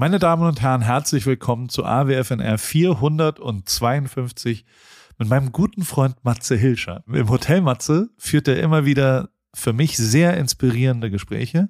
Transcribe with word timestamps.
Meine 0.00 0.20
Damen 0.20 0.46
und 0.46 0.60
Herren, 0.60 0.82
herzlich 0.82 1.26
willkommen 1.26 1.68
zu 1.68 1.84
AWFNR 1.84 2.56
452 2.56 4.64
mit 5.18 5.28
meinem 5.28 5.50
guten 5.50 5.82
Freund 5.82 6.22
Matze 6.22 6.54
Hilscher. 6.54 7.02
Im 7.08 7.28
Hotel 7.28 7.62
Matze 7.62 8.08
führt 8.16 8.46
er 8.46 8.60
immer 8.60 8.84
wieder 8.84 9.30
für 9.52 9.72
mich 9.72 9.96
sehr 9.96 10.36
inspirierende 10.36 11.10
Gespräche, 11.10 11.68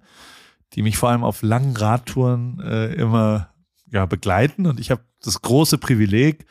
die 0.74 0.82
mich 0.82 0.98
vor 0.98 1.08
allem 1.08 1.24
auf 1.24 1.40
langen 1.40 1.74
Radtouren 1.74 2.60
äh, 2.60 2.92
immer 2.92 3.48
ja, 3.90 4.04
begleiten. 4.04 4.66
Und 4.66 4.78
ich 4.78 4.90
habe 4.90 5.00
das 5.22 5.40
große 5.40 5.78
Privileg, 5.78 6.44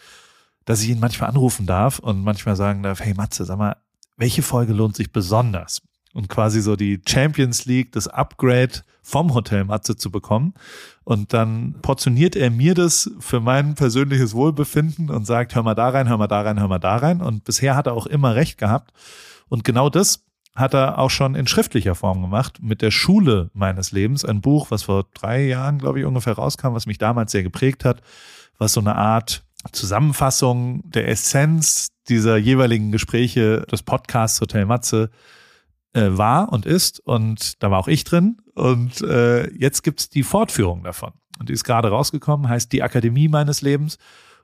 dass 0.66 0.82
ich 0.82 0.89
ihn 0.89 1.00
manchmal 1.00 1.30
anrufen 1.30 1.68
darf 1.68 2.00
und 2.00 2.23
manchmal 2.23 2.55
sagen 2.55 2.82
darf, 2.82 3.02
hey 3.02 3.14
Matze, 3.14 3.46
sag 3.46 3.59
mal, 3.59 3.75
welche 4.16 4.41
Folge 4.41 4.73
lohnt 4.73 4.96
sich 4.96 5.12
besonders? 5.12 5.84
Und 6.13 6.29
quasi 6.29 6.61
so 6.61 6.75
die 6.75 7.01
Champions 7.07 7.65
League, 7.65 7.91
das 7.91 8.07
Upgrade 8.07 8.81
vom 9.01 9.33
Hotel 9.33 9.63
Matze 9.63 9.95
zu 9.95 10.11
bekommen. 10.11 10.53
Und 11.03 11.33
dann 11.33 11.75
portioniert 11.81 12.35
er 12.35 12.51
mir 12.51 12.73
das 12.73 13.09
für 13.19 13.39
mein 13.39 13.75
persönliches 13.75 14.34
Wohlbefinden 14.34 15.09
und 15.09 15.25
sagt, 15.25 15.55
hör 15.55 15.63
mal 15.63 15.75
da 15.75 15.89
rein, 15.89 16.09
hör 16.09 16.17
mal 16.17 16.27
da 16.27 16.41
rein, 16.41 16.59
hör 16.59 16.67
mal 16.67 16.79
da 16.79 16.98
rein. 16.98 17.21
Und 17.21 17.43
bisher 17.45 17.75
hat 17.75 17.88
er 17.88 17.93
auch 17.93 18.07
immer 18.07 18.35
recht 18.35 18.57
gehabt. 18.57 18.91
Und 19.48 19.63
genau 19.63 19.89
das 19.89 20.25
hat 20.55 20.73
er 20.73 20.98
auch 20.98 21.12
schon 21.12 21.35
in 21.35 21.48
schriftlicher 21.48 21.95
Form 21.95 22.21
gemacht 22.21 22.57
mit 22.62 22.81
der 22.81 22.91
Schule 22.91 23.49
meines 23.53 23.91
Lebens. 23.91 24.26
Ein 24.26 24.41
Buch, 24.41 24.71
was 24.71 24.84
vor 24.84 25.05
drei 25.13 25.45
Jahren, 25.45 25.77
glaube 25.77 25.99
ich, 25.99 26.05
ungefähr 26.05 26.34
rauskam, 26.34 26.73
was 26.73 26.87
mich 26.87 26.98
damals 26.98 27.31
sehr 27.31 27.43
geprägt 27.43 27.85
hat, 27.85 28.01
was 28.57 28.73
so 28.73 28.81
eine 28.81 28.95
Art 28.95 29.43
Zusammenfassung 29.71 30.81
der 30.89 31.07
Essenz 31.07 31.89
dieser 32.09 32.37
jeweiligen 32.37 32.91
Gespräche 32.91 33.65
des 33.71 33.84
Podcasts 33.84 34.41
Hotel 34.41 34.65
Matze 34.65 35.12
äh, 35.94 36.09
war 36.12 36.52
und 36.52 36.66
ist. 36.66 37.00
Und 37.00 37.62
da 37.62 37.72
war 37.72 37.80
auch 37.80 37.88
ich 37.88 38.04
drin. 38.04 38.38
Und 38.55 39.02
äh, 39.02 39.52
jetzt 39.54 39.84
gibt's 39.84 40.10
die 40.10 40.23
Fortführung 40.23 40.84
davon. 40.84 41.13
Und 41.40 41.50
die 41.50 41.54
ist 41.54 41.63
gerade 41.63 41.90
rausgekommen, 41.90 42.50
heißt 42.50 42.72
die 42.72 42.84
Akademie 42.84 43.27
meines 43.27 43.62
Lebens. 43.62 43.98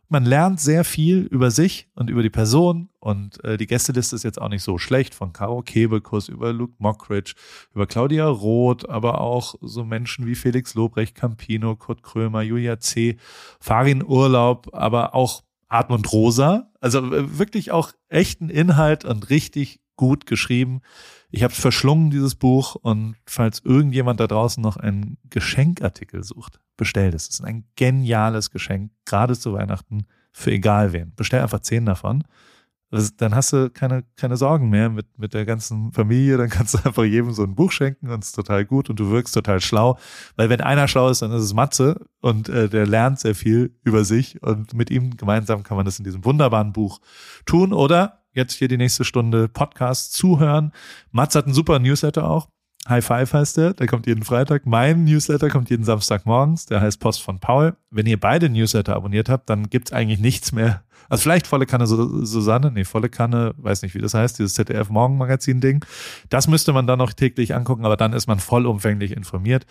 Man 0.09 0.25
lernt 0.25 0.59
sehr 0.59 0.83
viel 0.83 1.21
über 1.21 1.49
sich 1.49 1.87
und 1.95 2.09
über 2.09 2.21
die 2.21 2.29
Person. 2.29 2.89
Und 2.99 3.43
äh, 3.43 3.57
die 3.57 3.65
Gästeliste 3.65 4.15
ist 4.15 4.23
jetzt 4.23 4.39
auch 4.39 4.49
nicht 4.49 4.61
so 4.61 4.77
schlecht. 4.77 5.15
Von 5.15 5.33
Caro 5.33 5.61
Kebekus 5.63 6.29
über 6.29 6.53
Luke 6.53 6.75
Mockridge, 6.77 7.33
über 7.73 7.87
Claudia 7.87 8.27
Roth, 8.27 8.87
aber 8.87 9.21
auch 9.21 9.55
so 9.61 9.83
Menschen 9.83 10.27
wie 10.27 10.35
Felix 10.35 10.75
Lobrecht, 10.75 11.15
Campino, 11.15 11.75
Kurt 11.75 12.03
Krömer, 12.03 12.41
Julia 12.41 12.79
C., 12.79 13.17
Farin 13.59 14.03
Urlaub, 14.05 14.69
aber 14.73 15.15
auch 15.15 15.43
Hartmut 15.69 16.11
Rosa. 16.11 16.69
Also 16.79 16.99
äh, 16.99 17.39
wirklich 17.39 17.71
auch 17.71 17.91
echten 18.09 18.49
Inhalt 18.49 19.05
und 19.05 19.31
richtig 19.31 19.79
gut 19.95 20.25
geschrieben. 20.25 20.81
Ich 21.35 21.41
habe 21.41 21.53
verschlungen, 21.53 22.11
dieses 22.11 22.35
Buch. 22.35 22.75
Und 22.75 23.15
falls 23.25 23.59
irgendjemand 23.65 24.19
da 24.19 24.27
draußen 24.27 24.61
noch 24.61 24.77
einen 24.77 25.17
Geschenkartikel 25.31 26.23
sucht, 26.23 26.59
bestellt 26.77 27.15
es. 27.15 27.23
Es 27.23 27.39
ist 27.39 27.43
ein 27.43 27.65
geniales 27.75 28.51
Geschenk, 28.51 28.91
gerade 29.05 29.35
zu 29.35 29.53
Weihnachten, 29.53 30.05
für 30.31 30.51
egal 30.51 30.93
wen. 30.93 31.11
Bestell 31.15 31.41
einfach 31.41 31.61
zehn 31.61 31.87
davon. 31.87 32.23
dann 33.17 33.33
hast 33.33 33.51
du 33.51 33.71
keine, 33.71 34.03
keine 34.15 34.37
Sorgen 34.37 34.69
mehr 34.69 34.91
mit, 34.91 35.17
mit 35.17 35.33
der 35.33 35.45
ganzen 35.45 35.91
Familie. 35.91 36.37
Dann 36.37 36.49
kannst 36.51 36.75
du 36.75 36.77
einfach 36.85 37.03
jedem 37.03 37.33
so 37.33 37.41
ein 37.41 37.55
Buch 37.55 37.71
schenken 37.71 38.11
und 38.11 38.23
es 38.23 38.29
ist 38.29 38.35
total 38.35 38.63
gut 38.63 38.91
und 38.91 38.99
du 38.99 39.09
wirkst 39.09 39.33
total 39.33 39.59
schlau. 39.59 39.97
Weil 40.35 40.49
wenn 40.49 40.61
einer 40.61 40.87
schlau 40.87 41.09
ist, 41.09 41.23
dann 41.23 41.31
ist 41.31 41.41
es 41.41 41.55
Matze 41.55 42.05
und 42.21 42.47
äh, 42.47 42.69
der 42.69 42.85
lernt 42.85 43.19
sehr 43.19 43.33
viel 43.33 43.75
über 43.83 44.05
sich 44.05 44.43
und 44.43 44.75
mit 44.75 44.91
ihm 44.91 45.17
gemeinsam 45.17 45.63
kann 45.63 45.77
man 45.77 45.85
das 45.87 45.97
in 45.97 46.05
diesem 46.05 46.23
wunderbaren 46.25 46.73
Buch 46.73 47.01
tun. 47.47 47.73
Oder 47.73 48.22
jetzt 48.33 48.53
hier 48.53 48.67
die 48.67 48.77
nächste 48.77 49.03
Stunde 49.03 49.47
Podcast 49.47 50.13
zuhören. 50.13 50.71
Mats 51.11 51.35
hat 51.35 51.45
einen 51.45 51.53
super 51.53 51.79
Newsletter 51.79 52.29
auch. 52.29 52.47
High 52.87 53.05
Five 53.05 53.33
heißt 53.33 53.57
der, 53.57 53.73
der 53.73 53.87
kommt 53.87 54.07
jeden 54.07 54.23
Freitag. 54.23 54.65
Mein 54.65 55.05
Newsletter 55.05 55.49
kommt 55.49 55.69
jeden 55.69 55.85
Samstag 55.85 56.25
morgens, 56.25 56.65
der 56.65 56.81
heißt 56.81 56.99
Post 56.99 57.21
von 57.21 57.39
Paul. 57.39 57.77
Wenn 57.91 58.05
ihr 58.05 58.19
beide 58.19 58.49
Newsletter 58.49 58.95
abonniert 58.95 59.29
habt, 59.29 59.49
dann 59.49 59.69
gibt's 59.69 59.93
eigentlich 59.93 60.19
nichts 60.19 60.51
mehr. 60.51 60.83
Also 61.07 61.21
vielleicht 61.21 61.47
volle 61.47 61.65
Kanne 61.65 61.87
Susanne, 61.87 62.71
nee, 62.71 62.83
volle 62.83 63.07
Kanne, 63.09 63.53
weiß 63.57 63.83
nicht, 63.83 63.95
wie 63.95 63.99
das 63.99 64.13
heißt, 64.13 64.37
dieses 64.39 64.53
ZDF 64.55 64.89
Morgenmagazin 64.89 65.61
Ding. 65.61 65.85
Das 66.29 66.47
müsste 66.47 66.73
man 66.73 66.85
dann 66.85 66.99
noch 66.99 67.13
täglich 67.13 67.55
angucken, 67.55 67.85
aber 67.85 67.95
dann 67.95 68.11
ist 68.11 68.27
man 68.27 68.39
vollumfänglich 68.39 69.11
informiert. 69.11 69.65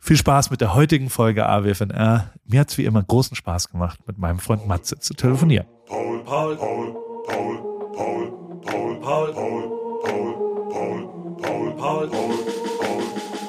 Viel 0.00 0.16
Spaß 0.16 0.50
mit 0.50 0.60
der 0.60 0.74
heutigen 0.74 1.10
Folge 1.10 1.46
AWFNR. 1.46 2.32
Mir 2.44 2.60
hat's 2.60 2.78
wie 2.78 2.84
immer 2.84 3.02
großen 3.02 3.36
Spaß 3.36 3.68
gemacht, 3.70 4.00
mit 4.06 4.18
meinem 4.18 4.38
Freund 4.38 4.66
Matze 4.66 4.98
zu 4.98 5.14
telefonieren. 5.14 5.66
Paul, 5.86 6.24
Paul, 6.24 6.56
Paul, 6.56 6.96
Paul. 7.28 7.67
Paul, 7.98 8.30
Paul, 8.64 9.00
Paul, 9.00 9.32
Paul, 9.34 9.64
Paul, 10.04 10.34
Paul, 10.70 11.02
Paul, 11.42 11.74
Paul, 11.74 12.06
Paul, 12.06 12.08
Paul, 12.08 12.92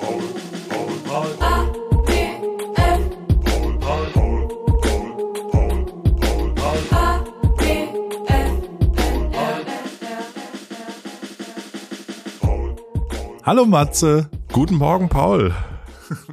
Paul, 0.02 0.24
Paul, 0.68 0.96
Paul. 1.06 1.60
Hallo 13.46 13.66
Matze. 13.66 14.32
Guten 14.52 14.78
Morgen, 14.78 15.10
Paul. 15.10 15.54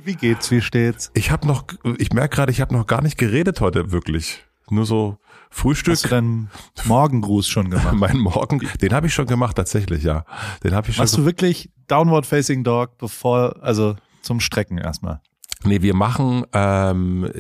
Wie 0.02 0.14
geht's? 0.14 0.50
Wie 0.50 0.62
steht's? 0.62 1.10
Ich 1.12 1.30
habe 1.30 1.46
noch, 1.46 1.64
ich 1.98 2.14
merke 2.14 2.36
gerade, 2.36 2.50
ich 2.50 2.62
habe 2.62 2.74
noch 2.74 2.86
gar 2.86 3.02
nicht 3.02 3.18
geredet 3.18 3.60
heute 3.60 3.92
wirklich. 3.92 4.42
Nur 4.70 4.84
so 4.84 5.18
Frühstück. 5.50 5.94
Hast 5.94 6.04
du 6.04 6.08
deinen 6.08 6.50
Morgengruß 6.84 7.46
schon 7.46 7.70
gemacht? 7.70 7.94
mein 7.94 8.18
Morgen, 8.18 8.60
den 8.80 8.92
habe 8.92 9.06
ich 9.06 9.14
schon 9.14 9.26
gemacht 9.26 9.56
tatsächlich, 9.56 10.02
ja. 10.02 10.24
Den 10.64 10.74
habe 10.74 10.88
ich 10.88 10.96
schon. 10.96 11.02
Machst 11.02 11.16
du 11.16 11.24
wirklich 11.24 11.70
Downward 11.86 12.26
Facing 12.26 12.64
Dog 12.64 12.98
bevor, 12.98 13.62
also 13.62 13.96
zum 14.22 14.40
Strecken 14.40 14.78
erstmal? 14.78 15.20
Nee, 15.64 15.82
wir 15.82 15.94
machen 15.94 16.44
ähm, 16.52 17.30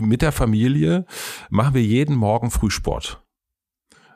mit 0.00 0.22
der 0.22 0.32
Familie 0.32 1.06
machen 1.50 1.74
wir 1.74 1.82
jeden 1.82 2.16
Morgen 2.16 2.50
Frühsport. 2.50 3.21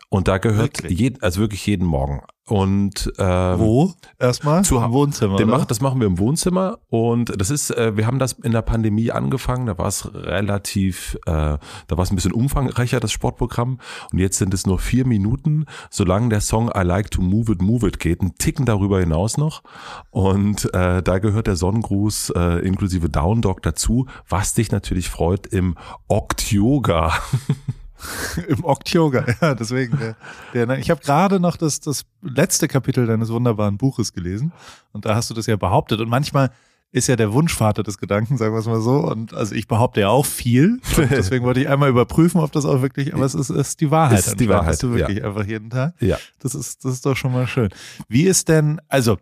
Und 0.09 0.29
da 0.29 0.39
gehört 0.39 0.89
jeden, 0.89 1.21
also 1.23 1.41
wirklich 1.41 1.67
jeden 1.67 1.87
Morgen. 1.87 2.23
Und 2.49 3.13
ähm, 3.19 3.59
wo 3.59 3.93
erstmal? 4.21 4.63
Zu 4.63 4.77
Im 4.77 4.93
Wohnzimmer. 4.93 5.37
Den 5.37 5.49
macht, 5.49 5.69
das 5.69 5.81
machen 5.81 5.99
wir 5.99 6.07
im 6.07 6.21
Wohnzimmer 6.21 6.79
und 6.89 7.41
das 7.41 7.51
ist, 7.51 7.71
äh, 7.73 7.97
wir 7.97 8.07
haben 8.07 8.21
das 8.21 8.35
in 8.35 8.53
der 8.53 8.63
Pandemie 8.63 9.11
angefangen. 9.11 9.67
Da 9.67 9.77
war 9.79 9.89
es 9.89 10.15
relativ, 10.15 11.17
äh, 11.27 11.31
da 11.33 11.61
war 11.89 12.05
es 12.05 12.13
ein 12.13 12.15
bisschen 12.15 12.33
umfangreicher 12.33 13.01
das 13.01 13.11
Sportprogramm 13.11 13.81
und 14.13 14.19
jetzt 14.21 14.39
sind 14.39 14.55
es 14.55 14.65
nur 14.65 14.79
vier 14.79 15.05
Minuten, 15.05 15.65
solange 15.91 16.29
der 16.29 16.41
Song 16.41 16.71
I 16.73 16.83
Like 16.83 17.11
to 17.11 17.21
Move 17.21 17.51
It 17.51 17.63
Move 17.63 17.89
It 17.89 17.99
geht, 17.99 18.23
ein 18.23 18.37
Ticken 18.39 18.65
darüber 18.65 19.01
hinaus 19.01 19.39
noch 19.39 19.65
und 20.11 20.73
äh, 20.73 21.03
da 21.03 21.19
gehört 21.19 21.49
der 21.49 21.57
Sonnengruß 21.57 22.31
äh, 22.37 22.65
inklusive 22.65 23.09
Down 23.09 23.43
Dog 23.43 23.63
dazu, 23.63 24.07
was 24.29 24.55
dich 24.55 24.71
natürlich 24.71 25.09
freut 25.09 25.49
im 25.49 25.75
Oct 26.07 26.53
Yoga. 26.53 27.13
Im 28.49 28.65
Oktober, 28.65 29.25
ja, 29.41 29.55
deswegen. 29.55 29.99
Der, 29.99 30.67
der, 30.67 30.79
ich 30.79 30.91
habe 30.91 31.01
gerade 31.01 31.41
noch 31.41 31.57
das, 31.57 31.81
das 31.81 32.05
letzte 32.23 32.69
Kapitel 32.69 33.07
deines 33.07 33.31
wunderbaren 33.31 33.79
Buches 33.79 34.13
gelesen 34.13 34.53
und 34.93 35.05
da 35.05 35.15
hast 35.15 35.31
du 35.31 35.35
das 35.35 35.47
ja 35.47 35.57
behauptet. 35.57 36.01
Und 36.01 36.09
manchmal 36.09 36.51
ist 36.93 37.09
ja 37.09 37.17
der 37.17 37.33
Wunschvater 37.33 37.83
des 37.83 37.99
Gedanken, 37.99 38.37
sagen 38.37 38.55
wir 38.55 38.61
es 38.61 38.67
mal 38.67 38.81
so. 38.81 38.99
Und 38.99 39.35
also 39.35 39.55
ich 39.55 39.67
behaupte 39.67 40.01
ja 40.01 40.09
auch 40.09 40.25
viel. 40.25 40.81
deswegen 41.11 41.45
wollte 41.45 41.61
ich 41.61 41.69
einmal 41.69 41.91
überprüfen, 41.91 42.41
ob 42.41 42.53
das 42.53 42.65
auch 42.65 42.81
wirklich, 42.81 43.15
aber 43.15 43.25
es 43.25 43.35
ist, 43.35 43.51
ist 43.51 43.81
die 43.81 43.91
Wahrheit. 43.91 44.21
Ist 44.21 44.41
die 44.41 44.49
Wahrheit. 44.49 44.83
du 44.83 44.95
wirklich 44.95 45.19
ja. 45.19 45.25
einfach 45.25 45.45
jeden 45.45 45.71
Tag. 45.71 45.95
Ja. 46.01 46.19
Das 46.39 46.55
ist, 46.55 46.85
das 46.85 46.95
ist 46.95 47.07
doch 47.07 47.17
schon 47.17 47.33
mal 47.33 47.47
schön. 47.47 47.69
Wie 48.09 48.23
ist 48.23 48.49
denn, 48.49 48.81
also 48.89 49.19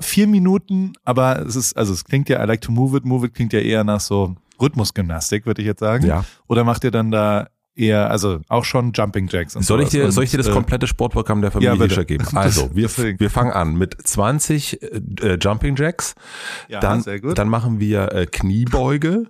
vier 0.00 0.26
Minuten, 0.26 0.94
aber 1.04 1.44
es 1.44 1.56
ist, 1.56 1.76
also 1.76 1.92
es 1.92 2.04
klingt 2.04 2.28
ja, 2.28 2.42
I 2.42 2.46
like 2.46 2.62
to 2.62 2.72
move 2.72 2.96
it, 2.96 3.04
move 3.04 3.26
it 3.26 3.34
klingt 3.34 3.52
ja 3.52 3.60
eher 3.60 3.84
nach 3.84 4.00
so 4.00 4.36
Rhythmusgymnastik, 4.60 5.46
würde 5.46 5.62
ich 5.62 5.66
jetzt 5.66 5.80
sagen. 5.80 6.06
Ja. 6.06 6.24
Oder 6.46 6.64
macht 6.64 6.84
ihr 6.84 6.90
dann 6.90 7.10
da 7.10 7.48
eher, 7.78 8.10
also 8.10 8.40
auch 8.48 8.64
schon 8.64 8.92
Jumping 8.92 9.28
Jacks 9.28 9.54
und 9.54 9.62
soll 9.62 9.82
ich 9.82 9.90
dir, 9.90 10.10
Soll 10.10 10.24
ich 10.24 10.30
dir 10.30 10.38
das 10.38 10.48
äh, 10.48 10.52
komplette 10.52 10.86
Sportprogramm 10.86 11.40
der 11.40 11.50
Familie 11.50 11.86
ja, 11.86 12.02
geben? 12.02 12.26
Also, 12.34 12.70
wir, 12.74 12.88
wir 13.18 13.30
fangen 13.30 13.52
an 13.52 13.76
mit 13.76 13.96
20 14.02 14.82
äh, 14.82 15.38
Jumping 15.40 15.76
Jacks. 15.76 16.14
Ja, 16.68 16.80
dann, 16.80 17.04
dann 17.34 17.48
machen 17.48 17.80
wir 17.80 18.12
äh, 18.12 18.26
Kniebeuge, 18.26 19.24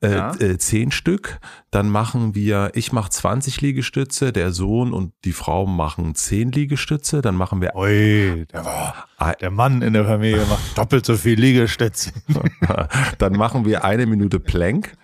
äh, 0.00 0.12
ja. 0.12 0.34
äh, 0.34 0.58
10 0.58 0.90
Stück. 0.90 1.38
Dann 1.72 1.88
machen 1.88 2.34
wir, 2.34 2.70
ich 2.74 2.92
mache 2.92 3.08
20 3.08 3.62
Liegestütze, 3.62 4.30
der 4.30 4.52
Sohn 4.52 4.92
und 4.92 5.14
die 5.24 5.32
Frau 5.32 5.66
machen 5.66 6.14
10 6.14 6.52
Liegestütze. 6.52 7.22
Dann 7.22 7.34
machen 7.34 7.62
wir. 7.62 7.74
Ui, 7.74 8.44
der, 8.52 9.34
der 9.40 9.50
Mann 9.50 9.80
in 9.80 9.94
der 9.94 10.04
Familie 10.04 10.44
macht 10.44 10.60
doppelt 10.76 11.06
so 11.06 11.16
viel 11.16 11.40
Liegestütze. 11.40 12.12
dann 13.18 13.32
machen 13.32 13.64
wir 13.64 13.84
eine 13.84 14.04
Minute 14.04 14.38
Plank. 14.38 14.98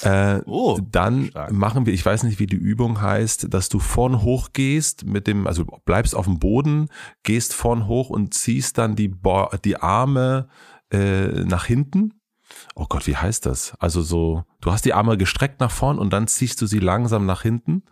Äh, 0.00 0.40
oh, 0.46 0.78
dann 0.90 1.26
stark. 1.26 1.52
machen 1.52 1.84
wir, 1.84 1.92
ich 1.92 2.06
weiß 2.06 2.22
nicht, 2.22 2.38
wie 2.38 2.46
die 2.46 2.56
Übung 2.56 3.02
heißt, 3.02 3.52
dass 3.52 3.68
du 3.68 3.78
vorn 3.78 4.22
hoch 4.22 4.54
gehst 4.54 5.04
mit 5.04 5.26
dem, 5.26 5.46
also 5.46 5.66
bleibst 5.84 6.14
auf 6.14 6.24
dem 6.24 6.38
Boden, 6.38 6.88
gehst 7.24 7.52
vorn 7.52 7.86
hoch 7.86 8.08
und 8.08 8.32
ziehst 8.32 8.78
dann 8.78 8.96
die, 8.96 9.08
Bo 9.08 9.50
die 9.66 9.76
Arme 9.76 10.48
äh, 10.90 11.44
nach 11.44 11.66
hinten. 11.66 12.14
Oh 12.74 12.86
Gott, 12.88 13.06
wie 13.06 13.16
heißt 13.16 13.46
das? 13.46 13.74
Also 13.78 14.02
so, 14.02 14.44
du 14.60 14.72
hast 14.72 14.84
die 14.84 14.94
Arme 14.94 15.16
gestreckt 15.16 15.60
nach 15.60 15.70
vorn 15.70 15.98
und 15.98 16.12
dann 16.12 16.26
ziehst 16.26 16.60
du 16.60 16.66
sie 16.66 16.78
langsam 16.78 17.26
nach 17.26 17.42
hinten. 17.42 17.82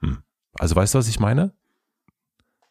Hm. 0.00 0.18
Also 0.58 0.76
weißt 0.76 0.94
du, 0.94 0.98
was 0.98 1.08
ich 1.08 1.20
meine? 1.20 1.54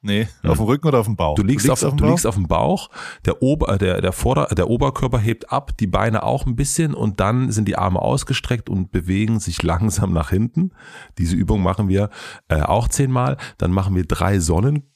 Nee, 0.02 0.30
auf 0.44 0.58
dem 0.58 0.66
Rücken 0.66 0.88
oder 0.88 1.00
auf 1.00 1.08
dem 1.08 1.18
Bauch? 1.18 1.36
Du 1.36 1.44
liegst, 1.44 1.66
du 1.66 1.72
liegst 1.72 1.84
auf, 1.84 1.92
auf, 1.92 1.98
du 1.98 2.04
Bauch? 2.04 2.10
liegst 2.10 2.26
auf 2.26 2.36
dem 2.36 2.48
Bauch, 2.48 2.90
der, 3.26 3.42
Ober, 3.42 3.78
der, 3.78 4.00
der, 4.00 4.14
Vorder-, 4.14 4.48
der 4.48 4.70
Oberkörper 4.70 5.20
hebt 5.20 5.52
ab, 5.52 5.76
die 5.78 5.88
Beine 5.88 6.24
auch 6.24 6.46
ein 6.46 6.56
bisschen 6.56 6.94
und 6.94 7.20
dann 7.20 7.52
sind 7.52 7.68
die 7.68 7.78
Arme 7.78 8.02
ausgestreckt 8.02 8.70
und 8.70 8.92
bewegen 8.92 9.42
sich 9.42 9.62
langsam 9.64 10.14
nach 10.14 10.30
hinten. 10.30 10.72
Diese 11.18 11.36
Übung 11.36 11.62
machen 11.62 11.90
wir 11.90 12.10
äh, 12.48 12.62
auch 12.62 12.88
zehnmal. 12.88 13.36
Dann 13.58 13.72
machen 13.72 13.94
wir 13.94 14.06
drei 14.06 14.40
Sonnen 14.40 14.90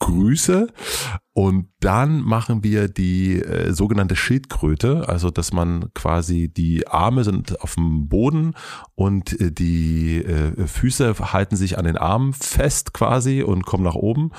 Grüße 0.00 0.66
und 1.32 1.68
dann 1.78 2.20
machen 2.20 2.64
wir 2.64 2.88
die 2.88 3.40
äh, 3.40 3.72
sogenannte 3.72 4.16
Schildkröte, 4.16 5.08
also 5.08 5.30
dass 5.30 5.52
man 5.52 5.92
quasi 5.94 6.48
die 6.48 6.88
Arme 6.88 7.22
sind 7.22 7.60
auf 7.60 7.76
dem 7.76 8.08
Boden 8.08 8.54
und 8.94 9.40
äh, 9.40 9.52
die 9.52 10.16
äh, 10.16 10.66
Füße 10.66 11.14
halten 11.32 11.56
sich 11.56 11.78
an 11.78 11.84
den 11.84 11.96
Armen 11.96 12.32
fest 12.32 12.92
quasi 12.92 13.42
und 13.42 13.64
kommen 13.66 13.84
nach 13.84 13.94
oben 13.94 14.32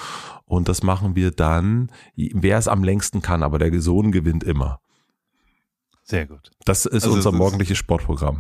und 0.44 0.68
das 0.68 0.83
machen 0.83 1.16
wir 1.16 1.31
dann, 1.31 1.89
wer 2.16 2.57
es 2.57 2.68
am 2.68 2.83
längsten 2.83 3.22
kann, 3.22 3.44
aber 3.44 3.60
der 3.60 3.81
Sohn 3.81 4.12
gewinnt 4.12 4.44
immer. 4.44 4.81
Sehr 6.04 6.27
gut. 6.27 6.51
Das 6.66 6.86
ist 6.86 7.06
also 7.06 7.13
unser 7.13 7.31
morgendliches 7.31 7.77
Sportprogramm. 7.77 8.39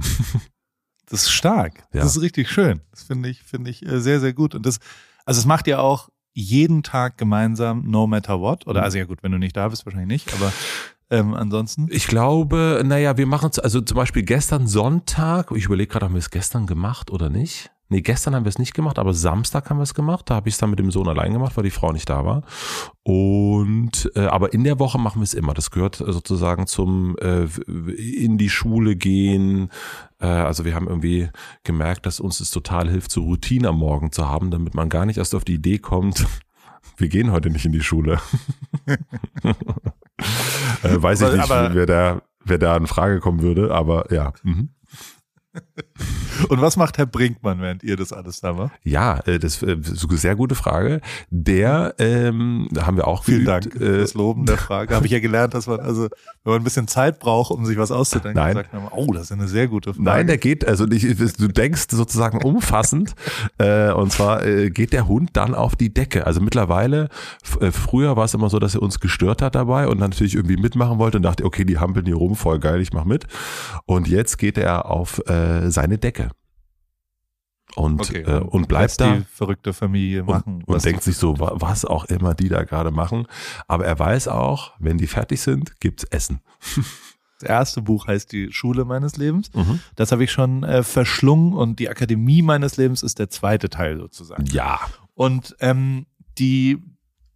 Das 1.07 1.21
ist 1.23 1.31
stark. 1.31 1.83
Ja. 1.93 2.01
Das 2.01 2.15
ist 2.15 2.21
richtig 2.23 2.49
schön. 2.49 2.81
Das 2.89 3.03
finde 3.03 3.29
ich, 3.29 3.43
finde 3.43 3.69
ich 3.69 3.85
äh, 3.85 4.01
sehr, 4.01 4.19
sehr 4.19 4.33
gut. 4.33 4.55
Und 4.55 4.65
das, 4.65 4.79
also 5.23 5.39
es 5.39 5.45
macht 5.45 5.67
ja 5.67 5.77
auch 5.77 6.09
jeden 6.35 6.83
Tag 6.83 7.17
gemeinsam, 7.17 7.83
no 7.87 8.05
matter 8.05 8.39
what? 8.39 8.67
Oder 8.67 8.81
mhm. 8.81 8.85
also 8.85 8.97
ja 8.99 9.05
gut, 9.05 9.23
wenn 9.23 9.31
du 9.31 9.39
nicht 9.39 9.57
da 9.57 9.69
bist, 9.69 9.85
wahrscheinlich 9.85 10.25
nicht, 10.27 10.33
aber 10.35 10.53
ähm, 11.09 11.33
ansonsten? 11.33 11.87
Ich 11.89 12.07
glaube, 12.07 12.81
naja, 12.85 13.17
wir 13.17 13.25
machen 13.25 13.49
es, 13.51 13.59
also 13.59 13.81
zum 13.81 13.95
Beispiel 13.95 14.23
gestern 14.23 14.67
Sonntag, 14.67 15.51
ich 15.51 15.65
überlege 15.65 15.91
gerade, 15.91 16.05
haben 16.05 16.13
wir 16.13 16.19
es 16.19 16.31
gestern 16.31 16.67
gemacht 16.67 17.09
oder 17.09 17.29
nicht? 17.29 17.71
Nee, 17.87 18.01
gestern 18.01 18.33
haben 18.33 18.45
wir 18.45 18.49
es 18.49 18.57
nicht 18.57 18.73
gemacht, 18.73 18.97
aber 18.97 19.13
Samstag 19.13 19.69
haben 19.69 19.77
wir 19.77 19.83
es 19.83 19.93
gemacht. 19.93 20.29
Da 20.29 20.35
habe 20.35 20.49
ich 20.49 20.55
es 20.55 20.59
dann 20.59 20.71
mit 20.71 20.79
dem 20.79 20.89
Sohn 20.89 21.07
allein 21.07 21.33
gemacht, 21.33 21.55
weil 21.55 21.63
die 21.63 21.69
Frau 21.71 21.91
nicht 21.91 22.09
da 22.09 22.25
war. 22.25 22.43
Und 23.03 24.11
äh, 24.15 24.25
aber 24.25 24.53
in 24.53 24.63
der 24.63 24.79
Woche 24.79 24.97
machen 24.97 25.19
wir 25.19 25.25
es 25.25 25.35
immer. 25.35 25.53
Das 25.53 25.69
gehört 25.69 25.97
sozusagen 25.97 26.65
zum 26.65 27.15
äh, 27.19 27.45
in 27.95 28.39
die 28.39 28.49
Schule 28.49 28.95
gehen. 28.95 29.69
Äh, 30.19 30.25
also 30.25 30.65
wir 30.65 30.73
haben 30.73 30.87
irgendwie 30.87 31.29
gemerkt, 31.63 32.07
dass 32.07 32.19
uns 32.19 32.39
es 32.39 32.49
total 32.49 32.89
hilft, 32.89 33.11
so 33.11 33.21
Routine 33.21 33.69
am 33.69 33.77
Morgen 33.77 34.11
zu 34.11 34.27
haben, 34.27 34.49
damit 34.49 34.73
man 34.73 34.89
gar 34.89 35.05
nicht 35.05 35.17
erst 35.17 35.35
auf 35.35 35.45
die 35.45 35.55
Idee 35.55 35.77
kommt, 35.77 36.25
wir 36.97 37.07
gehen 37.07 37.31
heute 37.31 37.49
nicht 37.51 37.65
in 37.65 37.71
die 37.71 37.83
Schule. 37.83 38.19
äh, 38.87 39.53
weiß 40.83 41.21
ich 41.21 41.33
nicht, 41.33 41.49
wer 41.49 41.85
da, 41.85 42.21
wer 42.43 42.57
da 42.57 42.77
in 42.77 42.87
Frage 42.87 43.19
kommen 43.19 43.41
würde, 43.41 43.73
aber 43.73 44.11
ja. 44.11 44.33
Mhm. 44.43 44.69
Und 46.49 46.61
was 46.61 46.77
macht 46.77 46.97
Herr 46.97 47.05
Brinkmann, 47.05 47.61
während 47.61 47.83
ihr 47.83 47.95
das 47.95 48.11
alles 48.11 48.41
da 48.41 48.53
macht? 48.53 48.73
Ja, 48.83 49.19
äh, 49.25 49.39
das 49.39 49.61
ist 49.61 49.63
eine 49.63 50.17
sehr 50.17 50.35
gute 50.35 50.55
Frage. 50.55 51.01
Der, 51.29 51.95
ähm, 51.97 52.67
da 52.71 52.85
haben 52.85 52.97
wir 52.97 53.07
auch 53.07 53.23
Vielen 53.23 53.45
geübt, 53.45 53.75
Dank 53.75 53.81
äh, 53.81 53.99
das 53.99 54.13
Loben 54.13 54.45
der 54.45 54.57
Frage. 54.57 54.93
Habe 54.93 55.05
ich 55.05 55.11
ja 55.11 55.19
gelernt, 55.19 55.53
dass 55.53 55.67
man, 55.67 55.79
also, 55.79 56.03
wenn 56.43 56.53
man 56.53 56.61
ein 56.61 56.63
bisschen 56.63 56.87
Zeit 56.87 57.19
braucht, 57.19 57.51
um 57.51 57.65
sich 57.65 57.77
was 57.77 57.91
auszudenken, 57.91 58.41
Nein. 58.41 58.55
sagt 58.55 58.73
man, 58.73 58.87
oh, 58.91 59.13
das 59.13 59.23
ist 59.23 59.31
eine 59.31 59.47
sehr 59.47 59.67
gute 59.67 59.93
Frage. 59.93 60.03
Nein, 60.03 60.27
der 60.27 60.37
geht, 60.37 60.67
also 60.67 60.85
nicht, 60.85 61.05
du 61.39 61.47
denkst 61.47 61.85
sozusagen 61.89 62.43
umfassend. 62.43 63.15
äh, 63.57 63.91
und 63.91 64.11
zwar 64.11 64.45
äh, 64.45 64.69
geht 64.69 64.93
der 64.93 65.07
Hund 65.07 65.31
dann 65.33 65.55
auf 65.55 65.75
die 65.75 65.93
Decke. 65.93 66.25
Also 66.25 66.41
mittlerweile, 66.41 67.09
äh, 67.59 67.71
früher 67.71 68.17
war 68.17 68.25
es 68.25 68.33
immer 68.33 68.49
so, 68.49 68.59
dass 68.59 68.75
er 68.75 68.81
uns 68.81 68.99
gestört 68.99 69.41
hat 69.41 69.55
dabei 69.55 69.87
und 69.87 69.99
dann 69.99 70.09
natürlich 70.11 70.35
irgendwie 70.35 70.57
mitmachen 70.57 70.99
wollte 70.99 71.17
und 71.17 71.23
dachte, 71.23 71.45
okay, 71.45 71.65
die 71.65 71.77
hampeln 71.77 72.05
hier 72.05 72.15
rum, 72.15 72.35
voll 72.35 72.59
geil, 72.59 72.81
ich 72.81 72.93
mach 72.93 73.05
mit. 73.05 73.25
Und 73.85 74.07
jetzt 74.07 74.37
geht 74.37 74.57
er 74.57 74.85
auf 74.89 75.21
äh, 75.27 75.69
seine 75.71 75.94
Decke 75.97 76.31
und, 77.75 78.01
okay, 78.01 78.21
äh, 78.21 78.39
und 78.39 78.67
bleibt 78.67 78.99
da. 79.01 79.17
Die 79.17 79.23
verrückte 79.23 79.73
Familie 79.73 80.23
machen. 80.23 80.63
Und, 80.65 80.75
und 80.75 80.85
denkt 80.85 81.03
sich 81.03 81.17
so, 81.17 81.35
was 81.37 81.85
auch 81.85 82.05
immer 82.05 82.33
die 82.33 82.49
da 82.49 82.63
gerade 82.63 82.91
machen. 82.91 83.27
Aber 83.67 83.85
er 83.85 83.97
weiß 83.97 84.27
auch, 84.27 84.73
wenn 84.79 84.97
die 84.97 85.07
fertig 85.07 85.41
sind, 85.41 85.79
gibt's 85.79 86.03
Essen. 86.05 86.41
Das 87.41 87.49
erste 87.49 87.81
Buch 87.81 88.07
heißt 88.07 88.31
Die 88.31 88.53
Schule 88.53 88.85
meines 88.85 89.17
Lebens. 89.17 89.53
Mhm. 89.53 89.81
Das 89.97 90.13
habe 90.13 90.23
ich 90.23 90.31
schon 90.31 90.63
äh, 90.63 90.83
verschlungen 90.83 91.51
und 91.51 91.79
die 91.79 91.89
Akademie 91.89 92.41
meines 92.41 92.77
Lebens 92.77 93.03
ist 93.03 93.19
der 93.19 93.29
zweite 93.29 93.69
Teil 93.69 93.97
sozusagen. 93.97 94.45
Ja. 94.45 94.79
Und 95.15 95.53
ähm, 95.59 96.05
die, 96.37 96.81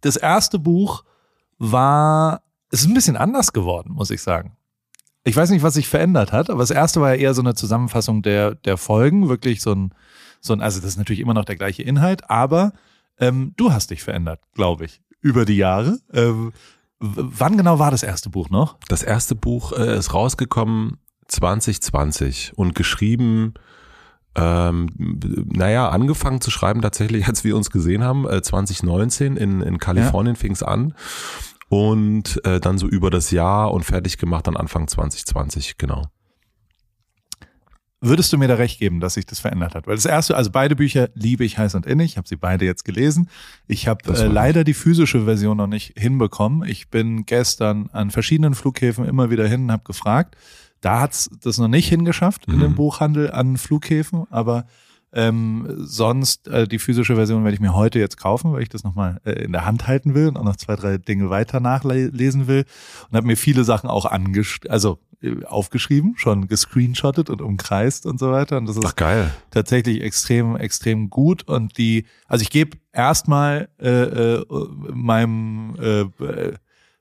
das 0.00 0.16
erste 0.16 0.58
Buch 0.58 1.04
war, 1.58 2.42
es 2.70 2.80
ist 2.80 2.86
ein 2.86 2.94
bisschen 2.94 3.18
anders 3.18 3.52
geworden, 3.52 3.92
muss 3.92 4.10
ich 4.10 4.22
sagen. 4.22 4.56
Ich 5.24 5.36
weiß 5.36 5.50
nicht, 5.50 5.62
was 5.62 5.74
sich 5.74 5.86
verändert 5.88 6.32
hat, 6.32 6.48
aber 6.48 6.60
das 6.60 6.70
erste 6.70 7.00
war 7.00 7.14
ja 7.14 7.20
eher 7.20 7.34
so 7.34 7.42
eine 7.42 7.54
Zusammenfassung 7.54 8.22
der, 8.22 8.54
der 8.54 8.76
Folgen, 8.76 9.28
wirklich 9.28 9.60
so 9.60 9.72
ein, 9.72 9.94
so 10.40 10.54
ein, 10.54 10.62
also 10.62 10.80
das 10.80 10.90
ist 10.90 10.96
natürlich 10.96 11.20
immer 11.20 11.34
noch 11.34 11.44
der 11.44 11.56
gleiche 11.56 11.82
Inhalt, 11.82 12.30
aber 12.30 12.72
ähm, 13.18 13.52
du 13.56 13.72
hast 13.72 13.90
dich 13.90 14.02
verändert, 14.02 14.40
glaube 14.54 14.86
ich, 14.86 15.02
über 15.20 15.44
die 15.44 15.56
Jahre. 15.56 15.98
Ähm, 16.12 16.52
wann 17.00 17.58
genau 17.58 17.78
war 17.78 17.90
das 17.90 18.02
erste 18.02 18.30
Buch 18.30 18.48
noch? 18.48 18.78
Das 18.88 19.02
erste 19.02 19.34
Buch 19.34 19.72
äh, 19.72 19.98
ist 19.98 20.14
rausgekommen 20.14 20.96
2020 21.28 22.52
und 22.56 22.74
geschrieben, 22.74 23.54
ähm, 24.34 24.88
naja, 25.52 25.88
angefangen 25.88 26.40
zu 26.40 26.50
schreiben 26.50 26.80
tatsächlich, 26.80 27.26
als 27.28 27.44
wir 27.44 27.56
uns 27.56 27.70
gesehen 27.70 28.02
haben, 28.02 28.26
äh, 28.26 28.40
2019 28.40 29.36
in, 29.36 29.60
in 29.60 29.78
Kalifornien 29.78 30.34
ja. 30.36 30.40
fing 30.40 30.52
es 30.52 30.62
an 30.62 30.94
und 31.70 32.44
äh, 32.44 32.58
dann 32.58 32.78
so 32.78 32.88
über 32.88 33.10
das 33.10 33.30
Jahr 33.30 33.72
und 33.72 33.84
fertig 33.84 34.18
gemacht 34.18 34.48
dann 34.48 34.56
Anfang 34.56 34.88
2020, 34.88 35.78
genau. 35.78 36.02
Würdest 38.00 38.32
du 38.32 38.38
mir 38.38 38.48
da 38.48 38.54
recht 38.54 38.80
geben, 38.80 38.98
dass 38.98 39.14
sich 39.14 39.24
das 39.24 39.38
verändert 39.38 39.74
hat? 39.74 39.86
Weil 39.86 39.94
das 39.94 40.06
erste, 40.06 40.36
also 40.36 40.50
beide 40.50 40.74
Bücher 40.74 41.10
liebe 41.14 41.44
ich 41.44 41.58
heiß 41.58 41.76
und 41.76 41.86
innig. 41.86 42.12
Ich 42.12 42.16
habe 42.16 42.26
sie 42.26 42.36
beide 42.36 42.64
jetzt 42.64 42.84
gelesen. 42.84 43.28
Ich 43.68 43.86
habe 43.86 44.12
äh, 44.12 44.26
leider 44.26 44.64
die 44.64 44.74
physische 44.74 45.26
Version 45.26 45.58
noch 45.58 45.68
nicht 45.68 45.96
hinbekommen. 45.96 46.68
Ich 46.68 46.88
bin 46.88 47.24
gestern 47.24 47.88
an 47.92 48.10
verschiedenen 48.10 48.54
Flughäfen 48.54 49.04
immer 49.04 49.30
wieder 49.30 49.46
hin 49.46 49.64
und 49.64 49.72
habe 49.72 49.84
gefragt. 49.84 50.36
Da 50.80 51.00
hat's 51.00 51.30
das 51.42 51.58
noch 51.58 51.68
nicht 51.68 51.88
hingeschafft 51.88 52.48
mhm. 52.48 52.54
in 52.54 52.60
dem 52.60 52.70
mhm. 52.72 52.76
Buchhandel 52.76 53.30
an 53.30 53.58
Flughäfen, 53.58 54.24
aber 54.30 54.66
ähm, 55.12 55.66
sonst 55.78 56.46
äh, 56.48 56.68
die 56.68 56.78
physische 56.78 57.16
Version 57.16 57.42
werde 57.42 57.54
ich 57.54 57.60
mir 57.60 57.74
heute 57.74 57.98
jetzt 57.98 58.16
kaufen, 58.16 58.52
weil 58.52 58.62
ich 58.62 58.68
das 58.68 58.84
nochmal 58.84 59.20
äh, 59.24 59.32
in 59.32 59.52
der 59.52 59.64
Hand 59.64 59.86
halten 59.86 60.14
will 60.14 60.28
und 60.28 60.36
auch 60.36 60.44
noch 60.44 60.56
zwei, 60.56 60.76
drei 60.76 60.98
Dinge 60.98 61.30
weiter 61.30 61.60
nachlesen 61.60 62.46
will. 62.46 62.64
Und 63.08 63.16
habe 63.16 63.26
mir 63.26 63.36
viele 63.36 63.64
Sachen 63.64 63.90
auch 63.90 64.06
angest 64.06 64.70
also 64.70 64.98
äh, 65.22 65.44
aufgeschrieben, 65.44 66.14
schon 66.16 66.46
gescreenshottet 66.46 67.28
und 67.28 67.42
umkreist 67.42 68.06
und 68.06 68.20
so 68.20 68.30
weiter. 68.30 68.56
Und 68.58 68.66
das 68.66 68.76
ist 68.76 68.86
Ach, 68.86 68.96
geil. 68.96 69.32
tatsächlich 69.50 70.00
extrem, 70.00 70.56
extrem 70.56 71.10
gut. 71.10 71.42
Und 71.42 71.76
die, 71.76 72.06
also 72.26 72.42
ich 72.42 72.50
gebe 72.50 72.78
erstmal 72.92 73.68
äh, 73.80 73.88
äh, 73.88 74.44
meinem 74.92 75.76
äh, 75.80 76.52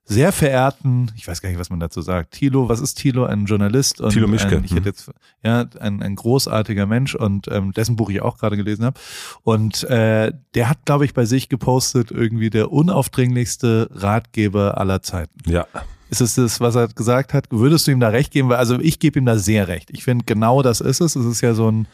sehr 0.09 0.31
verehrten, 0.31 1.11
ich 1.15 1.27
weiß 1.27 1.39
gar 1.39 1.49
nicht, 1.49 1.59
was 1.59 1.69
man 1.69 1.79
dazu 1.79 2.01
sagt, 2.01 2.31
Thilo, 2.31 2.67
was 2.67 2.79
ist 2.79 2.95
Thilo? 2.95 3.25
Ein 3.25 3.45
Journalist 3.45 4.01
und 4.01 4.11
Thilo 4.11 4.27
Mischke. 4.27 4.57
Ein, 4.57 4.63
ich 4.63 4.73
hätte 4.73 4.89
jetzt, 4.89 5.11
ja, 5.43 5.67
ein, 5.79 6.01
ein 6.01 6.15
großartiger 6.15 6.87
Mensch 6.87 7.13
und 7.13 7.47
ähm, 7.51 7.73
dessen 7.73 7.95
Buch 7.95 8.09
ich 8.09 8.19
auch 8.19 8.39
gerade 8.39 8.57
gelesen 8.57 8.85
habe. 8.85 8.99
Und 9.43 9.83
äh, 9.83 10.33
der 10.55 10.67
hat, 10.67 10.79
glaube 10.85 11.05
ich, 11.05 11.13
bei 11.13 11.25
sich 11.25 11.47
gepostet, 11.47 12.09
irgendwie 12.09 12.49
der 12.49 12.71
unaufdringlichste 12.71 13.91
Ratgeber 13.93 14.79
aller 14.79 15.03
Zeiten. 15.03 15.47
Ja. 15.47 15.67
Ist 16.09 16.21
es 16.21 16.33
das, 16.33 16.59
was 16.59 16.73
er 16.73 16.87
gesagt 16.87 17.35
hat? 17.35 17.45
Würdest 17.51 17.85
du 17.85 17.91
ihm 17.91 17.99
da 17.99 18.09
recht 18.09 18.31
geben? 18.31 18.49
Weil, 18.49 18.57
also 18.57 18.79
ich 18.79 18.97
gebe 18.97 19.19
ihm 19.19 19.27
da 19.27 19.37
sehr 19.37 19.67
recht. 19.67 19.91
Ich 19.91 20.03
finde, 20.03 20.25
genau 20.25 20.63
das 20.63 20.81
ist 20.81 21.01
es. 21.01 21.15
Es 21.15 21.25
ist 21.25 21.41
ja 21.41 21.53
so 21.53 21.69
ein, 21.69 21.87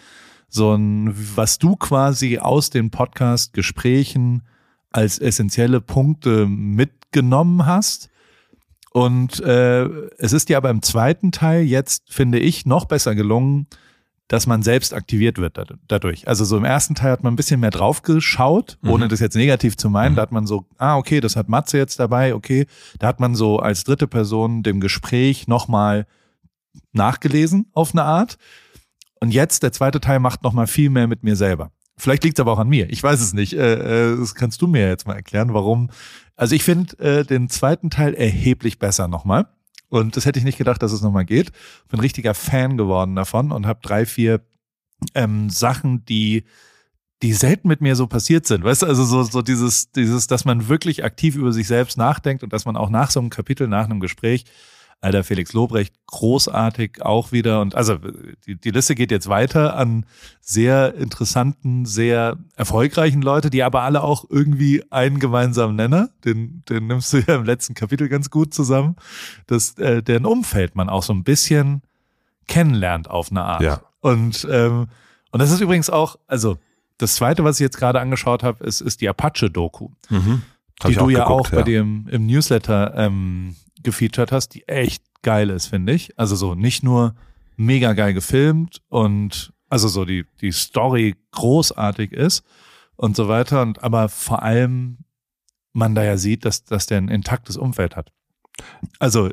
so 0.47 0.73
ein, 0.73 1.13
was 1.35 1.59
du 1.59 1.75
quasi 1.75 2.37
aus 2.37 2.69
den 2.69 2.91
Podcast-Gesprächen 2.91 4.43
als 4.93 5.19
essentielle 5.19 5.81
Punkte 5.81 6.45
mitgenommen 7.15 7.65
hast. 7.65 8.09
Und 8.91 9.41
äh, 9.41 9.85
es 10.17 10.33
ist 10.33 10.49
dir 10.49 10.57
aber 10.57 10.69
im 10.69 10.81
zweiten 10.81 11.31
Teil 11.31 11.63
jetzt, 11.63 12.13
finde 12.13 12.39
ich, 12.39 12.65
noch 12.65 12.85
besser 12.85 13.13
gelungen, 13.13 13.67
dass 14.27 14.47
man 14.47 14.63
selbst 14.63 14.93
aktiviert 14.93 15.37
wird 15.37 15.59
dadurch. 15.87 16.27
Also 16.27 16.45
so 16.45 16.57
im 16.57 16.65
ersten 16.65 16.95
Teil 16.95 17.11
hat 17.11 17.23
man 17.23 17.33
ein 17.33 17.35
bisschen 17.35 17.59
mehr 17.59 17.71
drauf 17.71 18.01
geschaut, 18.01 18.77
mhm. 18.81 18.89
ohne 18.89 19.07
das 19.07 19.19
jetzt 19.19 19.35
negativ 19.35 19.77
zu 19.77 19.89
meinen. 19.89 20.13
Mhm. 20.13 20.15
Da 20.15 20.21
hat 20.23 20.31
man 20.31 20.47
so, 20.47 20.65
ah, 20.77 20.97
okay, 20.97 21.19
das 21.19 21.35
hat 21.35 21.49
Matze 21.49 21.77
jetzt 21.77 21.99
dabei, 21.99 22.33
okay. 22.33 22.65
Da 22.99 23.07
hat 23.07 23.19
man 23.19 23.35
so 23.35 23.59
als 23.59 23.83
dritte 23.83 24.07
Person 24.07 24.63
dem 24.63 24.79
Gespräch 24.79 25.47
nochmal 25.47 26.07
nachgelesen 26.91 27.67
auf 27.73 27.93
eine 27.93 28.03
Art. 28.03 28.37
Und 29.19 29.31
jetzt, 29.31 29.61
der 29.61 29.73
zweite 29.73 29.99
Teil 29.99 30.19
macht 30.19 30.43
nochmal 30.43 30.67
viel 30.67 30.89
mehr 30.89 31.07
mit 31.07 31.23
mir 31.23 31.35
selber. 31.35 31.71
Vielleicht 31.97 32.23
liegt 32.23 32.37
es 32.37 32.41
aber 32.41 32.53
auch 32.53 32.59
an 32.59 32.67
mir. 32.67 32.89
Ich 32.89 33.01
weiß 33.01 33.21
es 33.21 33.33
nicht. 33.33 33.53
Äh, 33.53 34.13
äh, 34.13 34.17
das 34.17 34.35
kannst 34.35 34.61
du 34.61 34.67
mir 34.67 34.87
jetzt 34.87 35.07
mal 35.07 35.15
erklären, 35.15 35.53
warum. 35.53 35.89
Also 36.35 36.55
ich 36.55 36.63
finde 36.63 36.97
äh, 36.99 37.23
den 37.25 37.49
zweiten 37.49 37.89
Teil 37.89 38.13
erheblich 38.13 38.79
besser 38.79 39.07
nochmal. 39.07 39.47
Und 39.89 40.17
das 40.17 40.25
hätte 40.25 40.39
ich 40.39 40.45
nicht 40.45 40.57
gedacht, 40.57 40.81
dass 40.81 40.91
es 40.91 41.01
nochmal 41.01 41.25
geht. 41.25 41.51
Bin 41.89 41.99
richtiger 41.99 42.33
Fan 42.33 42.77
geworden 42.77 43.15
davon 43.15 43.51
und 43.51 43.65
habe 43.65 43.79
drei, 43.81 44.05
vier 44.05 44.41
ähm, 45.13 45.49
Sachen, 45.49 46.05
die 46.05 46.43
die 47.21 47.33
selten 47.33 47.67
mit 47.67 47.81
mir 47.81 47.95
so 47.95 48.07
passiert 48.07 48.45
sind. 48.45 48.63
Weißt 48.63 48.81
du, 48.81 48.87
also 48.87 49.03
so, 49.05 49.23
so 49.23 49.41
dieses, 49.41 49.91
dieses, 49.91 50.27
dass 50.27 50.45
man 50.45 50.67
wirklich 50.67 51.03
aktiv 51.03 51.35
über 51.35 51.53
sich 51.53 51.67
selbst 51.67 51.97
nachdenkt 51.97 52.43
und 52.43 52.51
dass 52.51 52.65
man 52.65 52.75
auch 52.75 52.89
nach 52.89 53.09
so 53.09 53.19
einem 53.19 53.29
Kapitel, 53.29 53.67
nach 53.67 53.85
einem 53.85 53.99
Gespräch 53.99 54.45
Alter 55.05 55.23
Felix 55.23 55.53
Lobrecht, 55.53 55.93
großartig 56.07 57.03
auch 57.03 57.31
wieder. 57.31 57.61
Und 57.61 57.75
also 57.75 57.99
die, 58.47 58.55
die 58.55 58.71
Liste 58.71 58.95
geht 58.95 59.11
jetzt 59.11 59.29
weiter 59.29 59.77
an 59.77 60.07
sehr 60.41 60.95
interessanten, 60.95 61.85
sehr 61.85 62.37
erfolgreichen 62.55 63.21
Leute, 63.21 63.51
die 63.51 63.61
aber 63.61 63.83
alle 63.83 64.03
auch 64.03 64.25
irgendwie 64.27 64.83
einen 64.91 65.19
gemeinsamen 65.19 65.75
Nenner, 65.75 66.09
den, 66.25 66.63
den 66.67 66.87
nimmst 66.87 67.13
du 67.13 67.19
ja 67.19 67.35
im 67.35 67.45
letzten 67.45 67.75
Kapitel 67.75 68.09
ganz 68.09 68.31
gut 68.31 68.51
zusammen, 68.51 68.95
dass 69.45 69.77
äh, 69.77 70.01
deren 70.01 70.25
Umfeld 70.25 70.75
man 70.75 70.89
auch 70.89 71.03
so 71.03 71.13
ein 71.13 71.23
bisschen 71.23 71.83
kennenlernt 72.47 73.07
auf 73.07 73.29
eine 73.29 73.43
Art. 73.43 73.61
Ja. 73.61 73.81
Und, 74.01 74.47
ähm, 74.49 74.87
und 75.31 75.39
das 75.39 75.51
ist 75.51 75.61
übrigens 75.61 75.91
auch, 75.91 76.17
also 76.25 76.57
das 76.97 77.13
zweite, 77.13 77.43
was 77.43 77.59
ich 77.59 77.63
jetzt 77.63 77.77
gerade 77.77 77.99
angeschaut 77.99 78.41
habe, 78.41 78.63
ist, 78.63 78.81
ist 78.81 79.01
die 79.01 79.09
Apache-Doku, 79.09 79.89
Mhm. 80.09 80.41
Die 80.85 80.93
du 80.93 81.09
ja 81.09 81.23
geguckt, 81.23 81.47
auch 81.47 81.49
bei 81.51 81.63
dir 81.63 81.79
im, 81.79 82.05
im 82.09 82.25
Newsletter 82.25 82.93
ähm, 82.97 83.55
gefeatured 83.85 84.31
hast, 84.31 84.49
die 84.49 84.67
echt 84.67 85.03
geil 85.21 85.49
ist, 85.49 85.67
finde 85.67 85.93
ich. 85.93 86.17
Also 86.19 86.35
so 86.35 86.55
nicht 86.55 86.83
nur 86.83 87.15
mega 87.55 87.93
geil 87.93 88.13
gefilmt 88.13 88.81
und 88.89 89.53
also 89.69 89.87
so 89.87 90.05
die, 90.05 90.25
die 90.41 90.51
Story 90.51 91.15
großartig 91.31 92.11
ist 92.11 92.43
und 92.97 93.15
so 93.15 93.27
weiter. 93.27 93.61
Und 93.61 93.83
aber 93.83 94.09
vor 94.09 94.43
allem 94.43 94.97
man 95.75 95.93
da 95.93 96.03
ja 96.03 96.17
sieht, 96.17 96.45
dass, 96.45 96.63
dass 96.63 96.85
der 96.85 96.97
ein 96.99 97.09
intaktes 97.09 97.57
Umfeld 97.57 97.95
hat. 97.95 98.11
Also, 98.99 99.29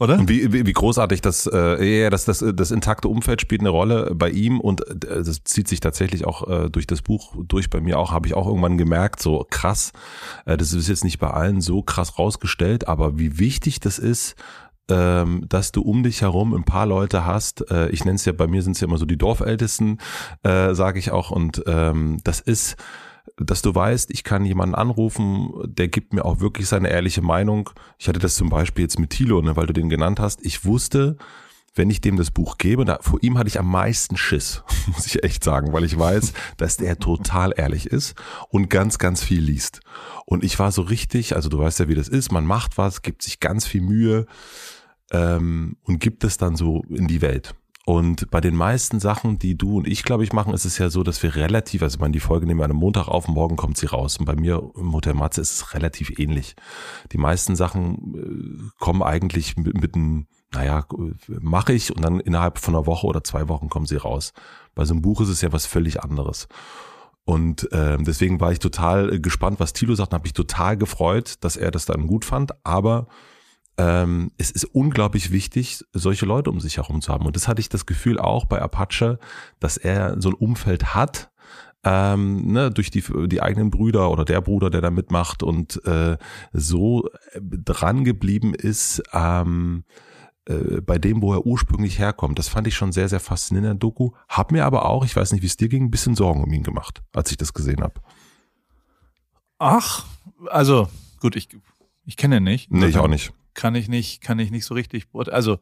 oder? 0.00 0.18
Und 0.18 0.28
wie, 0.28 0.52
wie, 0.52 0.66
wie 0.66 0.72
großartig 0.72 1.20
das, 1.20 1.48
äh, 1.52 2.02
ja, 2.02 2.10
das, 2.10 2.24
das, 2.24 2.44
das 2.54 2.70
intakte 2.72 3.08
Umfeld 3.08 3.40
spielt 3.40 3.60
eine 3.60 3.70
Rolle 3.70 4.12
bei 4.14 4.30
ihm 4.30 4.60
und 4.60 4.86
äh, 4.88 5.22
das 5.22 5.44
zieht 5.44 5.68
sich 5.68 5.80
tatsächlich 5.80 6.24
auch 6.24 6.48
äh, 6.48 6.70
durch 6.70 6.86
das 6.86 7.02
Buch 7.02 7.34
durch. 7.46 7.70
Bei 7.70 7.80
mir 7.80 7.98
auch 7.98 8.10
habe 8.10 8.26
ich 8.26 8.34
auch 8.34 8.46
irgendwann 8.46 8.76
gemerkt, 8.76 9.22
so 9.22 9.46
krass, 9.48 9.92
äh, 10.46 10.56
das 10.56 10.72
ist 10.72 10.88
jetzt 10.88 11.04
nicht 11.04 11.20
bei 11.20 11.30
allen 11.30 11.60
so 11.60 11.82
krass 11.82 12.18
rausgestellt, 12.18 12.88
aber 12.88 13.18
wie 13.18 13.38
wichtig 13.38 13.78
das 13.78 14.00
ist, 14.00 14.34
ähm, 14.90 15.46
dass 15.48 15.72
du 15.72 15.82
um 15.82 16.02
dich 16.02 16.22
herum 16.22 16.54
ein 16.54 16.64
paar 16.64 16.86
Leute 16.86 17.24
hast. 17.24 17.70
Äh, 17.70 17.88
ich 17.90 18.04
nenne 18.04 18.16
es 18.16 18.24
ja, 18.24 18.32
bei 18.32 18.46
mir 18.46 18.62
sind 18.62 18.72
es 18.72 18.80
ja 18.80 18.88
immer 18.88 18.98
so 18.98 19.06
die 19.06 19.16
Dorfältesten, 19.16 20.00
äh, 20.42 20.74
sage 20.74 20.98
ich 20.98 21.12
auch. 21.12 21.30
Und 21.30 21.62
ähm, 21.66 22.18
das 22.24 22.40
ist, 22.40 22.76
dass 23.36 23.62
du 23.62 23.74
weißt, 23.74 24.10
ich 24.10 24.22
kann 24.22 24.44
jemanden 24.44 24.74
anrufen, 24.74 25.52
der 25.64 25.88
gibt 25.88 26.12
mir 26.12 26.24
auch 26.24 26.40
wirklich 26.40 26.68
seine 26.68 26.88
ehrliche 26.88 27.22
Meinung. 27.22 27.70
Ich 27.98 28.08
hatte 28.08 28.20
das 28.20 28.36
zum 28.36 28.48
Beispiel 28.48 28.84
jetzt 28.84 28.98
mit 28.98 29.10
Thilo, 29.10 29.42
ne, 29.42 29.56
weil 29.56 29.66
du 29.66 29.72
den 29.72 29.88
genannt 29.88 30.20
hast. 30.20 30.44
Ich 30.44 30.64
wusste, 30.64 31.16
wenn 31.74 31.90
ich 31.90 32.00
dem 32.00 32.16
das 32.16 32.30
Buch 32.30 32.58
gebe, 32.58 32.84
da, 32.84 32.98
vor 33.00 33.18
ihm 33.22 33.36
hatte 33.36 33.48
ich 33.48 33.58
am 33.58 33.68
meisten 33.68 34.16
Schiss, 34.16 34.62
muss 34.86 35.06
ich 35.06 35.24
echt 35.24 35.42
sagen, 35.42 35.72
weil 35.72 35.84
ich 35.84 35.98
weiß, 35.98 36.32
dass 36.56 36.76
der 36.76 36.98
total 36.98 37.52
ehrlich 37.56 37.86
ist 37.86 38.14
und 38.48 38.70
ganz, 38.70 38.98
ganz 38.98 39.22
viel 39.22 39.40
liest. 39.40 39.80
Und 40.26 40.44
ich 40.44 40.58
war 40.58 40.70
so 40.70 40.82
richtig, 40.82 41.34
also 41.34 41.48
du 41.48 41.58
weißt 41.58 41.80
ja, 41.80 41.88
wie 41.88 41.96
das 41.96 42.08
ist, 42.08 42.30
man 42.30 42.46
macht 42.46 42.78
was, 42.78 43.02
gibt 43.02 43.22
sich 43.22 43.40
ganz 43.40 43.66
viel 43.66 43.80
Mühe 43.80 44.26
ähm, 45.10 45.76
und 45.82 45.98
gibt 45.98 46.22
es 46.22 46.38
dann 46.38 46.54
so 46.54 46.82
in 46.88 47.08
die 47.08 47.20
Welt. 47.20 47.56
Und 47.86 48.30
bei 48.30 48.40
den 48.40 48.56
meisten 48.56 48.98
Sachen, 48.98 49.38
die 49.38 49.58
du 49.58 49.76
und 49.76 49.86
ich, 49.86 50.04
glaube 50.04 50.24
ich, 50.24 50.32
machen, 50.32 50.54
ist 50.54 50.64
es 50.64 50.78
ja 50.78 50.88
so, 50.88 51.02
dass 51.02 51.22
wir 51.22 51.36
relativ, 51.36 51.82
also 51.82 51.96
ich 51.96 52.00
meine, 52.00 52.12
die 52.12 52.20
Folge 52.20 52.46
nehmen 52.46 52.60
wir 52.60 52.64
an 52.64 52.70
einem 52.70 52.80
Montag 52.80 53.08
auf, 53.08 53.28
morgen 53.28 53.56
kommt 53.56 53.76
sie 53.76 53.86
raus. 53.86 54.16
Und 54.16 54.24
bei 54.24 54.36
mir 54.36 54.70
im 54.76 54.94
Hotel 54.94 55.12
Matze 55.12 55.42
ist 55.42 55.52
es 55.52 55.74
relativ 55.74 56.18
ähnlich. 56.18 56.56
Die 57.12 57.18
meisten 57.18 57.56
Sachen 57.56 58.14
äh, 58.14 58.70
kommen 58.78 59.02
eigentlich 59.02 59.58
mit, 59.58 59.78
mit 59.78 59.94
einem, 59.94 60.26
naja, 60.52 60.86
mache 61.28 61.74
ich 61.74 61.94
und 61.94 62.02
dann 62.02 62.20
innerhalb 62.20 62.58
von 62.58 62.74
einer 62.74 62.86
Woche 62.86 63.06
oder 63.06 63.22
zwei 63.22 63.48
Wochen 63.48 63.68
kommen 63.68 63.86
sie 63.86 63.96
raus. 63.96 64.32
Bei 64.74 64.86
so 64.86 64.94
einem 64.94 65.02
Buch 65.02 65.20
ist 65.20 65.28
es 65.28 65.42
ja 65.42 65.52
was 65.52 65.66
völlig 65.66 66.02
anderes. 66.02 66.48
Und 67.26 67.70
äh, 67.72 67.98
deswegen 68.00 68.40
war 68.40 68.52
ich 68.52 68.60
total 68.60 69.20
gespannt, 69.20 69.60
was 69.60 69.74
Thilo 69.74 69.94
sagt, 69.94 70.12
und 70.12 70.14
habe 70.14 70.24
mich 70.24 70.32
total 70.32 70.78
gefreut, 70.78 71.34
dass 71.40 71.56
er 71.56 71.70
das 71.70 71.84
dann 71.84 72.06
gut 72.06 72.24
fand. 72.24 72.52
Aber 72.64 73.08
ähm, 73.76 74.30
es 74.38 74.50
ist 74.50 74.64
unglaublich 74.64 75.30
wichtig, 75.30 75.84
solche 75.92 76.26
Leute 76.26 76.50
um 76.50 76.60
sich 76.60 76.76
herum 76.76 77.00
zu 77.00 77.12
haben. 77.12 77.26
Und 77.26 77.36
das 77.36 77.48
hatte 77.48 77.60
ich 77.60 77.68
das 77.68 77.86
Gefühl 77.86 78.18
auch 78.18 78.44
bei 78.44 78.60
Apache, 78.60 79.18
dass 79.60 79.76
er 79.76 80.20
so 80.20 80.30
ein 80.30 80.34
Umfeld 80.34 80.94
hat, 80.94 81.30
ähm, 81.84 82.52
ne, 82.52 82.70
durch 82.70 82.90
die, 82.90 83.04
die 83.26 83.42
eigenen 83.42 83.70
Brüder 83.70 84.10
oder 84.10 84.24
der 84.24 84.40
Bruder, 84.40 84.70
der 84.70 84.80
da 84.80 84.90
mitmacht 84.90 85.42
und 85.42 85.84
äh, 85.86 86.16
so 86.52 87.08
dran 87.40 88.04
geblieben 88.04 88.54
ist, 88.54 89.02
ähm, 89.12 89.84
äh, 90.46 90.80
bei 90.80 90.98
dem, 90.98 91.20
wo 91.20 91.32
er 91.32 91.46
ursprünglich 91.46 91.98
herkommt. 91.98 92.38
Das 92.38 92.48
fand 92.48 92.66
ich 92.66 92.74
schon 92.74 92.92
sehr, 92.92 93.08
sehr 93.08 93.20
faszinierend 93.20 93.66
in 93.66 93.78
der 93.78 93.80
Doku. 93.80 94.12
Hab 94.28 94.52
mir 94.52 94.64
aber 94.64 94.86
auch, 94.86 95.04
ich 95.04 95.14
weiß 95.14 95.32
nicht, 95.32 95.42
wie 95.42 95.46
es 95.46 95.56
dir 95.56 95.68
ging, 95.68 95.84
ein 95.84 95.90
bisschen 95.90 96.14
Sorgen 96.14 96.42
um 96.42 96.52
ihn 96.52 96.62
gemacht, 96.62 97.02
als 97.12 97.30
ich 97.30 97.36
das 97.36 97.52
gesehen 97.52 97.82
habe. 97.82 98.00
Ach, 99.58 100.06
also 100.50 100.88
gut, 101.20 101.36
ich, 101.36 101.48
ich 102.04 102.16
kenne 102.16 102.38
ihn 102.38 102.44
nicht. 102.44 102.70
Nee, 102.70 102.86
ich 102.86 102.98
auch 102.98 103.08
nicht. 103.08 103.32
Kann 103.54 103.74
ich 103.74 103.88
nicht, 103.88 104.20
kann 104.20 104.38
ich 104.38 104.50
nicht 104.50 104.64
so 104.64 104.74
richtig. 104.74 105.08
beurte- 105.10 105.32
Also, 105.32 105.58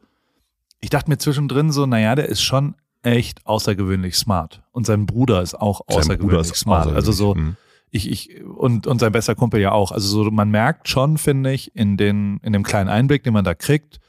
ich 0.81 0.89
dachte 0.89 1.09
mir 1.09 1.17
zwischendrin 1.17 1.71
so, 1.71 1.85
naja, 1.85 2.15
der 2.15 2.27
ist 2.27 2.41
schon 2.41 2.75
echt 3.03 3.45
außergewöhnlich 3.45 4.15
smart. 4.17 4.63
Und 4.71 4.85
sein 4.85 5.05
Bruder 5.05 5.41
ist 5.41 5.55
auch 5.55 5.81
Sein 5.87 5.97
außergewöhnlich 5.99 6.51
ist 6.51 6.55
smart. 6.59 6.87
Also 6.91 7.11
so, 7.11 7.29
außergewöhnlich. 7.31 7.55
ich, 7.91 8.09
ich, 8.09 8.43
und, 8.43 8.87
und 8.87 8.99
sein 8.99 9.11
bester 9.11 9.35
Kumpel 9.35 9.59
ja 9.61 9.71
auch. 9.71 9.91
Also 9.91 10.07
so, 10.23 10.31
man 10.31 10.49
merkt 10.51 10.87
schon, 10.89 11.17
finde 11.17 11.51
ich, 11.53 11.75
in 11.75 11.97
den, 11.97 12.39
in 12.43 12.53
dem 12.53 12.63
kleinen 12.63 12.89
Einblick, 12.89 13.23
den 13.23 13.33
man 13.33 13.43
da 13.45 13.53
kriegt, 13.55 13.99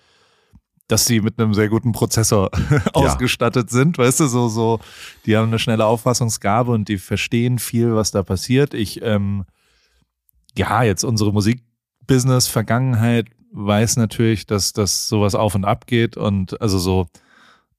dass 0.87 1.07
sie 1.07 1.21
mit 1.21 1.39
einem 1.41 1.55
sehr 1.55 1.69
guten 1.69 1.93
Prozessor 1.93 2.51
ausgestattet 2.93 3.71
sind, 3.71 3.97
weißt 3.99 4.21
du, 4.21 4.27
so, 4.27 4.49
so, 4.49 4.81
die 5.27 5.37
haben 5.37 5.49
eine 5.49 5.59
schnelle 5.59 5.87
Auffassungsgabe 5.87 6.71
und 6.73 6.89
die 6.89 6.99
verstehen 6.99 7.59
viel, 7.59 7.95
was 7.95 8.11
da 8.11 8.23
passiert. 8.23 8.75
Ich, 8.75 9.01
ähm, 9.03 9.45
ja, 10.57 10.83
jetzt 10.83 11.03
unsere 11.05 11.33
Musikbusiness-Vergangenheit 11.33 13.27
weiß 13.55 13.97
natürlich, 13.97 14.47
dass, 14.47 14.73
dass 14.73 15.09
sowas 15.09 15.35
auf 15.35 15.55
und 15.55 15.65
ab 15.65 15.87
geht 15.87 16.17
und 16.17 16.61
also 16.61 16.79
so, 16.79 17.07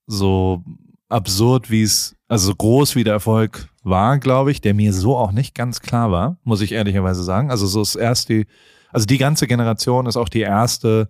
so 0.07 0.63
absurd, 1.09 1.69
wie 1.69 1.83
es, 1.83 2.15
also 2.27 2.47
so 2.47 2.55
groß 2.55 2.95
wie 2.95 3.03
der 3.03 3.13
Erfolg 3.13 3.67
war, 3.83 4.17
glaube 4.17 4.51
ich, 4.51 4.61
der 4.61 4.73
mir 4.73 4.93
so 4.93 5.15
auch 5.15 5.31
nicht 5.31 5.53
ganz 5.53 5.81
klar 5.81 6.11
war, 6.11 6.37
muss 6.43 6.61
ich 6.61 6.71
ehrlicherweise 6.71 7.23
sagen. 7.23 7.51
Also 7.51 7.67
so 7.67 7.81
ist 7.81 7.95
erst 7.95 8.29
die, 8.29 8.47
also 8.91 9.05
die 9.05 9.17
ganze 9.17 9.47
Generation 9.47 10.07
ist 10.07 10.17
auch 10.17 10.29
die 10.29 10.41
erste 10.41 11.09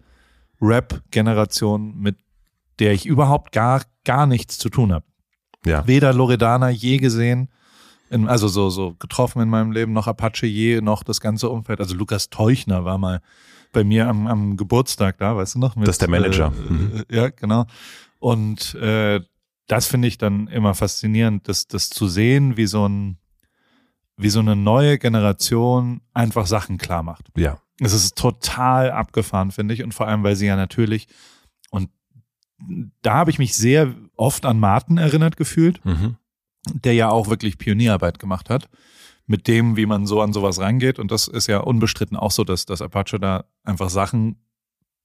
Rap-Generation, 0.62 1.98
mit 1.98 2.18
der 2.80 2.94
ich 2.94 3.06
überhaupt 3.06 3.52
gar, 3.52 3.84
gar 4.04 4.26
nichts 4.26 4.58
zu 4.58 4.70
tun 4.70 4.92
habe. 4.92 5.06
Ja. 5.66 5.88
Weder 5.88 6.14
Loredana 6.14 6.70
je 6.70 6.98
gesehen, 6.98 7.50
in, 8.10 8.28
also 8.28 8.48
so, 8.48 8.70
so 8.70 8.94
getroffen 9.00 9.42
in 9.42 9.50
meinem 9.50 9.72
Leben, 9.72 9.94
noch 9.94 10.08
Apache 10.08 10.46
je, 10.46 10.82
noch 10.82 11.04
das 11.04 11.20
ganze 11.22 11.50
Umfeld. 11.50 11.80
Also 11.80 11.96
Lukas 11.96 12.30
Teuchner 12.30 12.86
war 12.86 12.98
mal 12.98 13.22
bei 13.72 13.84
mir 13.84 14.08
am, 14.08 14.28
am 14.28 14.58
Geburtstag 14.58 15.18
da, 15.18 15.36
weißt 15.36 15.56
du 15.56 15.60
noch? 15.60 15.76
Mit, 15.76 15.88
Das 15.88 15.96
ist 15.96 16.02
der 16.02 16.10
Manager. 16.10 16.54
Äh, 16.58 16.72
Mhm. 16.72 17.04
äh, 17.10 17.16
ja, 17.16 17.30
genau. 17.30 17.66
Und 18.20 18.76
äh, 18.76 19.22
das 19.68 19.88
finde 19.88 20.08
ich 20.08 20.18
dann 20.18 20.48
immer 20.48 20.74
faszinierend, 20.76 21.48
das, 21.48 21.68
das 21.68 21.90
zu 21.90 22.08
sehen, 22.08 22.56
wie 22.58 22.68
so 22.68 22.88
ein, 22.88 23.18
wie 24.18 24.30
so 24.30 24.40
eine 24.40 24.56
neue 24.56 24.98
Generation 24.98 26.02
einfach 26.14 26.46
Sachen 26.46 26.78
klar 26.78 27.04
macht. 27.04 27.30
Ja. 27.36 27.58
Es 27.82 27.92
ist 27.92 28.16
total 28.16 28.92
abgefahren, 28.92 29.52
finde 29.52 29.74
ich. 29.74 29.84
Und 29.84 29.94
vor 29.94 30.08
allem, 30.08 30.24
weil 30.24 30.36
sie 30.38 30.46
ja 30.46 30.56
natürlich, 30.56 31.08
und 31.72 31.90
da 33.02 33.16
habe 33.16 33.32
ich 33.32 33.40
mich 33.40 33.54
sehr 33.56 33.94
oft 34.16 34.46
an 34.46 34.60
Martin 34.60 34.98
erinnert 34.98 35.36
gefühlt, 35.36 35.84
Mhm. 35.84 36.16
Der 36.74 36.94
ja 36.94 37.10
auch 37.10 37.30
wirklich 37.30 37.58
Pionierarbeit 37.58 38.20
gemacht 38.20 38.50
hat, 38.50 38.70
mit 39.28 39.48
dem, 39.48 39.76
wie 39.76 39.86
man 39.86 40.06
so 40.06 40.22
an 40.22 40.34
sowas 40.34 40.60
rangeht. 40.60 41.00
Und 41.00 41.12
das 41.12 41.28
ist 41.28 41.48
ja 41.48 41.60
unbestritten 41.60 42.18
auch 42.18 42.32
so, 42.32 42.44
dass, 42.44 42.66
dass 42.66 42.82
Apache 42.82 43.20
da 43.20 43.46
einfach 43.64 43.90
Sachen 43.90 44.38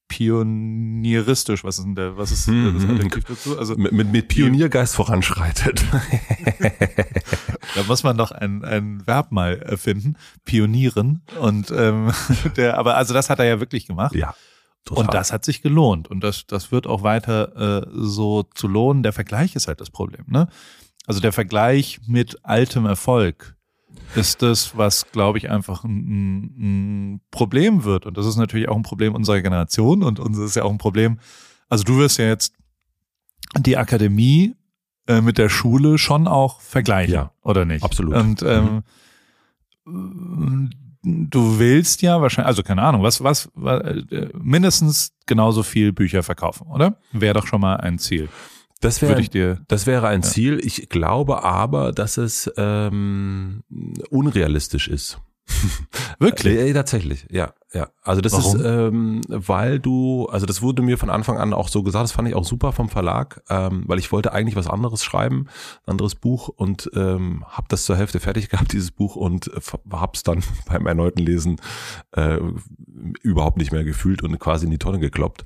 pionieristisch, 0.09 1.63
was 1.63 1.79
ist 1.79 1.85
denn 1.85 1.95
der, 1.95 2.17
was 2.17 2.33
ist 2.33 2.49
Mhm. 2.49 2.75
das 2.75 2.85
Adjektiv 2.85 3.25
dazu? 3.25 3.59
Also 3.59 3.77
Mit, 3.77 3.93
mit, 3.93 4.11
mit 4.11 4.29
Pioniergeist 4.29 4.95
voranschreitet. 4.97 5.85
da 7.77 7.83
muss 7.87 8.03
man 8.03 8.17
noch 8.17 8.33
ein, 8.33 8.65
ein 8.65 9.07
Verb 9.07 9.31
mal 9.33 9.59
erfinden, 9.61 10.17
pionieren. 10.45 11.23
Und 11.41 11.71
ähm, 11.71 12.11
der, 12.57 12.79
aber 12.79 12.97
also 12.97 13.15
das 13.15 13.31
hat 13.31 13.39
er 13.39 13.45
ja 13.47 13.61
wirklich 13.61 13.87
gemacht. 13.87 14.15
ja. 14.15 14.35
Total. 14.87 15.05
Und 15.05 15.13
das 15.15 15.31
hat 15.31 15.45
sich 15.45 15.61
gelohnt. 15.61 16.09
Und 16.09 16.25
das, 16.25 16.47
das 16.47 16.73
wird 16.73 16.87
auch 16.87 17.03
weiter 17.03 17.83
äh, 17.85 17.87
so 17.93 18.45
zu 18.55 18.67
lohnen. 18.67 19.03
Der 19.03 19.13
Vergleich 19.13 19.55
ist 19.55 19.69
halt 19.69 19.79
das 19.79 19.91
Problem. 19.91 20.25
Ne? 20.27 20.49
Also 21.07 21.21
der 21.21 21.33
Vergleich 21.33 22.01
mit 22.07 22.45
altem 22.45 22.87
Erfolg 22.87 23.57
ist 24.15 24.43
das, 24.43 24.77
was, 24.77 25.11
glaube 25.13 25.39
ich, 25.39 25.51
einfach 25.51 25.85
ein, 25.85 27.15
ein, 27.15 27.21
Problem 27.31 27.85
wird. 27.85 28.07
Und 28.07 28.17
das 28.17 28.27
ist 28.27 28.37
natürlich 28.37 28.69
auch 28.69 28.77
ein 28.77 28.83
Problem 28.83 29.15
unserer 29.15 29.41
Generation. 29.41 30.03
Und 30.03 30.19
uns 30.21 30.39
ist 30.39 30.57
ja 30.57 30.65
auch 30.65 30.71
ein 30.71 30.79
Problem. 30.79 31.19
Also 31.69 31.85
du 31.85 31.99
wirst 31.99 32.19
ja 32.19 32.27
jetzt 32.27 32.55
die 33.59 33.77
Akademie 33.77 34.55
äh, 35.07 35.21
mit 35.21 35.39
der 35.39 35.49
Schule 35.49 35.99
schon 35.99 36.27
auch 36.29 36.61
vergleichen, 36.61 37.15
Ja, 37.15 37.33
oder 37.43 37.65
nicht? 37.65 37.85
absolut. 37.85 38.15
Und 38.15 38.43
ähm, 38.43 38.83
du 41.03 41.59
willst 41.59 42.03
ja 42.03 42.21
wahrscheinlich, 42.21 42.49
also 42.49 42.63
keine 42.63 42.83
Ahnung, 42.83 43.03
was, 43.03 43.23
was, 43.23 43.51
was 43.55 43.81
äh, 43.83 44.29
mindestens 44.41 45.13
genauso 45.27 45.63
viel 45.63 45.93
Bücher 45.93 46.23
verkaufen, 46.23 46.67
oder? 46.67 46.99
Wäre 47.13 47.35
doch 47.35 47.47
schon 47.47 47.61
mal 47.61 47.77
ein 47.77 47.99
Ziel. 47.99 48.29
Das 48.81 49.03
wäre 49.03 49.59
das 49.69 49.87
wäre 49.87 50.09
ein 50.09 50.23
Ziel. 50.23 50.59
Ich 50.63 50.89
glaube 50.89 51.45
aber, 51.45 51.93
dass 51.93 52.17
es 52.17 52.51
ähm, 52.57 53.63
unrealistisch 54.11 54.89
ist. 54.89 55.21
Wirklich? 56.19 56.59
Äh, 56.59 56.73
tatsächlich, 56.73 57.27
ja. 57.31 57.53
ja. 57.73 57.89
Also 58.03 58.21
das 58.21 58.33
Warum? 58.33 58.57
ist, 58.57 58.65
ähm, 58.65 59.21
weil 59.29 59.79
du, 59.79 60.27
also 60.27 60.47
das 60.47 60.63
wurde 60.63 60.83
mir 60.83 60.99
von 60.99 61.11
Anfang 61.11 61.39
an 61.39 61.53
auch 61.53 61.69
so 61.69 61.83
gesagt, 61.83 62.05
das 62.05 62.13
fand 62.13 62.29
ich 62.29 62.35
auch 62.35 62.45
super 62.45 62.73
vom 62.73 62.89
Verlag, 62.89 63.43
ähm, 63.49 63.85
weil 63.87 63.99
ich 63.99 64.13
wollte 64.13 64.33
eigentlich 64.33 64.57
was 64.57 64.67
anderes 64.67 65.05
schreiben, 65.05 65.47
ein 65.87 65.93
anderes 65.93 66.15
Buch 66.15 66.49
und 66.49 66.91
ähm, 66.95 67.45
habe 67.49 67.67
das 67.69 67.85
zur 67.85 67.97
Hälfte 67.97 68.21
fertig 68.21 68.49
gehabt, 68.51 68.73
dieses 68.73 68.91
Buch, 68.91 69.17
und 69.17 69.49
äh, 69.49 69.61
hab's 69.93 70.23
dann 70.23 70.43
beim 70.67 70.87
erneuten 70.87 71.21
Lesen 71.21 71.61
äh, 72.13 72.39
überhaupt 73.23 73.57
nicht 73.57 73.73
mehr 73.73 73.85
gefühlt 73.85 74.23
und 74.23 74.39
quasi 74.39 74.67
in 74.67 74.71
die 74.71 74.79
Tonne 74.79 74.99
gekloppt. 74.99 75.45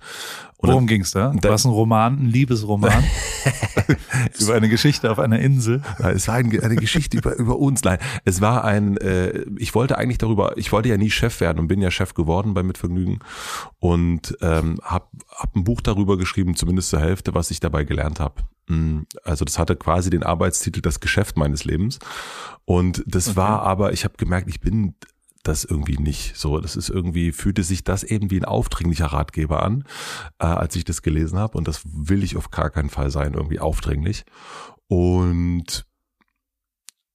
Worum 0.68 0.86
ging's 0.86 1.10
da? 1.12 1.32
da- 1.40 1.48
War 1.48 1.54
es 1.56 1.64
ein 1.64 1.70
Roman, 1.70 2.18
ein 2.18 2.26
Liebesroman? 2.26 3.04
Über 4.40 4.54
eine 4.54 4.68
Geschichte 4.68 5.10
auf 5.10 5.18
einer 5.18 5.38
Insel? 5.38 5.82
Es 5.98 6.28
war 6.28 6.36
ein, 6.36 6.58
eine 6.60 6.76
Geschichte 6.76 7.16
über, 7.18 7.34
über 7.36 7.58
uns. 7.58 7.82
Nein, 7.84 7.98
es 8.24 8.40
war 8.40 8.64
ein, 8.64 8.96
äh, 8.96 9.44
ich 9.58 9.74
wollte 9.74 9.98
eigentlich 9.98 10.18
darüber, 10.18 10.56
ich 10.56 10.72
wollte 10.72 10.88
ja 10.88 10.96
nie 10.96 11.10
Chef 11.10 11.40
werden 11.40 11.58
und 11.58 11.68
bin 11.68 11.80
ja 11.80 11.90
Chef 11.90 12.14
geworden 12.14 12.54
bei 12.54 12.62
Mitvergnügen 12.62 13.18
und 13.78 14.36
ähm, 14.40 14.78
habe 14.82 15.06
hab 15.28 15.54
ein 15.56 15.64
Buch 15.64 15.80
darüber 15.80 16.16
geschrieben, 16.16 16.54
zumindest 16.56 16.88
zur 16.90 17.00
Hälfte, 17.00 17.34
was 17.34 17.50
ich 17.50 17.60
dabei 17.60 17.84
gelernt 17.84 18.20
habe. 18.20 18.42
Also 19.24 19.44
das 19.44 19.58
hatte 19.58 19.76
quasi 19.76 20.08
den 20.08 20.22
Arbeitstitel 20.22 20.80
Das 20.80 21.00
Geschäft 21.00 21.36
meines 21.36 21.64
Lebens 21.64 21.98
und 22.64 23.04
das 23.06 23.28
Okay. 23.28 23.36
war 23.36 23.62
aber, 23.62 23.92
ich 23.92 24.04
habe 24.04 24.14
gemerkt, 24.16 24.48
ich 24.48 24.60
bin 24.60 24.94
das 25.44 25.64
irgendwie 25.64 25.98
nicht 25.98 26.36
so. 26.36 26.60
Das 26.60 26.76
ist 26.76 26.88
irgendwie, 26.88 27.32
fühlte 27.32 27.62
sich 27.62 27.84
das 27.84 28.02
eben 28.02 28.30
wie 28.30 28.40
ein 28.40 28.44
aufdringlicher 28.44 29.06
Ratgeber 29.06 29.62
an, 29.62 29.84
äh, 30.38 30.46
als 30.46 30.74
ich 30.76 30.84
das 30.84 31.02
gelesen 31.02 31.38
habe. 31.38 31.56
Und 31.56 31.68
das 31.68 31.82
will 31.84 32.24
ich 32.24 32.36
auf 32.36 32.50
gar 32.50 32.70
keinen 32.70 32.90
Fall 32.90 33.10
sein, 33.10 33.34
irgendwie 33.34 33.60
aufdringlich. 33.60 34.24
Und 34.88 35.86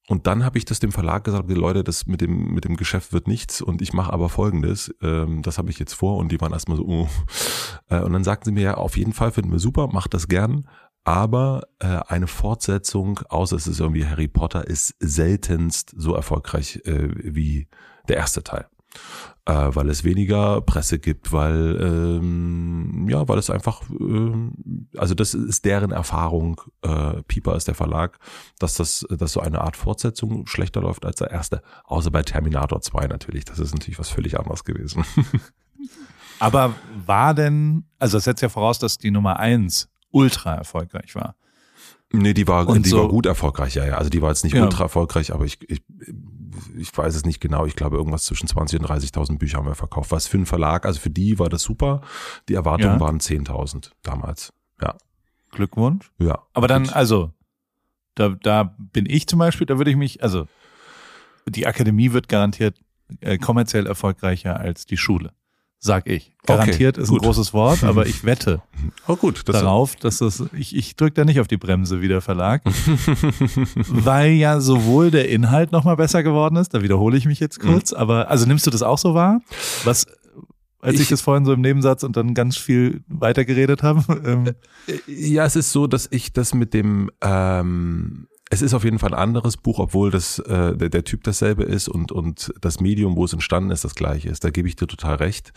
und 0.09 0.25
dann 0.25 0.43
habe 0.43 0.57
ich 0.57 0.65
das 0.65 0.79
dem 0.79 0.91
Verlag 0.91 1.23
gesagt, 1.23 1.51
Leute, 1.51 1.83
das 1.83 2.07
mit 2.07 2.19
dem, 2.19 2.51
mit 2.51 2.65
dem 2.65 2.77
Geschäft 2.77 3.13
wird 3.13 3.27
nichts 3.27 3.61
und 3.61 3.79
ich 3.79 3.93
mache 3.93 4.11
aber 4.11 4.27
folgendes, 4.27 4.91
ähm, 5.03 5.43
das 5.43 5.59
habe 5.59 5.69
ich 5.69 5.77
jetzt 5.77 5.93
vor 5.93 6.17
und 6.17 6.31
die 6.31 6.41
waren 6.41 6.51
erstmal 6.51 6.77
so, 6.77 6.83
oh. 6.83 7.07
äh, 7.89 8.01
und 8.01 8.13
dann 8.13 8.23
sagten 8.23 8.45
sie 8.45 8.51
mir, 8.51 8.63
ja, 8.63 8.73
auf 8.73 8.97
jeden 8.97 9.13
Fall 9.13 9.31
finden 9.31 9.51
wir 9.51 9.59
super, 9.59 9.87
macht 9.87 10.15
das 10.15 10.27
gern, 10.27 10.67
aber 11.03 11.61
äh, 11.77 11.99
eine 12.07 12.25
Fortsetzung, 12.25 13.19
außer 13.29 13.55
es 13.55 13.67
ist 13.67 13.79
irgendwie 13.79 14.07
Harry 14.07 14.27
Potter, 14.27 14.65
ist 14.65 14.95
seltenst 14.99 15.93
so 15.95 16.15
erfolgreich 16.15 16.81
äh, 16.85 17.09
wie 17.13 17.67
der 18.07 18.17
erste 18.17 18.41
Teil. 18.41 18.65
Äh, 19.45 19.69
weil 19.75 19.89
es 19.89 20.03
weniger 20.03 20.61
Presse 20.61 20.99
gibt, 20.99 21.31
weil 21.31 21.79
ähm, 21.81 23.07
ja, 23.09 23.27
weil 23.27 23.37
es 23.37 23.49
einfach, 23.49 23.83
ähm, 23.89 24.87
also 24.97 25.15
das 25.15 25.33
ist 25.33 25.65
deren 25.65 25.91
Erfahrung, 25.91 26.61
äh, 26.81 27.21
Pieper 27.23 27.55
ist 27.55 27.67
der 27.67 27.75
Verlag, 27.75 28.17
dass 28.59 28.75
das, 28.75 29.05
dass 29.09 29.33
so 29.33 29.39
eine 29.39 29.61
Art 29.61 29.77
Fortsetzung 29.77 30.45
schlechter 30.47 30.81
läuft 30.81 31.05
als 31.05 31.17
der 31.17 31.31
erste, 31.31 31.61
außer 31.85 32.11
bei 32.11 32.23
Terminator 32.23 32.81
2 32.81 33.07
natürlich. 33.07 33.45
Das 33.45 33.59
ist 33.59 33.73
natürlich 33.73 33.99
was 33.99 34.09
völlig 34.09 34.37
anderes 34.39 34.63
gewesen. 34.63 35.03
Aber 36.39 36.73
war 37.05 37.33
denn, 37.33 37.85
also 37.99 38.17
das 38.17 38.23
setzt 38.25 38.41
ja 38.41 38.49
voraus, 38.49 38.79
dass 38.79 38.97
die 38.97 39.11
Nummer 39.11 39.39
eins 39.39 39.89
ultra 40.11 40.55
erfolgreich 40.55 41.15
war. 41.15 41.35
Nee, 42.11 42.33
die 42.33 42.47
war, 42.47 42.67
Und 42.67 42.85
die 42.85 42.89
so- 42.89 43.01
war 43.01 43.07
gut 43.07 43.25
erfolgreich, 43.27 43.75
ja, 43.75 43.85
ja. 43.85 43.97
Also 43.97 44.09
die 44.09 44.21
war 44.21 44.29
jetzt 44.29 44.43
nicht 44.43 44.55
Ja. 44.55 44.63
ultra 44.63 44.85
erfolgreich, 44.85 45.31
aber 45.33 45.45
ich, 45.45 45.59
ich, 45.69 45.83
ich 46.77 46.95
weiß 46.97 47.15
es 47.15 47.25
nicht 47.25 47.39
genau. 47.39 47.65
Ich 47.65 47.75
glaube, 47.75 47.97
irgendwas 47.97 48.25
zwischen 48.25 48.47
20 48.47 48.79
und 48.79 48.85
30.000 48.87 49.37
Bücher 49.37 49.57
haben 49.57 49.67
wir 49.67 49.75
verkauft. 49.75 50.11
Was 50.11 50.27
für 50.27 50.37
einen 50.37 50.45
Verlag, 50.45 50.85
also 50.85 50.99
für 50.99 51.09
die 51.09 51.39
war 51.39 51.49
das 51.49 51.61
super. 51.63 52.01
Die 52.47 52.53
Erwartungen 52.53 52.95
Ja. 52.95 52.99
waren 52.99 53.19
10.000 53.19 53.91
damals. 54.03 54.53
Ja. 54.81 54.95
Glückwunsch. 55.51 56.11
Ja. 56.19 56.43
Aber 56.53 56.67
dann, 56.67 56.83
Gut. 56.83 56.93
also, 56.95 57.33
da, 58.15 58.29
da 58.29 58.75
bin 58.77 59.05
ich 59.07 59.27
zum 59.27 59.39
Beispiel, 59.39 59.65
da 59.67 59.77
würde 59.77 59.91
ich 59.91 59.97
mich, 59.97 60.23
also, 60.23 60.47
die 61.47 61.65
Akademie 61.67 62.11
wird 62.11 62.27
garantiert 62.29 62.79
äh, 63.21 63.37
kommerziell 63.37 63.87
erfolgreicher 63.87 64.59
als 64.59 64.85
die 64.85 64.97
Schule. 64.97 65.31
Sag 65.81 66.07
ich. 66.07 66.33
Garantiert 66.45 66.97
ist 66.97 67.07
ein 67.09 67.13
gut. 67.13 67.21
großes 67.23 67.53
Wort, 67.53 67.83
aber 67.85 68.05
ich 68.05 68.25
wette 68.25 68.61
Oh 69.07 69.15
gut, 69.15 69.43
das 69.47 69.61
darauf, 69.61 69.95
dass 69.95 70.17
das, 70.17 70.43
ich, 70.57 70.75
ich 70.75 70.95
drücke 70.97 71.13
da 71.13 71.23
nicht 71.25 71.39
auf 71.39 71.47
die 71.47 71.57
Bremse 71.57 72.01
wie 72.01 72.07
der 72.09 72.21
Verlag, 72.21 72.61
weil 73.75 74.31
ja 74.33 74.59
sowohl 74.59 75.11
der 75.11 75.29
Inhalt 75.29 75.71
nochmal 75.71 75.95
besser 75.95 76.23
geworden 76.23 76.55
ist, 76.55 76.73
da 76.73 76.81
wiederhole 76.81 77.17
ich 77.17 77.25
mich 77.25 77.39
jetzt 77.39 77.59
kurz, 77.59 77.93
aber, 77.93 78.29
also 78.29 78.45
nimmst 78.45 78.65
du 78.67 78.71
das 78.71 78.81
auch 78.83 78.97
so 78.97 79.13
wahr? 79.13 79.41
Was, 79.83 80.05
als 80.81 80.95
ich, 80.95 81.01
Ich- 81.01 81.09
das 81.09 81.21
vorhin 81.21 81.45
so 81.45 81.53
im 81.53 81.61
Nebensatz 81.61 82.03
und 82.03 82.15
dann 82.17 82.33
ganz 82.33 82.57
viel 82.57 83.01
weitergeredet 83.07 83.83
habe, 83.83 84.03
ähm, 84.25 84.51
Ja, 85.07 85.45
es 85.45 85.55
ist 85.55 85.71
so, 85.71 85.87
dass 85.87 86.07
ich 86.11 86.33
das 86.33 86.53
mit 86.53 86.73
dem, 86.73 87.09
ähm, 87.21 88.27
es 88.51 88.63
ist 88.63 88.73
auf 88.73 88.83
jeden 88.83 88.97
Fall 88.97 89.13
ein 89.13 89.19
anderes 89.19 89.57
Buch, 89.57 89.77
obwohl 89.77 90.09
das 90.09 90.39
äh, 90.39 90.75
der, 90.75 90.89
der 90.89 91.03
Typ 91.03 91.23
dasselbe 91.23 91.63
ist 91.63 91.87
und 91.87 92.11
und 92.11 92.51
das 92.61 92.79
Medium, 92.79 93.15
wo 93.15 93.23
es 93.25 93.33
entstanden 93.33 93.69
ist, 93.69 93.83
das 93.83 93.93
gleiche 93.93 94.29
ist. 94.29 94.43
Da 94.43 94.49
gebe 94.49 94.67
ich 94.67 94.75
dir 94.75 94.87
total 94.87 95.15
recht. 95.15 95.53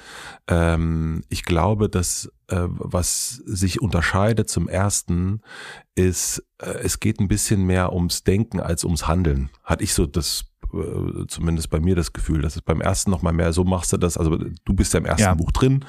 Ähm, 0.46 1.22
ich 1.31 1.44
glaube, 1.44 1.88
dass 1.88 2.31
äh, 2.48 2.66
was 2.68 3.42
sich 3.46 3.81
unterscheidet 3.81 4.50
zum 4.50 4.68
ersten 4.68 5.40
ist, 5.94 6.44
äh, 6.59 6.66
es 6.83 7.00
geht 7.00 7.18
ein 7.18 7.28
bisschen 7.28 7.64
mehr 7.64 7.94
ums 7.94 8.24
Denken 8.24 8.61
als 8.61 8.85
ums 8.85 9.09
Handeln. 9.09 9.48
Hatte 9.64 9.85
ich 9.85 9.94
so 9.94 10.05
das 10.05 10.51
äh, 10.72 11.26
zumindest 11.28 11.70
bei 11.70 11.80
mir 11.80 11.94
das 11.94 12.12
Gefühl, 12.12 12.42
dass 12.42 12.56
es 12.56 12.62
beim 12.62 12.80
ersten 12.80 13.11
noch 13.11 13.22
mal 13.22 13.32
mehr 13.32 13.52
so 13.52 13.64
machst 13.64 13.92
du 13.92 13.96
das, 13.96 14.16
also 14.16 14.37
du 14.37 14.74
bist 14.74 14.94
ja 14.94 15.00
im 15.00 15.06
ersten 15.06 15.22
Ja. 15.22 15.35
Buch 15.35 15.52
drin, 15.52 15.85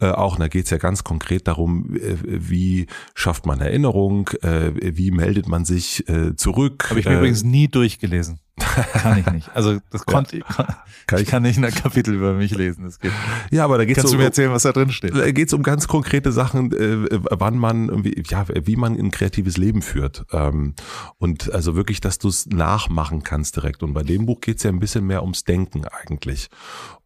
äh, 0.00 0.10
auch, 0.10 0.34
und 0.34 0.40
da 0.40 0.48
geht 0.48 0.64
es 0.64 0.70
ja 0.70 0.78
ganz 0.78 1.04
konkret 1.04 1.48
darum, 1.48 1.96
äh, 1.96 2.16
wie 2.22 2.86
schafft 3.14 3.46
man 3.46 3.60
Erinnerung, 3.60 4.28
äh, 4.42 4.72
wie 4.96 5.10
meldet 5.10 5.48
man 5.48 5.64
sich 5.64 6.08
äh, 6.08 6.36
zurück. 6.36 6.86
Habe 6.90 7.00
ich 7.00 7.06
mir 7.06 7.12
äh, 7.12 7.18
übrigens 7.18 7.42
nie 7.42 7.68
durchgelesen. 7.68 8.40
Kann 8.58 9.18
ich 9.18 9.26
nicht. 9.26 9.50
Also 9.54 9.78
das 9.90 10.04
konnte 10.06 10.38
ich, 10.38 10.44
kann, 10.44 10.66
Kann 11.06 11.20
ich 11.20 11.26
kann 11.26 11.42
nicht 11.42 11.62
ein 11.62 11.70
Kapitel 11.72 12.14
über 12.14 12.34
mich 12.34 12.54
lesen. 12.54 12.84
Das 12.84 13.00
geht. 13.00 13.12
Ja, 13.50 13.64
aber 13.64 13.78
da 13.78 13.84
geht 13.84 13.96
es 13.96 14.02
Kannst 14.02 14.12
um, 14.12 14.18
du 14.18 14.22
mir 14.22 14.26
erzählen, 14.26 14.52
was 14.52 14.62
da 14.62 14.72
drin 14.72 14.90
steht? 14.90 15.16
Da 15.16 15.30
geht 15.30 15.48
es 15.48 15.54
um 15.54 15.62
ganz 15.62 15.88
konkrete 15.88 16.32
Sachen, 16.32 16.72
äh, 16.72 17.18
wann 17.30 17.56
man 17.56 17.88
irgendwie, 17.88 18.22
ja, 18.28 18.46
wie 18.64 18.76
man 18.76 18.98
ein 18.98 19.10
kreatives 19.10 19.56
Leben 19.56 19.82
führt. 19.82 20.26
Ähm, 20.32 20.74
und 21.16 21.52
also 21.52 21.76
wirklich, 21.76 22.00
dass 22.00 22.18
du 22.18 22.28
es 22.28 22.46
nachmachen 22.46 23.22
kannst 23.22 23.56
direkt. 23.56 23.82
Und 23.82 23.94
bei 23.94 24.02
dem 24.02 24.26
Buch 24.26 24.40
geht 24.40 24.58
es 24.58 24.64
ja 24.64 24.70
ein 24.70 24.80
bisschen 24.80 25.06
mehr 25.06 25.22
ums 25.22 25.44
Denken 25.44 25.84
eigentlich. 25.86 26.50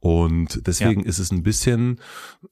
Und 0.03 0.67
deswegen 0.67 1.05
ist 1.05 1.21
es 1.21 1.31
ein 1.31 1.45
bisschen, 1.45 2.01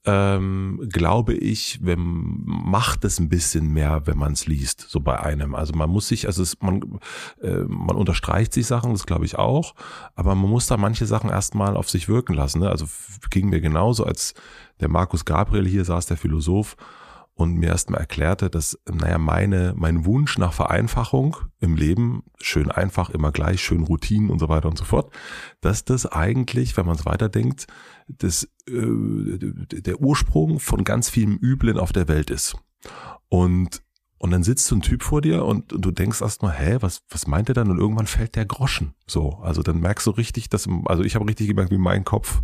ähm, 0.05 0.89
glaube 0.89 1.35
ich, 1.35 1.81
wenn 1.83 1.99
macht 2.45 3.05
es 3.05 3.19
ein 3.19 3.29
bisschen 3.29 3.73
mehr, 3.73 4.07
wenn 4.07 4.17
man 4.17 4.35
es 4.35 4.47
liest, 4.47 4.87
so 4.89 5.01
bei 5.01 5.19
einem. 5.19 5.57
Also 5.57 5.73
man 5.75 5.91
muss 5.91 6.07
sich, 6.07 6.29
also 6.29 6.45
es, 6.45 6.61
man, 6.61 7.01
äh, 7.43 7.65
man 7.67 7.97
unterstreicht 7.97 8.53
sich 8.53 8.69
Sachen, 8.69 8.93
das 8.93 9.05
glaube 9.05 9.25
ich 9.25 9.37
auch, 9.37 9.75
aber 10.15 10.37
man 10.37 10.49
muss 10.49 10.69
da 10.69 10.77
manche 10.77 11.07
Sachen 11.07 11.29
erstmal 11.29 11.77
auf 11.77 11.91
sich 11.91 12.09
wirken 12.09 12.35
lassen. 12.35 12.61
Ne? 12.61 12.71
Also 12.71 12.87
ging 13.31 13.49
mir 13.49 13.61
genauso, 13.61 14.05
als 14.05 14.35
der 14.79 14.89
Markus 14.89 15.25
Gabriel 15.25 15.67
hier 15.67 15.85
saß, 15.85 16.07
der 16.07 16.19
Philosoph, 16.19 16.77
und 17.41 17.55
mir 17.55 17.71
erstmal 17.71 18.01
erklärte, 18.01 18.51
dass, 18.51 18.79
naja, 18.85 19.17
meine, 19.17 19.73
mein 19.75 20.05
Wunsch 20.05 20.37
nach 20.37 20.53
Vereinfachung 20.53 21.39
im 21.59 21.75
Leben, 21.75 22.23
schön 22.39 22.71
einfach, 22.71 23.09
immer 23.09 23.33
gleich, 23.33 23.63
schön 23.63 23.83
Routinen 23.83 24.29
und 24.29 24.39
so 24.39 24.51
weiter 24.51 24.69
und 24.69 24.77
so 24.77 24.85
fort, 24.85 25.11
dass 25.63 25.87
das 25.87 26.05
eigentlich, 26.05 26.77
wenn 26.77 26.85
man 26.85 26.97
es 26.97 27.07
weiterdenkt, 27.07 27.67
das, 28.09 28.45
äh, 28.69 29.39
der 29.39 30.01
Ursprung 30.03 30.61
von 30.61 30.85
ganz 30.85 31.09
vielem 31.09 31.39
Üblen 31.39 31.79
auf 31.79 31.93
der 31.93 32.09
Welt 32.09 32.29
ist. 32.31 32.57
Und 33.29 33.83
und 34.23 34.33
dann 34.33 34.43
sitzt 34.43 34.67
so 34.67 34.77
ein 34.77 34.83
Typ 34.83 35.03
vor 35.03 35.23
dir 35.23 35.47
und 35.47 35.73
du 35.75 35.91
denkst 35.91 36.21
erstmal, 36.21 36.53
hä, 36.53 36.77
was, 36.81 37.01
was 37.09 37.27
meint 37.27 37.49
er 37.49 37.55
dann? 37.55 37.71
Und 37.71 37.79
irgendwann 37.79 38.07
fällt 38.07 38.37
der 38.37 38.45
Groschen. 38.45 38.93
So, 39.07 39.39
also 39.43 39.63
dann 39.63 39.81
merkst 39.81 40.07
du 40.07 40.11
richtig, 40.11 40.51
dass, 40.51 40.69
also 40.85 41.03
ich 41.03 41.15
habe 41.15 41.27
richtig 41.27 41.49
gemerkt, 41.49 41.71
wie 41.71 41.79
mein 41.79 42.05
Kopf 42.05 42.43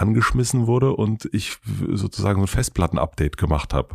angeschmissen 0.00 0.66
wurde 0.66 0.94
und 0.94 1.28
ich 1.32 1.58
sozusagen 1.92 2.40
so 2.40 2.44
ein 2.44 2.48
Festplatten-Update 2.48 3.36
gemacht 3.36 3.74
habe. 3.74 3.94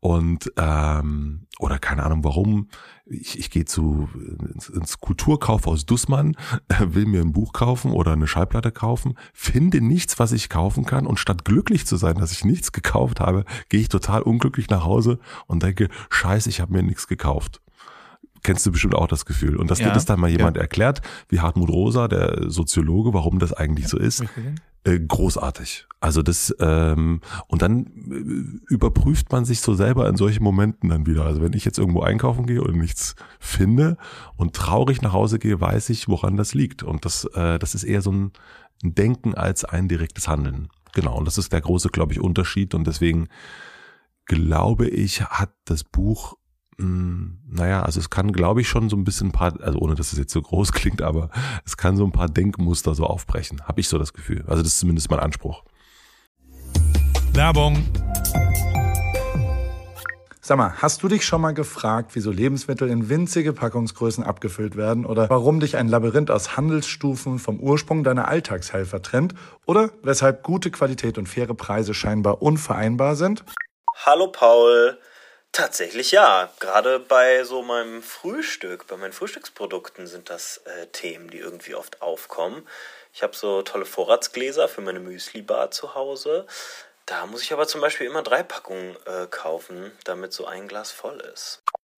Und 0.00 0.52
ähm, 0.56 1.46
oder 1.60 1.78
keine 1.78 2.02
Ahnung 2.02 2.24
warum. 2.24 2.68
Ich, 3.06 3.38
ich 3.38 3.50
gehe 3.50 3.64
zu 3.64 4.08
ins, 4.52 4.68
ins 4.68 4.98
Kulturkaufhaus 4.98 5.86
Dussmann, 5.86 6.36
will 6.80 7.06
mir 7.06 7.20
ein 7.20 7.32
Buch 7.32 7.52
kaufen 7.52 7.92
oder 7.92 8.12
eine 8.12 8.26
Schallplatte 8.26 8.72
kaufen, 8.72 9.14
finde 9.32 9.80
nichts, 9.80 10.18
was 10.18 10.32
ich 10.32 10.48
kaufen 10.48 10.84
kann 10.84 11.06
und 11.06 11.20
statt 11.20 11.44
glücklich 11.44 11.86
zu 11.86 11.96
sein, 11.96 12.16
dass 12.16 12.32
ich 12.32 12.44
nichts 12.44 12.72
gekauft 12.72 13.20
habe, 13.20 13.44
gehe 13.68 13.80
ich 13.80 13.88
total 13.88 14.22
unglücklich 14.22 14.68
nach 14.70 14.84
Hause 14.84 15.20
und 15.46 15.62
denke, 15.62 15.88
scheiße, 16.10 16.48
ich 16.48 16.60
habe 16.60 16.72
mir 16.72 16.82
nichts 16.82 17.06
gekauft. 17.06 17.60
Kennst 18.42 18.66
du 18.66 18.72
bestimmt 18.72 18.96
auch 18.96 19.06
das 19.06 19.24
Gefühl. 19.24 19.56
Und 19.56 19.70
dass 19.70 19.78
Ja, 19.78 19.86
dir 19.86 19.92
das 19.92 20.04
dann 20.04 20.18
mal 20.18 20.30
jemand 20.30 20.56
ja. 20.56 20.62
erklärt, 20.62 21.00
wie 21.28 21.38
Hartmut 21.38 21.70
Rosa, 21.70 22.08
der 22.08 22.50
Soziologe, 22.50 23.14
warum 23.14 23.38
das 23.38 23.52
eigentlich 23.52 23.86
so 23.86 23.98
ist, 23.98 24.24
großartig. 24.84 25.86
Also 26.00 26.22
das 26.22 26.54
ähm, 26.58 27.20
und 27.46 27.62
dann 27.62 27.86
äh, 27.86 28.72
überprüft 28.74 29.30
man 29.30 29.44
sich 29.44 29.60
so 29.60 29.74
selber 29.74 30.08
in 30.08 30.16
solchen 30.16 30.42
Momenten 30.42 30.90
dann 30.90 31.06
wieder. 31.06 31.24
Also 31.24 31.40
wenn 31.40 31.52
ich 31.52 31.64
jetzt 31.64 31.78
irgendwo 31.78 32.02
einkaufen 32.02 32.46
gehe 32.46 32.62
und 32.62 32.76
nichts 32.76 33.14
finde 33.38 33.96
und 34.36 34.54
traurig 34.54 35.00
nach 35.02 35.12
Hause 35.12 35.38
gehe, 35.38 35.60
weiß 35.60 35.90
ich, 35.90 36.08
woran 36.08 36.36
das 36.36 36.54
liegt. 36.54 36.82
Und 36.82 37.04
das 37.04 37.24
äh, 37.34 37.58
das 37.60 37.76
ist 37.76 37.84
eher 37.84 38.02
so 38.02 38.10
ein, 38.10 38.32
Denken 38.84 39.34
als 39.34 39.64
ein 39.64 39.86
direktes 39.86 40.26
Handeln. 40.26 40.68
Genau. 40.92 41.16
Und 41.16 41.24
das 41.24 41.38
ist 41.38 41.52
der 41.52 41.60
große, 41.60 41.90
glaube 41.90 42.12
ich, 42.12 42.20
Unterschied. 42.20 42.74
Und 42.74 42.84
deswegen 42.86 43.28
glaube 44.26 44.88
ich, 44.88 45.22
hat 45.22 45.52
das 45.64 45.84
Buch 45.84 46.36
naja, 46.82 47.82
also 47.82 48.00
es 48.00 48.10
kann, 48.10 48.32
glaube 48.32 48.60
ich, 48.60 48.68
schon 48.68 48.88
so 48.88 48.96
ein 48.96 49.04
bisschen 49.04 49.28
ein 49.28 49.32
paar, 49.32 49.60
also 49.62 49.78
ohne 49.78 49.94
dass 49.94 50.12
es 50.12 50.18
jetzt 50.18 50.32
so 50.32 50.42
groß 50.42 50.72
klingt, 50.72 51.02
aber 51.02 51.30
es 51.64 51.76
kann 51.76 51.96
so 51.96 52.04
ein 52.04 52.12
paar 52.12 52.28
Denkmuster 52.28 52.94
so 52.94 53.04
aufbrechen. 53.04 53.62
Habe 53.66 53.80
ich 53.80 53.88
so 53.88 53.98
das 53.98 54.12
Gefühl. 54.12 54.44
Also 54.46 54.62
das 54.62 54.72
ist 54.72 54.80
zumindest 54.80 55.10
mein 55.10 55.20
Anspruch. 55.20 55.64
Werbung. 57.32 57.82
Sag 60.44 60.58
mal, 60.58 60.74
hast 60.82 61.04
du 61.04 61.08
dich 61.08 61.24
schon 61.24 61.40
mal 61.40 61.54
gefragt, 61.54 62.10
wieso 62.14 62.32
Lebensmittel 62.32 62.90
in 62.90 63.08
winzige 63.08 63.52
Packungsgrößen 63.52 64.24
abgefüllt 64.24 64.76
werden 64.76 65.06
oder 65.06 65.30
warum 65.30 65.60
dich 65.60 65.76
ein 65.76 65.86
Labyrinth 65.86 66.32
aus 66.32 66.56
Handelsstufen 66.56 67.38
vom 67.38 67.60
Ursprung 67.60 68.02
deiner 68.02 68.26
Alltagshelfer 68.26 69.02
trennt 69.02 69.34
oder 69.66 69.90
weshalb 70.02 70.42
gute 70.42 70.72
Qualität 70.72 71.16
und 71.16 71.28
faire 71.28 71.54
Preise 71.54 71.94
scheinbar 71.94 72.42
unvereinbar 72.42 73.14
sind? 73.14 73.44
Hallo 74.04 74.32
Paul. 74.32 74.98
Tatsächlich 75.52 76.12
ja. 76.12 76.50
Gerade 76.60 76.98
bei 76.98 77.44
so 77.44 77.62
meinem 77.62 78.02
Frühstück, 78.02 78.86
bei 78.86 78.96
meinen 78.96 79.12
Frühstücksprodukten 79.12 80.06
sind 80.06 80.30
das 80.30 80.62
äh, 80.64 80.86
Themen, 80.86 81.28
die 81.28 81.38
irgendwie 81.38 81.74
oft 81.74 82.00
aufkommen. 82.00 82.66
Ich 83.12 83.22
habe 83.22 83.36
so 83.36 83.60
tolle 83.60 83.84
Vorratsgläser 83.84 84.66
für 84.66 84.80
meine 84.80 85.00
Müsli-Bar 85.00 85.70
zu 85.70 85.94
Hause. 85.94 86.46
Da 87.04 87.26
muss 87.26 87.42
ich 87.42 87.52
aber 87.52 87.66
zum 87.68 87.82
Beispiel 87.82 88.06
immer 88.06 88.22
drei 88.22 88.42
Packungen 88.42 88.96
äh, 89.04 89.26
kaufen, 89.26 89.92
damit 90.04 90.32
so 90.32 90.46
ein 90.46 90.68
Glas 90.68 90.90
voll 90.90 91.20
ist. 91.20 91.62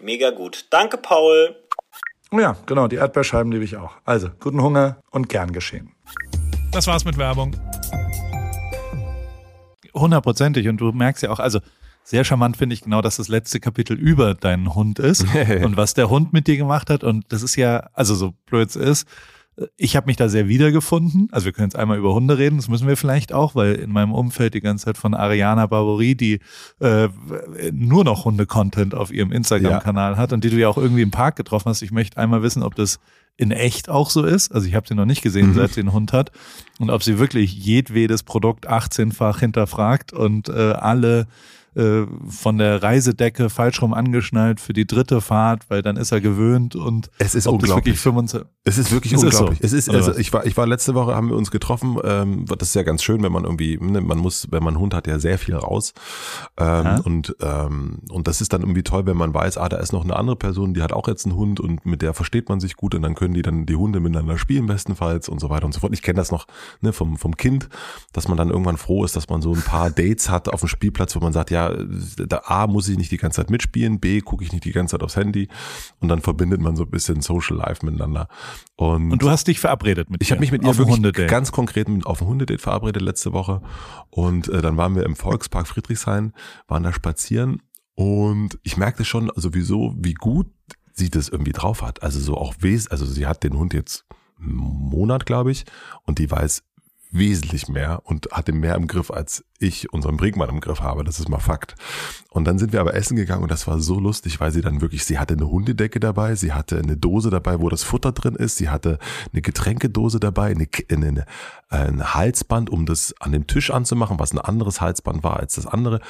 Mega 0.00 0.30
gut. 0.30 0.66
Danke, 0.70 0.96
Paul. 0.98 1.56
Oh 2.30 2.40
ja, 2.40 2.56
genau, 2.66 2.88
die 2.88 2.96
Erdbeerscheiben 2.96 3.52
liebe 3.52 3.64
ich 3.64 3.76
auch. 3.76 3.92
Also, 4.04 4.28
guten 4.40 4.60
Hunger 4.62 4.98
und 5.10 5.28
gern 5.28 5.52
geschehen. 5.52 5.94
Das 6.72 6.86
war's 6.86 7.04
mit 7.04 7.16
Werbung. 7.16 7.54
Hundertprozentig. 9.94 10.68
Und 10.68 10.78
du 10.78 10.90
merkst 10.90 11.22
ja 11.22 11.30
auch, 11.30 11.38
also 11.38 11.60
sehr 12.02 12.24
charmant 12.24 12.56
finde 12.56 12.74
ich 12.74 12.82
genau, 12.82 13.00
dass 13.00 13.16
das 13.16 13.28
letzte 13.28 13.60
Kapitel 13.60 13.98
über 13.98 14.34
deinen 14.34 14.74
Hund 14.74 14.98
ist 14.98 15.24
und 15.62 15.76
was 15.76 15.94
der 15.94 16.10
Hund 16.10 16.32
mit 16.32 16.46
dir 16.46 16.56
gemacht 16.56 16.90
hat. 16.90 17.04
Und 17.04 17.24
das 17.30 17.42
ist 17.42 17.56
ja, 17.56 17.88
also 17.94 18.14
so 18.14 18.34
blöd 18.46 18.68
es 18.68 18.76
ist, 18.76 19.08
ich 19.76 19.94
habe 19.96 20.06
mich 20.06 20.16
da 20.16 20.28
sehr 20.28 20.48
wiedergefunden. 20.48 21.28
Also 21.30 21.46
wir 21.46 21.52
können 21.52 21.68
jetzt 21.68 21.76
einmal 21.76 21.98
über 21.98 22.14
Hunde 22.14 22.38
reden, 22.38 22.56
das 22.56 22.68
müssen 22.68 22.88
wir 22.88 22.96
vielleicht 22.96 23.32
auch, 23.32 23.54
weil 23.54 23.74
in 23.74 23.90
meinem 23.90 24.12
Umfeld 24.12 24.54
die 24.54 24.60
ganze 24.60 24.86
Zeit 24.86 24.98
von 24.98 25.14
Ariana 25.14 25.66
Barbouri, 25.66 26.16
die 26.16 26.40
äh, 26.80 27.08
nur 27.72 28.04
noch 28.04 28.24
Hunde-Content 28.24 28.94
auf 28.94 29.12
ihrem 29.12 29.32
Instagram-Kanal 29.32 30.12
ja. 30.12 30.18
hat 30.18 30.32
und 30.32 30.42
die 30.44 30.50
du 30.50 30.56
ja 30.56 30.68
auch 30.68 30.78
irgendwie 30.78 31.02
im 31.02 31.10
Park 31.10 31.36
getroffen 31.36 31.68
hast. 31.68 31.82
Ich 31.82 31.92
möchte 31.92 32.16
einmal 32.16 32.42
wissen, 32.42 32.62
ob 32.62 32.74
das 32.74 32.98
in 33.36 33.50
echt 33.50 33.88
auch 33.88 34.10
so 34.10 34.24
ist. 34.24 34.52
Also 34.52 34.66
ich 34.66 34.74
habe 34.74 34.86
sie 34.86 34.94
noch 34.94 35.06
nicht 35.06 35.22
gesehen, 35.22 35.48
mhm. 35.48 35.54
seit 35.54 35.72
sie 35.72 35.80
einen 35.80 35.92
Hund 35.92 36.12
hat. 36.12 36.30
Und 36.78 36.90
ob 36.90 37.02
sie 37.02 37.18
wirklich 37.18 37.52
jedwedes 37.52 38.22
Produkt 38.22 38.68
18-fach 38.68 39.40
hinterfragt 39.40 40.12
und 40.12 40.48
äh, 40.48 40.72
alle 40.72 41.26
äh, 41.76 42.06
von 42.28 42.58
der 42.58 42.82
Reisedecke 42.82 43.50
falsch 43.50 43.82
rum 43.82 43.94
angeschnallt 43.94 44.60
für 44.60 44.72
die 44.72 44.86
dritte 44.86 45.20
Fahrt, 45.20 45.68
weil 45.68 45.82
dann 45.82 45.96
ist 45.96 46.12
er 46.12 46.20
gewöhnt 46.20 46.76
und 46.76 47.10
es 47.18 47.34
ist 47.34 47.46
unglaublich. 47.46 47.98
25, 47.98 48.48
es 48.64 48.78
ist 48.78 48.92
wirklich 48.92 49.12
es 49.12 49.22
unglaublich. 49.22 49.60
Ist 49.60 49.70
so. 49.70 49.76
Es 49.78 49.86
ist, 49.86 49.94
also 49.94 50.18
ich 50.18 50.32
war, 50.32 50.46
ich 50.46 50.56
war 50.56 50.66
letzte 50.66 50.94
Woche, 50.94 51.14
haben 51.14 51.28
wir 51.28 51.36
uns 51.36 51.50
getroffen. 51.50 51.98
Ähm, 52.04 52.44
das 52.46 52.68
ist 52.68 52.74
ja 52.74 52.82
ganz 52.82 53.02
schön, 53.02 53.22
wenn 53.22 53.32
man 53.32 53.44
irgendwie, 53.44 53.78
ne, 53.78 54.00
man 54.00 54.18
muss, 54.18 54.48
wenn 54.50 54.62
man 54.62 54.74
einen 54.74 54.80
Hund 54.80 54.94
hat, 54.94 55.06
ja 55.06 55.18
sehr 55.18 55.38
viel 55.38 55.54
raus. 55.54 55.92
Ähm, 56.58 57.00
und 57.04 57.36
ähm, 57.40 57.98
und 58.10 58.28
das 58.28 58.40
ist 58.40 58.52
dann 58.52 58.62
irgendwie 58.62 58.82
toll, 58.82 59.06
wenn 59.06 59.16
man 59.16 59.34
weiß, 59.34 59.58
ah, 59.58 59.68
da 59.68 59.78
ist 59.78 59.92
noch 59.92 60.04
eine 60.04 60.16
andere 60.16 60.36
Person, 60.36 60.74
die 60.74 60.82
hat 60.82 60.92
auch 60.92 61.08
jetzt 61.08 61.26
einen 61.26 61.36
Hund 61.36 61.60
und 61.60 61.84
mit 61.86 62.02
der 62.02 62.14
versteht 62.14 62.48
man 62.48 62.60
sich 62.60 62.76
gut 62.76 62.94
und 62.94 63.02
dann 63.02 63.14
können 63.14 63.34
die 63.34 63.42
dann 63.42 63.66
die 63.66 63.76
Hunde 63.76 64.00
miteinander 64.00 64.38
spielen 64.38 64.66
bestenfalls 64.66 65.28
und 65.28 65.40
so 65.40 65.50
weiter 65.50 65.66
und 65.66 65.72
so 65.72 65.80
fort. 65.80 65.92
Ich 65.92 66.02
kenne 66.02 66.16
das 66.16 66.30
noch 66.30 66.46
ne, 66.80 66.92
vom 66.92 67.16
vom 67.16 67.36
Kind, 67.36 67.68
dass 68.12 68.28
man 68.28 68.36
dann 68.36 68.50
irgendwann 68.50 68.76
froh 68.76 69.04
ist, 69.04 69.16
dass 69.16 69.28
man 69.28 69.42
so 69.42 69.52
ein 69.52 69.62
paar 69.62 69.90
Dates 69.90 70.30
hat 70.30 70.48
auf 70.48 70.60
dem 70.60 70.68
Spielplatz, 70.68 71.14
wo 71.16 71.20
man 71.20 71.32
sagt, 71.32 71.50
ja 71.50 71.63
da 71.70 72.42
A 72.44 72.66
muss 72.66 72.88
ich 72.88 72.96
nicht 72.96 73.10
die 73.10 73.16
ganze 73.16 73.36
Zeit 73.36 73.50
mitspielen, 73.50 74.00
B 74.00 74.20
gucke 74.20 74.44
ich 74.44 74.52
nicht 74.52 74.64
die 74.64 74.72
ganze 74.72 74.92
Zeit 74.92 75.02
aufs 75.02 75.16
Handy 75.16 75.48
und 76.00 76.08
dann 76.08 76.20
verbindet 76.20 76.60
man 76.60 76.76
so 76.76 76.84
ein 76.84 76.90
bisschen 76.90 77.20
Social 77.20 77.56
Life 77.56 77.84
miteinander. 77.84 78.28
Und, 78.76 79.12
und 79.12 79.22
du 79.22 79.30
hast 79.30 79.46
dich 79.46 79.60
verabredet 79.60 80.10
mit 80.10 80.22
Ich 80.22 80.30
habe 80.30 80.40
mich 80.40 80.52
mit 80.52 80.62
ihr 80.64 80.76
wirklich 80.76 81.26
ganz 81.28 81.52
konkret 81.52 81.88
auf 82.04 82.20
ein 82.20 82.28
Hundedate 82.28 82.60
verabredet 82.60 83.02
letzte 83.02 83.32
Woche 83.32 83.62
und 84.10 84.48
äh, 84.48 84.62
dann 84.62 84.76
waren 84.76 84.94
wir 84.94 85.04
im 85.04 85.16
Volkspark 85.16 85.66
Friedrichshain, 85.66 86.32
waren 86.66 86.82
da 86.82 86.92
spazieren 86.92 87.62
und 87.94 88.58
ich 88.62 88.76
merkte 88.76 89.04
schon 89.04 89.30
sowieso, 89.36 89.94
wie 89.96 90.14
gut 90.14 90.48
sie 90.92 91.10
das 91.10 91.28
irgendwie 91.28 91.52
drauf 91.52 91.82
hat. 91.82 92.02
Also 92.02 92.20
so 92.20 92.36
auch 92.36 92.54
wes, 92.60 92.88
also 92.88 93.04
sie 93.04 93.26
hat 93.26 93.42
den 93.42 93.56
Hund 93.56 93.74
jetzt 93.74 94.04
einen 94.38 94.54
Monat, 94.54 95.26
glaube 95.26 95.50
ich, 95.50 95.64
und 96.04 96.18
die 96.18 96.30
weiß 96.30 96.62
wesentlich 97.14 97.68
mehr 97.68 98.02
und 98.04 98.28
hatte 98.32 98.52
mehr 98.52 98.74
im 98.74 98.86
Griff, 98.86 99.10
als 99.10 99.44
ich 99.60 99.92
unseren 99.92 100.16
Brinkmann 100.16 100.50
im 100.50 100.60
Griff 100.60 100.80
habe. 100.80 101.04
Das 101.04 101.20
ist 101.20 101.28
mal 101.28 101.38
Fakt. 101.38 101.76
Und 102.30 102.44
dann 102.44 102.58
sind 102.58 102.72
wir 102.72 102.80
aber 102.80 102.94
essen 102.94 103.16
gegangen 103.16 103.44
und 103.44 103.50
das 103.50 103.66
war 103.66 103.80
so 103.80 104.00
lustig, 104.00 104.40
weil 104.40 104.50
sie 104.50 104.60
dann 104.60 104.80
wirklich, 104.80 105.04
sie 105.04 105.18
hatte 105.18 105.34
eine 105.34 105.48
Hundedecke 105.48 106.00
dabei, 106.00 106.34
sie 106.34 106.52
hatte 106.52 106.78
eine 106.78 106.96
Dose 106.96 107.30
dabei, 107.30 107.60
wo 107.60 107.68
das 107.68 107.84
Futter 107.84 108.12
drin 108.12 108.34
ist, 108.34 108.56
sie 108.56 108.68
hatte 108.68 108.98
eine 109.32 109.42
Getränkedose 109.42 110.18
dabei, 110.18 110.50
eine, 110.50 110.66
eine, 110.90 111.24
ein 111.68 112.14
Halsband, 112.14 112.68
um 112.68 112.84
das 112.84 113.14
an 113.20 113.32
dem 113.32 113.46
Tisch 113.46 113.70
anzumachen, 113.70 114.18
was 114.18 114.32
ein 114.32 114.38
anderes 114.38 114.80
Halsband 114.80 115.22
war 115.22 115.38
als 115.38 115.54
das 115.54 115.66
andere. 115.66 116.00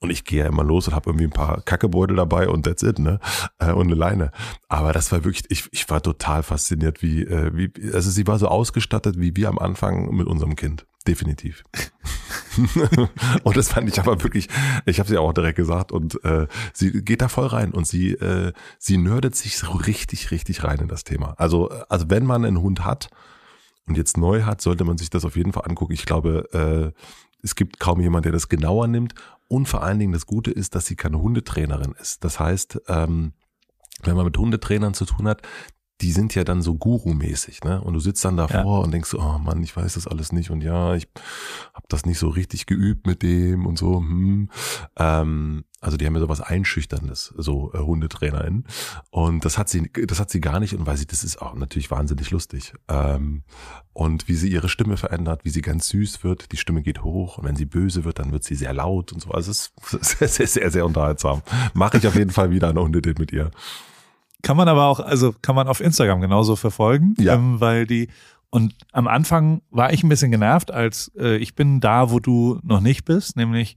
Und 0.00 0.10
ich 0.10 0.24
gehe 0.24 0.40
ja 0.40 0.46
immer 0.46 0.62
los 0.62 0.86
und 0.86 0.94
habe 0.94 1.10
irgendwie 1.10 1.26
ein 1.26 1.30
paar 1.30 1.60
Kackebeutel 1.62 2.16
dabei 2.16 2.48
und 2.48 2.62
that's 2.62 2.84
it, 2.84 3.00
ne? 3.00 3.18
Äh, 3.58 3.72
und 3.72 3.86
eine 3.86 3.96
Leine. 3.96 4.30
Aber 4.68 4.92
das 4.92 5.10
war 5.10 5.24
wirklich, 5.24 5.44
ich, 5.48 5.68
ich 5.72 5.90
war 5.90 6.00
total 6.00 6.44
fasziniert, 6.44 7.02
wie, 7.02 7.22
äh, 7.22 7.50
wie, 7.52 7.72
also 7.92 8.10
sie 8.10 8.26
war 8.28 8.38
so 8.38 8.46
ausgestattet 8.46 9.16
wie 9.18 9.34
wir 9.34 9.48
am 9.48 9.58
Anfang 9.58 10.14
mit 10.14 10.28
unserem 10.28 10.54
Kind. 10.54 10.86
Definitiv. 11.06 11.64
und 13.42 13.56
das 13.56 13.70
fand 13.70 13.88
ich 13.88 13.98
aber 13.98 14.22
wirklich, 14.22 14.48
ich 14.84 15.00
habe 15.00 15.08
sie 15.08 15.16
auch 15.16 15.32
direkt 15.32 15.56
gesagt 15.56 15.90
und 15.90 16.22
äh, 16.24 16.46
sie 16.74 17.02
geht 17.02 17.22
da 17.22 17.28
voll 17.28 17.46
rein 17.46 17.72
und 17.72 17.86
sie 17.86 18.12
äh, 18.12 18.52
sie 18.78 18.98
nerdet 18.98 19.34
sich 19.34 19.56
so 19.56 19.70
richtig 19.72 20.30
richtig 20.30 20.64
rein 20.64 20.80
in 20.80 20.88
das 20.88 21.04
Thema. 21.04 21.34
Also 21.38 21.70
also 21.88 22.10
wenn 22.10 22.26
man 22.26 22.44
einen 22.44 22.60
Hund 22.60 22.84
hat 22.84 23.08
und 23.86 23.96
jetzt 23.96 24.18
neu 24.18 24.42
hat, 24.42 24.60
sollte 24.60 24.84
man 24.84 24.98
sich 24.98 25.08
das 25.08 25.24
auf 25.24 25.36
jeden 25.36 25.52
Fall 25.52 25.64
angucken. 25.66 25.94
Ich 25.94 26.04
glaube, 26.04 26.92
äh, 26.94 27.00
es 27.42 27.54
gibt 27.54 27.80
kaum 27.80 28.00
jemand, 28.00 28.26
der 28.26 28.32
das 28.32 28.48
genauer 28.48 28.86
nimmt 28.88 29.14
und 29.48 29.66
vor 29.66 29.82
allen 29.82 29.98
Dingen 29.98 30.12
das 30.12 30.26
Gute 30.26 30.50
ist, 30.50 30.74
dass 30.74 30.86
sie 30.86 30.96
keine 30.96 31.20
Hundetrainerin 31.20 31.94
ist. 31.98 32.24
Das 32.24 32.38
heißt, 32.38 32.82
ähm, 32.88 33.32
wenn 34.02 34.16
man 34.16 34.26
mit 34.26 34.38
Hundetrainern 34.38 34.94
zu 34.94 35.06
tun 35.06 35.26
hat, 35.26 35.42
die 36.00 36.12
sind 36.12 36.34
ja 36.34 36.44
dann 36.44 36.62
so 36.62 36.76
Guru-mäßig, 36.76 37.64
ne? 37.64 37.80
Und 37.80 37.94
du 37.94 38.00
sitzt 38.00 38.24
dann 38.24 38.36
davor 38.36 38.78
ja. 38.78 38.84
und 38.84 38.92
denkst, 38.92 39.14
oh 39.14 39.38
Mann, 39.38 39.62
ich 39.62 39.76
weiß 39.76 39.94
das 39.94 40.06
alles 40.06 40.30
nicht 40.32 40.50
und 40.50 40.62
ja, 40.62 40.94
ich 40.94 41.08
habe 41.74 41.86
das 41.88 42.06
nicht 42.06 42.18
so 42.18 42.28
richtig 42.28 42.66
geübt 42.66 43.06
mit 43.06 43.22
dem 43.22 43.66
und 43.66 43.78
so. 43.78 43.98
Hm. 43.98 44.48
Ähm, 44.96 45.64
also 45.80 45.96
die 45.96 46.06
haben 46.06 46.14
ja 46.14 46.20
sowas 46.20 46.40
Einschüchterndes, 46.40 47.34
so 47.36 47.72
äh, 47.72 47.78
HundetrainerInnen. 47.78 48.64
Und 49.10 49.44
das 49.44 49.58
hat 49.58 49.68
sie, 49.68 49.90
das 49.92 50.18
hat 50.18 50.30
sie 50.30 50.40
gar 50.40 50.60
nicht 50.60 50.74
und 50.74 50.86
weil 50.86 50.96
sie, 50.96 51.06
das 51.06 51.24
ist 51.24 51.40
auch 51.40 51.54
natürlich 51.54 51.90
wahnsinnig 51.90 52.30
lustig. 52.30 52.74
Ähm, 52.88 53.42
und 53.92 54.28
wie 54.28 54.34
sie 54.34 54.48
ihre 54.48 54.68
Stimme 54.68 54.96
verändert, 54.96 55.44
wie 55.44 55.50
sie 55.50 55.62
ganz 55.62 55.88
süß 55.88 56.22
wird, 56.22 56.52
die 56.52 56.56
Stimme 56.56 56.82
geht 56.82 57.02
hoch 57.02 57.38
und 57.38 57.44
wenn 57.44 57.56
sie 57.56 57.64
böse 57.64 58.04
wird, 58.04 58.18
dann 58.18 58.32
wird 58.32 58.44
sie 58.44 58.54
sehr 58.54 58.72
laut 58.72 59.12
und 59.12 59.20
so. 59.20 59.30
Also 59.30 59.50
es 59.50 59.72
ist 60.00 60.18
sehr, 60.18 60.28
sehr, 60.28 60.46
sehr, 60.46 60.70
sehr 60.70 60.86
unterhaltsam. 60.86 61.42
Mache 61.74 61.98
ich 61.98 62.06
auf 62.06 62.14
jeden 62.14 62.30
Fall 62.30 62.50
wieder 62.50 62.68
eine 62.68 62.80
Hundedate 62.80 63.20
mit 63.20 63.32
ihr. 63.32 63.50
Kann 64.42 64.56
man 64.56 64.68
aber 64.68 64.86
auch, 64.86 65.00
also 65.00 65.34
kann 65.42 65.56
man 65.56 65.68
auf 65.68 65.80
Instagram 65.80 66.20
genauso 66.20 66.56
verfolgen, 66.56 67.14
ja. 67.18 67.34
ähm, 67.34 67.60
weil 67.60 67.86
die 67.86 68.08
und 68.50 68.74
am 68.92 69.08
Anfang 69.08 69.60
war 69.70 69.92
ich 69.92 70.02
ein 70.02 70.08
bisschen 70.08 70.30
genervt, 70.30 70.70
als 70.70 71.12
äh, 71.18 71.36
ich 71.36 71.54
bin 71.54 71.80
da, 71.80 72.10
wo 72.10 72.18
du 72.18 72.58
noch 72.62 72.80
nicht 72.80 73.04
bist, 73.04 73.36
nämlich 73.36 73.76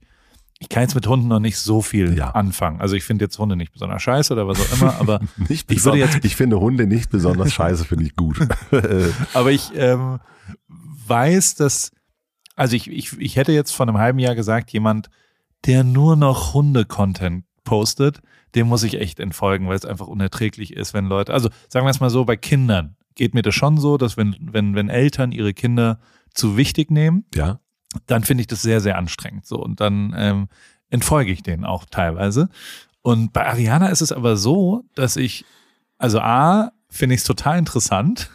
ich 0.60 0.68
kann 0.68 0.84
jetzt 0.84 0.94
mit 0.94 1.06
Hunden 1.06 1.26
noch 1.26 1.40
nicht 1.40 1.58
so 1.58 1.82
viel 1.82 2.16
ja. 2.16 2.30
anfangen. 2.30 2.80
Also 2.80 2.94
ich 2.94 3.02
finde 3.02 3.24
jetzt 3.24 3.36
Hunde 3.38 3.56
nicht 3.56 3.72
besonders 3.72 4.00
scheiße 4.00 4.32
oder 4.32 4.46
was 4.46 4.60
auch 4.60 4.80
immer, 4.80 4.94
aber 5.00 5.20
nicht 5.48 5.70
ich 5.70 5.84
würde 5.84 5.98
jetzt 5.98 6.24
ich 6.24 6.36
finde 6.36 6.60
Hunde 6.60 6.86
nicht 6.86 7.10
besonders 7.10 7.52
scheiße, 7.52 7.84
finde 7.84 8.04
ich 8.04 8.14
gut. 8.14 8.38
aber 9.34 9.50
ich 9.50 9.72
ähm, 9.74 10.20
weiß, 11.06 11.56
dass 11.56 11.90
also 12.54 12.76
ich, 12.76 12.88
ich 12.88 13.18
ich 13.18 13.36
hätte 13.36 13.52
jetzt 13.52 13.72
vor 13.72 13.86
einem 13.86 13.98
halben 13.98 14.20
Jahr 14.20 14.36
gesagt, 14.36 14.70
jemand, 14.70 15.10
der 15.66 15.84
nur 15.84 16.16
noch 16.16 16.54
Hunde-Content 16.54 17.44
postet, 17.64 18.20
dem 18.54 18.68
muss 18.68 18.82
ich 18.82 19.00
echt 19.00 19.20
entfolgen, 19.20 19.68
weil 19.68 19.76
es 19.76 19.84
einfach 19.84 20.06
unerträglich 20.06 20.74
ist, 20.74 20.94
wenn 20.94 21.06
Leute, 21.06 21.32
also 21.32 21.48
sagen 21.68 21.86
wir 21.86 21.90
es 21.90 22.00
mal 22.00 22.10
so, 22.10 22.24
bei 22.24 22.36
Kindern 22.36 22.96
geht 23.14 23.34
mir 23.34 23.42
das 23.42 23.54
schon 23.54 23.78
so, 23.78 23.98
dass 23.98 24.16
wenn, 24.16 24.36
wenn, 24.40 24.74
wenn 24.74 24.88
Eltern 24.88 25.32
ihre 25.32 25.54
Kinder 25.54 25.98
zu 26.34 26.56
wichtig 26.56 26.90
nehmen, 26.90 27.24
ja. 27.34 27.60
dann 28.06 28.24
finde 28.24 28.42
ich 28.42 28.46
das 28.46 28.62
sehr, 28.62 28.80
sehr 28.80 28.96
anstrengend. 28.96 29.46
So, 29.46 29.56
und 29.56 29.80
dann 29.80 30.14
ähm, 30.16 30.48
entfolge 30.90 31.32
ich 31.32 31.42
denen 31.42 31.64
auch 31.64 31.84
teilweise. 31.90 32.48
Und 33.02 33.32
bei 33.32 33.46
Ariana 33.46 33.88
ist 33.88 34.00
es 34.00 34.12
aber 34.12 34.36
so, 34.36 34.84
dass 34.94 35.16
ich, 35.16 35.44
also 35.98 36.20
A, 36.20 36.72
finde 36.88 37.14
ich 37.14 37.22
es 37.22 37.26
total 37.26 37.58
interessant, 37.58 38.30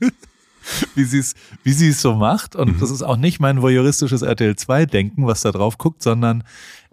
wie 0.94 1.04
sie 1.04 1.18
es, 1.18 1.34
wie 1.62 1.72
sie 1.72 1.88
es 1.88 2.00
so 2.00 2.14
macht. 2.14 2.56
Und 2.56 2.76
mhm. 2.76 2.80
das 2.80 2.90
ist 2.90 3.02
auch 3.02 3.16
nicht 3.16 3.40
mein 3.40 3.62
voyeuristisches 3.62 4.22
RTL 4.22 4.56
2 4.56 4.86
Denken, 4.86 5.26
was 5.26 5.42
da 5.42 5.52
drauf 5.52 5.78
guckt, 5.78 6.02
sondern 6.02 6.44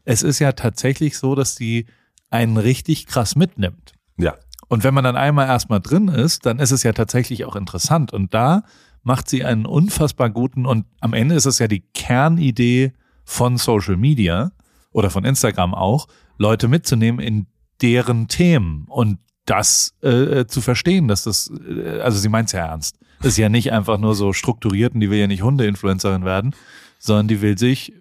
es 0.08 0.24
ist 0.24 0.40
ja 0.40 0.54
tatsächlich 0.54 1.18
so, 1.18 1.36
dass 1.36 1.56
sie 1.56 1.86
einen 2.30 2.56
richtig 2.56 3.08
krass 3.08 3.36
mitnimmt. 3.36 3.92
Ja. 4.18 4.36
Und 4.70 4.86
wenn 4.86 4.94
man 4.94 5.04
dann 5.04 5.18
einmal 5.18 5.48
erstmal 5.48 5.82
drin 5.82 6.08
ist, 6.08 6.46
dann 6.46 6.60
ist 6.60 6.72
es 6.72 6.84
ja 6.84 6.94
tatsächlich 6.94 7.44
auch 7.44 7.58
interessant. 7.58 8.14
Und 8.14 8.34
da 8.34 8.64
macht 9.04 9.28
sie 9.30 9.44
einen 9.44 9.66
unfassbar 9.66 10.30
guten 10.30 10.66
und 10.66 10.86
am 11.02 11.14
Ende 11.14 11.36
ist 11.36 11.46
es 11.46 11.60
ja 11.60 11.68
die 11.68 11.82
Kernidee 11.94 12.94
von 13.26 13.58
Social 13.58 13.98
Media 13.98 14.52
oder 14.92 15.10
von 15.10 15.26
Instagram 15.26 15.74
auch, 15.74 16.08
Leute 16.38 16.70
mitzunehmen 16.70 17.20
in 17.20 17.48
deren 17.82 18.30
Themen 18.30 18.86
und 18.88 19.20
das 19.46 19.94
äh, 20.02 20.46
zu 20.46 20.62
verstehen, 20.62 21.10
dass 21.10 21.24
das, 21.24 21.52
äh, 21.70 22.00
also 22.00 22.18
sie 22.18 22.30
meint 22.30 22.48
es 22.48 22.54
ja 22.54 22.66
ernst. 22.66 22.98
Das 23.20 23.34
ist 23.34 23.38
ja 23.38 23.50
nicht 23.50 23.74
einfach 23.74 23.98
nur 23.98 24.16
so 24.16 24.32
strukturiert 24.32 24.94
und 24.94 25.02
die 25.02 25.10
will 25.10 25.20
ja 25.20 25.28
nicht 25.28 25.42
Hunde-Influencerin 25.42 26.24
werden, 26.24 26.56
sondern 26.98 27.28
die 27.28 27.42
will 27.42 27.58
sich 27.58 27.94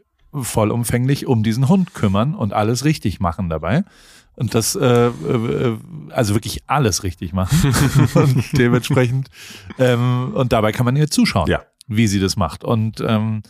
vollumfänglich 0.43 1.27
um 1.27 1.43
diesen 1.43 1.69
Hund 1.69 1.95
kümmern 1.95 2.35
und 2.35 2.53
alles 2.53 2.85
richtig 2.85 3.21
machen 3.21 3.49
dabei. 3.49 3.85
Und 4.35 4.55
das 4.55 4.75
äh, 4.77 5.07
äh, 5.07 5.79
also 6.11 6.35
wirklich 6.35 6.63
alles 6.67 7.03
richtig 7.03 7.33
machen. 7.33 7.75
Und 8.15 8.59
dementsprechend 8.59 9.31
ähm, 9.79 10.33
und 10.35 10.53
dabei 10.53 10.73
kann 10.73 10.85
man 10.85 10.95
ihr 10.95 11.11
zuschauen, 11.11 11.49
ja. 11.49 11.63
wie 11.87 12.07
sie 12.07 12.21
das 12.21 12.37
macht. 12.37 12.63
Und 12.63 13.01
ähm, 13.01 13.43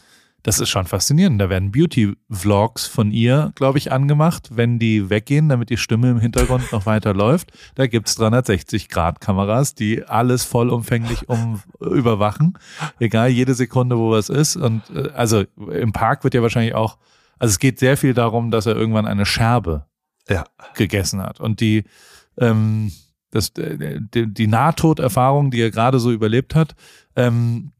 das 0.47 0.61
ist 0.61 0.69
schon 0.69 0.87
faszinierend. 0.87 1.41
Da 1.41 1.51
werden 1.51 1.73
Beauty-Vlogs 1.73 2.87
von 2.87 3.11
ihr, 3.11 3.51
glaube 3.57 3.79
ich, 3.79 3.91
angemacht, 3.91 4.51
wenn 4.53 4.79
die 4.79 5.11
weggehen, 5.11 5.49
damit 5.49 5.71
die 5.71 5.77
Stimme 5.77 6.09
im 6.09 6.21
Hintergrund 6.21 6.71
noch 6.71 6.87
weiter 6.87 7.15
läuft. 7.15 7.51
Da 7.75 7.89
gibt's 7.89 8.17
360-Grad-Kameras, 8.17 9.75
die 9.75 10.05
alles 10.05 10.45
vollumfänglich 10.45 11.29
um 11.29 11.63
überwachen. 11.81 12.57
Egal, 13.01 13.31
jede 13.31 13.55
Sekunde, 13.55 13.99
wo 13.99 14.13
was 14.13 14.29
ist. 14.29 14.55
Und 14.55 14.89
äh, 14.95 15.09
also 15.15 15.43
im 15.57 15.93
Park 15.93 16.23
wird 16.23 16.35
ja 16.35 16.43
wahrscheinlich 16.43 16.77
auch, 16.77 16.97
also 17.41 17.51
es 17.51 17.59
geht 17.59 17.81
sehr 17.81 17.97
viel 17.97 18.15
darum, 18.15 18.53
dass 18.53 18.67
er 18.67 18.77
irgendwann 18.77 19.07
eine 19.07 19.27
Scherbe 19.27 19.87
ja. 20.29 20.45
gegessen 20.75 21.21
hat. 21.21 21.41
Und 21.41 21.59
die, 21.59 21.83
ähm, 22.39 22.93
das, 23.33 23.49
äh, 23.59 23.99
die, 24.01 24.33
die 24.33 24.47
Nahtoderfahrung, 24.47 25.51
die 25.51 25.61
er 25.61 25.73
gerade 25.73 25.99
so 25.99 26.13
überlebt 26.13 26.55
hat, 26.55 26.77
ähm, 27.17 27.73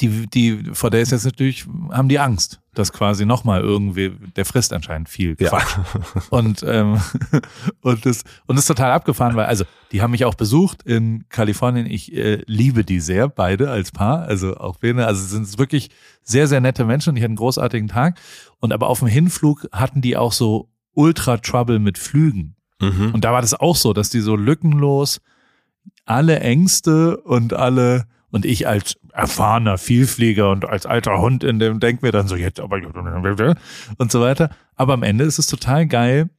die, 0.00 0.26
die, 0.26 0.64
vor 0.72 0.90
der 0.90 1.02
ist 1.02 1.12
jetzt 1.12 1.24
natürlich, 1.24 1.66
haben 1.90 2.08
die 2.08 2.18
Angst, 2.18 2.60
dass 2.74 2.92
quasi 2.92 3.24
nochmal 3.24 3.60
irgendwie, 3.60 4.10
der 4.34 4.44
frisst 4.44 4.72
anscheinend 4.72 5.08
viel 5.08 5.36
Quatsch. 5.36 5.76
Ja. 5.76 6.22
Und, 6.30 6.64
ähm, 6.66 7.00
und 7.82 8.04
das, 8.04 8.24
und 8.46 8.56
das 8.56 8.64
ist 8.64 8.68
total 8.68 8.90
abgefahren, 8.90 9.36
weil, 9.36 9.46
also, 9.46 9.64
die 9.92 10.02
haben 10.02 10.10
mich 10.10 10.24
auch 10.24 10.34
besucht 10.34 10.82
in 10.82 11.28
Kalifornien. 11.28 11.86
Ich 11.86 12.12
äh, 12.12 12.42
liebe 12.46 12.84
die 12.84 12.98
sehr, 12.98 13.28
beide 13.28 13.70
als 13.70 13.92
Paar. 13.92 14.22
Also 14.22 14.56
auch 14.56 14.78
Bene, 14.78 15.06
also 15.06 15.24
sind 15.24 15.58
wirklich 15.58 15.90
sehr, 16.22 16.48
sehr 16.48 16.60
nette 16.60 16.84
Menschen 16.84 17.10
und 17.10 17.16
ich 17.16 17.22
hatte 17.22 17.30
einen 17.30 17.36
großartigen 17.36 17.88
Tag. 17.88 18.18
Und 18.58 18.72
aber 18.72 18.88
auf 18.88 18.98
dem 18.98 19.08
Hinflug 19.08 19.68
hatten 19.72 20.02
die 20.02 20.16
auch 20.16 20.32
so 20.32 20.68
Ultra 20.92 21.38
Trouble 21.38 21.78
mit 21.78 21.98
Flügen. 21.98 22.56
Mhm. 22.80 23.12
Und 23.14 23.24
da 23.24 23.32
war 23.32 23.40
das 23.40 23.54
auch 23.54 23.76
so, 23.76 23.92
dass 23.92 24.10
die 24.10 24.20
so 24.20 24.34
lückenlos 24.34 25.20
alle 26.04 26.40
Ängste 26.40 27.18
und 27.18 27.54
alle 27.54 28.06
und 28.30 28.44
ich 28.44 28.68
als 28.68 28.96
erfahrener 29.18 29.78
Vielflieger 29.78 30.50
und 30.50 30.64
als 30.64 30.86
alter 30.86 31.18
Hund 31.20 31.42
in 31.42 31.58
dem 31.58 31.80
denk 31.80 32.02
mir 32.02 32.12
dann 32.12 32.28
so 32.28 32.36
jetzt 32.36 32.60
aber 32.60 32.80
und 33.98 34.12
so 34.12 34.20
weiter. 34.20 34.50
Aber 34.76 34.92
am 34.94 35.02
Ende 35.02 35.24
ist 35.24 35.38
es 35.38 35.48
total 35.48 35.86
geil, 35.86 36.30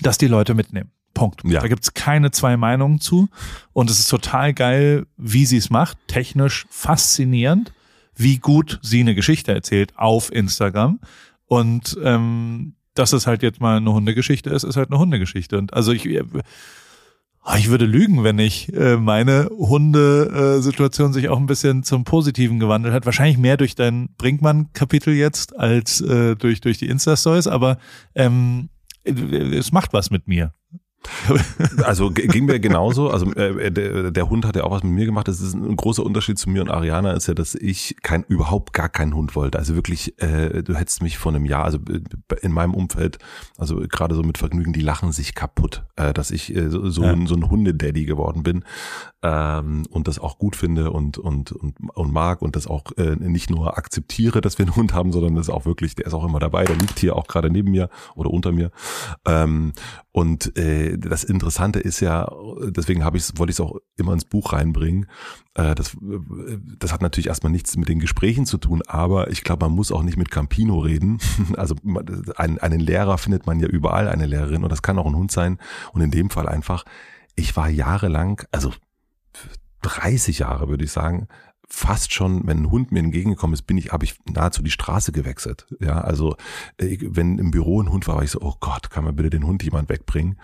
dass 0.00 0.18
die 0.18 0.26
Leute 0.26 0.54
mitnehmen. 0.54 0.90
Punkt. 1.14 1.42
Ja. 1.44 1.60
Da 1.60 1.68
gibt's 1.68 1.94
keine 1.94 2.32
zwei 2.32 2.56
Meinungen 2.56 2.98
zu. 3.00 3.28
Und 3.72 3.88
es 3.88 4.00
ist 4.00 4.08
total 4.08 4.52
geil, 4.52 5.06
wie 5.16 5.46
sie 5.46 5.58
es 5.58 5.70
macht. 5.70 5.96
Technisch 6.08 6.66
faszinierend, 6.70 7.72
wie 8.16 8.38
gut 8.38 8.80
sie 8.82 9.00
eine 9.00 9.14
Geschichte 9.14 9.52
erzählt 9.52 9.92
auf 9.96 10.32
Instagram. 10.32 10.98
Und 11.46 11.96
ähm, 12.02 12.74
dass 12.94 13.12
es 13.12 13.28
halt 13.28 13.42
jetzt 13.42 13.60
mal 13.60 13.76
eine 13.76 13.92
Hundegeschichte 13.92 14.50
ist, 14.50 14.64
ist 14.64 14.76
halt 14.76 14.90
eine 14.90 14.98
Hundegeschichte. 14.98 15.56
Und 15.56 15.72
also 15.72 15.92
ich, 15.92 16.08
ich 17.58 17.68
würde 17.68 17.86
lügen, 17.86 18.22
wenn 18.22 18.38
ich 18.38 18.72
äh, 18.72 18.96
meine 18.96 19.48
Hundesituation 19.50 21.12
sich 21.12 21.28
auch 21.28 21.38
ein 21.38 21.46
bisschen 21.46 21.82
zum 21.82 22.04
Positiven 22.04 22.60
gewandelt 22.60 22.94
hat. 22.94 23.04
Wahrscheinlich 23.04 23.38
mehr 23.38 23.56
durch 23.56 23.74
dein 23.74 24.10
Brinkmann-Kapitel 24.16 25.14
jetzt 25.14 25.58
als 25.58 26.00
äh, 26.00 26.36
durch 26.36 26.60
durch 26.60 26.78
die 26.78 26.88
Insta-Stories, 26.88 27.48
aber 27.48 27.78
ähm, 28.14 28.68
es 29.04 29.72
macht 29.72 29.92
was 29.92 30.10
mit 30.10 30.28
mir. 30.28 30.54
Also 31.84 32.10
ging 32.10 32.46
mir 32.46 32.60
genauso. 32.60 33.10
Also 33.10 33.32
äh, 33.34 33.70
der, 33.70 34.10
der 34.10 34.30
Hund 34.30 34.44
hat 34.44 34.56
ja 34.56 34.64
auch 34.64 34.70
was 34.70 34.82
mit 34.82 34.92
mir 34.92 35.06
gemacht. 35.06 35.28
Das 35.28 35.40
ist 35.40 35.54
ein 35.54 35.76
großer 35.76 36.04
Unterschied 36.04 36.38
zu 36.38 36.50
mir 36.50 36.62
und 36.62 36.70
Ariana 36.70 37.12
ist 37.12 37.26
ja, 37.26 37.34
dass 37.34 37.54
ich 37.54 37.96
kein 38.02 38.24
überhaupt 38.24 38.72
gar 38.72 38.88
keinen 38.88 39.14
Hund 39.14 39.34
wollte. 39.34 39.58
Also 39.58 39.74
wirklich, 39.74 40.20
äh, 40.22 40.62
du 40.62 40.74
hättest 40.74 41.02
mich 41.02 41.18
vor 41.18 41.32
einem 41.32 41.44
Jahr, 41.44 41.64
also 41.64 41.78
äh, 41.88 42.00
in 42.42 42.52
meinem 42.52 42.74
Umfeld, 42.74 43.18
also 43.58 43.76
gerade 43.76 44.14
so 44.14 44.22
mit 44.22 44.38
Vergnügen, 44.38 44.72
die 44.72 44.80
lachen 44.80 45.12
sich 45.12 45.34
kaputt, 45.34 45.84
äh, 45.96 46.12
dass 46.12 46.30
ich 46.30 46.54
äh, 46.54 46.70
so, 46.70 46.88
so, 46.90 47.02
ja. 47.02 47.12
ein, 47.12 47.26
so 47.26 47.34
ein 47.34 47.50
Hundedaddy 47.50 48.04
geworden 48.04 48.42
bin 48.42 48.64
ähm, 49.22 49.84
und 49.90 50.08
das 50.08 50.18
auch 50.18 50.38
gut 50.38 50.56
finde 50.56 50.90
und 50.90 51.18
und 51.18 51.52
und, 51.52 51.76
und 51.94 52.12
mag 52.12 52.42
und 52.42 52.56
das 52.56 52.66
auch 52.66 52.84
äh, 52.96 53.16
nicht 53.16 53.50
nur 53.50 53.78
akzeptiere, 53.78 54.40
dass 54.40 54.58
wir 54.58 54.66
einen 54.66 54.76
Hund 54.76 54.94
haben, 54.94 55.12
sondern 55.12 55.36
das 55.36 55.48
auch 55.48 55.64
wirklich, 55.64 55.94
der 55.94 56.06
ist 56.06 56.14
auch 56.14 56.24
immer 56.24 56.40
dabei. 56.40 56.64
Der 56.64 56.76
liegt 56.76 56.98
hier 56.98 57.16
auch 57.16 57.26
gerade 57.26 57.50
neben 57.50 57.70
mir 57.70 57.88
oder 58.14 58.30
unter 58.30 58.52
mir. 58.52 58.70
Ähm, 59.26 59.72
und 60.10 60.56
äh, 60.58 60.91
das 60.98 61.24
Interessante 61.24 61.78
ist 61.78 62.00
ja, 62.00 62.30
deswegen 62.60 63.04
habe 63.04 63.16
ich 63.16 63.30
wollte 63.36 63.50
ich 63.50 63.56
es 63.56 63.60
auch 63.60 63.76
immer 63.96 64.12
ins 64.12 64.24
Buch 64.24 64.52
reinbringen. 64.52 65.06
Äh, 65.54 65.74
das, 65.74 65.96
das 66.78 66.92
hat 66.92 67.02
natürlich 67.02 67.28
erstmal 67.28 67.52
nichts 67.52 67.76
mit 67.76 67.88
den 67.88 67.98
Gesprächen 67.98 68.46
zu 68.46 68.58
tun, 68.58 68.82
aber 68.86 69.30
ich 69.30 69.44
glaube, 69.44 69.66
man 69.66 69.74
muss 69.74 69.92
auch 69.92 70.02
nicht 70.02 70.16
mit 70.16 70.30
Campino 70.30 70.78
reden. 70.78 71.18
Also 71.56 71.74
einen, 72.36 72.58
einen 72.58 72.80
Lehrer 72.80 73.18
findet 73.18 73.46
man 73.46 73.60
ja 73.60 73.68
überall, 73.68 74.08
eine 74.08 74.26
Lehrerin, 74.26 74.64
und 74.64 74.72
das 74.72 74.82
kann 74.82 74.98
auch 74.98 75.06
ein 75.06 75.16
Hund 75.16 75.30
sein. 75.30 75.58
Und 75.92 76.00
in 76.00 76.10
dem 76.10 76.30
Fall 76.30 76.48
einfach, 76.48 76.84
ich 77.34 77.56
war 77.56 77.68
jahrelang, 77.68 78.42
also 78.52 78.72
30 79.82 80.38
Jahre 80.40 80.68
würde 80.68 80.84
ich 80.84 80.92
sagen, 80.92 81.28
fast 81.74 82.12
schon, 82.12 82.46
wenn 82.46 82.64
ein 82.64 82.70
Hund 82.70 82.92
mir 82.92 82.98
entgegengekommen 82.98 83.54
ist, 83.54 83.62
bin 83.62 83.78
ich, 83.78 83.92
habe 83.92 84.04
ich 84.04 84.18
nahezu 84.30 84.62
die 84.62 84.70
Straße 84.70 85.10
gewechselt. 85.10 85.66
Ja, 85.80 86.02
also 86.02 86.36
wenn 86.78 87.38
im 87.38 87.50
Büro 87.50 87.80
ein 87.80 87.90
Hund 87.90 88.06
war, 88.06 88.16
war 88.16 88.22
ich 88.22 88.30
so, 88.30 88.40
oh 88.42 88.54
Gott, 88.60 88.90
kann 88.90 89.04
man 89.04 89.16
bitte 89.16 89.30
den 89.30 89.46
Hund 89.46 89.62
jemand 89.62 89.88
wegbringen? 89.88 90.38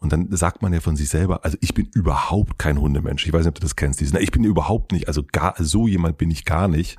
Und 0.00 0.12
dann 0.12 0.30
sagt 0.32 0.62
man 0.62 0.72
ja 0.72 0.80
von 0.80 0.96
sich 0.96 1.08
selber, 1.08 1.44
also 1.44 1.56
ich 1.60 1.74
bin 1.74 1.86
überhaupt 1.94 2.58
kein 2.58 2.80
Hundemensch. 2.80 3.24
Ich 3.24 3.32
weiß 3.32 3.42
nicht, 3.42 3.50
ob 3.50 3.54
du 3.54 3.60
das 3.60 3.76
kennst. 3.76 4.00
Diesen, 4.00 4.18
ich 4.18 4.32
bin 4.32 4.42
überhaupt 4.42 4.90
nicht, 4.90 5.06
also 5.06 5.22
gar 5.30 5.54
so 5.58 5.86
jemand 5.86 6.18
bin 6.18 6.30
ich 6.30 6.44
gar 6.44 6.66
nicht. 6.66 6.98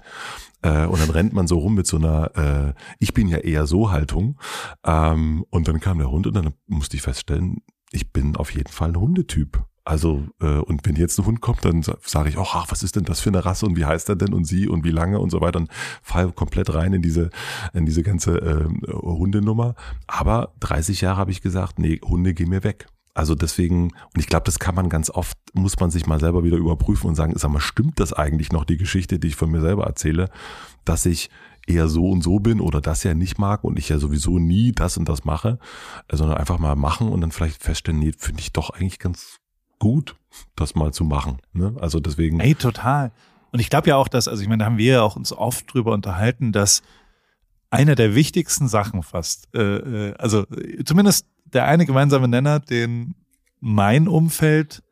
Äh, 0.62 0.86
und 0.86 1.02
dann 1.02 1.10
rennt 1.10 1.34
man 1.34 1.46
so 1.46 1.60
rum 1.60 1.76
mit 1.76 1.86
so 1.86 1.98
einer, 1.98 2.32
äh, 2.36 2.74
ich 3.00 3.14
bin 3.14 3.28
ja 3.28 3.40
eher 3.40 3.68
so 3.68 3.92
Haltung. 3.92 4.40
Ähm, 4.86 5.46
und 5.50 5.68
dann 5.68 5.82
kam 5.82 5.98
der 5.98 6.10
Hund 6.10 6.28
und 6.28 6.34
dann 6.34 6.54
musste 6.66 6.96
ich 6.96 7.04
feststellen, 7.04 7.58
ich 7.92 8.14
bin 8.14 8.38
auf 8.38 8.52
jeden 8.52 8.72
Fall 8.72 8.90
ein 8.90 9.00
Hundetyp. 9.00 9.66
Also, 9.88 10.28
äh, 10.42 10.58
und 10.58 10.84
wenn 10.86 10.96
jetzt 10.96 11.20
ein 11.20 11.28
Hund 11.28 11.42
kommt, 11.42 11.64
dann 11.64 11.84
sage 11.84 12.30
ich 12.30 12.38
auch, 12.38 12.56
ach, 12.56 12.72
was 12.72 12.82
ist 12.82 12.96
denn 12.96 13.04
das 13.04 13.20
für 13.20 13.30
eine 13.30 13.46
Rasse 13.46 13.68
und 13.68 13.78
wie 13.78 13.86
heißt 13.86 14.10
er 14.10 14.16
denn 14.16 14.34
und 14.34 14.46
sie 14.46 14.68
und 14.68 14.84
wie 14.84 14.90
lange 14.90 15.20
und 15.20 15.30
so 15.30 15.42
weiter 15.42 15.60
und 15.60 15.70
fall 16.02 16.32
komplett 16.32 16.74
rein 16.74 16.94
in 16.94 17.04
diese, 17.04 17.30
in 17.74 17.86
diese 17.86 18.02
ganze 18.02 18.40
äh, 18.40 18.92
Hundenummer. 18.92 19.76
Aber 20.08 20.54
30 20.62 21.02
Jahre 21.02 21.18
habe 21.18 21.30
ich 21.30 21.42
gesagt, 21.42 21.78
nee, 21.78 22.02
Hunde 22.04 22.34
gehen 22.34 22.50
mir 22.50 22.64
weg. 22.64 22.88
Also 23.14 23.36
deswegen, 23.36 23.84
und 23.84 24.18
ich 24.20 24.26
glaube, 24.26 24.44
das 24.46 24.58
kann 24.58 24.74
man 24.74 24.90
ganz 24.90 25.12
oft, 25.12 25.38
muss 25.54 25.80
man 25.80 25.92
sich 25.92 26.08
mal 26.08 26.20
selber 26.20 26.44
wieder 26.44 26.58
überprüfen 26.58 27.08
und 27.08 27.16
sagen, 27.16 27.34
sag 27.38 27.52
mal, 27.52 27.62
stimmt 27.62 28.00
das 28.00 28.12
eigentlich 28.12 28.52
noch, 28.52 28.66
die 28.66 28.78
Geschichte, 28.78 29.20
die 29.20 29.28
ich 29.28 29.36
von 29.36 29.52
mir 29.52 29.62
selber 29.62 29.86
erzähle, 29.86 30.30
dass 30.84 31.06
ich 31.06 31.30
eher 31.68 31.88
so 31.88 32.10
und 32.10 32.24
so 32.24 32.40
bin 32.40 32.60
oder 32.60 32.82
das 32.82 33.04
ja 33.04 33.14
nicht 33.14 33.38
mag 33.38 33.64
und 33.64 33.78
ich 33.78 33.90
ja 33.90 34.00
sowieso 34.00 34.40
nie 34.40 34.72
das 34.72 34.98
und 34.98 35.08
das 35.08 35.26
mache, 35.26 35.60
sondern 36.12 36.38
einfach 36.38 36.58
mal 36.58 36.76
machen 36.76 37.08
und 37.08 37.22
dann 37.22 37.32
vielleicht 37.32 37.64
feststellen, 37.64 38.00
nee, 38.00 38.14
finde 38.18 38.42
ich 38.42 38.52
doch 38.52 38.72
eigentlich 38.72 39.00
ganz 39.00 39.40
gut, 39.80 40.16
das 40.56 40.76
mal 40.76 40.94
zu 40.94 41.04
machen. 41.04 41.38
Ne? 41.54 41.76
Also 41.80 42.00
deswegen. 42.00 42.40
Ey, 42.40 42.56
total. 42.56 43.12
Und 43.52 43.60
ich 43.60 43.70
glaube 43.70 43.90
ja 43.90 43.96
auch, 43.96 44.08
dass, 44.08 44.28
also 44.28 44.42
ich 44.42 44.50
meine, 44.50 44.60
da 44.60 44.66
haben 44.66 44.78
wir 44.78 44.94
ja 44.94 45.02
auch 45.02 45.16
uns 45.16 45.32
oft 45.32 45.74
drüber 45.74 45.94
unterhalten, 45.94 46.52
dass 46.52 46.82
einer 47.70 47.96
der 47.96 48.16
wichtigsten 48.16 48.68
Sachen 48.68 49.04
fast, 49.04 49.54
äh, 49.54 50.10
äh 50.10 50.14
also 50.18 50.46
zumindest 50.86 51.28
der 51.46 51.66
eine 51.66 51.86
gemeinsame 51.86 52.28
Nenner, 52.28 52.60
den 52.60 53.16
mein 53.60 54.08
Umfeld 54.08 54.84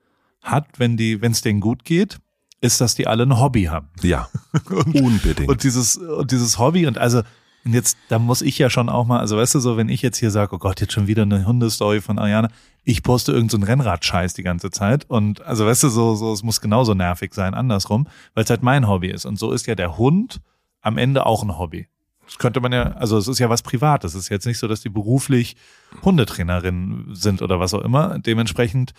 hat, 0.41 0.79
wenn 0.79 0.97
die, 0.97 1.21
wenn 1.21 1.31
es 1.31 1.41
denen 1.41 1.59
gut 1.59 1.85
geht, 1.85 2.19
ist, 2.61 2.79
dass 2.79 2.95
die 2.95 3.07
alle 3.07 3.23
ein 3.23 3.39
Hobby 3.39 3.65
haben. 3.65 3.89
Ja, 4.01 4.29
und, 4.69 4.95
unbedingt. 4.95 5.49
Und 5.49 5.63
dieses, 5.63 5.97
und 5.97 6.31
dieses 6.31 6.57
Hobby 6.57 6.87
und 6.87 6.97
also 6.97 7.21
und 7.65 7.73
jetzt, 7.73 7.97
da 8.09 8.19
muss 8.19 8.41
ich 8.41 8.57
ja 8.57 8.69
schon 8.69 8.89
auch 8.89 9.05
mal, 9.05 9.19
also 9.19 9.37
weißt 9.37 9.55
du 9.55 9.59
so, 9.59 9.77
wenn 9.77 9.87
ich 9.87 10.01
jetzt 10.01 10.17
hier 10.17 10.31
sage, 10.31 10.55
oh 10.55 10.59
Gott, 10.59 10.81
jetzt 10.81 10.93
schon 10.93 11.07
wieder 11.07 11.23
eine 11.23 11.45
Hundestory 11.45 12.01
von 12.01 12.19
Ariane, 12.19 12.49
ich 12.83 13.03
poste 13.03 13.31
irgendeinen 13.31 13.61
so 13.61 13.67
Rennrad-Scheiß 13.67 14.33
die 14.33 14.43
ganze 14.43 14.69
Zeit 14.69 15.09
und 15.09 15.41
also 15.41 15.65
weißt 15.65 15.83
du, 15.83 15.89
so, 15.89 16.15
so, 16.15 16.33
es 16.33 16.43
muss 16.43 16.61
genauso 16.61 16.93
nervig 16.93 17.33
sein, 17.33 17.53
andersrum, 17.53 18.07
weil 18.33 18.43
es 18.43 18.49
halt 18.49 18.63
mein 18.63 18.87
Hobby 18.87 19.09
ist. 19.09 19.25
Und 19.25 19.39
so 19.39 19.51
ist 19.51 19.67
ja 19.67 19.75
der 19.75 19.97
Hund 19.97 20.41
am 20.81 20.97
Ende 20.97 21.25
auch 21.25 21.43
ein 21.43 21.57
Hobby. 21.57 21.87
Das 22.25 22.37
könnte 22.37 22.61
man 22.61 22.71
ja, 22.71 22.93
also 22.93 23.17
es 23.17 23.27
ist 23.27 23.39
ja 23.39 23.49
was 23.49 23.61
Privates. 23.61 24.13
Es 24.13 24.23
ist 24.23 24.29
jetzt 24.29 24.45
nicht 24.45 24.57
so, 24.57 24.67
dass 24.67 24.81
die 24.81 24.89
beruflich 24.89 25.55
Hundetrainerin 26.03 27.09
sind 27.13 27.41
oder 27.41 27.59
was 27.59 27.73
auch 27.73 27.81
immer. 27.81 28.19
Dementsprechend 28.19 28.93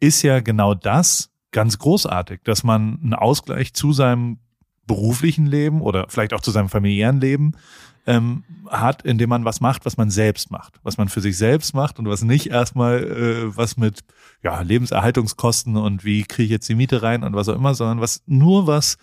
ist 0.00 0.22
ja 0.22 0.40
genau 0.40 0.74
das 0.74 1.30
ganz 1.50 1.78
großartig, 1.78 2.40
dass 2.44 2.62
man 2.62 2.98
einen 3.02 3.14
Ausgleich 3.14 3.74
zu 3.74 3.92
seinem 3.92 4.38
beruflichen 4.86 5.46
Leben 5.46 5.82
oder 5.82 6.06
vielleicht 6.08 6.32
auch 6.32 6.40
zu 6.40 6.50
seinem 6.50 6.68
familiären 6.68 7.20
Leben 7.20 7.52
ähm, 8.06 8.44
hat, 8.68 9.02
indem 9.02 9.30
man 9.30 9.44
was 9.44 9.60
macht, 9.60 9.84
was 9.84 9.96
man 9.96 10.10
selbst 10.10 10.50
macht, 10.50 10.80
was 10.82 10.96
man 10.96 11.08
für 11.08 11.20
sich 11.20 11.36
selbst 11.36 11.74
macht 11.74 11.98
und 11.98 12.08
was 12.08 12.22
nicht 12.22 12.46
erstmal 12.48 13.02
äh, 13.02 13.56
was 13.56 13.76
mit 13.76 14.00
ja, 14.42 14.60
Lebenserhaltungskosten 14.60 15.76
und 15.76 16.04
wie 16.04 16.22
kriege 16.24 16.44
ich 16.44 16.50
jetzt 16.50 16.68
die 16.68 16.74
Miete 16.74 17.02
rein 17.02 17.22
und 17.22 17.34
was 17.34 17.48
auch 17.48 17.56
immer, 17.56 17.74
sondern 17.74 18.00
was 18.00 18.22
nur 18.26 18.66
was 18.66 18.96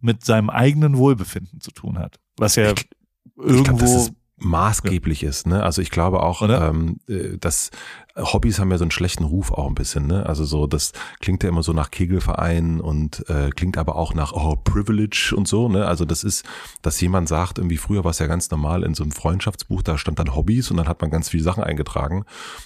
mit 0.00 0.24
seinem 0.24 0.50
eigenen 0.50 0.96
Wohlbefinden 0.96 1.60
zu 1.60 1.72
tun 1.72 1.98
hat. 1.98 2.16
Was 2.36 2.56
ja 2.56 2.72
ich, 2.72 2.88
irgendwo. 3.36 3.84
Ich 3.84 3.90
glaub, 3.90 4.17
maßgeblich 4.38 5.22
ja. 5.22 5.30
ist. 5.30 5.46
Ne? 5.46 5.62
Also 5.62 5.82
ich 5.82 5.90
glaube 5.90 6.22
auch, 6.22 6.42
ähm, 6.42 7.00
äh, 7.08 7.36
dass 7.38 7.70
Hobbys 8.16 8.58
haben 8.58 8.70
ja 8.70 8.78
so 8.78 8.84
einen 8.84 8.90
schlechten 8.90 9.24
Ruf 9.24 9.52
auch 9.52 9.66
ein 9.66 9.74
bisschen. 9.74 10.06
Ne? 10.06 10.26
Also 10.26 10.44
so, 10.44 10.66
das 10.66 10.92
klingt 11.20 11.42
ja 11.42 11.48
immer 11.48 11.62
so 11.62 11.72
nach 11.72 11.90
Kegelverein 11.90 12.80
und 12.80 13.28
äh, 13.28 13.50
klingt 13.50 13.78
aber 13.78 13.96
auch 13.96 14.14
nach 14.14 14.32
oh, 14.32 14.56
Privilege 14.56 15.34
und 15.36 15.46
so. 15.46 15.68
Ne? 15.68 15.86
Also 15.86 16.04
das 16.04 16.24
ist, 16.24 16.44
dass 16.82 17.00
jemand 17.00 17.28
sagt, 17.28 17.58
irgendwie 17.58 17.76
früher 17.76 18.04
war 18.04 18.10
es 18.10 18.18
ja 18.18 18.26
ganz 18.26 18.50
normal 18.50 18.82
in 18.82 18.94
so 18.94 19.02
einem 19.02 19.12
Freundschaftsbuch, 19.12 19.82
da 19.82 19.98
stand 19.98 20.18
dann 20.18 20.34
Hobbys 20.34 20.70
und 20.70 20.76
dann 20.76 20.88
hat 20.88 21.00
man 21.00 21.10
ganz 21.10 21.28
viele 21.28 21.42
Sachen 21.42 21.62
eingetragen. 21.62 22.24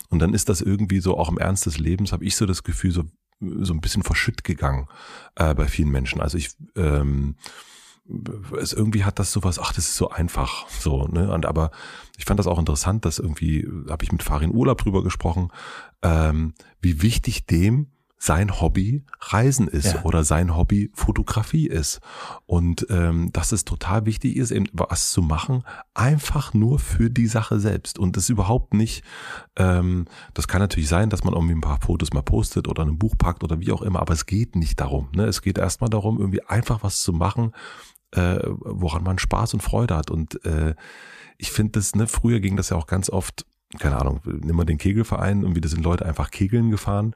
Und 0.09 0.21
dann 0.21 0.35
ist 0.35 0.49
das 0.49 0.61
irgendwie 0.61 1.01
so 1.01 1.19
auch 1.19 1.29
im 1.29 1.39
Ernst 1.39 1.67
des 1.67 1.79
Lebens, 1.79 2.13
habe 2.13 2.25
ich 2.25 2.37
so 2.37 2.47
das 2.47 2.63
Gefühl, 2.63 2.93
so, 2.93 3.05
so 3.41 3.75
ein 3.75 3.81
bisschen 3.81 4.03
verschütt 4.03 4.45
gegangen 4.45 4.89
äh, 5.37 5.55
bei 5.55 5.67
vielen 5.67 5.91
Menschen. 5.91 6.21
Also 6.21 6.39
ich 6.39 6.51
ähm, 6.77 7.37
es 8.61 8.73
irgendwie 8.73 9.05
hat 9.05 9.19
das 9.19 9.33
sowas, 9.33 9.59
ach, 9.59 9.73
das 9.73 9.87
ist 9.87 9.97
so 9.97 10.11
einfach, 10.11 10.69
so, 10.69 11.07
ne, 11.07 11.33
und 11.33 11.47
aber 11.47 11.71
ich 12.19 12.25
fand 12.25 12.39
das 12.39 12.47
auch 12.47 12.59
interessant, 12.59 13.05
dass 13.05 13.19
irgendwie, 13.19 13.67
habe 13.89 14.05
ich 14.05 14.13
mit 14.13 14.23
Farin 14.23 14.55
Urlaub 14.55 14.79
drüber 14.79 15.03
gesprochen, 15.03 15.51
ähm, 16.03 16.55
wie 16.81 17.03
wichtig 17.03 17.47
dem 17.47 17.89
sein 18.23 18.61
Hobby 18.61 19.03
Reisen 19.19 19.67
ist 19.67 19.95
ja. 19.95 20.03
oder 20.05 20.23
sein 20.23 20.57
Hobby 20.57 20.93
Fotografie 20.95 21.67
ist. 21.67 22.01
Und 22.47 22.87
ähm, 22.89 23.33
dass 23.33 23.51
es 23.51 23.65
total 23.65 24.07
wichtig 24.07 24.37
ist, 24.37 24.53
eben 24.53 24.67
was 24.73 25.11
zu 25.11 25.23
machen, 25.23 25.65
einfach 25.93 26.55
nur 26.55 26.79
für 26.79 27.11
die 27.11 27.27
Sache 27.27 27.59
selbst. 27.59 27.99
Und 27.99 28.17
das 28.17 28.29
überhaupt 28.29 28.75
nicht, 28.75 29.03
ähm, 29.57 30.05
das 30.35 30.47
kann 30.47 30.61
natürlich 30.61 30.89
sein, 30.89 31.11
dass 31.11 31.25
man 31.25 31.35
irgendwie 31.35 31.57
ein 31.57 31.63
paar 31.63 31.81
Fotos 31.81 32.13
mal 32.13 32.23
postet 32.23 32.69
oder 32.69 32.85
ein 32.85 32.97
Buch 32.97 33.19
packt 33.19 33.43
oder 33.43 33.59
wie 33.59 33.73
auch 33.73 33.83
immer, 33.83 33.99
aber 33.99 34.15
es 34.15 34.25
geht 34.25 34.55
nicht 34.55 34.79
darum. 34.79 35.09
Ne? 35.17 35.25
Es 35.25 35.43
geht 35.43 35.59
erstmal 35.59 35.91
darum, 35.91 36.21
irgendwie 36.21 36.45
einfach 36.45 36.85
was 36.85 37.03
zu 37.03 37.13
machen, 37.13 37.51
äh, 38.13 38.39
woran 38.45 39.05
man 39.05 39.19
Spaß 39.19 39.55
und 39.55 39.63
Freude 39.63 39.97
hat. 39.97 40.11
Und 40.11 40.45
äh, 40.45 40.75
ich 41.39 41.51
finde 41.51 41.73
das, 41.73 41.95
ne, 41.95 42.07
früher 42.07 42.41
ging 42.41 42.57
das 42.57 42.71
ja 42.71 42.77
auch 42.77 42.87
ganz 42.87 43.11
oft, 43.11 43.47
keine 43.79 44.01
Ahnung, 44.01 44.21
nimm 44.25 44.57
mal 44.57 44.65
den 44.65 44.79
Kegelverein, 44.79 45.45
und 45.45 45.57
wie 45.57 45.61
das 45.61 45.73
sind 45.73 45.83
Leute 45.83 46.05
einfach 46.05 46.31
Kegeln 46.31 46.71
gefahren 46.71 47.15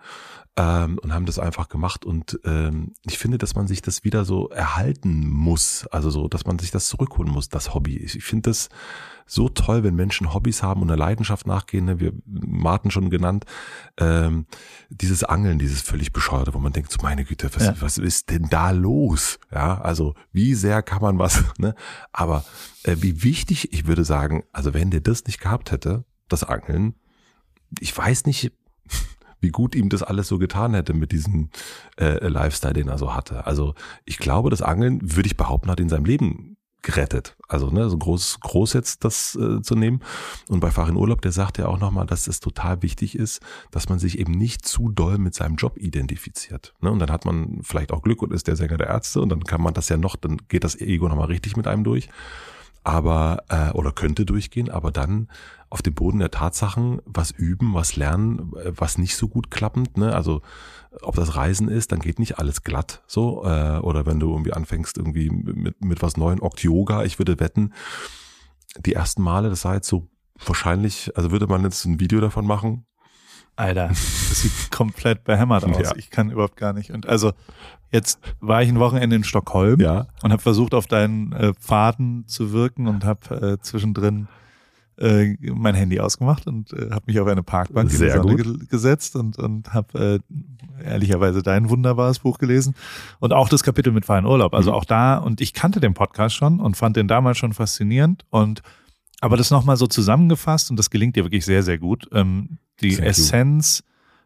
ähm, 0.56 0.98
und 1.02 1.12
haben 1.12 1.26
das 1.26 1.38
einfach 1.38 1.68
gemacht. 1.68 2.04
Und 2.04 2.40
ähm, 2.44 2.94
ich 3.02 3.18
finde, 3.18 3.38
dass 3.38 3.54
man 3.54 3.66
sich 3.66 3.82
das 3.82 4.04
wieder 4.04 4.24
so 4.24 4.48
erhalten 4.48 5.28
muss, 5.28 5.86
also 5.88 6.10
so, 6.10 6.28
dass 6.28 6.46
man 6.46 6.58
sich 6.58 6.70
das 6.70 6.88
zurückholen 6.88 7.30
muss, 7.30 7.48
das 7.48 7.74
Hobby. 7.74 7.96
Ich, 7.96 8.16
ich 8.16 8.24
finde 8.24 8.50
das 8.50 8.68
so 9.26 9.48
toll, 9.48 9.82
wenn 9.82 9.96
Menschen 9.96 10.32
Hobbys 10.32 10.62
haben 10.62 10.82
und 10.82 10.90
einer 10.90 10.96
Leidenschaft 10.96 11.46
nachgehen, 11.46 11.84
ne? 11.84 12.00
wir 12.00 12.12
Martin 12.24 12.90
schon 12.90 13.10
genannt, 13.10 13.44
ähm, 13.98 14.46
dieses 14.88 15.24
Angeln, 15.24 15.58
dieses 15.58 15.82
völlig 15.82 16.12
bescheuerte, 16.12 16.54
wo 16.54 16.58
man 16.58 16.72
denkt, 16.72 16.92
so 16.92 16.98
meine 17.02 17.24
Güte, 17.24 17.50
was, 17.54 17.64
ja. 17.64 17.74
was 17.80 17.98
ist 17.98 18.30
denn 18.30 18.48
da 18.48 18.70
los? 18.70 19.38
Ja, 19.52 19.80
also 19.80 20.14
wie 20.32 20.54
sehr 20.54 20.82
kann 20.82 21.02
man 21.02 21.18
was, 21.18 21.42
ne? 21.58 21.74
Aber 22.12 22.44
äh, 22.84 22.96
wie 23.00 23.24
wichtig, 23.24 23.72
ich 23.72 23.86
würde 23.86 24.04
sagen, 24.04 24.44
also 24.52 24.72
wenn 24.72 24.90
der 24.90 25.00
das 25.00 25.24
nicht 25.24 25.40
gehabt 25.40 25.72
hätte, 25.72 26.04
das 26.28 26.44
Angeln, 26.44 26.94
ich 27.80 27.96
weiß 27.96 28.26
nicht, 28.26 28.52
wie 29.46 29.50
gut 29.50 29.76
ihm 29.76 29.88
das 29.88 30.02
alles 30.02 30.26
so 30.26 30.38
getan 30.38 30.74
hätte 30.74 30.92
mit 30.92 31.12
diesem 31.12 31.50
äh, 32.00 32.26
Lifestyle, 32.26 32.74
den 32.74 32.88
er 32.88 32.98
so 32.98 33.14
hatte. 33.14 33.46
Also 33.46 33.74
ich 34.04 34.18
glaube, 34.18 34.50
das 34.50 34.60
Angeln, 34.60 34.98
würde 35.02 35.28
ich 35.28 35.36
behaupten, 35.36 35.70
hat 35.70 35.78
in 35.78 35.88
seinem 35.88 36.04
Leben 36.04 36.56
gerettet. 36.82 37.36
Also 37.48 37.70
ne, 37.70 37.88
so 37.88 37.96
groß, 37.96 38.40
groß 38.40 38.72
jetzt 38.72 39.04
das 39.04 39.36
äh, 39.36 39.62
zu 39.62 39.76
nehmen. 39.76 40.00
Und 40.48 40.58
bei 40.58 40.72
Farin 40.72 40.96
Urlaub, 40.96 41.22
der 41.22 41.30
sagt 41.30 41.58
ja 41.58 41.66
auch 41.66 41.78
nochmal, 41.78 42.06
dass 42.06 42.26
es 42.26 42.40
total 42.40 42.82
wichtig 42.82 43.16
ist, 43.16 43.40
dass 43.70 43.88
man 43.88 44.00
sich 44.00 44.18
eben 44.18 44.32
nicht 44.32 44.66
zu 44.66 44.88
doll 44.88 45.18
mit 45.18 45.34
seinem 45.34 45.54
Job 45.54 45.76
identifiziert. 45.78 46.74
Ne? 46.80 46.90
Und 46.90 46.98
dann 46.98 47.10
hat 47.10 47.24
man 47.24 47.60
vielleicht 47.62 47.92
auch 47.92 48.02
Glück 48.02 48.22
und 48.22 48.32
ist 48.32 48.48
der 48.48 48.56
Sänger 48.56 48.78
der 48.78 48.88
Ärzte 48.88 49.20
und 49.20 49.28
dann 49.28 49.44
kann 49.44 49.62
man 49.62 49.74
das 49.74 49.88
ja 49.88 49.96
noch, 49.96 50.16
dann 50.16 50.38
geht 50.48 50.64
das 50.64 50.80
Ego 50.80 51.08
nochmal 51.08 51.28
richtig 51.28 51.56
mit 51.56 51.68
einem 51.68 51.84
durch. 51.84 52.08
Aber, 52.86 53.42
äh, 53.48 53.72
oder 53.72 53.90
könnte 53.90 54.24
durchgehen, 54.24 54.70
aber 54.70 54.92
dann 54.92 55.26
auf 55.70 55.82
dem 55.82 55.94
Boden 55.94 56.20
der 56.20 56.30
Tatsachen 56.30 57.02
was 57.04 57.32
üben, 57.32 57.74
was 57.74 57.96
lernen, 57.96 58.52
äh, 58.54 58.70
was 58.76 58.96
nicht 58.96 59.16
so 59.16 59.26
gut 59.26 59.50
klappend, 59.50 59.96
ne? 59.96 60.14
Also 60.14 60.40
ob 61.02 61.16
das 61.16 61.34
Reisen 61.34 61.66
ist, 61.66 61.90
dann 61.90 61.98
geht 61.98 62.20
nicht 62.20 62.38
alles 62.38 62.62
glatt 62.62 63.02
so. 63.08 63.44
Äh, 63.44 63.78
oder 63.78 64.06
wenn 64.06 64.20
du 64.20 64.30
irgendwie 64.30 64.52
anfängst, 64.52 64.98
irgendwie 64.98 65.30
mit, 65.30 65.84
mit 65.84 66.00
was 66.00 66.16
Neuem, 66.16 66.40
Okt-Yoga, 66.40 67.02
ich 67.02 67.18
würde 67.18 67.40
wetten, 67.40 67.72
die 68.78 68.92
ersten 68.92 69.20
Male, 69.20 69.50
das 69.50 69.62
sah 69.62 69.74
jetzt 69.74 69.88
so 69.88 70.08
wahrscheinlich, 70.44 71.10
also 71.16 71.32
würde 71.32 71.48
man 71.48 71.64
jetzt 71.64 71.84
ein 71.86 71.98
Video 71.98 72.20
davon 72.20 72.46
machen. 72.46 72.86
Alter, 73.56 73.88
das 73.88 74.42
sieht 74.42 74.70
komplett 74.70 75.24
behämmert 75.24 75.64
aus. 75.64 75.78
Ja. 75.78 75.96
Ich 75.96 76.10
kann 76.10 76.30
überhaupt 76.30 76.56
gar 76.56 76.72
nicht. 76.72 76.90
Und 76.90 77.06
also 77.06 77.32
jetzt 77.90 78.20
war 78.40 78.62
ich 78.62 78.68
ein 78.68 78.78
Wochenende 78.78 79.16
in 79.16 79.24
Stockholm 79.24 79.80
ja. 79.80 80.06
und 80.22 80.30
habe 80.32 80.42
versucht, 80.42 80.74
auf 80.74 80.86
deinen 80.86 81.32
äh, 81.32 81.54
Pfaden 81.54 82.26
zu 82.26 82.52
wirken 82.52 82.86
und 82.86 83.04
habe 83.04 83.54
äh, 83.54 83.58
zwischendrin 83.62 84.28
äh, 84.98 85.36
mein 85.54 85.74
Handy 85.74 86.00
ausgemacht 86.00 86.46
und 86.46 86.72
äh, 86.72 86.90
habe 86.90 87.04
mich 87.06 87.20
auf 87.20 87.28
eine 87.28 87.42
Parkbank 87.42 87.90
Sehr 87.90 88.14
in 88.16 88.22
die 88.22 88.28
Sonne 88.28 88.56
ge 88.58 88.66
gesetzt 88.68 89.16
und, 89.16 89.38
und 89.38 89.74
habe 89.74 90.20
äh, 90.82 90.84
ehrlicherweise 90.84 91.42
dein 91.42 91.68
wunderbares 91.68 92.20
Buch 92.20 92.38
gelesen 92.38 92.74
und 93.18 93.32
auch 93.32 93.48
das 93.48 93.62
Kapitel 93.62 93.92
mit 93.92 94.04
freien 94.04 94.26
Urlaub. 94.26 94.54
Also 94.54 94.70
mhm. 94.70 94.76
auch 94.76 94.84
da, 94.84 95.18
und 95.18 95.40
ich 95.40 95.52
kannte 95.52 95.80
den 95.80 95.94
Podcast 95.94 96.34
schon 96.34 96.60
und 96.60 96.76
fand 96.76 96.96
den 96.96 97.08
damals 97.08 97.38
schon 97.38 97.52
faszinierend 97.52 98.24
und 98.30 98.62
aber 99.20 99.36
das 99.36 99.50
nochmal 99.50 99.76
so 99.76 99.86
zusammengefasst 99.86 100.70
und 100.70 100.76
das 100.76 100.90
gelingt 100.90 101.16
dir 101.16 101.24
wirklich 101.24 101.44
sehr, 101.44 101.62
sehr 101.62 101.78
gut. 101.78 102.08
Ähm, 102.12 102.58
die 102.80 102.92
sehr 102.92 103.06
Essenz, 103.06 103.82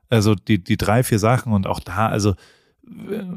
also 0.08 0.34
die, 0.34 0.62
die 0.62 0.76
drei, 0.76 1.02
vier 1.04 1.18
Sachen 1.18 1.52
und 1.52 1.66
auch 1.66 1.80
da, 1.80 2.08
also 2.08 2.34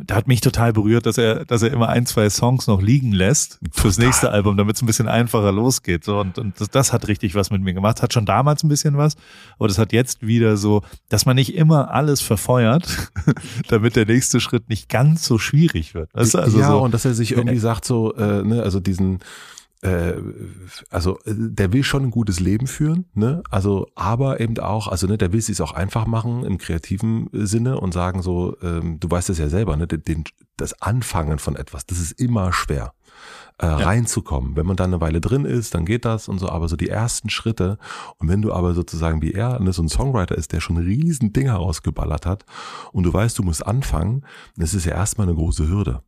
da 0.05 0.15
hat 0.15 0.27
mich 0.27 0.41
total 0.41 0.73
berührt, 0.73 1.05
dass 1.05 1.17
er, 1.17 1.45
dass 1.45 1.61
er 1.61 1.71
immer 1.71 1.89
ein, 1.89 2.05
zwei 2.05 2.29
Songs 2.29 2.65
noch 2.67 2.81
liegen 2.81 3.11
lässt 3.11 3.59
fürs 3.71 3.97
nächste 3.97 4.31
Album, 4.31 4.57
damit 4.57 4.77
es 4.77 4.81
ein 4.81 4.85
bisschen 4.85 5.07
einfacher 5.07 5.51
losgeht. 5.51 6.03
So, 6.03 6.19
und, 6.19 6.39
und 6.39 6.59
das, 6.59 6.69
das 6.69 6.93
hat 6.93 7.07
richtig 7.07 7.35
was 7.35 7.51
mit 7.51 7.61
mir 7.61 7.73
gemacht. 7.73 8.01
Hat 8.01 8.13
schon 8.13 8.25
damals 8.25 8.63
ein 8.63 8.69
bisschen 8.69 8.97
was, 8.97 9.15
aber 9.59 9.67
das 9.67 9.77
hat 9.77 9.93
jetzt 9.93 10.25
wieder 10.25 10.57
so, 10.57 10.81
dass 11.09 11.25
man 11.25 11.35
nicht 11.35 11.55
immer 11.55 11.91
alles 11.91 12.21
verfeuert, 12.21 13.11
damit 13.67 13.95
der 13.95 14.05
nächste 14.05 14.39
Schritt 14.39 14.69
nicht 14.69 14.89
ganz 14.89 15.25
so 15.25 15.37
schwierig 15.37 15.93
wird. 15.93 16.09
Weißt 16.13 16.33
du? 16.33 16.39
also 16.39 16.59
ja, 16.59 16.67
so, 16.69 16.81
und 16.81 16.93
dass 16.93 17.05
er 17.05 17.13
sich 17.13 17.33
irgendwie 17.33 17.59
sagt, 17.59 17.85
so, 17.85 18.15
äh, 18.15 18.43
ne, 18.43 18.63
also 18.63 18.79
diesen 18.79 19.19
äh, 19.83 20.13
also 20.89 21.19
äh, 21.25 21.33
der 21.35 21.73
will 21.73 21.83
schon 21.83 22.03
ein 22.03 22.11
gutes 22.11 22.39
Leben 22.39 22.67
führen, 22.67 23.05
ne? 23.13 23.43
Also 23.49 23.87
aber 23.95 24.39
eben 24.39 24.57
auch, 24.59 24.87
also 24.87 25.07
ne, 25.07 25.17
der 25.17 25.33
will 25.33 25.39
es 25.39 25.61
auch 25.61 25.73
einfach 25.73 26.07
machen 26.07 26.45
im 26.45 26.57
kreativen 26.57 27.29
Sinne 27.33 27.79
und 27.79 27.93
sagen 27.93 28.21
so, 28.21 28.55
ähm, 28.61 28.99
du 28.99 29.11
weißt 29.11 29.29
es 29.29 29.37
ja 29.37 29.49
selber, 29.49 29.75
ne, 29.75 29.87
den, 29.87 30.23
das 30.55 30.81
Anfangen 30.81 31.37
von 31.37 31.57
etwas, 31.57 31.85
das 31.85 31.99
ist 31.99 32.13
immer 32.13 32.53
schwer. 32.53 32.93
Äh, 33.59 33.67
ja. 33.67 33.77
reinzukommen. 33.77 34.55
Wenn 34.55 34.65
man 34.65 34.75
dann 34.75 34.91
eine 34.91 34.99
Weile 34.99 35.21
drin 35.21 35.45
ist, 35.45 35.75
dann 35.75 35.85
geht 35.85 36.05
das 36.05 36.27
und 36.27 36.39
so, 36.39 36.49
aber 36.49 36.67
so 36.67 36.75
die 36.75 36.89
ersten 36.89 37.29
Schritte 37.29 37.77
und 38.17 38.27
wenn 38.27 38.41
du 38.41 38.51
aber 38.51 38.73
sozusagen 38.73 39.21
wie 39.21 39.31
er 39.31 39.59
ne, 39.59 39.71
so 39.71 39.83
ein 39.83 39.89
Songwriter 39.89 40.35
ist, 40.35 40.53
der 40.53 40.59
schon 40.59 40.77
riesen 40.77 41.33
Dinger 41.33 41.53
rausgeballert 41.53 42.25
hat 42.25 42.45
und 42.93 43.03
du 43.03 43.13
weißt, 43.13 43.37
du 43.37 43.43
musst 43.43 43.65
anfangen, 43.65 44.25
das 44.57 44.73
ist 44.73 44.85
ja 44.85 44.93
erstmal 44.93 45.27
eine 45.27 45.35
große 45.35 45.67
Hürde. 45.67 46.01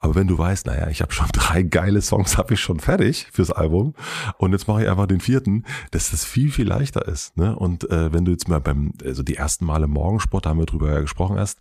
Aber 0.00 0.14
wenn 0.14 0.28
du 0.28 0.38
weißt, 0.38 0.66
naja, 0.66 0.88
ich 0.88 1.02
habe 1.02 1.12
schon 1.12 1.28
drei 1.32 1.62
geile 1.62 2.00
Songs, 2.02 2.38
habe 2.38 2.54
ich 2.54 2.60
schon 2.60 2.78
fertig 2.80 3.28
fürs 3.32 3.50
Album 3.50 3.94
und 4.38 4.52
jetzt 4.52 4.68
mache 4.68 4.82
ich 4.82 4.88
einfach 4.88 5.06
den 5.06 5.20
vierten, 5.20 5.64
dass 5.90 6.10
das 6.10 6.24
viel, 6.24 6.50
viel 6.50 6.68
leichter 6.68 7.06
ist. 7.06 7.36
Ne? 7.36 7.56
Und 7.56 7.90
äh, 7.90 8.12
wenn 8.12 8.24
du 8.24 8.30
jetzt 8.32 8.48
mal 8.48 8.60
beim, 8.60 8.92
also 9.04 9.22
die 9.22 9.36
ersten 9.36 9.64
Male 9.64 9.88
Morgensport, 9.88 10.46
da 10.46 10.50
haben 10.50 10.58
wir 10.58 10.66
drüber 10.66 10.92
ja 10.92 11.00
gesprochen 11.00 11.36
erst, 11.36 11.58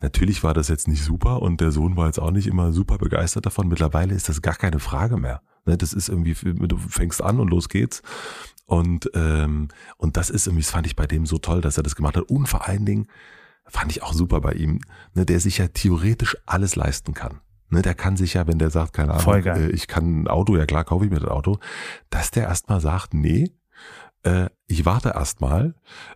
natürlich 0.00 0.42
war 0.44 0.54
das 0.54 0.68
jetzt 0.68 0.88
nicht 0.88 1.02
super 1.02 1.40
und 1.40 1.60
der 1.60 1.72
Sohn 1.72 1.96
war 1.96 2.06
jetzt 2.06 2.18
auch 2.18 2.30
nicht 2.30 2.46
immer 2.46 2.72
super 2.72 2.98
begeistert 2.98 3.46
davon. 3.46 3.68
Mittlerweile 3.68 4.14
ist 4.14 4.28
das 4.28 4.42
gar 4.42 4.56
keine 4.56 4.80
Frage 4.80 5.16
mehr. 5.16 5.40
Ne? 5.64 5.78
Das 5.78 5.92
ist 5.92 6.08
irgendwie, 6.08 6.34
du 6.34 6.76
fängst 6.76 7.22
an 7.22 7.40
und 7.40 7.48
los 7.48 7.68
geht's. 7.68 8.02
Und, 8.66 9.10
ähm, 9.14 9.68
und 9.96 10.18
das 10.18 10.28
ist 10.28 10.46
irgendwie, 10.46 10.62
das 10.62 10.70
fand 10.70 10.86
ich 10.86 10.94
bei 10.94 11.06
dem 11.06 11.24
so 11.24 11.38
toll, 11.38 11.62
dass 11.62 11.78
er 11.78 11.82
das 11.82 11.96
gemacht 11.96 12.18
hat. 12.18 12.24
Und 12.24 12.48
vor 12.48 12.68
allen 12.68 12.84
Dingen, 12.84 13.06
fand 13.68 13.92
ich 13.92 14.02
auch 14.02 14.12
super 14.12 14.40
bei 14.40 14.52
ihm, 14.52 14.80
ne, 15.14 15.26
der 15.26 15.40
sich 15.40 15.58
ja 15.58 15.68
theoretisch 15.68 16.36
alles 16.46 16.74
leisten 16.76 17.14
kann. 17.14 17.40
Ne, 17.70 17.82
der 17.82 17.94
kann 17.94 18.16
sich 18.16 18.34
ja, 18.34 18.46
wenn 18.46 18.58
der 18.58 18.70
sagt, 18.70 18.94
keine 18.94 19.12
Ahnung, 19.12 19.24
äh, 19.56 19.70
ich 19.70 19.88
kann 19.88 20.22
ein 20.22 20.28
Auto, 20.28 20.56
ja 20.56 20.64
klar, 20.64 20.84
kaufe 20.84 21.04
ich 21.04 21.10
mir 21.10 21.20
das 21.20 21.28
Auto, 21.28 21.58
dass 22.08 22.30
der 22.30 22.44
erstmal 22.44 22.80
sagt, 22.80 23.12
nee, 23.12 23.52
äh, 24.22 24.48
ich 24.66 24.86
warte 24.86 25.10
erstmal, 25.10 25.74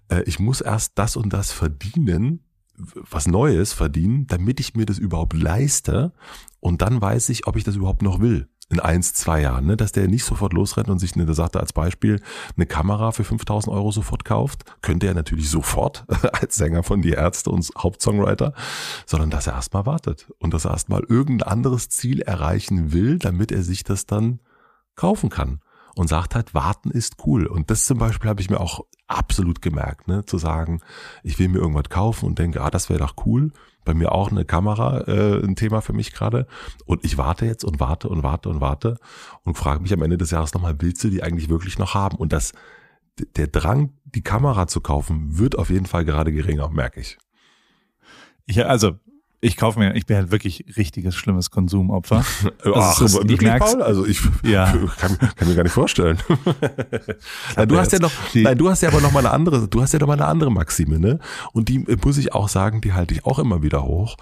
äh, 0.08 0.22
ich 0.22 0.38
muss 0.38 0.60
erst 0.60 0.92
das 0.98 1.16
und 1.16 1.32
das 1.32 1.52
verdienen, 1.52 2.44
was 2.76 3.26
Neues 3.26 3.72
verdienen, 3.72 4.26
damit 4.26 4.60
ich 4.60 4.74
mir 4.74 4.86
das 4.86 4.98
überhaupt 4.98 5.34
leiste 5.34 6.12
und 6.60 6.80
dann 6.82 7.00
weiß 7.00 7.28
ich, 7.28 7.46
ob 7.46 7.56
ich 7.56 7.64
das 7.64 7.76
überhaupt 7.76 8.02
noch 8.02 8.20
will 8.20 8.48
in 8.72 8.80
eins, 8.80 9.12
zwei 9.12 9.42
Jahren, 9.42 9.66
ne? 9.66 9.76
dass 9.76 9.92
der 9.92 10.08
nicht 10.08 10.24
sofort 10.24 10.54
losrennt 10.54 10.88
und 10.88 10.98
sich, 10.98 11.14
ne, 11.14 11.26
der 11.26 11.34
sagte 11.34 11.60
als 11.60 11.74
Beispiel, 11.74 12.20
eine 12.56 12.64
Kamera 12.64 13.12
für 13.12 13.22
5000 13.22 13.72
Euro 13.72 13.92
sofort 13.92 14.24
kauft, 14.24 14.64
könnte 14.80 15.06
er 15.06 15.14
natürlich 15.14 15.50
sofort 15.50 16.06
als 16.32 16.56
Sänger 16.56 16.82
von 16.82 17.02
Die 17.02 17.10
Ärzte 17.10 17.50
und 17.50 17.70
Hauptsongwriter, 17.76 18.54
sondern 19.04 19.28
dass 19.28 19.46
er 19.46 19.52
erstmal 19.52 19.84
wartet 19.84 20.32
und 20.38 20.54
dass 20.54 20.64
er 20.64 20.70
erstmal 20.70 21.02
irgendein 21.06 21.48
anderes 21.48 21.90
Ziel 21.90 22.22
erreichen 22.22 22.92
will, 22.92 23.18
damit 23.18 23.52
er 23.52 23.62
sich 23.62 23.84
das 23.84 24.06
dann 24.06 24.40
kaufen 24.96 25.28
kann 25.28 25.60
und 25.94 26.08
sagt 26.08 26.34
halt, 26.34 26.54
warten 26.54 26.90
ist 26.90 27.16
cool. 27.26 27.46
Und 27.46 27.70
das 27.70 27.84
zum 27.84 27.98
Beispiel 27.98 28.30
habe 28.30 28.40
ich 28.40 28.48
mir 28.48 28.60
auch 28.60 28.86
absolut 29.06 29.60
gemerkt, 29.60 30.08
ne? 30.08 30.24
zu 30.24 30.38
sagen, 30.38 30.80
ich 31.22 31.38
will 31.38 31.48
mir 31.48 31.58
irgendwas 31.58 31.90
kaufen 31.90 32.24
und 32.24 32.38
denke, 32.38 32.62
ah, 32.62 32.70
das 32.70 32.88
wäre 32.88 33.00
doch 33.00 33.16
cool 33.26 33.52
bei 33.84 33.94
mir 33.94 34.12
auch 34.12 34.30
eine 34.30 34.44
Kamera 34.44 35.00
äh, 35.08 35.44
ein 35.44 35.56
Thema 35.56 35.80
für 35.80 35.92
mich 35.92 36.12
gerade. 36.12 36.46
Und 36.86 37.04
ich 37.04 37.18
warte 37.18 37.46
jetzt 37.46 37.64
und 37.64 37.80
warte 37.80 38.08
und 38.08 38.22
warte 38.22 38.48
und 38.48 38.60
warte 38.60 38.98
und 39.44 39.56
frage 39.56 39.82
mich 39.82 39.92
am 39.92 40.02
Ende 40.02 40.18
des 40.18 40.30
Jahres 40.30 40.54
nochmal, 40.54 40.76
willst 40.78 41.02
du 41.04 41.10
die 41.10 41.22
eigentlich 41.22 41.48
wirklich 41.48 41.78
noch 41.78 41.94
haben? 41.94 42.16
Und 42.16 42.32
das, 42.32 42.52
der 43.36 43.48
Drang, 43.48 43.92
die 44.04 44.22
Kamera 44.22 44.66
zu 44.66 44.80
kaufen, 44.80 45.38
wird 45.38 45.56
auf 45.58 45.70
jeden 45.70 45.86
Fall 45.86 46.04
gerade 46.04 46.32
geringer, 46.32 46.68
merke 46.68 47.00
ich. 47.00 47.18
Ja, 48.46 48.66
also 48.66 48.98
ich 49.44 49.56
kaufe 49.56 49.80
mir, 49.80 49.96
ich 49.96 50.06
bin 50.06 50.16
halt 50.16 50.30
wirklich 50.30 50.64
richtiges 50.76 51.16
schlimmes 51.16 51.50
Konsumopfer. 51.50 52.24
Also 52.64 52.74
Ach, 52.76 53.00
ist, 53.00 53.28
wirklich, 53.28 53.50
Paul? 53.58 53.82
Also 53.82 54.06
ich 54.06 54.20
ja. 54.44 54.72
kann, 54.98 55.18
kann, 55.18 55.48
mir 55.48 55.56
gar 55.56 55.64
nicht 55.64 55.72
vorstellen. 55.72 56.18
nein, 57.56 57.68
du 57.68 57.76
hast 57.76 57.92
ja 57.92 57.98
noch, 57.98 58.12
nein, 58.34 58.56
du 58.56 58.70
hast 58.70 58.82
ja 58.82 58.88
aber 58.88 59.00
noch 59.00 59.10
mal 59.10 59.18
eine 59.18 59.32
andere, 59.32 59.66
du 59.66 59.82
hast 59.82 59.92
ja 59.92 59.98
noch 59.98 60.06
mal 60.06 60.12
eine 60.12 60.26
andere 60.26 60.50
Maxime, 60.52 61.00
ne? 61.00 61.18
Und 61.52 61.68
die 61.68 61.80
muss 62.04 62.18
ich 62.18 62.32
auch 62.32 62.48
sagen, 62.48 62.80
die 62.80 62.92
halte 62.92 63.14
ich 63.14 63.26
auch 63.26 63.40
immer 63.40 63.62
wieder 63.62 63.82
hoch. 63.82 64.16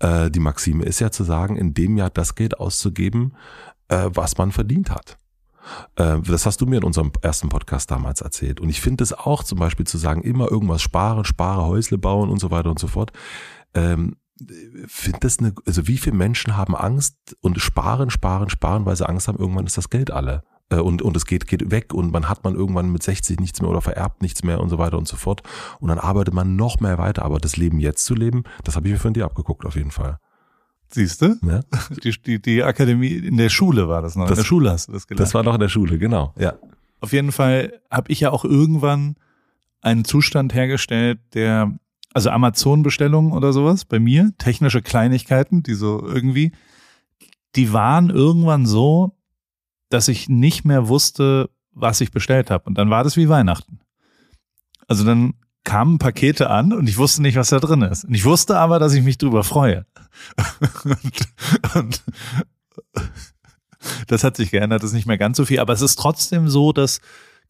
Äh, 0.00 0.30
die 0.30 0.40
Maxime 0.40 0.84
ist 0.84 0.98
ja 0.98 1.12
zu 1.12 1.22
sagen, 1.22 1.56
in 1.56 1.72
dem 1.72 1.96
Jahr 1.96 2.10
das 2.10 2.34
Geld 2.34 2.58
auszugeben, 2.58 3.34
äh, 3.88 4.10
was 4.12 4.36
man 4.38 4.50
verdient 4.50 4.90
hat. 4.90 5.16
Äh, 5.94 6.20
das 6.22 6.46
hast 6.46 6.60
du 6.60 6.66
mir 6.66 6.78
in 6.78 6.84
unserem 6.84 7.12
ersten 7.22 7.48
Podcast 7.48 7.92
damals 7.92 8.22
erzählt. 8.22 8.60
Und 8.60 8.70
ich 8.70 8.80
finde 8.80 9.04
es 9.04 9.12
auch 9.12 9.44
zum 9.44 9.58
Beispiel 9.60 9.86
zu 9.86 9.98
sagen, 9.98 10.22
immer 10.22 10.50
irgendwas 10.50 10.82
sparen, 10.82 11.24
spare 11.24 11.64
Häusle 11.64 11.96
bauen 11.96 12.28
und 12.28 12.40
so 12.40 12.50
weiter 12.50 12.70
und 12.70 12.80
so 12.80 12.88
fort. 12.88 13.12
Ähm, 13.74 14.16
finde 14.86 15.20
das 15.20 15.38
eine, 15.38 15.54
also 15.66 15.86
wie 15.86 15.96
viele 15.96 16.16
Menschen 16.16 16.56
haben 16.56 16.74
Angst 16.74 17.36
und 17.40 17.60
sparen, 17.60 18.10
sparen, 18.10 18.50
sparen, 18.50 18.84
weil 18.84 18.96
sie 18.96 19.08
Angst 19.08 19.28
haben, 19.28 19.38
irgendwann 19.38 19.66
ist 19.66 19.78
das 19.78 19.90
Geld 19.90 20.10
alle. 20.10 20.42
Äh, 20.70 20.76
und, 20.76 21.02
und 21.02 21.16
es 21.16 21.26
geht, 21.26 21.46
geht 21.46 21.70
weg 21.70 21.94
und 21.94 22.12
man 22.12 22.28
hat 22.28 22.44
man 22.44 22.54
irgendwann 22.54 22.90
mit 22.90 23.02
60 23.02 23.38
nichts 23.40 23.60
mehr 23.60 23.70
oder 23.70 23.80
vererbt 23.80 24.22
nichts 24.22 24.42
mehr 24.42 24.60
und 24.60 24.70
so 24.70 24.78
weiter 24.78 24.98
und 24.98 25.08
so 25.08 25.16
fort. 25.16 25.42
Und 25.80 25.88
dann 25.88 25.98
arbeitet 25.98 26.34
man 26.34 26.56
noch 26.56 26.80
mehr 26.80 26.98
weiter. 26.98 27.24
Aber 27.24 27.38
das 27.38 27.56
Leben 27.56 27.80
jetzt 27.80 28.04
zu 28.04 28.14
leben, 28.14 28.44
das 28.64 28.76
habe 28.76 28.88
ich 28.88 28.92
mir 28.94 28.98
von 28.98 29.14
dir 29.14 29.24
abgeguckt, 29.24 29.64
auf 29.64 29.76
jeden 29.76 29.90
Fall. 29.90 30.18
Siehst 30.90 31.22
du? 31.22 31.36
Ja. 31.42 31.60
Die, 32.02 32.12
die, 32.12 32.40
die 32.40 32.62
Akademie 32.62 33.08
in 33.08 33.36
der 33.36 33.48
Schule 33.48 33.88
war 33.88 34.02
das 34.02 34.14
noch. 34.14 34.26
Das, 34.26 34.38
in 34.38 34.42
der 34.42 34.46
Schule 34.46 34.70
hast 34.70 34.88
du 34.88 34.92
das 34.92 35.06
gelernt. 35.06 35.26
Das 35.26 35.34
war 35.34 35.42
noch 35.42 35.54
in 35.54 35.60
der 35.60 35.68
Schule, 35.68 35.98
genau. 35.98 36.32
Ja. 36.38 36.54
Auf 37.00 37.12
jeden 37.12 37.32
Fall 37.32 37.80
habe 37.90 38.12
ich 38.12 38.20
ja 38.20 38.30
auch 38.30 38.44
irgendwann 38.44 39.16
einen 39.80 40.04
Zustand 40.04 40.54
hergestellt, 40.54 41.20
der 41.34 41.72
also 42.14 42.30
Amazon-Bestellungen 42.30 43.32
oder 43.32 43.52
sowas 43.52 43.84
bei 43.84 43.98
mir, 43.98 44.32
technische 44.38 44.80
Kleinigkeiten, 44.80 45.62
die 45.62 45.74
so 45.74 46.06
irgendwie, 46.06 46.52
die 47.56 47.72
waren 47.72 48.08
irgendwann 48.08 48.64
so, 48.64 49.18
dass 49.90 50.08
ich 50.08 50.28
nicht 50.28 50.64
mehr 50.64 50.88
wusste, 50.88 51.50
was 51.72 52.00
ich 52.00 52.12
bestellt 52.12 52.50
habe. 52.50 52.64
Und 52.64 52.78
dann 52.78 52.88
war 52.88 53.04
das 53.04 53.16
wie 53.16 53.28
Weihnachten. 53.28 53.80
Also 54.86 55.04
dann 55.04 55.34
kamen 55.64 55.98
Pakete 55.98 56.50
an 56.50 56.72
und 56.72 56.88
ich 56.88 56.98
wusste 56.98 57.20
nicht, 57.20 57.36
was 57.36 57.48
da 57.48 57.58
drin 57.58 57.82
ist. 57.82 58.04
Und 58.04 58.14
ich 58.14 58.24
wusste 58.24 58.58
aber, 58.58 58.78
dass 58.78 58.94
ich 58.94 59.02
mich 59.02 59.18
drüber 59.18 59.42
freue. 59.42 59.86
und, 60.84 61.74
und 61.74 62.02
das 64.06 64.22
hat 64.22 64.36
sich 64.36 64.50
geändert, 64.50 64.82
das 64.82 64.90
ist 64.90 64.96
nicht 64.96 65.06
mehr 65.06 65.18
ganz 65.18 65.36
so 65.36 65.44
viel, 65.44 65.58
aber 65.58 65.72
es 65.72 65.82
ist 65.82 65.96
trotzdem 65.96 66.48
so, 66.48 66.72
dass 66.72 67.00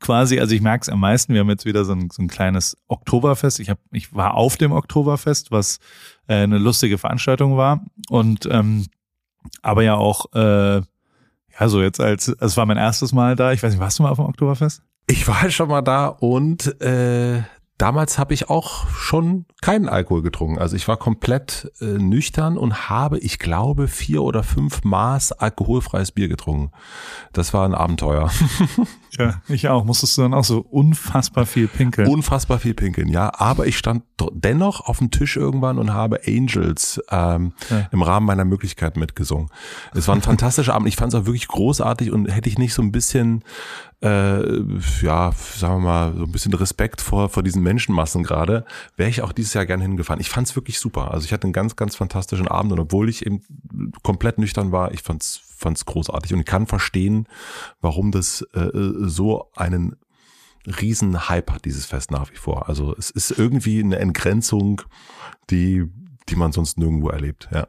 quasi, 0.04 0.38
also 0.38 0.54
ich 0.54 0.60
merke 0.60 0.82
es 0.82 0.90
am 0.90 1.00
meisten, 1.00 1.32
wir 1.32 1.40
haben 1.40 1.48
jetzt 1.48 1.64
wieder 1.64 1.86
so 1.86 1.92
ein, 1.92 2.10
so 2.10 2.22
ein 2.22 2.28
kleines 2.28 2.76
Oktoberfest. 2.88 3.58
Ich, 3.58 3.70
hab, 3.70 3.78
ich 3.90 4.14
war 4.14 4.34
auf 4.34 4.58
dem 4.58 4.70
Oktoberfest, 4.72 5.50
was 5.50 5.78
äh, 6.28 6.34
eine 6.34 6.58
lustige 6.58 6.98
Veranstaltung 6.98 7.56
war. 7.56 7.82
Und 8.10 8.46
ähm, 8.50 8.84
aber 9.62 9.82
ja 9.82 9.94
auch, 9.94 10.26
äh, 10.34 10.82
ja, 11.58 11.68
so 11.68 11.80
jetzt 11.80 12.00
als, 12.00 12.28
es 12.28 12.56
war 12.58 12.66
mein 12.66 12.76
erstes 12.76 13.14
Mal 13.14 13.34
da. 13.34 13.52
Ich 13.52 13.62
weiß 13.62 13.72
nicht, 13.72 13.80
warst 13.80 13.98
du 13.98 14.02
mal 14.02 14.10
auf 14.10 14.18
dem 14.18 14.26
Oktoberfest? 14.26 14.82
Ich 15.06 15.26
war 15.26 15.50
schon 15.50 15.68
mal 15.68 15.80
da 15.80 16.08
und 16.08 16.80
äh, 16.82 17.42
damals 17.78 18.18
habe 18.18 18.34
ich 18.34 18.48
auch 18.50 18.88
schon 18.88 19.46
keinen 19.60 19.88
Alkohol 19.88 20.22
getrunken. 20.22 20.58
Also 20.58 20.76
ich 20.76 20.86
war 20.86 20.96
komplett 20.96 21.72
äh, 21.80 21.84
nüchtern 21.84 22.56
und 22.56 22.88
habe, 22.88 23.18
ich 23.18 23.38
glaube, 23.38 23.88
vier 23.88 24.22
oder 24.22 24.42
fünf 24.42 24.84
Maß 24.84 25.32
alkoholfreies 25.32 26.12
Bier 26.12 26.28
getrunken. 26.28 26.70
Das 27.32 27.52
war 27.52 27.64
ein 27.64 27.74
Abenteuer. 27.74 28.30
ja, 29.18 29.40
ich 29.48 29.68
auch. 29.68 29.84
Musstest 29.84 30.16
du 30.16 30.22
dann 30.22 30.34
auch 30.34 30.44
so 30.44 30.60
unfassbar 30.60 31.46
viel 31.46 31.66
pinkeln? 31.66 32.08
Unfassbar 32.08 32.58
viel 32.58 32.74
pinkeln, 32.74 33.08
ja. 33.08 33.32
Aber 33.34 33.66
ich 33.66 33.76
stand 33.76 34.04
dennoch 34.32 34.82
auf 34.82 34.98
dem 34.98 35.10
Tisch 35.10 35.36
irgendwann 35.36 35.78
und 35.78 35.92
habe 35.92 36.20
Angels 36.26 37.00
ähm, 37.10 37.54
ja. 37.70 37.88
im 37.90 38.02
Rahmen 38.02 38.26
meiner 38.26 38.44
Möglichkeiten 38.44 39.00
mitgesungen. 39.00 39.48
Es 39.94 40.06
war 40.06 40.14
ein 40.14 40.22
fantastischer 40.22 40.74
Abend. 40.74 40.88
Ich 40.88 40.96
fand 40.96 41.12
es 41.12 41.20
auch 41.20 41.26
wirklich 41.26 41.48
großartig 41.48 42.12
und 42.12 42.26
hätte 42.26 42.48
ich 42.48 42.58
nicht 42.58 42.74
so 42.74 42.82
ein 42.82 42.92
bisschen 42.92 43.42
äh, 44.04 44.62
ja, 45.02 45.32
sagen 45.32 45.76
wir 45.76 45.80
mal, 45.80 46.14
so 46.14 46.24
ein 46.24 46.32
bisschen 46.32 46.52
Respekt 46.52 47.00
vor, 47.00 47.30
vor 47.30 47.42
diesen 47.42 47.62
Menschenmassen 47.62 48.22
gerade, 48.22 48.66
wäre 48.96 49.08
ich 49.08 49.22
auch 49.22 49.32
dieses 49.32 49.54
Jahr 49.54 49.64
gerne 49.64 49.82
hingefahren. 49.82 50.20
Ich 50.20 50.28
fand 50.28 50.46
es 50.46 50.56
wirklich 50.56 50.78
super. 50.78 51.10
Also 51.10 51.24
ich 51.24 51.32
hatte 51.32 51.44
einen 51.44 51.54
ganz, 51.54 51.74
ganz 51.74 51.96
fantastischen 51.96 52.46
Abend 52.46 52.72
und 52.72 52.80
obwohl 52.80 53.08
ich 53.08 53.24
eben 53.24 53.42
komplett 54.02 54.38
nüchtern 54.38 54.72
war, 54.72 54.92
ich 54.92 55.02
fand's 55.02 55.40
fand's 55.56 55.86
großartig 55.86 56.34
und 56.34 56.40
ich 56.40 56.46
kann 56.46 56.66
verstehen, 56.66 57.26
warum 57.80 58.10
das 58.10 58.42
äh, 58.52 58.70
so 58.74 59.50
einen 59.54 59.96
riesen 60.66 61.28
Hype 61.28 61.50
hat, 61.50 61.64
dieses 61.64 61.86
Fest 61.86 62.10
nach 62.10 62.30
wie 62.30 62.36
vor. 62.36 62.68
Also 62.68 62.94
es 62.98 63.10
ist 63.10 63.30
irgendwie 63.30 63.80
eine 63.80 63.98
Entgrenzung, 63.98 64.82
die, 65.48 65.84
die 66.28 66.36
man 66.36 66.52
sonst 66.52 66.76
nirgendwo 66.76 67.08
erlebt, 67.08 67.48
ja. 67.52 67.66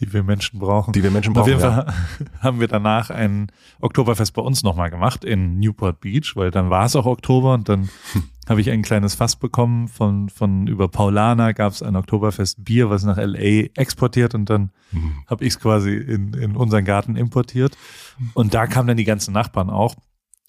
Die 0.00 0.12
wir 0.12 0.22
Menschen 0.22 0.60
brauchen. 0.60 0.92
Die 0.92 1.02
wir 1.02 1.10
Menschen 1.10 1.32
brauchen. 1.32 1.42
Auf 1.42 1.48
jeden 1.48 1.60
Fall 1.60 1.86
ja. 1.86 2.26
haben 2.40 2.60
wir 2.60 2.68
danach 2.68 3.10
ein 3.10 3.50
Oktoberfest 3.80 4.32
bei 4.32 4.42
uns 4.42 4.62
nochmal 4.62 4.90
gemacht 4.90 5.24
in 5.24 5.58
Newport 5.58 6.00
Beach, 6.00 6.36
weil 6.36 6.50
dann 6.50 6.70
war 6.70 6.84
es 6.84 6.94
auch 6.94 7.06
Oktober 7.06 7.54
und 7.54 7.68
dann 7.68 7.88
hm. 8.12 8.24
habe 8.48 8.60
ich 8.60 8.70
ein 8.70 8.82
kleines 8.82 9.16
Fass 9.16 9.36
bekommen 9.36 9.88
von, 9.88 10.28
von 10.28 10.66
über 10.68 10.88
Paulana 10.88 11.52
gab 11.52 11.72
es 11.72 11.82
ein 11.82 11.96
Oktoberfest 11.96 12.64
Bier, 12.64 12.90
was 12.90 13.04
nach 13.04 13.16
LA 13.16 13.70
exportiert 13.76 14.34
und 14.34 14.48
dann 14.48 14.70
hm. 14.90 15.12
habe 15.26 15.44
ich 15.44 15.54
es 15.54 15.60
quasi 15.60 15.94
in, 15.94 16.32
in 16.34 16.56
unseren 16.56 16.84
Garten 16.84 17.16
importiert. 17.16 17.76
Und 18.34 18.54
da 18.54 18.66
kamen 18.66 18.88
dann 18.88 18.96
die 18.96 19.04
ganzen 19.04 19.32
Nachbarn 19.32 19.70
auch. 19.70 19.96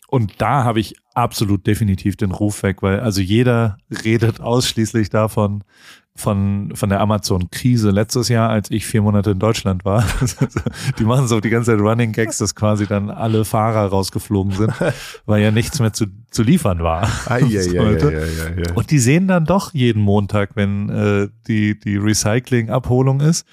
Und 0.07 0.41
da 0.41 0.63
habe 0.63 0.79
ich 0.79 0.95
absolut 1.13 1.67
definitiv 1.67 2.15
den 2.15 2.31
Ruf 2.31 2.63
weg, 2.63 2.81
weil 2.81 2.99
also 2.99 3.21
jeder 3.21 3.77
redet 4.03 4.41
ausschließlich 4.41 5.11
davon, 5.11 5.63
von, 6.19 6.71
von 6.75 6.89
der 6.89 6.99
Amazon-Krise 7.01 7.91
letztes 7.91 8.29
Jahr, 8.29 8.49
als 8.49 8.69
ich 8.71 8.85
vier 8.85 9.01
Monate 9.01 9.31
in 9.31 9.39
Deutschland 9.39 9.85
war. 9.85 10.05
die 10.99 11.03
machen 11.03 11.27
so 11.27 11.39
die 11.39 11.49
ganze 11.49 11.71
Zeit 11.71 11.79
Running 11.79 12.11
Gags, 12.11 12.37
dass 12.37 12.55
quasi 12.55 12.85
dann 12.85 13.09
alle 13.09 13.45
Fahrer 13.45 13.87
rausgeflogen 13.87 14.51
sind, 14.53 14.73
weil 15.25 15.41
ja 15.41 15.51
nichts 15.51 15.79
mehr 15.79 15.93
zu, 15.93 16.07
zu 16.29 16.43
liefern 16.43 16.83
war. 16.83 17.09
Ja, 17.29 17.37
ja, 17.37 18.55
ja, 18.55 18.63
ja, 18.65 18.73
Und 18.73 18.91
die 18.91 18.99
sehen 18.99 19.27
dann 19.27 19.45
doch 19.45 19.73
jeden 19.73 20.01
Montag, 20.01 20.51
wenn 20.55 20.89
äh, 20.89 21.29
die, 21.47 21.79
die 21.79 21.97
Recycling-Abholung 21.97 23.21
ist, 23.21 23.45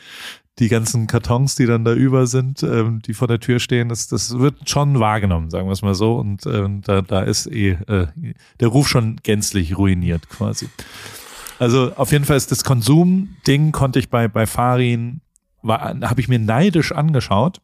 die 0.59 0.69
ganzen 0.69 1.07
Kartons, 1.07 1.55
die 1.55 1.67
dann 1.67 1.85
da 1.85 1.93
über 1.93 2.27
sind, 2.27 2.62
ähm, 2.62 3.03
die 3.03 3.12
vor 3.12 3.29
der 3.29 3.41
Tür 3.41 3.59
stehen, 3.59 3.91
das, 3.91 4.09
das 4.09 4.39
wird 4.39 4.69
schon 4.69 4.99
wahrgenommen, 4.99 5.51
sagen 5.51 5.69
wir 5.69 5.73
es 5.73 5.83
mal 5.83 5.95
so. 5.95 6.14
Und 6.17 6.47
ähm, 6.47 6.81
da, 6.83 7.03
da 7.03 7.23
ist 7.23 7.47
eh 7.47 7.73
äh, 7.87 8.07
der 8.61 8.69
Ruf 8.69 8.89
schon 8.89 9.17
gänzlich 9.23 9.77
ruiniert 9.77 10.29
quasi. 10.29 10.69
Also 11.59 11.93
auf 11.97 12.13
jeden 12.13 12.25
Fall 12.25 12.37
ist 12.37 12.51
das 12.51 12.65
Konsumding 12.65 13.73
konnte 13.73 13.99
ich 13.99 14.11
bei 14.11 14.29
bei 14.29 14.47
Farin 14.47 15.21
habe 15.65 16.21
ich 16.21 16.29
mir 16.29 16.39
neidisch 16.39 16.93
angeschaut, 16.93 17.61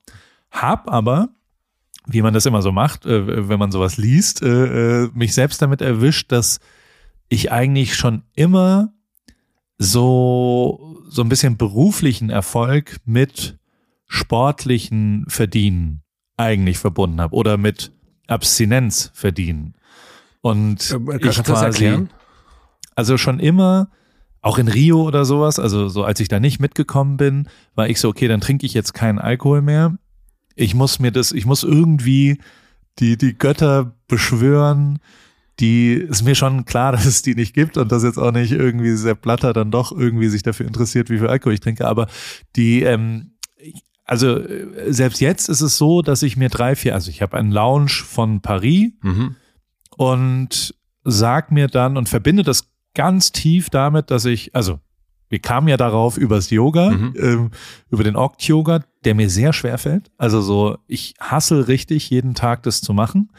hab 0.50 0.90
aber 0.90 1.28
wie 2.06 2.22
man 2.22 2.34
das 2.34 2.46
immer 2.46 2.62
so 2.62 2.72
macht, 2.72 3.06
äh, 3.06 3.48
wenn 3.48 3.58
man 3.58 3.70
sowas 3.70 3.96
liest, 3.96 4.42
äh, 4.42 5.04
äh, 5.04 5.10
mich 5.14 5.34
selbst 5.34 5.62
damit 5.62 5.80
erwischt, 5.80 6.32
dass 6.32 6.58
ich 7.28 7.52
eigentlich 7.52 7.94
schon 7.94 8.22
immer 8.34 8.92
so 9.78 10.98
so 11.08 11.22
ein 11.22 11.28
bisschen 11.28 11.56
beruflichen 11.56 12.30
Erfolg 12.30 12.96
mit 13.04 13.58
sportlichen 14.06 15.24
Verdienen 15.28 16.02
eigentlich 16.36 16.78
verbunden 16.78 17.20
habe 17.20 17.34
oder 17.34 17.56
mit 17.56 17.92
Abstinenz 18.26 19.10
verdienen. 19.14 19.74
Und 20.40 20.90
äh, 20.90 21.28
ich 21.28 21.42
quasi, 21.42 22.08
also 22.94 23.16
schon 23.18 23.38
immer, 23.40 23.88
auch 24.40 24.58
in 24.58 24.68
Rio 24.68 25.02
oder 25.02 25.24
sowas, 25.24 25.58
also 25.58 25.88
so 25.88 26.04
als 26.04 26.18
ich 26.20 26.28
da 26.28 26.40
nicht 26.40 26.60
mitgekommen 26.60 27.16
bin, 27.16 27.48
war 27.74 27.88
ich 27.88 28.00
so, 28.00 28.08
okay, 28.08 28.26
dann 28.28 28.40
trinke 28.40 28.66
ich 28.66 28.74
jetzt 28.74 28.92
keinen 28.92 29.18
Alkohol 29.18 29.62
mehr. 29.62 29.96
Ich 30.56 30.74
muss 30.74 30.98
mir 30.98 31.12
das, 31.12 31.32
ich 31.32 31.46
muss 31.46 31.62
irgendwie 31.62 32.38
die, 32.98 33.16
die 33.16 33.34
Götter 33.38 33.94
beschwören, 34.08 34.98
die 35.60 35.92
ist 35.92 36.24
mir 36.24 36.34
schon 36.34 36.64
klar, 36.64 36.92
dass 36.92 37.06
es 37.06 37.22
die 37.22 37.34
nicht 37.34 37.54
gibt 37.54 37.76
und 37.76 37.92
dass 37.92 38.02
jetzt 38.02 38.18
auch 38.18 38.32
nicht 38.32 38.52
irgendwie 38.52 38.96
Sepp 38.96 39.22
Blatter 39.22 39.52
dann 39.52 39.70
doch 39.70 39.92
irgendwie 39.92 40.28
sich 40.28 40.42
dafür 40.42 40.66
interessiert, 40.66 41.08
wie 41.08 41.18
viel 41.18 41.28
Alkohol 41.28 41.54
ich 41.54 41.60
trinke, 41.60 41.86
aber 41.86 42.08
die, 42.56 42.82
ähm, 42.82 43.32
also 44.04 44.40
selbst 44.88 45.20
jetzt 45.20 45.48
ist 45.48 45.60
es 45.60 45.78
so, 45.78 46.02
dass 46.02 46.22
ich 46.24 46.36
mir 46.36 46.48
drei, 46.48 46.74
vier, 46.74 46.94
also 46.94 47.08
ich 47.10 47.22
habe 47.22 47.36
einen 47.36 47.52
Lounge 47.52 47.90
von 47.90 48.40
Paris 48.40 48.90
Mhm. 49.02 49.36
und 49.96 50.74
sag 51.04 51.52
mir 51.52 51.68
dann 51.68 51.96
und 51.96 52.08
verbinde 52.08 52.42
das 52.42 52.71
ganz 52.94 53.32
tief 53.32 53.70
damit, 53.70 54.10
dass 54.10 54.24
ich, 54.24 54.54
also 54.54 54.78
wir 55.28 55.38
kamen 55.38 55.68
ja 55.68 55.76
darauf 55.78 56.18
übers 56.18 56.50
Yoga, 56.50 56.90
Mhm. 56.90 57.14
ähm, 57.18 57.50
über 57.90 58.04
den 58.04 58.16
Oct-Yoga, 58.16 58.84
der 59.04 59.14
mir 59.14 59.30
sehr 59.30 59.52
schwer 59.54 59.78
fällt. 59.78 60.10
Also 60.18 60.42
so, 60.42 60.76
ich 60.86 61.14
hasse 61.20 61.68
richtig, 61.68 62.10
jeden 62.10 62.34
Tag 62.34 62.62
das 62.64 62.80
zu 62.82 62.92
machen. 62.92 63.30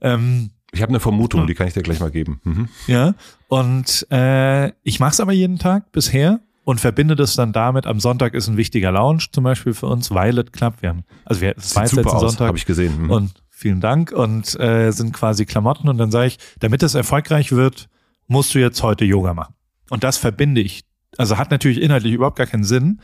Ähm, 0.00 0.50
Ich 0.72 0.82
habe 0.82 0.90
eine 0.90 1.00
Vermutung, 1.00 1.46
die 1.46 1.54
kann 1.54 1.66
ich 1.66 1.72
dir 1.72 1.82
gleich 1.82 2.00
mal 2.00 2.10
geben. 2.10 2.40
Mhm. 2.44 2.68
ja, 2.86 3.14
und 3.48 4.06
äh, 4.10 4.68
ich 4.82 5.00
mache 5.00 5.12
es 5.12 5.20
aber 5.20 5.32
jeden 5.32 5.58
Tag 5.58 5.90
bisher 5.92 6.40
und 6.64 6.78
verbinde 6.78 7.16
das 7.16 7.34
dann 7.34 7.54
damit. 7.54 7.86
Am 7.86 7.98
Sonntag 8.00 8.34
ist 8.34 8.48
ein 8.48 8.58
wichtiger 8.58 8.92
Lounge 8.92 9.24
zum 9.32 9.44
Beispiel 9.44 9.72
für 9.72 9.86
uns, 9.86 10.10
Violet 10.10 10.52
Club. 10.52 10.74
Wir 10.80 10.90
haben, 10.90 11.04
also 11.24 11.40
wir, 11.40 11.54
es 11.56 11.74
war 11.74 11.84
jetzt 11.84 11.94
letzten 11.94 12.10
aus, 12.12 12.20
Sonntag 12.20 12.48
habe 12.48 12.58
ich 12.58 12.66
gesehen. 12.66 13.04
Mhm. 13.04 13.10
und 13.10 13.32
vielen 13.48 13.80
Dank 13.80 14.12
und 14.12 14.60
äh, 14.60 14.90
sind 14.90 15.14
quasi 15.14 15.46
Klamotten 15.46 15.88
und 15.88 15.96
dann 15.96 16.10
sage 16.10 16.26
ich, 16.26 16.38
damit 16.60 16.82
es 16.82 16.94
erfolgreich 16.94 17.52
wird, 17.52 17.88
musst 18.28 18.54
du 18.54 18.60
jetzt 18.60 18.82
heute 18.82 19.04
Yoga 19.04 19.34
machen. 19.34 19.54
Und 19.90 20.04
das 20.04 20.16
verbinde 20.16 20.60
ich. 20.60 20.84
Also 21.16 21.38
hat 21.38 21.50
natürlich 21.50 21.80
inhaltlich 21.80 22.12
überhaupt 22.12 22.36
gar 22.36 22.46
keinen 22.46 22.64
Sinn, 22.64 23.00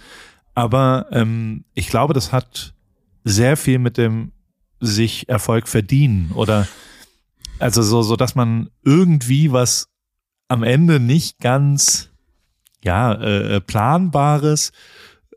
aber 0.54 1.06
ähm, 1.10 1.64
ich 1.74 1.88
glaube, 1.88 2.14
das 2.14 2.32
hat 2.32 2.74
sehr 3.24 3.56
viel 3.56 3.78
mit 3.78 3.98
dem 3.98 4.32
sich 4.80 5.28
Erfolg 5.28 5.66
verdienen 5.66 6.30
oder 6.34 6.68
also 7.58 7.82
so, 7.82 8.02
so 8.02 8.16
dass 8.16 8.34
man 8.34 8.68
irgendwie 8.84 9.50
was 9.50 9.88
am 10.48 10.62
Ende 10.62 11.00
nicht 11.00 11.38
ganz 11.40 12.10
ja 12.84 13.14
äh, 13.14 13.60
planbares 13.62 14.72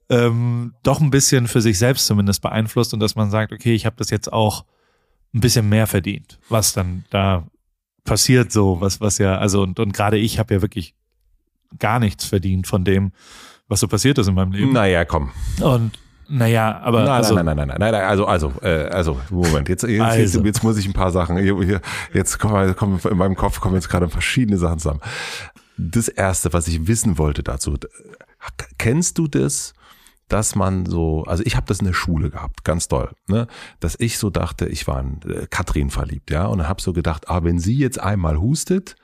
ähm, 0.09 0.73
doch 0.83 0.99
ein 0.99 1.11
bisschen 1.11 1.47
für 1.47 1.61
sich 1.61 1.77
selbst 1.77 2.07
zumindest 2.07 2.41
beeinflusst 2.41 2.93
und 2.93 2.99
dass 2.99 3.15
man 3.15 3.29
sagt, 3.29 3.53
okay, 3.53 3.73
ich 3.73 3.85
habe 3.85 3.95
das 3.97 4.09
jetzt 4.09 4.31
auch 4.31 4.65
ein 5.33 5.39
bisschen 5.39 5.69
mehr 5.69 5.87
verdient, 5.87 6.39
was 6.49 6.73
dann 6.73 7.05
da 7.09 7.47
passiert 8.07 8.51
so, 8.51 8.81
was 8.81 8.99
was 9.01 9.19
ja 9.19 9.37
also 9.37 9.61
und, 9.61 9.79
und 9.79 9.93
gerade 9.93 10.17
ich 10.17 10.39
habe 10.39 10.55
ja 10.55 10.61
wirklich 10.63 10.95
gar 11.77 11.99
nichts 11.99 12.25
verdient 12.25 12.65
von 12.65 12.83
dem, 12.83 13.11
was 13.67 13.81
so 13.81 13.87
passiert 13.87 14.17
ist 14.17 14.27
in 14.27 14.33
meinem 14.33 14.53
Leben. 14.53 14.71
Naja, 14.73 15.05
komm. 15.05 15.29
Und 15.61 15.91
naja, 16.29 16.79
aber 16.83 17.01
Nein, 17.03 17.09
also, 17.09 17.35
nein, 17.35 17.45
nein, 17.45 17.55
nein, 17.57 17.67
nein, 17.69 17.77
nein, 17.79 17.91
nein, 17.93 18.03
also, 18.03 18.25
also, 18.25 18.51
äh, 18.61 18.85
also, 18.89 19.19
Moment, 19.29 19.69
jetzt, 19.69 19.83
jetzt, 19.83 20.01
Also. 20.01 20.19
jetzt, 20.39 20.45
jetzt 20.45 20.63
muss 20.63 20.77
ich 20.77 20.85
ein 20.85 20.91
paar 20.93 21.11
Sachen, 21.11 21.37
jetzt 22.13 22.37
kommen, 22.39 22.75
kommen, 22.75 22.99
in 23.09 23.17
meinem 23.17 23.35
Kopf 23.35 23.61
kommen 23.61 23.75
jetzt 23.75 23.87
gerade 23.89 24.09
verschiedene 24.09 24.57
Sachen 24.57 24.79
zusammen. 24.79 24.99
Das 25.77 26.07
erste, 26.09 26.51
was 26.51 26.67
ich 26.67 26.85
wissen 26.87 27.17
wollte 27.17 27.43
dazu, 27.43 27.77
d- 27.77 27.87
kennst 28.77 29.17
du 29.17 29.27
das, 29.27 29.73
dass 30.27 30.55
man 30.55 30.85
so, 30.85 31.23
also 31.23 31.43
ich 31.45 31.55
habe 31.55 31.67
das 31.67 31.79
in 31.79 31.85
der 31.85 31.93
Schule 31.93 32.29
gehabt, 32.29 32.63
ganz 32.63 32.87
doll, 32.87 33.11
ne, 33.27 33.47
dass 33.79 33.95
ich 33.99 34.17
so 34.17 34.29
dachte, 34.29 34.67
ich 34.67 34.87
war 34.87 34.99
in 34.99 35.21
äh, 35.29 35.47
Katrin 35.49 35.89
verliebt, 35.89 36.31
ja, 36.31 36.45
und 36.45 36.67
habe 36.67 36.81
so 36.81 36.93
gedacht, 36.93 37.29
ah, 37.29 37.43
wenn 37.43 37.59
sie 37.59 37.77
jetzt 37.77 37.99
einmal 37.99 38.39
hustet, 38.39 38.95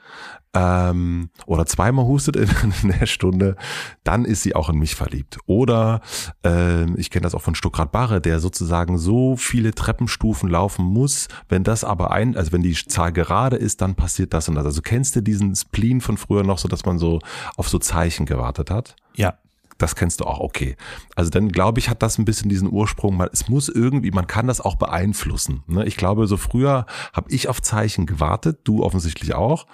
ähm, 0.56 1.30
oder 1.48 1.66
zweimal 1.66 2.06
hustet 2.06 2.36
in, 2.36 2.48
in 2.84 3.00
der 3.00 3.08
Stunde, 3.08 3.56
dann 4.04 4.24
ist 4.24 4.44
sie 4.44 4.56
auch 4.56 4.70
in 4.70 4.78
mich 4.78 4.96
verliebt. 4.96 5.40
Oder 5.48 6.02
ähm, 6.44 6.96
ich 6.98 7.10
kenne 7.10 7.24
das 7.24 7.34
auch 7.34 7.42
von 7.42 7.56
Stuckrad 7.56 7.92
Barre, 7.92 8.22
der 8.22 8.40
sozusagen 8.40 8.98
so 9.00 9.36
viele 9.36 9.74
Treppenstufen 9.74 10.50
laufen 10.50 10.86
muss, 10.86 11.28
wenn 11.50 11.64
das 11.64 11.84
aber 11.84 12.12
ein, 12.12 12.38
also 12.38 12.52
wenn 12.52 12.62
die 12.62 12.74
Zahl 12.74 13.12
gerade 13.12 13.56
ist, 13.56 13.82
dann 13.82 13.96
passiert 13.96 14.34
das 14.34 14.48
und 14.48 14.56
das. 14.56 14.66
Also 14.66 14.82
kennst 14.82 15.16
du 15.16 15.22
diesen 15.22 15.56
Spleen 15.56 16.02
von 16.02 16.18
früher 16.18 16.44
noch 16.44 16.60
so, 16.60 16.68
dass 16.68 16.86
man 16.86 17.00
so 17.00 17.20
auf 17.56 17.68
so 17.68 17.80
Zeichen 17.80 18.26
gewartet 18.26 18.70
hat? 18.70 18.96
ja, 19.16 19.38
Das 19.84 19.98
kennst 19.98 20.22
du 20.22 20.24
auch, 20.24 20.40
okay. 20.40 20.78
Also 21.14 21.30
dann 21.30 21.50
glaube 21.50 21.78
ich, 21.78 21.90
hat 21.90 22.02
das 22.02 22.18
ein 22.18 22.24
bisschen 22.24 22.48
diesen 22.48 22.72
Ursprung, 22.72 23.18
man, 23.18 23.28
es 23.34 23.50
muss 23.50 23.68
irgendwie, 23.68 24.12
man 24.12 24.28
kann 24.28 24.48
das 24.48 24.62
auch 24.62 24.76
beeinflussen. 24.76 25.62
Ne? 25.68 25.84
Ich 25.86 25.98
glaube, 25.98 26.26
so 26.26 26.38
früher 26.38 26.86
habe 27.12 27.30
ich 27.30 27.50
auf 27.50 27.62
Zeichen 27.62 28.06
gewartet, 28.06 28.62
du 28.64 28.82
offensichtlich 28.82 29.34
auch. 29.34 29.68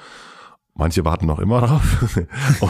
Manche 0.74 1.06
warten 1.06 1.28
noch 1.28 1.38
immer 1.38 1.62
drauf. 1.68 2.20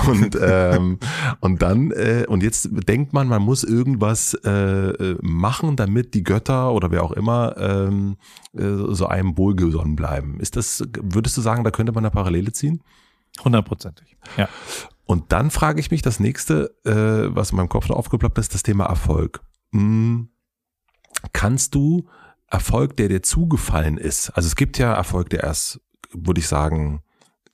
und, 0.10 0.38
ähm, 0.42 1.00
und 1.40 1.62
dann, 1.62 1.92
äh, 1.92 2.26
und 2.28 2.44
jetzt 2.44 2.72
denkt 2.90 3.14
man, 3.14 3.30
man 3.30 3.42
muss 3.42 3.64
irgendwas 3.64 4.34
äh, 4.34 5.16
machen, 5.22 5.78
damit 5.78 6.16
die 6.16 6.24
Götter 6.24 6.74
oder 6.74 6.92
wer 6.92 7.04
auch 7.04 7.14
immer 7.14 7.56
ähm, 7.58 8.18
äh, 8.54 8.66
so 8.90 9.08
einem 9.08 9.38
wohlgesonnen 9.38 9.96
bleiben. 9.96 10.42
Ist 10.42 10.58
das, 10.58 10.84
würdest 11.00 11.38
du 11.38 11.42
sagen, 11.42 11.64
da 11.64 11.72
könnte 11.72 11.94
man 11.94 12.04
eine 12.04 12.12
Parallele 12.12 12.52
ziehen? 12.52 12.84
hundertprozentig. 13.44 14.18
Ja. 14.36 14.50
Und 15.10 15.32
dann 15.32 15.50
frage 15.50 15.80
ich 15.80 15.90
mich, 15.90 16.04
das 16.04 16.20
nächste, 16.20 16.70
äh, 16.86 17.36
was 17.36 17.50
in 17.50 17.58
meinem 17.58 17.68
Kopf 17.68 17.90
noch 17.90 17.96
aufgeploppt 17.96 18.38
ist, 18.38 18.54
das 18.54 18.62
Thema 18.62 18.86
Erfolg. 18.86 19.42
Hm, 19.72 20.30
kannst 21.34 21.74
du 21.74 22.08
Erfolg, 22.46 22.96
der 22.96 23.08
dir 23.08 23.24
zugefallen 23.24 23.98
ist, 23.98 24.30
also 24.30 24.46
es 24.46 24.56
gibt 24.56 24.78
ja 24.78 24.94
Erfolg, 24.94 25.32
der 25.32 25.46
erst, 25.46 25.82
würde 26.14 26.42
ich 26.42 26.48
sagen, 26.48 27.02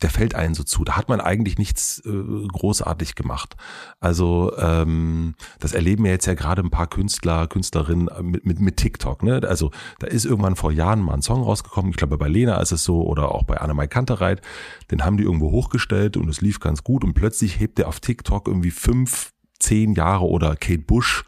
der 0.06 0.12
fällt 0.12 0.36
einen 0.36 0.54
so 0.54 0.64
zu. 0.64 0.84
Da 0.84 0.98
hat 0.98 1.10
man 1.10 1.20
eigentlich 1.20 1.58
nichts 1.58 2.00
äh, 2.06 2.12
großartig 2.12 3.16
gemacht. 3.16 3.56
Also 4.00 4.56
ähm, 4.56 5.34
das 5.60 5.74
erleben 5.74 6.06
ja 6.06 6.12
jetzt 6.12 6.28
ja 6.28 6.36
gerade 6.36 6.62
ein 6.62 6.70
paar 6.70 6.86
Künstler, 6.86 7.48
Künstlerinnen 7.48 8.08
mit, 8.22 8.46
mit, 8.46 8.60
mit 8.60 8.78
TikTok. 8.78 9.24
Ne? 9.24 9.42
Also 9.48 9.72
da 9.98 10.06
ist 10.06 10.26
irgendwann 10.26 10.56
vor 10.56 10.72
Jahren 10.72 11.02
mal 11.02 11.16
ein 11.16 11.24
Song 11.24 11.42
rausgekommen. 11.42 11.90
Ich 11.90 11.98
glaube 11.98 12.20
bei 12.20 12.28
Lena 12.28 12.58
ist 12.62 12.72
es 12.72 12.84
so 12.84 13.02
oder 13.02 13.32
auch 13.32 13.46
bei 13.46 13.58
Annemai 13.58 13.88
Kantereit. 13.88 14.44
Den 14.92 15.04
haben 15.04 15.18
die 15.18 15.24
irgendwo 15.24 15.50
hochgestellt 15.50 16.18
und 16.18 16.30
es 16.30 16.40
lief 16.40 16.60
ganz 16.60 16.84
gut 16.84 17.04
und 17.04 17.16
plötzlich 17.16 17.60
hebt 17.60 17.80
der 17.80 17.88
auf 17.88 18.00
TikTok 18.00 18.48
irgendwie 18.48 18.70
fünf 18.70 19.32
zehn 19.58 19.94
Jahre 19.94 20.26
oder 20.26 20.56
Kate 20.56 20.84
Bush 20.84 21.24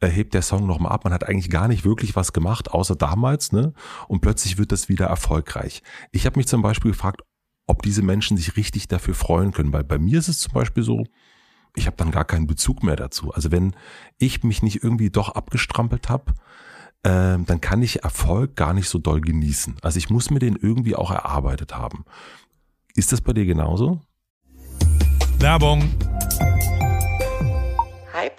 äh, 0.00 0.08
hebt 0.08 0.32
der 0.32 0.40
Song 0.40 0.66
nochmal 0.66 0.92
ab. 0.92 1.04
Man 1.04 1.12
hat 1.12 1.28
eigentlich 1.28 1.50
gar 1.50 1.68
nicht 1.68 1.84
wirklich 1.84 2.16
was 2.16 2.32
gemacht, 2.32 2.70
außer 2.70 2.96
damals, 2.96 3.52
ne? 3.52 3.74
Und 4.08 4.22
plötzlich 4.22 4.56
wird 4.56 4.72
das 4.72 4.88
wieder 4.88 5.06
erfolgreich. 5.06 5.82
Ich 6.12 6.24
habe 6.24 6.38
mich 6.38 6.46
zum 6.46 6.62
Beispiel 6.62 6.92
gefragt, 6.92 7.22
ob 7.72 7.80
diese 7.80 8.02
Menschen 8.02 8.36
sich 8.36 8.58
richtig 8.58 8.86
dafür 8.86 9.14
freuen 9.14 9.52
können. 9.52 9.72
Weil 9.72 9.82
bei 9.82 9.98
mir 9.98 10.18
ist 10.18 10.28
es 10.28 10.40
zum 10.40 10.52
Beispiel 10.52 10.82
so, 10.82 11.06
ich 11.74 11.86
habe 11.86 11.96
dann 11.96 12.10
gar 12.10 12.26
keinen 12.26 12.46
Bezug 12.46 12.82
mehr 12.82 12.96
dazu. 12.96 13.32
Also 13.32 13.50
wenn 13.50 13.74
ich 14.18 14.44
mich 14.44 14.62
nicht 14.62 14.84
irgendwie 14.84 15.08
doch 15.08 15.30
abgestrampelt 15.30 16.10
habe, 16.10 16.34
ähm, 17.02 17.46
dann 17.46 17.62
kann 17.62 17.80
ich 17.80 18.04
Erfolg 18.04 18.56
gar 18.56 18.74
nicht 18.74 18.90
so 18.90 18.98
doll 18.98 19.22
genießen. 19.22 19.76
Also 19.80 19.96
ich 19.96 20.10
muss 20.10 20.30
mir 20.30 20.38
den 20.38 20.56
irgendwie 20.56 20.94
auch 20.94 21.10
erarbeitet 21.10 21.74
haben. 21.74 22.04
Ist 22.94 23.10
das 23.10 23.22
bei 23.22 23.32
dir 23.32 23.46
genauso? 23.46 24.02
Werbung. 25.38 25.82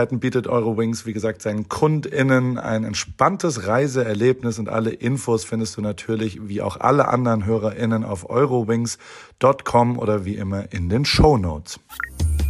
Möglichkeiten 0.00 0.20
bietet 0.20 0.46
Eurowings, 0.46 1.04
wie 1.04 1.12
gesagt, 1.12 1.42
seinen 1.42 1.68
KundInnen 1.68 2.56
ein 2.56 2.84
entspanntes 2.84 3.66
Reiseerlebnis 3.66 4.58
und 4.58 4.70
alle 4.70 4.90
Infos 4.90 5.44
findest 5.44 5.76
du 5.76 5.82
natürlich, 5.82 6.48
wie 6.48 6.62
auch 6.62 6.80
alle 6.80 7.08
anderen 7.08 7.44
HörerInnen, 7.44 8.02
auf 8.02 8.30
eurowings.com 8.30 9.98
oder 9.98 10.24
wie 10.24 10.36
immer 10.36 10.72
in 10.72 10.88
den 10.88 11.04
Show 11.04 11.36
Notes. 11.36 11.78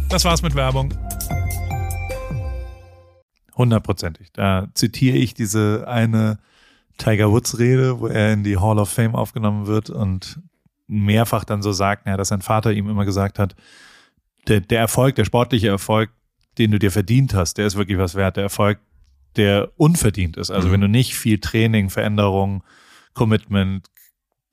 Das 0.09 0.23
war's 0.23 0.41
mit 0.41 0.55
Werbung. 0.55 0.93
Hundertprozentig. 3.57 4.31
Da 4.31 4.69
zitiere 4.73 5.17
ich 5.17 5.33
diese 5.33 5.85
eine 5.87 6.39
Tiger 6.97 7.31
Woods 7.31 7.59
Rede, 7.59 7.99
wo 7.99 8.07
er 8.07 8.31
in 8.31 8.45
die 8.45 8.57
Hall 8.57 8.79
of 8.79 8.89
Fame 8.89 9.15
aufgenommen 9.15 9.67
wird 9.67 9.89
und 9.89 10.39
mehrfach 10.87 11.43
dann 11.43 11.61
so 11.61 11.73
sagt, 11.73 12.07
dass 12.07 12.29
sein 12.29 12.41
Vater 12.41 12.71
ihm 12.71 12.89
immer 12.89 13.03
gesagt 13.03 13.39
hat, 13.39 13.55
der 14.47 14.79
Erfolg, 14.79 15.15
der 15.15 15.25
sportliche 15.25 15.67
Erfolg, 15.67 16.11
den 16.57 16.71
du 16.71 16.79
dir 16.79 16.91
verdient 16.91 17.33
hast, 17.33 17.57
der 17.57 17.65
ist 17.65 17.75
wirklich 17.75 17.97
was 17.97 18.15
wert. 18.15 18.37
Der 18.37 18.43
Erfolg, 18.43 18.79
der 19.35 19.71
unverdient 19.77 20.37
ist. 20.37 20.51
Also 20.51 20.67
mhm. 20.67 20.73
wenn 20.73 20.81
du 20.81 20.87
nicht 20.89 21.15
viel 21.15 21.39
Training, 21.39 21.89
Veränderung, 21.89 22.63
Commitment, 23.13 23.87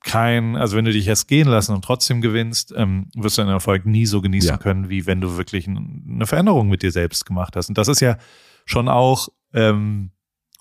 kein, 0.03 0.55
also 0.55 0.77
wenn 0.77 0.85
du 0.85 0.93
dich 0.93 1.07
erst 1.07 1.27
gehen 1.27 1.47
lassen 1.47 1.73
und 1.75 1.83
trotzdem 1.83 2.21
gewinnst, 2.21 2.73
ähm, 2.75 3.07
wirst 3.15 3.37
du 3.37 3.41
deinen 3.41 3.51
Erfolg 3.51 3.85
nie 3.85 4.05
so 4.05 4.21
genießen 4.21 4.51
ja. 4.51 4.57
können, 4.57 4.89
wie 4.89 5.05
wenn 5.05 5.19
du 5.19 5.37
wirklich 5.37 5.67
eine 5.67 6.25
Veränderung 6.25 6.69
mit 6.69 6.83
dir 6.83 6.91
selbst 6.91 7.25
gemacht 7.25 7.55
hast. 7.55 7.69
Und 7.69 7.77
das 7.77 7.89
ist 7.89 7.99
ja 7.99 8.17
schon 8.65 8.87
auch, 8.87 9.27
ähm, 9.53 10.11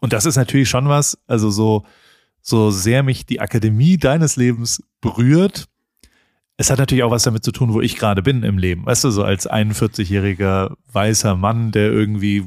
und 0.01 0.12
das 0.12 0.26
ist 0.26 0.36
natürlich 0.36 0.68
schon 0.68 0.89
was, 0.89 1.18
also 1.26 1.51
so, 1.51 1.84
so 2.41 2.70
sehr 2.70 3.03
mich 3.03 3.26
die 3.26 3.41
Akademie 3.41 3.97
deines 3.97 4.36
Lebens 4.36 4.82
berührt, 5.01 5.68
es 6.61 6.71
hat 6.71 6.79
natürlich 6.79 7.05
auch 7.05 7.13
was 7.13 7.23
damit 7.23 7.45
zu 7.45 7.53
tun, 7.53 7.73
wo 7.73 7.81
ich 7.81 7.97
gerade 7.97 8.21
bin 8.21 8.43
im 8.43 8.59
Leben. 8.59 8.85
Weißt 8.85 9.05
du, 9.05 9.11
so 9.11 9.23
als 9.23 9.49
41-jähriger 9.49 10.73
weißer 10.93 11.37
Mann, 11.37 11.71
der 11.71 11.93
irgendwie, 11.93 12.45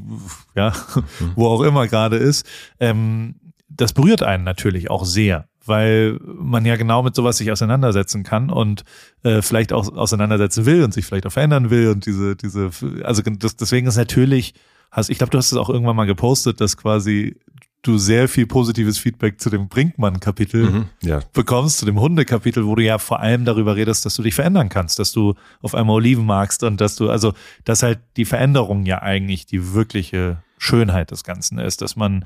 ja, 0.54 0.74
mhm. 1.18 1.32
wo 1.34 1.48
auch 1.48 1.62
immer 1.62 1.88
gerade 1.88 2.16
ist, 2.16 2.46
ähm, 2.78 3.36
das 3.70 3.94
berührt 3.94 4.22
einen 4.22 4.44
natürlich 4.44 4.90
auch 4.90 5.06
sehr, 5.06 5.46
weil 5.64 6.18
man 6.22 6.66
ja 6.66 6.76
genau 6.76 7.02
mit 7.02 7.14
sowas 7.14 7.38
sich 7.38 7.50
auseinandersetzen 7.50 8.22
kann 8.22 8.50
und 8.50 8.84
äh, 9.22 9.40
vielleicht 9.40 9.72
auch 9.72 9.90
auseinandersetzen 9.96 10.66
will 10.66 10.84
und 10.84 10.92
sich 10.92 11.06
vielleicht 11.06 11.26
auch 11.26 11.32
verändern 11.32 11.70
will 11.70 11.88
und 11.88 12.04
diese, 12.04 12.36
diese, 12.36 12.68
also 13.04 13.22
das, 13.22 13.56
deswegen 13.56 13.86
ist 13.86 13.96
natürlich, 13.96 14.52
hast, 14.90 15.08
ich 15.08 15.16
glaube, 15.16 15.30
du 15.30 15.38
hast 15.38 15.52
es 15.52 15.58
auch 15.58 15.70
irgendwann 15.70 15.96
mal 15.96 16.04
gepostet, 16.04 16.60
dass 16.60 16.76
quasi 16.76 17.36
du 17.82 17.98
sehr 17.98 18.28
viel 18.28 18.46
positives 18.46 18.98
Feedback 18.98 19.40
zu 19.40 19.50
dem 19.50 19.68
Brinkmann-Kapitel 19.68 20.70
mhm, 20.70 20.88
ja. 21.02 21.20
bekommst, 21.32 21.78
zu 21.78 21.86
dem 21.86 22.00
Hunde-Kapitel, 22.00 22.66
wo 22.66 22.76
du 22.76 22.84
ja 22.84 22.98
vor 22.98 23.20
allem 23.20 23.44
darüber 23.44 23.74
redest, 23.76 24.06
dass 24.06 24.14
du 24.14 24.22
dich 24.22 24.34
verändern 24.34 24.68
kannst, 24.68 24.98
dass 24.98 25.12
du 25.12 25.34
auf 25.60 25.74
einmal 25.74 25.96
Oliven 25.96 26.24
magst 26.24 26.62
und 26.62 26.80
dass 26.80 26.96
du, 26.96 27.10
also, 27.10 27.34
dass 27.64 27.82
halt 27.82 27.98
die 28.16 28.24
Veränderung 28.24 28.86
ja 28.86 29.02
eigentlich 29.02 29.46
die 29.46 29.74
wirkliche 29.74 30.42
Schönheit 30.58 31.10
des 31.10 31.24
Ganzen 31.24 31.58
ist, 31.58 31.82
dass 31.82 31.96
man 31.96 32.24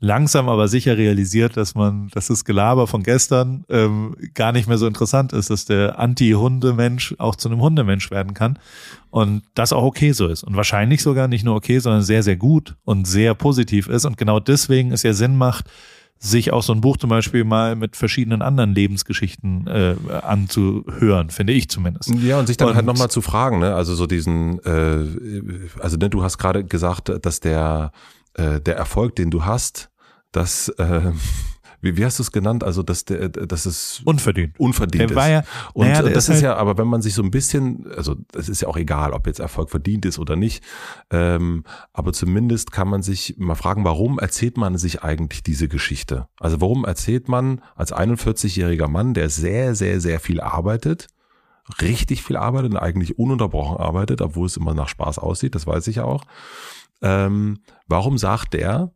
langsam 0.00 0.48
aber 0.48 0.68
sicher 0.68 0.96
realisiert, 0.96 1.56
dass 1.56 1.74
man, 1.74 2.08
dass 2.12 2.28
das 2.28 2.44
Gelaber 2.44 2.86
von 2.86 3.02
gestern 3.02 3.64
ähm, 3.68 4.16
gar 4.34 4.52
nicht 4.52 4.68
mehr 4.68 4.78
so 4.78 4.86
interessant 4.86 5.32
ist, 5.32 5.50
dass 5.50 5.64
der 5.64 5.98
Anti-Hunde-Mensch 5.98 7.16
auch 7.18 7.34
zu 7.34 7.48
einem 7.48 7.60
Hundemensch 7.60 8.10
werden 8.10 8.34
kann 8.34 8.58
und 9.10 9.42
das 9.54 9.72
auch 9.72 9.82
okay 9.82 10.12
so 10.12 10.28
ist 10.28 10.44
und 10.44 10.56
wahrscheinlich 10.56 11.02
sogar 11.02 11.26
nicht 11.26 11.44
nur 11.44 11.56
okay, 11.56 11.78
sondern 11.80 12.02
sehr, 12.02 12.22
sehr 12.22 12.36
gut 12.36 12.76
und 12.84 13.06
sehr 13.06 13.34
positiv 13.34 13.88
ist 13.88 14.04
und 14.04 14.16
genau 14.16 14.38
deswegen 14.38 14.92
es 14.92 15.02
ja 15.02 15.12
Sinn 15.12 15.36
macht, 15.36 15.66
sich 16.20 16.52
auch 16.52 16.62
so 16.62 16.72
ein 16.72 16.80
Buch 16.80 16.96
zum 16.96 17.10
Beispiel 17.10 17.44
mal 17.44 17.76
mit 17.76 17.94
verschiedenen 17.94 18.42
anderen 18.42 18.74
Lebensgeschichten 18.74 19.66
äh, 19.68 19.94
anzuhören, 20.22 21.30
finde 21.30 21.52
ich 21.52 21.68
zumindest. 21.68 22.12
Ja, 22.22 22.40
und 22.40 22.46
sich 22.46 22.56
dann 22.56 22.66
halt 22.66 22.72
und, 22.72 22.76
halt 22.78 22.86
nochmal 22.86 23.10
zu 23.10 23.20
fragen, 23.20 23.60
ne? 23.60 23.74
Also 23.74 23.94
so 23.94 24.06
diesen, 24.06 24.58
äh, 24.64 25.06
also 25.80 25.96
ne, 25.96 26.10
du 26.10 26.22
hast 26.24 26.38
gerade 26.38 26.64
gesagt, 26.64 27.12
dass 27.22 27.38
der 27.38 27.92
äh, 28.38 28.60
der 28.60 28.76
Erfolg, 28.76 29.16
den 29.16 29.30
du 29.30 29.44
hast, 29.44 29.90
dass 30.32 30.68
äh, 30.70 31.12
wie, 31.80 31.96
wie 31.96 32.04
hast 32.04 32.18
du 32.18 32.22
es 32.22 32.32
genannt? 32.32 32.64
Also, 32.64 32.82
dass 32.82 33.04
der, 33.04 33.28
dass 33.28 33.66
es 33.66 34.00
unverdient, 34.04 34.58
unverdient 34.58 35.10
der 35.10 35.16
war 35.16 35.28
ja, 35.28 35.42
Und 35.74 35.88
naja, 35.88 36.02
das 36.02 36.28
ist, 36.28 36.36
halt 36.36 36.42
ja, 36.42 36.56
aber 36.56 36.78
wenn 36.78 36.88
man 36.88 37.02
sich 37.02 37.14
so 37.14 37.22
ein 37.22 37.30
bisschen, 37.30 37.86
also 37.96 38.16
es 38.34 38.48
ist 38.48 38.62
ja 38.62 38.68
auch 38.68 38.76
egal, 38.76 39.12
ob 39.12 39.26
jetzt 39.26 39.40
Erfolg 39.40 39.70
verdient 39.70 40.04
ist 40.04 40.18
oder 40.18 40.36
nicht, 40.36 40.64
ähm, 41.10 41.64
aber 41.92 42.12
zumindest 42.12 42.72
kann 42.72 42.88
man 42.88 43.02
sich 43.02 43.36
mal 43.38 43.54
fragen, 43.54 43.84
warum 43.84 44.18
erzählt 44.18 44.56
man 44.56 44.78
sich 44.78 45.02
eigentlich 45.02 45.42
diese 45.42 45.68
Geschichte? 45.68 46.28
Also 46.40 46.60
warum 46.60 46.84
erzählt 46.84 47.28
man 47.28 47.60
als 47.76 47.92
41-jähriger 47.92 48.88
Mann, 48.88 49.14
der 49.14 49.30
sehr, 49.30 49.74
sehr, 49.74 50.00
sehr 50.00 50.20
viel 50.20 50.40
arbeitet, 50.40 51.08
richtig 51.80 52.22
viel 52.22 52.36
arbeitet 52.36 52.72
und 52.72 52.78
eigentlich 52.78 53.18
ununterbrochen 53.18 53.76
arbeitet, 53.76 54.20
obwohl 54.20 54.46
es 54.46 54.56
immer 54.56 54.74
nach 54.74 54.88
Spaß 54.88 55.18
aussieht, 55.18 55.54
das 55.54 55.66
weiß 55.66 55.86
ich 55.88 55.96
ja 55.96 56.04
auch. 56.04 56.24
Ähm, 57.02 57.62
warum 57.86 58.18
sagt 58.18 58.54
der, 58.54 58.92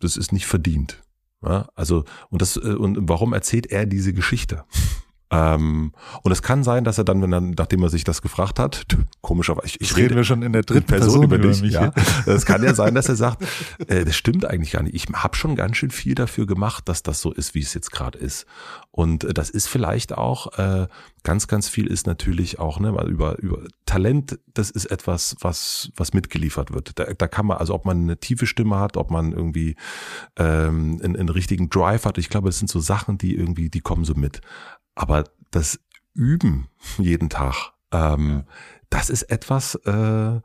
das 0.00 0.16
ist 0.16 0.32
nicht 0.32 0.46
verdient? 0.46 1.02
Ja, 1.44 1.68
also, 1.74 2.04
und 2.30 2.42
das, 2.42 2.56
äh, 2.56 2.74
und 2.74 3.08
warum 3.08 3.32
erzählt 3.32 3.66
er 3.66 3.86
diese 3.86 4.12
Geschichte? 4.12 4.64
Ähm, 5.34 5.92
und 6.22 6.30
es 6.30 6.42
kann 6.42 6.62
sein, 6.62 6.84
dass 6.84 6.98
er 6.98 7.04
dann, 7.04 7.22
wenn 7.22 7.32
er, 7.32 7.40
nachdem 7.40 7.82
er 7.82 7.88
sich 7.88 8.04
das 8.04 8.20
gefragt 8.20 8.58
hat, 8.58 8.84
komischerweise, 9.22 9.66
ich, 9.66 9.80
ich 9.80 9.96
rede 9.96 10.14
wir 10.14 10.24
schon 10.24 10.42
in 10.42 10.52
der 10.52 10.60
dritten 10.60 10.86
Person, 10.86 11.20
Person 11.20 11.24
über 11.24 11.38
dich. 11.38 11.62
Ja, 11.72 11.90
es 12.26 12.44
kann 12.44 12.62
ja 12.62 12.74
sein, 12.74 12.94
dass 12.94 13.08
er 13.08 13.16
sagt, 13.16 13.42
äh, 13.88 14.04
das 14.04 14.14
stimmt 14.14 14.44
eigentlich 14.44 14.72
gar 14.72 14.82
nicht. 14.82 14.94
Ich 14.94 15.06
habe 15.14 15.34
schon 15.34 15.56
ganz 15.56 15.78
schön 15.78 15.90
viel 15.90 16.14
dafür 16.14 16.44
gemacht, 16.44 16.86
dass 16.86 17.02
das 17.02 17.22
so 17.22 17.32
ist, 17.32 17.54
wie 17.54 17.60
es 17.60 17.72
jetzt 17.72 17.90
gerade 17.90 18.18
ist. 18.18 18.44
Und 18.92 19.24
äh, 19.24 19.32
das 19.34 19.50
ist 19.50 19.66
vielleicht 19.66 20.12
auch 20.16 20.58
äh, 20.58 20.86
ganz, 21.24 21.48
ganz 21.48 21.68
viel 21.68 21.86
ist 21.86 22.06
natürlich 22.06 22.58
auch 22.58 22.78
ne, 22.78 22.90
über 23.08 23.38
über 23.38 23.64
Talent. 23.86 24.38
Das 24.52 24.70
ist 24.70 24.84
etwas, 24.84 25.34
was 25.40 25.90
was 25.96 26.12
mitgeliefert 26.12 26.72
wird. 26.72 26.98
Da, 26.98 27.04
da 27.14 27.26
kann 27.26 27.46
man 27.46 27.56
also, 27.56 27.74
ob 27.74 27.86
man 27.86 28.02
eine 28.02 28.20
tiefe 28.20 28.46
Stimme 28.46 28.78
hat, 28.78 28.98
ob 28.98 29.10
man 29.10 29.32
irgendwie 29.32 29.76
ähm, 30.36 31.00
einen, 31.02 31.16
einen 31.16 31.28
richtigen 31.30 31.70
Drive 31.70 32.04
hat. 32.04 32.18
Ich 32.18 32.28
glaube, 32.28 32.50
es 32.50 32.58
sind 32.58 32.70
so 32.70 32.80
Sachen, 32.80 33.16
die 33.16 33.34
irgendwie, 33.34 33.70
die 33.70 33.80
kommen 33.80 34.04
so 34.04 34.14
mit. 34.14 34.42
Aber 34.94 35.24
das 35.50 35.80
Üben 36.14 36.68
jeden 36.98 37.30
Tag, 37.30 37.72
ähm, 37.92 38.28
ja. 38.28 38.44
das 38.90 39.08
ist 39.08 39.22
etwas, 39.22 39.74
äh, 39.86 40.40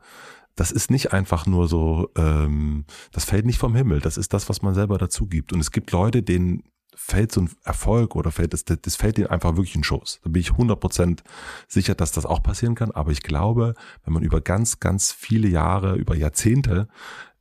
das 0.56 0.72
ist 0.72 0.90
nicht 0.90 1.12
einfach 1.12 1.46
nur 1.46 1.68
so, 1.68 2.10
ähm, 2.16 2.86
das 3.12 3.26
fällt 3.26 3.44
nicht 3.44 3.58
vom 3.58 3.74
Himmel. 3.76 4.00
Das 4.00 4.16
ist 4.16 4.32
das, 4.32 4.48
was 4.48 4.62
man 4.62 4.74
selber 4.74 4.96
dazu 4.96 5.26
gibt. 5.26 5.52
Und 5.52 5.60
es 5.60 5.70
gibt 5.70 5.92
Leute, 5.92 6.22
denen 6.22 6.62
fällt 7.00 7.32
so 7.32 7.42
ein 7.42 7.50
Erfolg 7.64 8.16
oder 8.16 8.32
fällt 8.32 8.52
das, 8.52 8.64
das 8.64 8.96
fällt 8.96 9.18
ihnen 9.18 9.28
einfach 9.28 9.56
wirklich 9.56 9.76
in 9.76 9.84
Schoß. 9.84 10.20
Da 10.24 10.30
bin 10.30 10.40
ich 10.40 10.50
100% 10.50 11.20
sicher, 11.68 11.94
dass 11.94 12.10
das 12.10 12.26
auch 12.26 12.42
passieren 12.42 12.74
kann. 12.74 12.90
Aber 12.90 13.12
ich 13.12 13.22
glaube, 13.22 13.74
wenn 14.04 14.12
man 14.12 14.24
über 14.24 14.40
ganz, 14.40 14.80
ganz 14.80 15.12
viele 15.12 15.48
Jahre, 15.48 15.94
über 15.94 16.16
Jahrzehnte 16.16 16.88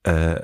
äh, 0.04 0.42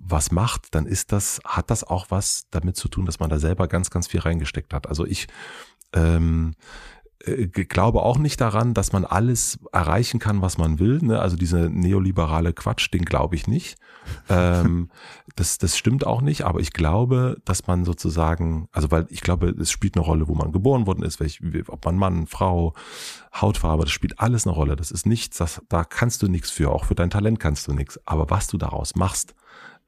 was 0.00 0.32
macht, 0.32 0.74
dann 0.74 0.86
ist 0.86 1.12
das, 1.12 1.40
hat 1.44 1.70
das 1.70 1.84
auch 1.84 2.10
was 2.10 2.46
damit 2.50 2.76
zu 2.76 2.88
tun, 2.88 3.06
dass 3.06 3.20
man 3.20 3.30
da 3.30 3.38
selber 3.38 3.68
ganz, 3.68 3.90
ganz 3.90 4.08
viel 4.08 4.20
reingesteckt 4.20 4.74
hat. 4.74 4.88
Also 4.88 5.06
ich 5.06 5.28
ähm, 5.94 6.54
äh, 6.54 7.01
glaube 7.24 8.02
auch 8.02 8.18
nicht 8.18 8.40
daran, 8.40 8.74
dass 8.74 8.92
man 8.92 9.04
alles 9.04 9.58
erreichen 9.72 10.18
kann, 10.18 10.42
was 10.42 10.58
man 10.58 10.78
will. 10.78 10.98
Ne? 11.02 11.20
Also 11.20 11.36
diese 11.36 11.70
neoliberale 11.70 12.52
Quatsch, 12.52 12.92
den 12.92 13.04
glaube 13.04 13.36
ich 13.36 13.46
nicht. 13.46 13.76
ähm, 14.28 14.90
das, 15.36 15.58
das 15.58 15.78
stimmt 15.78 16.04
auch 16.04 16.20
nicht, 16.20 16.44
aber 16.44 16.58
ich 16.60 16.72
glaube, 16.72 17.40
dass 17.44 17.66
man 17.66 17.84
sozusagen, 17.84 18.68
also 18.72 18.90
weil 18.90 19.06
ich 19.10 19.20
glaube, 19.20 19.50
es 19.50 19.70
spielt 19.70 19.96
eine 19.96 20.04
Rolle, 20.04 20.26
wo 20.26 20.34
man 20.34 20.52
geboren 20.52 20.86
worden 20.86 21.04
ist, 21.04 21.20
welch, 21.20 21.40
ob 21.68 21.84
man 21.84 21.96
Mann, 21.96 22.26
Frau, 22.26 22.74
Hautfarbe, 23.34 23.84
das 23.84 23.92
spielt 23.92 24.18
alles 24.18 24.46
eine 24.46 24.54
Rolle. 24.54 24.74
Das 24.74 24.90
ist 24.90 25.06
nichts, 25.06 25.38
das, 25.38 25.62
da 25.68 25.84
kannst 25.84 26.22
du 26.22 26.28
nichts 26.28 26.50
für, 26.50 26.70
auch 26.70 26.84
für 26.84 26.94
dein 26.94 27.10
Talent 27.10 27.38
kannst 27.38 27.68
du 27.68 27.72
nichts. 27.72 28.00
Aber 28.06 28.30
was 28.30 28.48
du 28.48 28.58
daraus 28.58 28.96
machst, 28.96 29.34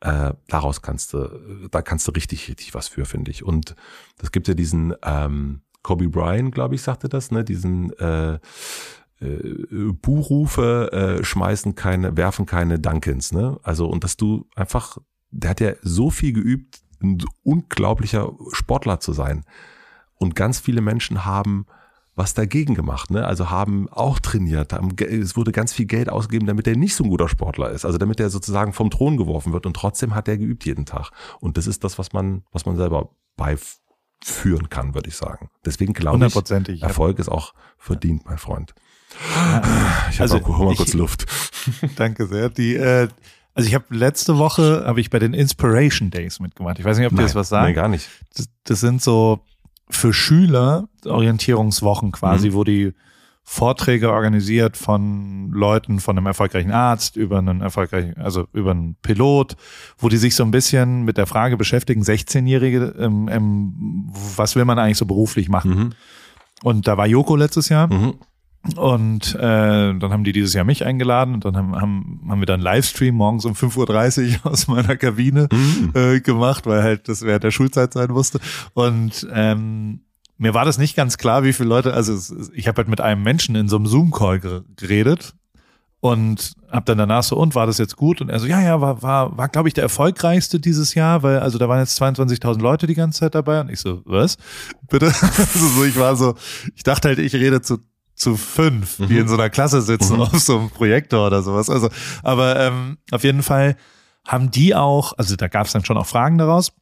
äh, 0.01 0.33
daraus 0.49 0.83
kannst 0.83 1.13
du, 1.15 1.69
da 1.71 1.83
kannst 1.83 2.07
du 2.07 2.13
richtig, 2.13 2.49
richtig 2.49 2.75
was 2.75 2.89
für, 2.89 3.05
finde 3.05 3.31
ich. 3.31 3.45
Und 3.45 3.75
das 4.19 4.31
gibt 4.31 4.47
ja 4.49 4.55
diesen 4.55 4.95
ähm, 5.03 5.63
Kobe 5.85 6.09
Bryant, 6.09 6.53
glaube 6.53 6.75
ich, 6.75 6.83
sagte 6.83 7.09
das, 7.09 7.31
ne, 7.31 7.45
diesen 7.45 7.93
äh, 7.99 8.39
äh, 9.21 9.93
Buhrufe 10.03 10.91
äh, 10.93 11.25
schmeißen 11.25 11.77
keine, 11.77 12.17
werfen 12.17 12.47
keine 12.47 12.81
Dunkins, 12.81 13.33
ne? 13.33 13.61
Also 13.63 13.87
und 13.87 14.03
dass 14.03 14.17
du 14.17 14.47
einfach, 14.57 14.99
der 15.31 15.51
hat 15.51 15.61
ja 15.61 15.73
so 15.83 16.11
viel 16.11 16.33
geübt, 16.33 16.81
ein 17.01 17.19
unglaublicher 17.43 18.33
Sportler 18.53 18.99
zu 18.99 19.13
sein. 19.13 19.45
Und 20.17 20.35
ganz 20.35 20.59
viele 20.59 20.81
Menschen 20.81 21.25
haben 21.27 21.67
was 22.17 22.33
dagegen 22.33 22.75
gemacht, 22.75 23.11
ne? 23.11 23.27
Also 23.27 23.51
haben 23.51 23.89
auch 23.91 24.21
trainiert, 24.21 24.73
haben, 24.73 24.97
es 24.99 25.37
wurde 25.37 25.53
ganz 25.53 25.75
viel 25.75 25.87
Geld 25.87 26.09
ausgegeben, 26.09 26.47
damit 26.47 26.67
er 26.67 26.77
nicht 26.77 26.95
so 26.95 27.05
ein 27.05 27.11
guter 27.11 27.29
Sportler 27.29 27.71
ist, 27.71 27.85
also 27.85 27.99
damit 27.99 28.21
er 28.21 28.31
sozusagen 28.31 28.73
vom 28.73 28.89
Thron 28.89 29.19
geworfen 29.19 29.53
wird 29.53 29.67
und 29.67 29.77
trotzdem 29.77 30.15
hat 30.15 30.29
er 30.29 30.39
geübt 30.39 30.65
jeden 30.65 30.87
Tag. 30.87 31.11
Und 31.41 31.59
das 31.59 31.67
ist 31.67 31.85
das, 31.85 31.99
was 31.99 32.15
man, 32.15 32.43
was 32.53 32.65
man 32.65 32.77
selber 32.77 33.11
beiführen 34.21 34.69
kann, 34.69 34.95
würde 34.95 35.09
ich 35.09 35.17
sagen. 35.17 35.51
Deswegen 35.65 35.93
glaube 35.93 36.27
ich, 36.27 36.83
Erfolg 36.83 37.19
ist 37.19 37.29
auch 37.29 37.55
verdient, 37.79 38.25
mein 38.27 38.39
Freund. 38.39 38.75
Ich 40.11 40.21
habe 40.21 40.35
also, 40.35 40.39
mal 40.41 40.75
kurz 40.75 40.95
Luft. 40.95 41.27
Danke 41.97 42.27
sehr. 42.27 42.49
Die, 42.51 42.75
äh, 42.75 43.09
also 43.55 43.69
ich 43.69 43.75
habe 43.75 43.85
letzte 43.91 44.39
Woche 44.39 44.85
habe 44.87 45.01
ich 45.01 45.11
bei 45.11 45.19
den 45.19 45.35
Inspiration 45.35 46.11
Days 46.11 46.41
mitgemacht. 46.41 46.79
Ich 46.79 46.85
weiß 46.85 46.99
nicht, 46.99 47.07
ob 47.07 47.17
dir 47.17 47.23
das 47.23 47.35
was 47.35 47.49
sagt. 47.51 47.65
Nein, 47.65 47.75
gar 47.75 47.89
nicht. 47.89 48.09
Das, 48.35 48.49
das 48.65 48.81
sind 48.81 49.03
so 49.03 49.41
für 49.89 50.13
Schüler 50.13 50.89
Orientierungswochen 51.05 52.11
quasi, 52.11 52.51
mhm. 52.51 52.55
wo 52.55 52.65
die 52.65 52.95
Vorträge 53.47 54.11
organisiert 54.11 54.79
von 54.79 55.51
Leuten, 55.51 56.01
von 56.01 56.17
einem 56.17 56.27
erfolgreichen 56.27 56.73
Arzt 56.73 57.17
über 57.17 57.39
einen 57.39 57.61
erfolgreichen, 57.61 58.17
also 58.17 58.47
über 58.55 58.71
einen 58.71 58.97
Pilot, 59.03 59.57
wo 59.99 60.09
die 60.09 60.17
sich 60.17 60.35
so 60.35 60.45
ein 60.45 60.51
bisschen 60.51 61.05
mit 61.05 61.19
der 61.19 61.27
Frage 61.27 61.59
beschäftigen, 61.59 62.03
16-Jährige, 62.03 62.95
ähm, 62.99 63.29
ähm, 63.31 64.11
was 64.37 64.57
will 64.57 64.65
man 64.65 64.79
eigentlich 64.79 64.97
so 64.97 65.05
beruflich 65.05 65.51
machen? 65.51 65.71
Mhm. 65.71 65.91
Und 66.63 66.89
da 66.89 66.97
war 66.97 67.07
Joko 67.07 67.37
letztes 67.37 67.69
Jahr. 67.69 67.93
Mhm. 67.93 68.15
Und 68.77 69.35
äh, 69.35 69.39
dann 69.39 70.11
haben 70.11 70.25
die 70.25 70.33
dieses 70.33 70.55
Jahr 70.55 70.65
mich 70.65 70.87
eingeladen 70.87 71.35
und 71.35 71.45
dann 71.45 71.55
haben, 71.55 71.77
haben, 71.77 72.23
haben 72.27 72.41
wir 72.41 72.47
dann 72.47 72.61
Livestream 72.61 73.15
morgens 73.15 73.45
um 73.45 73.53
5.30 73.53 74.39
Uhr 74.43 74.47
aus 74.51 74.69
meiner 74.69 74.97
Kabine 74.97 75.49
mhm. 75.53 75.93
äh, 75.95 76.21
gemacht, 76.21 76.65
weil 76.65 76.83
halt 76.83 77.09
das 77.09 77.21
während 77.23 77.45
der 77.45 77.51
Schulzeit 77.51 77.93
sein 77.93 78.11
musste. 78.11 78.41
Und 78.73 79.29
ähm, 79.35 80.01
mir 80.37 80.55
war 80.55 80.65
das 80.65 80.79
nicht 80.79 80.97
ganz 80.97 81.19
klar, 81.19 81.45
wie 81.45 81.53
viele 81.53 81.69
Leute, 81.69 81.95
also 81.95 82.15
ich 82.55 82.69
habe 82.69 82.79
halt 82.79 82.89
mit 82.89 83.01
einem 83.01 83.23
Menschen 83.23 83.55
in 83.55 83.69
so 83.69 83.77
einem 83.77 83.87
Zoom-Call 83.87 84.41
geredet 84.77 85.35
und 86.01 86.53
habe 86.71 86.85
dann 86.85 86.99
danach 86.99 87.23
so, 87.23 87.37
und 87.37 87.55
war 87.55 87.67
das 87.67 87.79
jetzt 87.79 87.97
gut? 87.97 88.21
Und 88.21 88.29
er 88.29 88.39
so, 88.41 88.47
ja, 88.47 88.61
ja, 88.61 88.81
war, 88.81 89.03
war, 89.03 89.39
war 89.39 89.49
glaube 89.49 89.69
ich, 89.69 89.75
der 89.75 89.85
erfolgreichste 89.85 90.61
dieses 90.61 90.95
Jahr, 90.95 91.23
weil, 91.23 91.39
also 91.39 91.57
da 91.57 91.69
waren 91.69 91.79
jetzt 91.79 92.01
22.000 92.01 92.61
Leute 92.61 92.87
die 92.87 92.95
ganze 92.95 93.21
Zeit 93.21 93.35
dabei 93.35 93.61
und 93.61 93.71
ich 93.71 93.81
so, 93.81 94.03
was? 94.05 94.37
Bitte? 94.91 95.07
also 95.07 95.69
so, 95.69 95.85
ich 95.85 95.99
war 95.99 96.17
so, 96.17 96.35
ich 96.75 96.83
dachte 96.83 97.09
halt, 97.09 97.19
ich 97.19 97.35
rede 97.35 97.63
zu 97.63 97.79
zu 98.17 98.37
fünf, 98.37 98.99
die 98.99 99.19
in 99.19 99.29
so 99.29 99.35
einer 99.35 99.51
Klasse 99.51 99.83
sitzen 99.83 100.15
mhm. 100.15 100.23
auf 100.23 100.39
so 100.39 100.59
einem 100.59 100.71
Projektor 100.71 101.27
oder 101.27 101.43
sowas. 101.43 101.69
Also, 101.69 101.89
aber 102.23 102.61
ähm, 102.61 102.99
auf 103.11 103.25
jeden 103.25 103.43
Fall 103.43 103.77
haben 104.27 104.51
die 104.51 104.75
auch, 104.75 105.15
also 105.19 105.37
da 105.37 105.49
gab 105.49 105.67
es 105.67 105.73
dann 105.73 105.85
schon 105.85 105.97
auch 105.97 106.07
Fragen 106.07 106.39
daraus. 106.39 106.73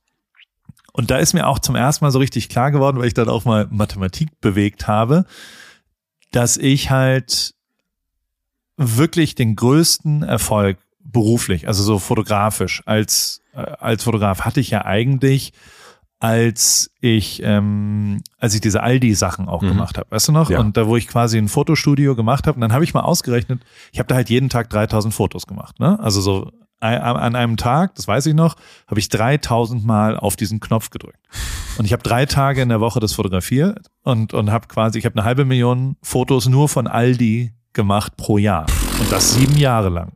Und 0.93 1.11
da 1.11 1.17
ist 1.17 1.33
mir 1.33 1.47
auch 1.47 1.59
zum 1.59 1.75
ersten 1.75 2.05
Mal 2.05 2.11
so 2.11 2.19
richtig 2.19 2.49
klar 2.49 2.71
geworden, 2.71 2.99
weil 2.99 3.07
ich 3.07 3.15
dann 3.15 3.29
auch 3.29 3.45
mal 3.45 3.67
Mathematik 3.71 4.41
bewegt 4.41 4.87
habe, 4.87 5.25
dass 6.31 6.57
ich 6.57 6.91
halt 6.91 7.55
wirklich 8.77 9.35
den 9.35 9.57
größten 9.57 10.23
Erfolg 10.23 10.79
beruflich, 11.01 11.67
also 11.69 11.83
so 11.83 11.99
fotografisch 11.99 12.83
als 12.87 13.43
äh, 13.55 13.59
als 13.59 14.05
Fotograf 14.05 14.43
hatte 14.43 14.61
ich 14.61 14.71
ja 14.71 14.85
eigentlich 14.85 15.53
als 16.21 16.93
ich 17.01 17.43
ähm, 17.43 18.23
als 18.39 18.55
ich 18.55 18.61
diese 18.61 18.83
Aldi-Sachen 18.83 19.49
auch 19.49 19.63
mhm. 19.63 19.69
gemacht 19.69 19.99
habe, 19.99 20.11
weißt 20.11 20.29
du 20.29 20.33
noch? 20.33 20.51
Ja. 20.51 20.61
Und 20.61 20.77
da 20.77 20.87
wo 20.87 20.97
ich 20.97 21.09
quasi 21.09 21.39
ein 21.39 21.49
Fotostudio 21.49 22.15
gemacht 22.15 22.47
habe, 22.47 22.55
und 22.55 22.61
dann 22.61 22.73
habe 22.73 22.85
ich 22.85 22.95
mal 22.95 23.01
ausgerechnet, 23.01 23.63
ich 23.93 23.99
habe 23.99 24.07
da 24.07 24.15
halt 24.15 24.31
jeden 24.31 24.49
Tag 24.49 24.71
3000 24.71 25.13
Fotos 25.13 25.47
gemacht, 25.47 25.81
ne? 25.81 25.99
Also 26.01 26.21
so 26.21 26.53
an 26.83 27.37
einem 27.37 27.57
Tag, 27.57 27.95
das 27.95 28.09
weiß 28.09 28.27
ich 28.27 28.35
noch, 28.35 28.57
habe 28.87 29.01
ich 29.01 29.09
3000 29.09 29.85
Mal 29.85 30.17
auf 30.17 30.37
diesen 30.37 30.61
Knopf 30.61 30.91
gedrückt. 30.91 31.19
Und 31.79 31.85
ich 31.85 31.93
habe 31.93 32.03
drei 32.03 32.27
Tage 32.27 32.61
in 32.61 32.69
der 32.69 32.81
Woche 32.81 33.01
das 33.01 33.13
fotografiert 33.13 33.87
und 34.03 34.35
und 34.35 34.51
habe 34.51 34.67
quasi, 34.69 34.99
ich 34.99 35.05
habe 35.05 35.17
eine 35.17 35.25
halbe 35.25 35.45
Million 35.45 35.97
Fotos 36.03 36.49
nur 36.49 36.69
von 36.69 36.87
Aldi 36.87 37.53
gemacht 37.73 38.17
pro 38.17 38.37
Jahr 38.39 38.67
und 39.01 39.11
das 39.11 39.35
sieben 39.35 39.57
Jahre 39.57 39.89
lang. 39.89 40.13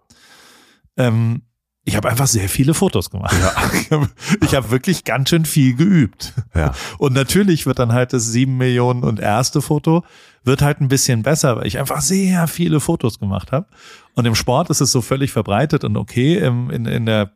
Ähm, 0.96 1.42
ich 1.88 1.94
habe 1.96 2.10
einfach 2.10 2.26
sehr 2.26 2.48
viele 2.48 2.74
Fotos 2.74 3.10
gemacht. 3.10 3.34
Ja. 3.40 3.52
Ich 4.42 4.54
habe 4.54 4.66
hab 4.66 4.70
wirklich 4.70 5.04
ganz 5.04 5.30
schön 5.30 5.44
viel 5.44 5.76
geübt. 5.76 6.34
Ja. 6.54 6.74
Und 6.98 7.14
natürlich 7.14 7.64
wird 7.64 7.78
dann 7.78 7.92
halt 7.92 8.12
das 8.12 8.26
sieben 8.26 8.56
Millionen 8.56 9.04
und 9.04 9.20
erste 9.20 9.62
Foto 9.62 10.04
wird 10.42 10.62
halt 10.62 10.80
ein 10.80 10.88
bisschen 10.88 11.22
besser, 11.22 11.56
weil 11.56 11.66
ich 11.66 11.78
einfach 11.78 12.00
sehr 12.00 12.48
viele 12.48 12.80
Fotos 12.80 13.20
gemacht 13.20 13.52
habe. 13.52 13.68
Und 14.14 14.26
im 14.26 14.34
Sport 14.34 14.68
ist 14.70 14.80
es 14.80 14.90
so 14.90 15.00
völlig 15.00 15.30
verbreitet 15.30 15.84
und 15.84 15.96
okay, 15.96 16.38
im, 16.38 16.70
in, 16.70 16.86
in 16.86 17.06
der 17.06 17.30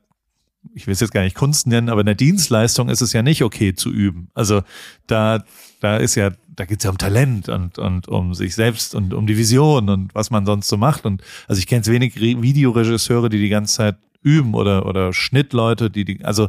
ich 0.74 0.86
will 0.86 0.92
es 0.92 1.00
jetzt 1.00 1.12
gar 1.12 1.22
nicht 1.22 1.36
Kunst 1.36 1.66
nennen, 1.66 1.88
aber 1.88 2.00
in 2.00 2.06
der 2.06 2.14
Dienstleistung 2.14 2.90
ist 2.90 3.00
es 3.00 3.14
ja 3.14 3.22
nicht 3.22 3.42
okay 3.42 3.74
zu 3.74 3.90
üben. 3.90 4.28
Also 4.34 4.62
da, 5.06 5.42
da 5.80 5.96
ist 5.96 6.16
ja, 6.16 6.32
da 6.48 6.66
geht's 6.66 6.84
ja 6.84 6.90
um 6.90 6.98
Talent 6.98 7.48
und, 7.48 7.78
und 7.78 8.08
um 8.08 8.34
sich 8.34 8.54
selbst 8.54 8.94
und 8.94 9.14
um 9.14 9.26
die 9.26 9.38
Vision 9.38 9.88
und 9.88 10.14
was 10.14 10.30
man 10.30 10.44
sonst 10.44 10.68
so 10.68 10.76
macht. 10.76 11.06
Und 11.06 11.22
also 11.48 11.58
ich 11.58 11.66
kenne 11.66 11.86
wenig 11.86 12.20
Videoregisseure, 12.20 13.30
die 13.30 13.38
die 13.38 13.48
ganze 13.48 13.74
Zeit 13.74 13.96
üben 14.22 14.54
oder, 14.54 14.86
oder 14.86 15.12
Schnittleute, 15.12 15.90
die, 15.90 16.04
die, 16.04 16.24
also, 16.24 16.48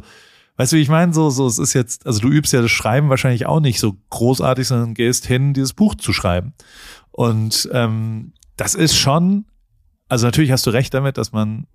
weißt 0.56 0.72
du, 0.72 0.76
wie 0.76 0.82
ich 0.82 0.88
meine? 0.88 1.12
So, 1.12 1.30
so, 1.30 1.46
es 1.46 1.58
ist 1.58 1.72
jetzt, 1.72 2.06
also 2.06 2.20
du 2.20 2.28
übst 2.28 2.52
ja 2.52 2.62
das 2.62 2.70
Schreiben 2.70 3.08
wahrscheinlich 3.08 3.46
auch 3.46 3.60
nicht 3.60 3.80
so 3.80 3.96
großartig, 4.10 4.66
sondern 4.66 4.94
gehst 4.94 5.26
hin, 5.26 5.54
dieses 5.54 5.72
Buch 5.72 5.94
zu 5.94 6.12
schreiben. 6.12 6.54
Und 7.10 7.68
ähm, 7.72 8.32
das 8.56 8.74
ist 8.74 8.96
schon, 8.96 9.46
also 10.08 10.26
natürlich 10.26 10.52
hast 10.52 10.66
du 10.66 10.70
recht 10.70 10.92
damit, 10.94 11.18
dass 11.18 11.32
man 11.32 11.66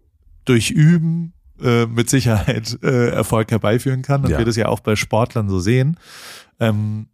durch 0.45 0.69
Üben 0.69 1.33
äh, 1.61 1.85
mit 1.85 2.09
Sicherheit 2.09 2.77
äh, 2.83 3.09
Erfolg 3.09 3.51
herbeiführen 3.51 4.01
kann. 4.01 4.23
Und 4.23 4.31
ja. 4.31 4.37
wir 4.37 4.45
das 4.45 4.55
ja 4.55 4.67
auch 4.67 4.79
bei 4.79 4.95
Sportlern 4.95 5.49
so 5.49 5.59
sehen. 5.59 5.97
Ähm, 6.59 7.07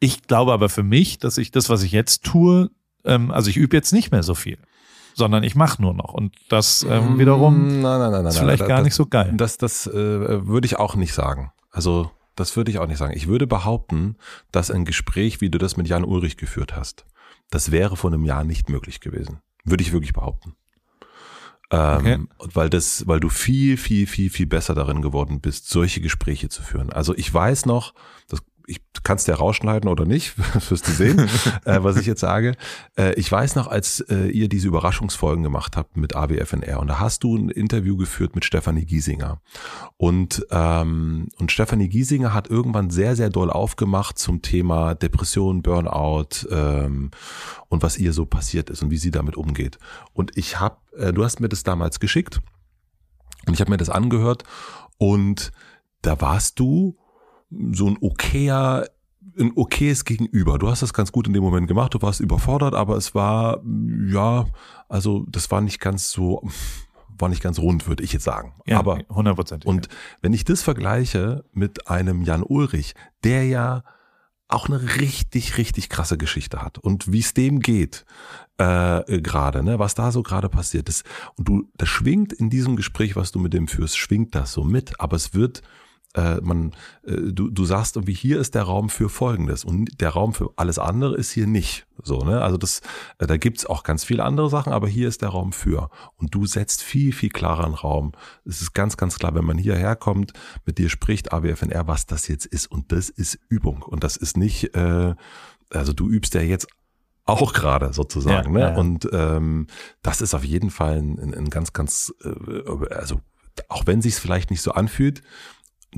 ich 0.00 0.22
glaube 0.22 0.52
aber 0.52 0.68
für 0.68 0.82
mich, 0.82 1.18
dass 1.18 1.38
ich 1.38 1.50
das, 1.50 1.68
was 1.68 1.82
ich 1.82 1.92
jetzt 1.92 2.24
tue, 2.24 2.70
ähm, 3.04 3.30
also 3.30 3.48
ich 3.50 3.56
übe 3.56 3.76
jetzt 3.76 3.92
nicht 3.92 4.10
mehr 4.10 4.22
so 4.22 4.34
viel 4.34 4.58
sondern 5.16 5.42
ich 5.42 5.54
mache 5.54 5.80
nur 5.80 5.94
noch. 5.94 6.12
Und 6.12 6.36
das 6.50 6.86
ähm, 6.88 7.18
wiederum 7.18 7.80
nein, 7.80 7.98
nein, 7.98 8.12
nein, 8.12 8.26
ist 8.26 8.38
vielleicht 8.38 8.66
gar 8.66 8.78
das, 8.78 8.84
nicht 8.84 8.94
so 8.94 9.06
geil. 9.06 9.32
Das, 9.34 9.56
das 9.56 9.86
äh, 9.86 10.46
würde 10.46 10.66
ich 10.66 10.78
auch 10.78 10.94
nicht 10.94 11.14
sagen. 11.14 11.52
Also 11.70 12.10
das 12.36 12.54
würde 12.54 12.70
ich 12.70 12.78
auch 12.78 12.86
nicht 12.86 12.98
sagen. 12.98 13.14
Ich 13.16 13.26
würde 13.26 13.46
behaupten, 13.46 14.16
dass 14.52 14.70
ein 14.70 14.84
Gespräch, 14.84 15.40
wie 15.40 15.48
du 15.48 15.58
das 15.58 15.78
mit 15.78 15.88
Jan 15.88 16.04
Ulrich 16.04 16.36
geführt 16.36 16.76
hast, 16.76 17.06
das 17.50 17.70
wäre 17.72 17.96
vor 17.96 18.12
einem 18.12 18.24
Jahr 18.24 18.44
nicht 18.44 18.68
möglich 18.68 19.00
gewesen. 19.00 19.40
Würde 19.64 19.82
ich 19.82 19.92
wirklich 19.92 20.12
behaupten. 20.12 20.54
Ähm, 21.70 22.28
okay. 22.38 22.50
weil 22.54 22.70
das, 22.70 23.08
weil 23.08 23.18
du 23.18 23.28
viel, 23.28 23.76
viel, 23.76 24.06
viel, 24.06 24.30
viel 24.30 24.46
besser 24.46 24.74
darin 24.74 25.02
geworden 25.02 25.40
bist, 25.40 25.68
solche 25.68 26.00
Gespräche 26.00 26.48
zu 26.48 26.62
führen. 26.62 26.92
Also 26.92 27.12
ich 27.16 27.32
weiß 27.32 27.66
noch, 27.66 27.92
das 28.28 28.40
ich 28.66 28.80
kann 29.02 29.16
es 29.16 29.24
dir 29.24 29.34
rausschneiden 29.34 29.88
oder 29.88 30.04
nicht, 30.04 30.34
wirst 30.70 30.88
du 30.88 30.92
sehen, 30.92 31.20
äh, 31.64 31.82
was 31.82 31.96
ich 31.96 32.06
jetzt 32.06 32.20
sage. 32.20 32.56
Äh, 32.96 33.14
ich 33.14 33.30
weiß 33.30 33.54
noch, 33.54 33.68
als 33.68 34.00
äh, 34.00 34.28
ihr 34.28 34.48
diese 34.48 34.68
Überraschungsfolgen 34.68 35.42
gemacht 35.42 35.76
habt 35.76 35.96
mit 35.96 36.16
AWFNR 36.16 36.80
und 36.80 36.88
da 36.88 36.98
hast 36.98 37.22
du 37.22 37.36
ein 37.36 37.48
Interview 37.48 37.96
geführt 37.96 38.34
mit 38.34 38.44
Stefanie 38.44 38.84
Giesinger. 38.84 39.40
Und, 39.96 40.46
ähm, 40.50 41.28
und 41.38 41.52
Stefanie 41.52 41.88
Giesinger 41.88 42.34
hat 42.34 42.48
irgendwann 42.48 42.90
sehr, 42.90 43.16
sehr 43.16 43.30
doll 43.30 43.50
aufgemacht 43.50 44.18
zum 44.18 44.42
Thema 44.42 44.94
Depression, 44.94 45.62
Burnout 45.62 46.48
ähm, 46.50 47.10
und 47.68 47.82
was 47.82 47.98
ihr 47.98 48.12
so 48.12 48.26
passiert 48.26 48.70
ist 48.70 48.82
und 48.82 48.90
wie 48.90 48.98
sie 48.98 49.10
damit 49.10 49.36
umgeht. 49.36 49.78
Und 50.12 50.36
ich 50.36 50.58
habe, 50.58 50.78
äh, 50.96 51.12
du 51.12 51.24
hast 51.24 51.40
mir 51.40 51.48
das 51.48 51.62
damals 51.62 52.00
geschickt 52.00 52.40
und 53.46 53.54
ich 53.54 53.60
habe 53.60 53.70
mir 53.70 53.76
das 53.76 53.90
angehört 53.90 54.42
und 54.98 55.52
da 56.02 56.20
warst 56.20 56.58
du 56.58 56.96
so 57.50 57.86
ein 57.86 57.98
okayer 58.00 58.86
ein 59.38 59.52
okayes 59.54 60.04
Gegenüber. 60.04 60.58
Du 60.58 60.68
hast 60.68 60.82
das 60.82 60.94
ganz 60.94 61.12
gut 61.12 61.26
in 61.26 61.32
dem 61.32 61.42
Moment 61.42 61.68
gemacht, 61.68 61.94
du 61.94 62.02
warst 62.02 62.20
überfordert, 62.20 62.74
aber 62.74 62.96
es 62.96 63.14
war, 63.14 63.60
ja, 64.08 64.46
also 64.88 65.26
das 65.28 65.50
war 65.50 65.60
nicht 65.60 65.80
ganz 65.80 66.10
so, 66.10 66.48
war 67.18 67.28
nicht 67.28 67.42
ganz 67.42 67.58
rund, 67.58 67.86
würde 67.86 68.02
ich 68.02 68.12
jetzt 68.12 68.24
sagen. 68.24 68.54
Ja, 68.66 68.78
aber 68.78 69.00
hundertprozentig. 69.08 69.68
Und 69.68 69.88
wenn 70.22 70.32
ich 70.32 70.44
das 70.44 70.62
vergleiche 70.62 71.44
mit 71.52 71.88
einem 71.88 72.22
Jan 72.22 72.42
Ulrich, 72.42 72.94
der 73.24 73.46
ja 73.46 73.82
auch 74.48 74.68
eine 74.68 75.00
richtig, 75.00 75.58
richtig 75.58 75.88
krasse 75.88 76.16
Geschichte 76.16 76.62
hat 76.62 76.78
und 76.78 77.10
wie 77.10 77.18
es 77.18 77.34
dem 77.34 77.60
geht 77.60 78.04
äh, 78.58 79.20
gerade, 79.20 79.64
ne, 79.64 79.80
was 79.80 79.94
da 79.94 80.12
so 80.12 80.22
gerade 80.22 80.48
passiert 80.48 80.88
ist. 80.88 81.04
Und 81.34 81.48
du, 81.48 81.68
das 81.74 81.88
schwingt 81.88 82.32
in 82.32 82.48
diesem 82.48 82.76
Gespräch, 82.76 83.16
was 83.16 83.32
du 83.32 83.40
mit 83.40 83.52
dem 83.52 83.66
führst, 83.66 83.98
schwingt 83.98 84.34
das 84.36 84.52
so 84.52 84.62
mit, 84.62 85.00
aber 85.00 85.16
es 85.16 85.34
wird 85.34 85.62
äh, 86.16 86.40
man, 86.40 86.72
äh, 87.04 87.32
du, 87.32 87.50
du 87.50 87.64
sagst 87.64 87.96
irgendwie, 87.96 88.14
hier 88.14 88.40
ist 88.40 88.54
der 88.54 88.62
Raum 88.62 88.88
für 88.88 89.08
Folgendes 89.08 89.64
und 89.64 90.00
der 90.00 90.10
Raum 90.10 90.32
für 90.32 90.50
alles 90.56 90.78
andere 90.78 91.16
ist 91.16 91.30
hier 91.30 91.46
nicht. 91.46 91.86
So, 92.02 92.20
ne? 92.20 92.40
Also 92.40 92.56
das, 92.56 92.80
äh, 93.18 93.26
da 93.26 93.36
gibt's 93.36 93.66
auch 93.66 93.82
ganz 93.82 94.04
viele 94.04 94.24
andere 94.24 94.48
Sachen, 94.48 94.72
aber 94.72 94.88
hier 94.88 95.08
ist 95.08 95.22
der 95.22 95.28
Raum 95.28 95.52
für. 95.52 95.90
Und 96.16 96.34
du 96.34 96.46
setzt 96.46 96.82
viel, 96.82 97.12
viel 97.12 97.28
klarer 97.28 97.64
einen 97.64 97.74
Raum. 97.74 98.12
Es 98.44 98.62
ist 98.62 98.72
ganz, 98.72 98.96
ganz 98.96 99.18
klar, 99.18 99.34
wenn 99.34 99.44
man 99.44 99.58
hierher 99.58 99.94
kommt, 99.94 100.32
mit 100.64 100.78
dir 100.78 100.88
spricht 100.88 101.32
AWFNR, 101.32 101.86
was 101.86 102.06
das 102.06 102.28
jetzt 102.28 102.46
ist. 102.46 102.70
Und 102.70 102.92
das 102.92 103.10
ist 103.10 103.38
Übung. 103.48 103.82
Und 103.82 104.02
das 104.02 104.16
ist 104.16 104.36
nicht, 104.36 104.74
äh, 104.74 105.14
also 105.70 105.92
du 105.92 106.08
übst 106.08 106.34
ja 106.34 106.40
jetzt 106.40 106.66
auch 107.26 107.52
gerade 107.52 107.92
sozusagen. 107.92 108.54
Ja, 108.54 108.60
ne? 108.68 108.72
ja. 108.72 108.76
Und 108.76 109.08
ähm, 109.12 109.66
das 110.00 110.22
ist 110.22 110.34
auf 110.34 110.44
jeden 110.44 110.70
Fall 110.70 110.96
ein, 110.96 111.34
ein 111.34 111.50
ganz, 111.50 111.72
ganz, 111.72 112.14
äh, 112.24 112.94
also 112.94 113.20
auch 113.68 113.86
wenn 113.86 114.02
sich's 114.02 114.18
vielleicht 114.18 114.50
nicht 114.50 114.62
so 114.62 114.72
anfühlt, 114.72 115.22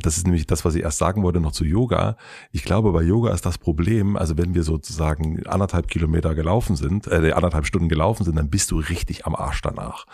das 0.02 0.16
ist 0.16 0.26
nämlich 0.26 0.46
das, 0.46 0.64
was 0.64 0.74
ich 0.74 0.82
erst 0.82 0.98
sagen 0.98 1.22
wollte 1.22 1.40
noch 1.40 1.52
zu 1.52 1.64
Yoga. 1.64 2.16
Ich 2.52 2.64
glaube, 2.64 2.92
bei 2.92 3.02
Yoga 3.02 3.32
ist 3.32 3.44
das 3.44 3.58
Problem, 3.58 4.16
also 4.16 4.36
wenn 4.38 4.54
wir 4.54 4.62
sozusagen 4.62 5.46
anderthalb 5.46 5.88
Kilometer 5.88 6.34
gelaufen 6.34 6.76
sind, 6.76 7.06
äh, 7.08 7.32
anderthalb 7.32 7.66
Stunden 7.66 7.88
gelaufen 7.88 8.24
sind, 8.24 8.36
dann 8.36 8.50
bist 8.50 8.70
du 8.70 8.78
richtig 8.78 9.26
am 9.26 9.34
Arsch 9.34 9.60
danach. 9.62 10.06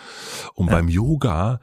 Und 0.55 0.71
beim 0.71 0.89
Yoga, 0.89 1.61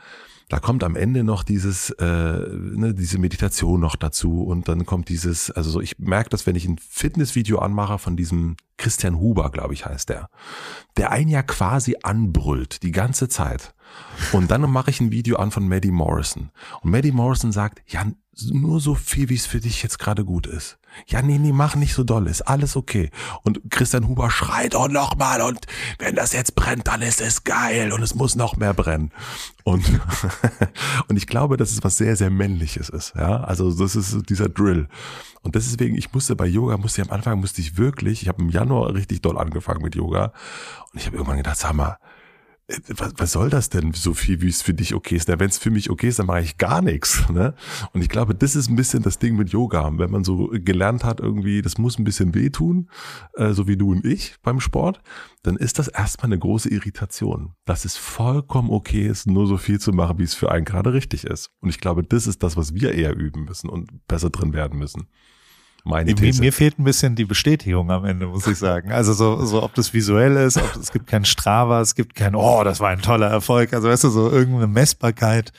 da 0.52 0.60
kommt 0.60 0.84
am 0.84 0.98
Ende 0.98 1.24
noch 1.24 1.44
dieses, 1.44 1.92
äh, 1.92 2.04
ne, 2.06 2.94
diese 2.94 3.18
Meditation 3.18 3.80
noch 3.80 3.96
dazu 3.96 4.44
und 4.44 4.68
dann 4.68 4.86
kommt 4.86 5.08
dieses, 5.08 5.50
also 5.50 5.70
so, 5.70 5.80
ich 5.80 5.98
merke 5.98 6.30
das, 6.30 6.46
wenn 6.46 6.58
ich 6.58 6.68
ein 6.68 6.78
Fitnessvideo 6.78 7.60
anmache 7.60 7.98
von 7.98 8.18
diesem 8.18 8.58
Christian 8.76 9.18
Huber, 9.18 9.50
glaube 9.50 9.74
ich, 9.74 9.86
heißt 9.86 10.10
der, 10.10 10.30
der 10.98 11.12
einen 11.12 11.30
ja 11.30 11.42
quasi 11.42 11.96
anbrüllt 12.04 12.84
die 12.84 12.92
ganze 12.92 13.30
Zeit. 13.30 13.74
Und 14.32 14.52
dann 14.52 14.62
mache 14.70 14.90
ich 14.90 15.02
ein 15.02 15.12
Video 15.12 15.38
an 15.38 15.52
von 15.52 15.68
Maddie 15.68 15.92
Morrison. 15.92 16.52
Und 16.82 16.92
Maddie 16.92 17.12
Morrison 17.12 17.52
sagt, 17.52 17.82
ja, 17.88 18.06
nur 18.50 18.80
so 18.80 18.96
viel, 18.96 19.30
wie 19.30 19.36
es 19.36 19.46
für 19.46 19.60
dich 19.60 19.84
jetzt 19.84 20.00
gerade 20.00 20.24
gut 20.24 20.48
ist. 20.48 20.78
Ja, 21.08 21.22
nee, 21.22 21.38
nee, 21.38 21.52
mach 21.52 21.76
nicht 21.76 21.94
so 21.94 22.04
doll, 22.04 22.28
ist 22.28 22.42
alles 22.42 22.76
okay. 22.76 23.12
Und 23.44 23.62
Christian 23.70 24.08
Huber 24.08 24.30
schreit 24.30 24.76
auch 24.76 24.90
noch 24.90 25.16
mal 25.16 25.42
und 25.42 25.60
wenn 26.00 26.16
das 26.16 26.34
jetzt 26.34 26.56
brennt, 26.56 26.88
dann 26.88 27.02
ist 27.02 27.22
es 27.22 27.44
geil 27.44 27.92
und 27.92 28.02
es 28.02 28.16
muss 28.16 28.36
noch 28.36 28.58
mehr 28.58 28.74
brennen. 28.74 29.12
Und, 29.64 29.84
und 31.08 31.18
ich 31.18 31.28
glaube, 31.28 31.58
dass 31.58 31.72
es 31.72 31.84
was 31.84 31.98
sehr, 31.98 32.16
sehr 32.16 32.30
männliches 32.30 32.90
ist. 32.90 33.14
Ja, 33.16 33.44
also 33.44 33.74
das 33.74 33.96
ist 33.96 34.30
dieser 34.30 34.50
Drill. 34.50 34.88
Und 35.44 35.56
deswegen, 35.56 35.96
ich 35.96 36.14
musste 36.14 36.36
bei 36.36 36.46
Yoga, 36.46 36.78
musste 36.78 37.02
ich 37.02 37.08
am 37.08 37.14
Anfang, 37.14 37.40
musste 37.40 37.62
ich 37.62 37.78
wirklich, 37.78 38.22
ich 38.22 38.28
habe 38.28 38.42
im 38.42 38.50
Januar 38.50 38.94
richtig 38.94 39.22
doll 39.22 39.38
angefangen 39.38 39.82
mit 39.82 39.96
Yoga 39.96 40.34
und 40.92 41.00
ich 41.00 41.06
habe 41.06 41.16
irgendwann 41.16 41.38
gedacht, 41.38 41.58
sag 41.58 41.74
mal, 41.74 41.98
was, 42.88 43.14
was 43.18 43.32
soll 43.32 43.50
das 43.50 43.70
denn 43.70 43.94
so 43.94 44.14
viel, 44.14 44.42
wie 44.42 44.50
es 44.50 44.62
für 44.62 44.74
dich 44.74 44.94
okay 44.94 45.16
ist? 45.16 45.28
Wenn 45.28 45.40
es 45.50 45.58
für 45.58 45.72
mich 45.72 45.90
okay 45.90 46.08
ist, 46.08 46.20
dann 46.20 46.26
mache 46.26 46.42
ich 46.42 46.58
gar 46.58 46.82
nichts. 46.82 47.24
Ne? 47.32 47.56
Und 47.94 48.02
ich 48.02 48.10
glaube, 48.10 48.36
das 48.36 48.58
ist 48.58 48.70
ein 48.70 48.76
bisschen 48.76 49.04
das 49.04 49.18
Ding 49.18 49.38
mit 49.38 49.50
Yoga. 49.52 49.90
Wenn 49.98 50.12
man 50.12 50.26
so 50.26 50.50
gelernt 50.52 51.06
hat, 51.06 51.22
irgendwie, 51.22 51.62
das 51.62 51.78
muss 51.78 51.98
ein 51.98 52.04
bisschen 52.04 52.36
wehtun, 52.36 52.90
äh, 53.36 53.54
so 53.54 53.70
wie 53.70 53.78
du 53.78 53.92
und 53.92 54.06
ich 54.06 54.36
beim 54.44 54.60
Sport, 54.60 55.02
dann 55.44 55.56
ist 55.56 55.80
das 55.80 55.88
erstmal 55.88 56.26
eine 56.26 56.40
große 56.40 56.70
Irritation. 56.70 57.54
Dass 57.64 57.86
es 57.86 57.96
vollkommen 57.96 58.70
okay 58.70 59.08
ist, 59.08 59.28
nur 59.28 59.48
so 59.48 59.56
viel 59.56 59.80
zu 59.80 59.94
machen, 59.94 60.20
wie 60.20 60.24
es 60.24 60.34
für 60.34 60.52
einen 60.52 60.66
gerade 60.66 60.92
richtig 60.92 61.24
ist. 61.24 61.52
Und 61.62 61.70
ich 61.70 61.80
glaube, 61.80 62.04
das 62.04 62.28
ist 62.28 62.44
das, 62.44 62.58
was 62.58 62.74
wir 62.74 62.94
eher 62.94 63.16
üben 63.16 63.46
müssen 63.46 63.70
und 63.70 64.06
besser 64.08 64.30
drin 64.30 64.52
werden 64.52 64.78
müssen. 64.78 65.08
Meine 65.84 66.12
Mir, 66.12 66.16
These. 66.16 66.42
mir 66.42 66.54
fehlt 66.54 66.78
ein 66.80 66.84
bisschen 66.84 67.16
die 67.16 67.26
Bestätigung 67.26 67.90
am 67.92 68.06
Ende, 68.06 68.28
muss 68.28 68.46
ich 68.48 68.58
sagen. 68.58 68.92
Also 68.92 69.14
so, 69.14 69.44
so 69.46 69.64
ob 69.64 69.74
das 69.74 69.94
visuell 69.94 70.36
ist, 70.38 70.58
ob 70.58 70.76
es 70.76 70.92
gibt 70.92 71.08
kein 71.08 71.26
Strava, 71.26 71.82
es 71.82 71.96
gibt 71.96 72.16
kein, 72.16 72.36
oh, 72.36 72.64
das 72.64 72.80
war 72.80 72.90
ein 72.90 73.02
toller 73.02 73.28
Erfolg. 73.28 73.74
Also 73.74 73.88
weißt 73.90 74.04
du, 74.04 74.10
so 74.10 74.30
irgendeine 74.30 74.68
Messbarkeit 74.68 75.52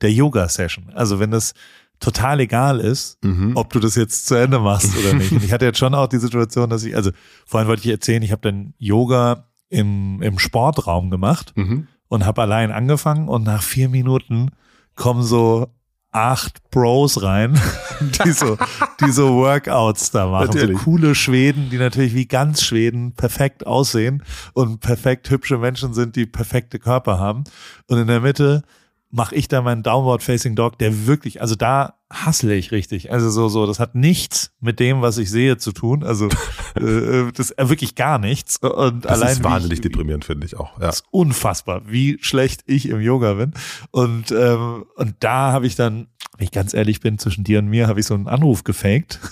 der 0.00 0.12
Yoga-Session. 0.12 0.90
Also 0.94 1.18
wenn 1.20 1.30
das 1.30 1.52
total 2.00 2.40
egal 2.40 2.80
ist, 2.80 3.22
Mhm. 3.24 3.52
ob 3.54 3.72
du 3.72 3.80
das 3.80 3.94
jetzt 3.96 4.26
zu 4.26 4.34
Ende 4.34 4.58
machst 4.58 4.96
oder 4.98 5.14
nicht. 5.14 5.32
Und 5.32 5.42
ich 5.44 5.52
hatte 5.52 5.64
jetzt 5.64 5.78
schon 5.78 5.94
auch 5.94 6.06
die 6.08 6.18
Situation, 6.18 6.68
dass 6.70 6.84
ich, 6.84 6.94
also 6.96 7.10
vorhin 7.46 7.68
wollte 7.68 7.82
ich 7.84 7.90
erzählen, 7.90 8.22
ich 8.22 8.32
habe 8.32 8.42
dann 8.42 8.74
Yoga 8.78 9.46
im, 9.68 10.20
im 10.22 10.38
Sportraum 10.38 11.10
gemacht 11.10 11.52
Mhm. 11.56 11.86
und 12.08 12.24
habe 12.26 12.42
allein 12.42 12.70
angefangen 12.70 13.28
und 13.28 13.44
nach 13.44 13.62
vier 13.62 13.88
Minuten 13.88 14.50
kommen 14.94 15.22
so 15.22 15.68
acht 16.16 16.70
Bros 16.70 17.22
rein, 17.22 17.60
die 18.24 18.32
so, 18.32 18.56
die 19.00 19.12
so 19.12 19.36
Workouts 19.36 20.10
da 20.10 20.26
machen. 20.26 20.46
Natürlich. 20.46 20.78
So 20.78 20.84
coole 20.84 21.14
Schweden, 21.14 21.68
die 21.68 21.76
natürlich 21.76 22.14
wie 22.14 22.26
ganz 22.26 22.62
Schweden 22.62 23.12
perfekt 23.12 23.66
aussehen 23.66 24.22
und 24.54 24.80
perfekt 24.80 25.28
hübsche 25.28 25.58
Menschen 25.58 25.92
sind, 25.92 26.16
die 26.16 26.24
perfekte 26.24 26.78
Körper 26.78 27.18
haben. 27.18 27.44
Und 27.86 27.98
in 27.98 28.06
der 28.06 28.20
Mitte 28.20 28.62
mache 29.10 29.34
ich 29.34 29.48
da 29.48 29.62
meinen 29.62 29.82
Downward 29.82 30.22
Facing 30.22 30.56
Dog, 30.56 30.78
der 30.78 31.06
wirklich, 31.06 31.40
also 31.40 31.54
da 31.54 31.94
hassle 32.12 32.54
ich 32.54 32.70
richtig. 32.72 33.10
Also 33.10 33.30
so, 33.30 33.48
so, 33.48 33.66
das 33.66 33.80
hat 33.80 33.94
nichts 33.94 34.52
mit 34.60 34.78
dem, 34.78 35.02
was 35.02 35.18
ich 35.18 35.30
sehe, 35.30 35.56
zu 35.56 35.72
tun. 35.72 36.04
Also 36.04 36.26
äh, 36.74 37.32
das 37.34 37.50
äh, 37.52 37.68
wirklich 37.68 37.94
gar 37.94 38.18
nichts. 38.18 38.58
Und 38.58 39.04
Das 39.04 39.12
allein 39.12 39.32
ist 39.32 39.44
wahnsinnig 39.44 39.78
ich, 39.78 39.82
deprimierend, 39.82 40.24
finde 40.24 40.46
ich 40.46 40.56
auch. 40.56 40.78
Ja. 40.78 40.86
das 40.86 40.96
ist 40.96 41.04
unfassbar, 41.10 41.82
wie 41.86 42.18
schlecht 42.20 42.62
ich 42.66 42.88
im 42.88 43.00
Yoga 43.00 43.34
bin. 43.34 43.52
Und, 43.90 44.30
ähm, 44.30 44.84
und 44.96 45.14
da 45.20 45.52
habe 45.52 45.66
ich 45.66 45.76
dann, 45.76 46.08
wenn 46.36 46.44
ich 46.44 46.52
ganz 46.52 46.74
ehrlich 46.74 47.00
bin, 47.00 47.18
zwischen 47.18 47.44
dir 47.44 47.58
und 47.58 47.68
mir, 47.68 47.88
habe 47.88 48.00
ich 48.00 48.06
so 48.06 48.14
einen 48.14 48.28
Anruf 48.28 48.64
gefaked. 48.64 49.18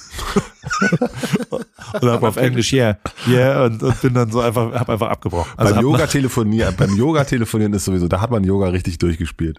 und 2.01 2.11
habe 2.11 2.29
auf 2.29 2.37
Englisch, 2.37 2.73
yeah, 2.73 2.99
yeah, 3.27 3.65
und, 3.65 3.83
und 3.83 4.01
bin 4.01 4.15
dann 4.15 4.31
so 4.31 4.41
einfach, 4.41 4.73
habe 4.73 4.93
einfach 4.93 5.09
abgebrochen. 5.09 5.53
Also 5.57 5.75
beim 5.75 5.83
Yoga 5.83 6.07
telefonieren, 6.07 6.75
beim 6.77 6.97
Yoga 6.97 7.25
telefonieren 7.25 7.73
ist 7.73 7.85
sowieso, 7.85 8.09
da 8.09 8.21
hat 8.21 8.31
man 8.31 8.45
Yoga 8.45 8.69
richtig 8.69 8.99
durchgespielt. 8.99 9.59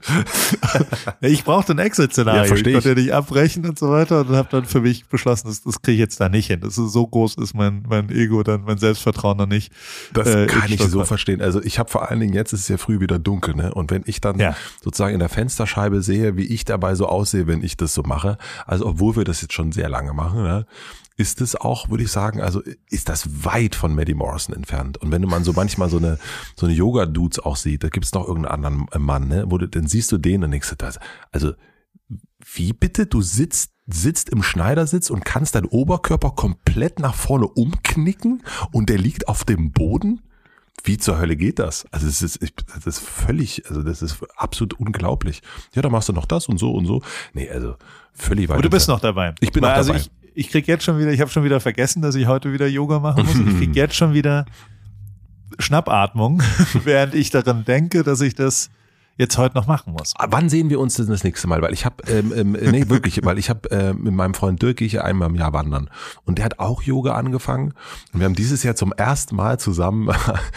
ich 1.22 1.44
brauchte 1.44 1.74
ein 1.74 1.80
Exit-Szenario. 1.80 2.42
Ja, 2.42 2.46
ich 2.46 2.64
konnte 2.64 2.70
ich. 2.70 2.86
ja 2.86 2.94
nicht 2.94 3.14
abbrechen 3.14 3.66
und 3.66 3.80
so 3.80 3.90
weiter 3.90 4.22
und 4.22 4.30
habe 4.36 4.48
dann 4.52 4.66
für 4.66 4.82
mich 4.82 5.06
beschlossen, 5.08 5.48
das, 5.48 5.64
das 5.64 5.82
kriege 5.82 5.94
ich 5.96 6.00
jetzt 6.00 6.20
da 6.20 6.30
nicht 6.30 6.48
hin. 6.48 6.60
Das 6.62 6.78
ist 6.78 6.92
so 6.92 7.08
groß 7.08 7.36
ist 7.36 7.54
mein, 7.54 7.84
mein 7.88 8.10
Ego 8.10 8.44
dann, 8.44 8.64
mein 8.64 8.78
Selbstvertrauen 8.78 9.38
dann 9.38 9.50
nicht. 9.50 9.72
Das 10.14 10.28
äh, 10.28 10.46
kann 10.48 10.72
ich 10.72 10.82
so 10.82 11.04
verstehen. 11.04 11.42
Also 11.42 11.62
ich 11.62 11.80
habe 11.80 11.90
vor 11.90 12.10
allen 12.10 12.20
Dingen 12.20 12.34
jetzt 12.34 12.54
ist 12.54 12.62
es 12.62 12.68
ja 12.68 12.78
früh 12.78 13.00
wieder 13.00 13.20
dunkel, 13.20 13.56
ne? 13.56 13.74
Und 13.74 13.92
wenn 13.92 14.04
ich 14.06 14.22
dann 14.22 14.40
Ja. 14.40 14.56
sozusagen 14.84 15.14
in 15.14 15.20
der 15.20 15.30
Fensterscheibe 15.30 16.02
sehe, 16.02 16.38
wie 16.38 16.46
ich 16.46 16.66
dabei 16.66 16.96
so 16.96 17.08
aussehe, 17.08 17.48
wenn 17.48 17.64
ich 17.64 17.78
das 17.78 17.94
so 17.94 18.04
mache, 18.04 18.38
also 18.66 18.86
obwohl 18.86 19.16
wir 19.16 19.24
das 19.24 19.42
jetzt 19.42 19.54
schon 19.54 19.72
sehr 19.72 19.90
lange 19.90 20.14
machen, 20.14 20.44
ne? 20.44 20.66
Ist 21.18 21.40
es 21.40 21.56
auch, 21.56 21.90
würde 21.90 22.04
ich 22.04 22.12
sagen, 22.12 22.42
also 22.42 22.62
ist 22.90 23.08
das 23.08 23.46
weit 23.46 23.76
von 23.76 23.96
Maddie 23.96 24.14
Morrison 24.14 24.54
entfernt. 24.54 24.98
Und 24.98 25.12
wenn 25.12 25.22
du 25.22 25.30
man 25.30 25.44
so 25.46 25.54
manchmal 25.54 25.90
so 25.90 25.98
eine 25.98 26.18
so 26.56 26.66
eine 26.66 26.76
Yoga-Dudes 26.76 27.40
auch 27.40 27.56
sieht, 27.56 27.84
da 27.84 27.90
gibt's 27.90 28.14
noch 28.14 28.28
irgendeinen 28.28 28.66
anderen 28.66 29.04
Mann, 29.04 29.28
ne? 29.30 29.46
Wo 29.48 29.58
du, 29.58 29.68
dann 29.68 29.88
siehst 29.88 30.12
du 30.12 30.18
den 30.18 30.44
und 30.44 30.52
denkst 30.52 30.70
du, 30.70 30.76
das, 30.76 31.00
also 31.32 31.54
wie 32.54 32.74
bitte? 32.74 33.06
Du 33.06 33.22
sitzt, 33.22 33.72
sitzt 33.88 34.30
im 34.30 34.44
Schneidersitz 34.44 35.10
und 35.10 35.26
kannst 35.26 35.56
deinen 35.56 35.66
Oberkörper 35.66 36.32
komplett 36.32 37.00
nach 37.00 37.16
vorne 37.16 37.48
umknicken 37.48 38.44
und 38.72 38.90
der 38.90 38.98
liegt 38.98 39.28
auf 39.28 39.44
dem 39.44 39.72
Boden? 39.72 40.22
Wie 40.84 40.98
zur 40.98 41.18
Hölle 41.18 41.36
geht 41.36 41.58
das? 41.58 41.86
Also 41.92 42.06
es 42.08 42.22
ist, 42.22 42.40
das 42.76 42.86
ist 42.86 43.00
völlig, 43.00 43.68
also 43.68 43.82
das 43.82 44.02
ist 44.02 44.18
absolut 44.36 44.74
unglaublich. 44.74 45.42
Ja, 45.74 45.82
da 45.82 45.90
machst 45.90 46.10
du 46.10 46.14
noch 46.14 46.26
das 46.26 46.48
und 46.48 46.60
so 46.60 46.74
und 46.74 46.86
so. 46.86 47.02
Nee, 47.34 47.50
also 47.50 47.76
völlig 48.14 48.50
weit. 48.50 48.56
Aber 48.56 48.64
du 48.64 48.70
bist 48.70 48.88
noch 48.88 49.00
dabei. 49.00 49.34
Ich 49.40 49.52
bin 49.52 49.64
Weil 49.64 49.72
noch 49.72 49.78
also 49.78 49.94
dabei. 49.94 50.06
Ich, 50.06 50.12
ich 50.36 50.50
krieg 50.50 50.68
jetzt 50.68 50.84
schon 50.84 51.00
wieder, 51.00 51.12
ich 51.12 51.22
habe 51.22 51.32
schon 51.32 51.44
wieder 51.44 51.60
vergessen, 51.60 52.02
dass 52.02 52.14
ich 52.16 52.28
heute 52.28 52.52
wieder 52.54 52.68
Yoga 52.68 53.00
machen 53.00 53.26
muss. 53.26 53.36
Ich 53.36 53.58
krieg 53.58 53.76
jetzt 53.76 53.96
schon 53.96 54.14
wieder 54.14 54.46
Schnappatmung, 55.58 56.44
während 56.84 57.16
ich 57.16 57.30
daran 57.30 57.64
denke, 57.64 58.04
dass 58.04 58.22
ich 58.22 58.36
das 58.36 58.70
jetzt 59.18 59.38
heute 59.38 59.56
noch 59.56 59.68
machen 59.68 59.94
muss. 59.94 60.14
Ah, 60.18 60.28
Wann 60.30 60.50
sehen 60.50 60.70
wir 60.70 60.80
uns 60.80 60.96
denn 60.96 61.08
das 61.08 61.24
nächste 61.24 61.48
Mal? 61.48 61.62
Weil 61.62 61.74
ich 61.74 61.86
habe, 61.86 62.04
ähm, 62.10 62.34
ähm, 62.36 62.52
nee, 62.52 62.90
wirklich, 62.90 63.24
weil 63.24 63.38
ich 63.38 63.50
habe 63.50 63.70
äh, 63.72 63.94
mit 63.94 64.14
meinem 64.14 64.34
Freund 64.34 64.62
Dirk 64.62 64.78
gehe 64.78 64.88
ich 64.88 65.02
einmal 65.02 65.30
im 65.30 65.36
Jahr 65.36 65.54
wandern 65.54 65.90
und 66.26 66.38
der 66.38 66.46
hat 66.46 66.60
auch 66.60 66.82
Yoga 66.82 67.14
angefangen 67.14 67.74
und 68.14 68.20
wir 68.20 68.26
haben 68.26 68.36
dieses 68.36 68.64
Jahr 68.64 68.76
zum 68.76 68.92
ersten 68.92 69.36
Mal 69.36 69.60
zusammen 69.60 70.10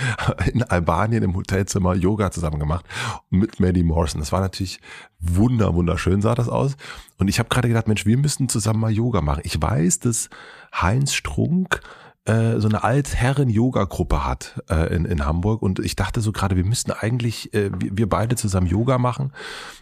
in 0.52 0.62
Albanien 0.62 1.22
im 1.22 1.36
Hotelzimmer 1.36 1.94
Yoga 1.94 2.30
zusammen 2.30 2.58
gemacht 2.58 2.84
mit 3.30 3.60
Maddie 3.60 3.84
Morrison. 3.84 4.20
Das 4.20 4.32
war 4.32 4.40
natürlich 4.40 4.80
wunder 5.20 5.74
wunderschön 5.74 6.22
sah 6.22 6.34
das 6.34 6.48
aus 6.48 6.76
und 7.18 7.28
ich 7.28 7.38
habe 7.38 7.48
gerade 7.48 7.68
gedacht, 7.68 7.88
Mensch, 7.88 8.06
wir 8.06 8.16
müssten 8.16 8.48
zusammen 8.48 8.80
mal 8.80 8.90
Yoga 8.90 9.20
machen. 9.20 9.40
Ich 9.44 9.60
weiß, 9.60 10.00
dass 10.00 10.30
Heinz 10.72 11.12
Strunk 11.12 11.80
äh, 12.28 12.60
so 12.60 12.68
eine 12.68 12.84
Altherren-Yoga-Gruppe 12.84 14.24
hat 14.24 14.62
äh, 14.68 14.94
in, 14.94 15.04
in 15.06 15.24
Hamburg 15.24 15.62
und 15.62 15.78
ich 15.78 15.96
dachte 15.96 16.20
so 16.20 16.30
gerade, 16.30 16.56
wir 16.56 16.64
müssten 16.64 16.92
eigentlich, 16.92 17.54
äh, 17.54 17.70
wir, 17.72 18.08
beide 18.08 18.36
zusammen 18.36 18.66
Yoga 18.66 18.98
machen. 18.98 19.32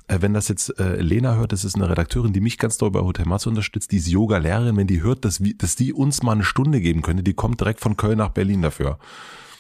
Äh, 0.06 0.18
wenn 0.20 0.32
das 0.32 0.48
jetzt 0.48 0.78
äh, 0.78 1.00
Lena 1.00 1.34
hört, 1.34 1.52
das 1.52 1.64
ist 1.64 1.74
eine 1.74 1.88
Redakteurin, 1.88 2.32
die 2.32 2.40
mich 2.40 2.58
ganz 2.58 2.78
doll 2.78 2.90
bei 2.90 3.00
Hotel 3.00 3.26
Matze 3.26 3.48
unterstützt, 3.48 3.90
die 3.90 3.96
ist 3.96 4.08
Yoga-Lehrerin, 4.08 4.76
wenn 4.76 4.86
die 4.86 5.02
hört, 5.02 5.24
dass, 5.24 5.42
wir, 5.42 5.54
dass 5.56 5.74
die 5.74 5.92
uns 5.92 6.22
mal 6.22 6.32
eine 6.32 6.44
Stunde 6.44 6.80
geben 6.80 7.02
könnte, 7.02 7.22
die 7.22 7.34
kommt 7.34 7.60
direkt 7.60 7.80
von 7.80 7.96
Köln 7.96 8.18
nach 8.18 8.30
Berlin 8.30 8.62
dafür. 8.62 8.98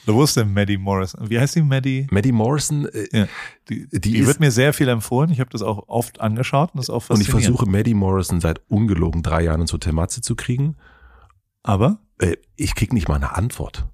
Wo 0.06 0.22
ist 0.22 0.36
denn 0.36 0.52
Maddie 0.52 0.76
Morrison? 0.76 1.28
Wie 1.28 1.40
heißt 1.40 1.56
die 1.56 1.62
Maddie? 1.62 2.06
Maddie 2.10 2.30
Morrison, 2.30 2.86
äh, 2.86 3.08
Ja, 3.12 3.26
die, 3.68 3.88
die, 3.90 4.24
wird 4.24 4.38
mir 4.38 4.52
sehr 4.52 4.72
viel 4.72 4.88
empfohlen. 4.88 5.30
Ich 5.32 5.40
habe 5.40 5.50
das 5.50 5.62
auch 5.62 5.88
oft 5.88 6.20
angeschaut 6.20 6.70
und 6.72 6.78
das 6.78 6.84
ist 6.84 6.90
auch 6.90 7.10
und 7.10 7.20
ich 7.20 7.28
versuche 7.28 7.66
Maddie 7.66 7.94
Morrison 7.94 8.40
seit 8.40 8.60
ungelogen 8.68 9.24
drei 9.24 9.42
Jahren 9.42 9.62
ins 9.62 9.72
Hotel 9.72 9.92
Matze 9.92 10.20
zu 10.20 10.36
kriegen. 10.36 10.76
Aber 11.64 11.98
Äh, 12.18 12.36
ich 12.56 12.74
krieg 12.74 12.92
nicht 12.92 13.08
mal 13.08 13.16
eine 13.16 13.34
Antwort. 13.34 13.86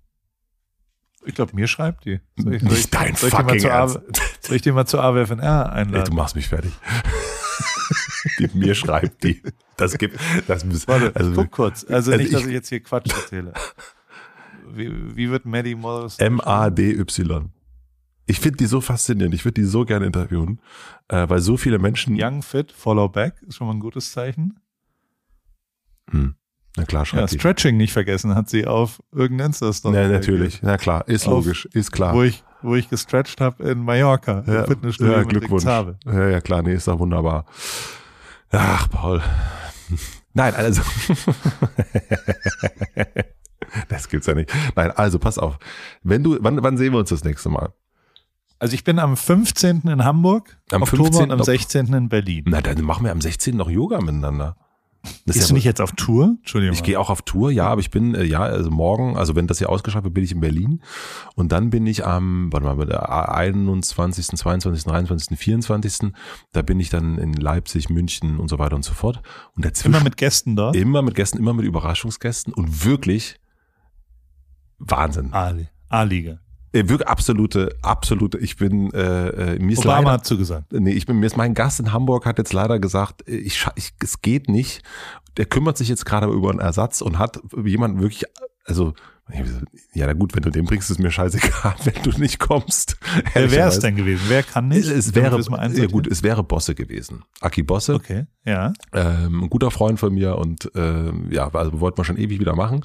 ich 1.24 1.34
glaube, 1.34 1.54
mir 1.54 1.66
schreibt 1.66 2.04
die. 2.04 2.20
Soll 2.36 2.54
ich, 2.54 2.62
soll 2.62 2.72
ich, 2.72 2.78
Nicht 2.78 2.94
dein 2.94 3.14
soll 3.16 3.28
ich, 3.30 3.34
die 3.34 3.42
mal 3.42 3.48
fucking 3.48 3.60
zu 3.60 3.68
Ernst. 3.68 3.96
AW 3.96 4.02
soll 4.40 4.56
ich 4.56 4.62
die 4.62 4.72
mal 4.72 4.86
zu 4.86 5.00
AWFNR 5.00 5.40
Ey, 5.40 5.40
du 5.40 5.72
einladen? 5.72 6.14
machst 6.16 6.36
mich 6.36 6.48
fertig. 6.48 6.72
die, 8.38 8.48
mir 8.54 8.74
schreibt 8.74 9.22
die. 9.24 9.42
Das 9.76 9.98
gibt, 9.98 10.18
das 10.46 10.64
müssen, 10.64 10.86
Warte, 10.88 11.14
also, 11.14 11.32
guck 11.34 11.50
kurz. 11.50 11.84
Also, 11.84 12.12
also 12.12 12.22
nicht, 12.22 12.32
dass 12.32 12.40
ich- 12.42 12.46
ich 12.48 12.52
jetzt 12.52 12.68
hier 12.68 12.80
Quatsch 12.82 13.10
erzähle. 13.12 13.52
Wie, 14.74 15.16
wie 15.16 15.30
wird 15.30 15.44
Maddie 15.44 15.74
Morrison? 15.74 16.24
M-A-D-Y. 16.26 17.50
Ich 18.26 18.38
finde 18.40 18.56
die 18.58 18.66
so 18.66 18.80
faszinierend. 18.80 19.34
Ich 19.34 19.44
würde 19.44 19.60
die 19.60 19.66
so 19.66 19.84
gerne 19.84 20.06
interviewen, 20.06 20.60
äh, 21.08 21.28
weil 21.28 21.40
so 21.40 21.56
viele 21.56 21.78
Menschen. 21.78 22.16
Young 22.18 22.42
Fit, 22.42 22.70
Follow 22.72 23.08
Back, 23.08 23.42
ist 23.42 23.56
schon 23.56 23.66
mal 23.66 23.74
ein 23.74 23.80
gutes 23.80 24.12
Zeichen. 24.12 24.60
Hm. 26.10 26.36
Na 26.76 26.84
klar, 26.84 27.02
Ja, 27.02 27.06
schreibt 27.06 27.32
die. 27.32 27.38
Stretching 27.38 27.76
nicht 27.76 27.92
vergessen, 27.92 28.34
hat 28.34 28.48
sie 28.48 28.66
auf 28.66 29.02
irgendeinem 29.12 29.48
Insta-Story. 29.48 29.94
Ja, 29.96 30.08
natürlich. 30.08 30.62
Na 30.62 30.78
klar, 30.78 31.06
ist 31.06 31.26
Auf- 31.26 31.44
logisch, 31.44 31.66
ist 31.72 31.92
klar. 31.92 32.14
Wo 32.14 32.22
ich, 32.22 32.42
wo 32.62 32.74
ich 32.74 32.88
gestretcht 32.88 33.40
habe 33.40 33.62
in 33.70 33.84
Mallorca, 33.84 34.42
ja, 34.46 34.60
im 34.60 34.66
Fitnessstudio 34.66 35.12
ja, 35.12 35.22
Glückwunsch. 35.24 35.64
Ja, 35.64 35.94
ja, 36.06 36.40
klar, 36.40 36.62
nee, 36.62 36.72
ist 36.74 36.88
doch 36.88 36.98
wunderbar. 36.98 37.44
Ach, 38.50 38.88
Paul. 38.90 39.22
Nein, 40.34 40.54
also. 40.54 40.80
das 43.88 44.08
gibt's 44.08 44.26
ja 44.26 44.34
nicht. 44.34 44.50
Nein, 44.74 44.90
also 44.92 45.18
pass 45.18 45.38
auf. 45.38 45.58
Wenn 46.02 46.22
du, 46.22 46.38
wann, 46.40 46.62
wann 46.62 46.76
sehen 46.76 46.92
wir 46.92 46.98
uns 46.98 47.10
das 47.10 47.24
nächste 47.24 47.48
Mal? 47.48 47.72
Also 48.58 48.74
ich 48.74 48.84
bin 48.84 48.98
am 48.98 49.16
15. 49.16 49.82
in 49.88 50.04
Hamburg, 50.04 50.56
Am 50.70 50.82
Oktober 50.82 51.04
15. 51.04 51.24
und 51.24 51.32
am 51.32 51.42
16. 51.42 51.92
in 51.92 52.08
Berlin. 52.08 52.44
Na, 52.46 52.60
dann 52.60 52.80
machen 52.82 53.04
wir 53.04 53.10
am 53.12 53.20
16. 53.20 53.56
noch 53.56 53.68
Yoga 53.68 54.00
miteinander. 54.00 54.56
Das 55.02 55.36
Bist 55.36 55.40
ja 55.40 55.46
du 55.48 55.54
nicht 55.54 55.64
jetzt 55.64 55.80
auf 55.80 55.92
Tour? 55.92 56.36
Entschuldigung. 56.40 56.74
Ich 56.74 56.82
gehe 56.84 56.98
auch 56.98 57.10
auf 57.10 57.22
Tour, 57.22 57.50
ja, 57.50 57.66
aber 57.66 57.80
ich 57.80 57.90
bin, 57.90 58.14
äh, 58.14 58.22
ja, 58.22 58.40
also 58.42 58.70
morgen, 58.70 59.16
also 59.16 59.34
wenn 59.34 59.48
das 59.48 59.58
hier 59.58 59.68
ausgeschafft 59.68 60.04
wird, 60.04 60.14
bin 60.14 60.22
ich 60.22 60.30
in 60.32 60.40
Berlin. 60.40 60.80
Und 61.34 61.50
dann 61.50 61.70
bin 61.70 61.86
ich 61.88 62.06
am, 62.06 62.52
warte 62.52 62.66
mal, 62.66 62.86
der 62.86 63.10
21., 63.36 64.28
22., 64.28 64.84
23., 64.84 65.36
24., 65.38 66.12
da 66.52 66.62
bin 66.62 66.78
ich 66.78 66.88
dann 66.88 67.18
in 67.18 67.32
Leipzig, 67.34 67.90
München 67.90 68.38
und 68.38 68.46
so 68.48 68.60
weiter 68.60 68.76
und 68.76 68.84
so 68.84 68.92
fort. 68.94 69.22
Und 69.56 69.64
dazwischen 69.64 69.94
immer 69.94 70.04
mit 70.04 70.16
Gästen 70.16 70.54
dort. 70.54 70.76
immer 70.76 71.02
mit 71.02 71.14
Gästen, 71.16 71.38
immer 71.38 71.52
mit 71.54 71.64
Überraschungsgästen 71.64 72.52
und 72.54 72.84
wirklich 72.84 73.36
Wahnsinn. 74.78 75.32
A- 75.32 75.48
A-Liga. 75.88 76.38
Äh, 76.72 76.88
Wirklich 76.88 77.08
absolute, 77.08 77.76
absolute, 77.82 78.38
ich 78.38 78.56
bin, 78.56 78.92
äh, 78.92 79.54
äh, 79.54 79.58
mir 79.58 79.72
ist 79.72 79.80
Obama 79.80 79.98
leider, 79.98 80.10
hat 80.12 80.26
zugesagt. 80.26 80.72
Nee, 80.72 80.92
ich 80.92 81.06
bin, 81.06 81.18
mir 81.18 81.26
ist 81.26 81.36
mein 81.36 81.54
Gast 81.54 81.80
in 81.80 81.92
Hamburg 81.92 82.26
hat 82.26 82.38
jetzt 82.38 82.52
leider 82.52 82.78
gesagt, 82.78 83.28
äh, 83.28 83.36
ich, 83.36 83.66
ich 83.76 83.92
es 84.02 84.22
geht 84.22 84.48
nicht. 84.48 84.82
Der 85.36 85.46
kümmert 85.46 85.78
sich 85.78 85.88
jetzt 85.88 86.04
gerade 86.04 86.26
über 86.26 86.50
einen 86.50 86.60
Ersatz 86.60 87.00
und 87.00 87.18
hat 87.18 87.40
jemanden 87.64 88.00
wirklich, 88.00 88.24
also 88.64 88.92
ja, 89.94 90.06
na 90.06 90.12
gut, 90.12 90.34
wenn 90.34 90.42
du 90.42 90.50
den 90.50 90.64
bringst, 90.64 90.90
ist 90.90 90.98
mir 90.98 91.10
scheißegal, 91.10 91.74
wenn 91.84 92.02
du 92.02 92.18
nicht 92.18 92.38
kommst. 92.38 92.96
Wer 93.32 93.50
wäre 93.50 93.68
es 93.68 93.78
denn 93.78 93.96
gewesen? 93.96 94.24
Wer 94.28 94.42
kann 94.42 94.68
nicht? 94.68 94.86
Es, 94.86 95.06
es 95.08 95.14
wäre, 95.14 95.40
ja 95.74 95.86
gut, 95.86 96.06
es 96.06 96.22
wäre 96.22 96.42
Bosse 96.42 96.74
gewesen. 96.74 97.24
Aki 97.40 97.62
Bosse, 97.62 97.94
Okay, 97.94 98.26
ja. 98.44 98.72
ähm, 98.92 99.44
ein 99.44 99.50
guter 99.50 99.70
Freund 99.70 99.98
von 99.98 100.12
mir 100.12 100.36
und 100.36 100.70
ähm, 100.74 101.28
ja, 101.30 101.48
also 101.48 101.80
wollten 101.80 101.98
wir 101.98 102.04
schon 102.04 102.18
ewig 102.18 102.40
wieder 102.40 102.54
machen. 102.54 102.84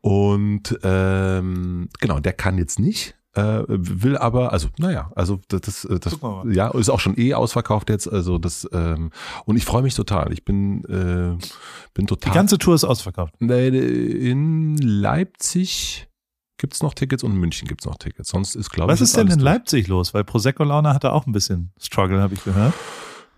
Und 0.00 0.78
ähm, 0.82 1.88
genau, 2.00 2.20
der 2.20 2.32
kann 2.34 2.58
jetzt 2.58 2.78
nicht. 2.78 3.16
Äh, 3.32 3.62
will 3.68 4.16
aber, 4.16 4.52
also 4.52 4.68
naja, 4.78 5.12
also 5.14 5.38
das, 5.46 5.60
das, 5.60 5.86
das 6.00 6.20
mal. 6.20 6.52
ja, 6.52 6.68
ist 6.70 6.88
auch 6.88 6.98
schon 6.98 7.16
eh 7.16 7.34
ausverkauft 7.34 7.88
jetzt, 7.88 8.12
also 8.12 8.38
das 8.38 8.68
ähm, 8.72 9.12
und 9.44 9.56
ich 9.56 9.64
freue 9.64 9.82
mich 9.82 9.94
total. 9.94 10.32
Ich 10.32 10.44
bin 10.44 10.84
äh, 10.86 11.38
bin 11.94 12.06
Die 12.06 12.06
total 12.06 12.34
ganze 12.34 12.58
Tour 12.58 12.74
ist 12.74 12.82
ausverkauft. 12.82 13.34
Nee, 13.38 13.68
in 13.68 14.76
Leipzig 14.78 16.08
gibt's 16.58 16.82
noch 16.82 16.92
Tickets 16.92 17.22
und 17.22 17.30
in 17.30 17.38
München 17.38 17.68
gibt's 17.68 17.86
noch 17.86 17.98
Tickets. 17.98 18.30
Sonst 18.30 18.56
ist 18.56 18.70
glaube 18.70 18.92
ich 18.92 19.00
Was 19.00 19.00
ist 19.00 19.16
denn 19.16 19.28
in. 19.28 19.38
Leipzig 19.38 19.86
los? 19.86 20.12
Weil 20.12 20.24
Prosecco 20.24 20.64
Laune 20.64 20.92
hatte 20.92 21.12
auch 21.12 21.26
ein 21.26 21.32
bisschen 21.32 21.72
Struggle, 21.80 22.20
habe 22.20 22.34
ich 22.34 22.42
gehört. 22.42 22.74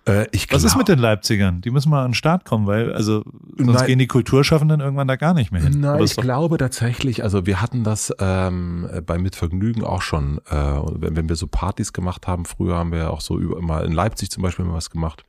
Äh, 0.06 0.26
ich 0.32 0.50
Was 0.52 0.64
ist 0.64 0.72
glaub- 0.72 0.78
mit 0.78 0.88
den 0.88 0.98
Leipzigern? 0.98 1.60
Die 1.60 1.70
müssen 1.70 1.90
mal 1.90 2.04
an 2.04 2.10
den 2.10 2.14
Start 2.14 2.44
kommen, 2.44 2.66
weil 2.66 2.92
also 2.92 3.22
sonst 3.56 3.74
Nein. 3.74 3.86
gehen 3.86 3.98
die 3.98 4.06
Kulturschaffenden 4.08 4.80
irgendwann 4.80 5.06
da 5.06 5.16
gar 5.16 5.34
nicht 5.34 5.52
mehr 5.52 5.62
hin. 5.62 5.80
Nein, 5.80 6.02
ich 6.02 6.16
glaube 6.16 6.58
tatsächlich, 6.58 7.22
also 7.22 7.46
wir 7.46 7.62
hatten 7.62 7.84
das 7.84 8.12
ähm, 8.18 8.88
bei 9.06 9.18
Mitvergnügen 9.18 9.84
auch 9.84 10.02
schon, 10.02 10.38
äh, 10.48 10.54
wenn, 10.54 11.16
wenn 11.16 11.28
wir 11.28 11.36
so 11.36 11.46
Partys 11.46 11.92
gemacht 11.92 12.26
haben, 12.26 12.44
früher 12.44 12.76
haben 12.76 12.90
wir 12.90 12.98
ja 12.98 13.10
auch 13.10 13.20
so 13.20 13.38
über, 13.38 13.60
mal 13.62 13.84
in 13.84 13.92
Leipzig 13.92 14.30
zum 14.30 14.42
Beispiel 14.42 14.64
mal 14.64 14.74
was 14.74 14.90
gemacht. 14.90 15.24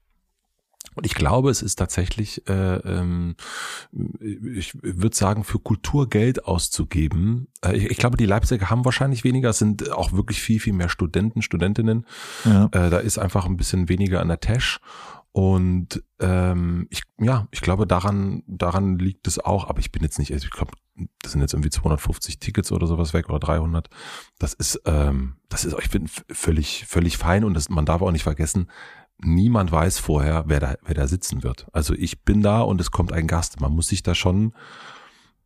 Und 0.96 1.06
ich 1.06 1.16
glaube, 1.16 1.50
es 1.50 1.62
ist 1.62 1.76
tatsächlich, 1.76 2.48
äh, 2.48 2.76
ähm, 2.78 3.36
ich 3.92 4.74
würde 4.82 5.16
sagen, 5.16 5.44
für 5.44 5.60
Kultur 5.60 6.10
Geld 6.10 6.46
auszugeben. 6.46 7.48
Äh, 7.64 7.78
ich, 7.78 7.92
ich 7.92 7.98
glaube, 7.98 8.18
die 8.18 8.26
Leipziger 8.26 8.70
haben 8.70 8.86
wahrscheinlich 8.86 9.24
weniger, 9.24 9.50
es 9.50 9.60
sind 9.60 9.92
auch 9.92 10.14
wirklich 10.14 10.42
viel, 10.42 10.60
viel 10.60 10.74
mehr 10.74 10.90
Studenten, 10.90 11.42
Studentinnen. 11.42 12.06
ja. 12.46 12.66
Äh, 12.66 12.90
da 12.90 12.98
ist 12.98 13.18
einfach 13.18 13.46
ein 13.46 13.58
bisschen 13.58 13.90
weniger 13.90 14.22
an 14.22 14.28
der 14.28 14.40
Tash. 14.40 14.80
Und 15.34 16.04
ähm, 16.20 16.86
ich, 16.92 17.02
ja, 17.20 17.48
ich 17.50 17.62
glaube, 17.62 17.88
daran, 17.88 18.44
daran 18.46 19.00
liegt 19.00 19.28
es 19.28 19.40
auch. 19.40 19.68
Aber 19.68 19.80
ich 19.80 19.92
bin 19.92 20.04
jetzt 20.04 20.20
nicht, 20.20 20.32
also 20.32 20.46
ich 20.46 20.52
glaube, 20.52 20.74
das 21.24 21.32
sind 21.32 21.42
jetzt 21.42 21.54
irgendwie 21.54 21.72
250 21.72 22.38
Tickets 22.40 22.72
oder 22.72 22.86
sowas 22.86 23.14
weg 23.14 23.30
oder 23.30 23.40
300. 23.40 23.90
Das 24.38 24.54
ist, 24.54 24.80
ähm, 24.86 25.38
das 25.50 25.66
ist, 25.66 25.76
ich 25.82 25.90
bin 25.90 26.08
völlig, 26.08 26.86
völlig 26.88 27.18
fein 27.18 27.44
und 27.44 27.56
das, 27.56 27.70
man 27.70 27.86
darf 27.86 28.04
auch 28.04 28.12
nicht 28.12 28.22
vergessen, 28.22 28.70
niemand 29.24 29.72
weiß 29.72 30.00
vorher, 30.00 30.44
wer 30.48 30.60
da, 30.60 30.76
wer 30.84 30.96
da 30.96 31.08
sitzen 31.08 31.44
wird. 31.44 31.68
Also 31.72 31.94
ich 31.94 32.24
bin 32.24 32.42
da 32.42 32.62
und 32.62 32.80
es 32.82 32.92
kommt 32.92 33.12
ein 33.12 33.28
Gast. 33.28 33.60
Man 33.60 33.74
muss 33.74 33.88
sich 33.88 34.04
da 34.04 34.16
schon, 34.16 34.54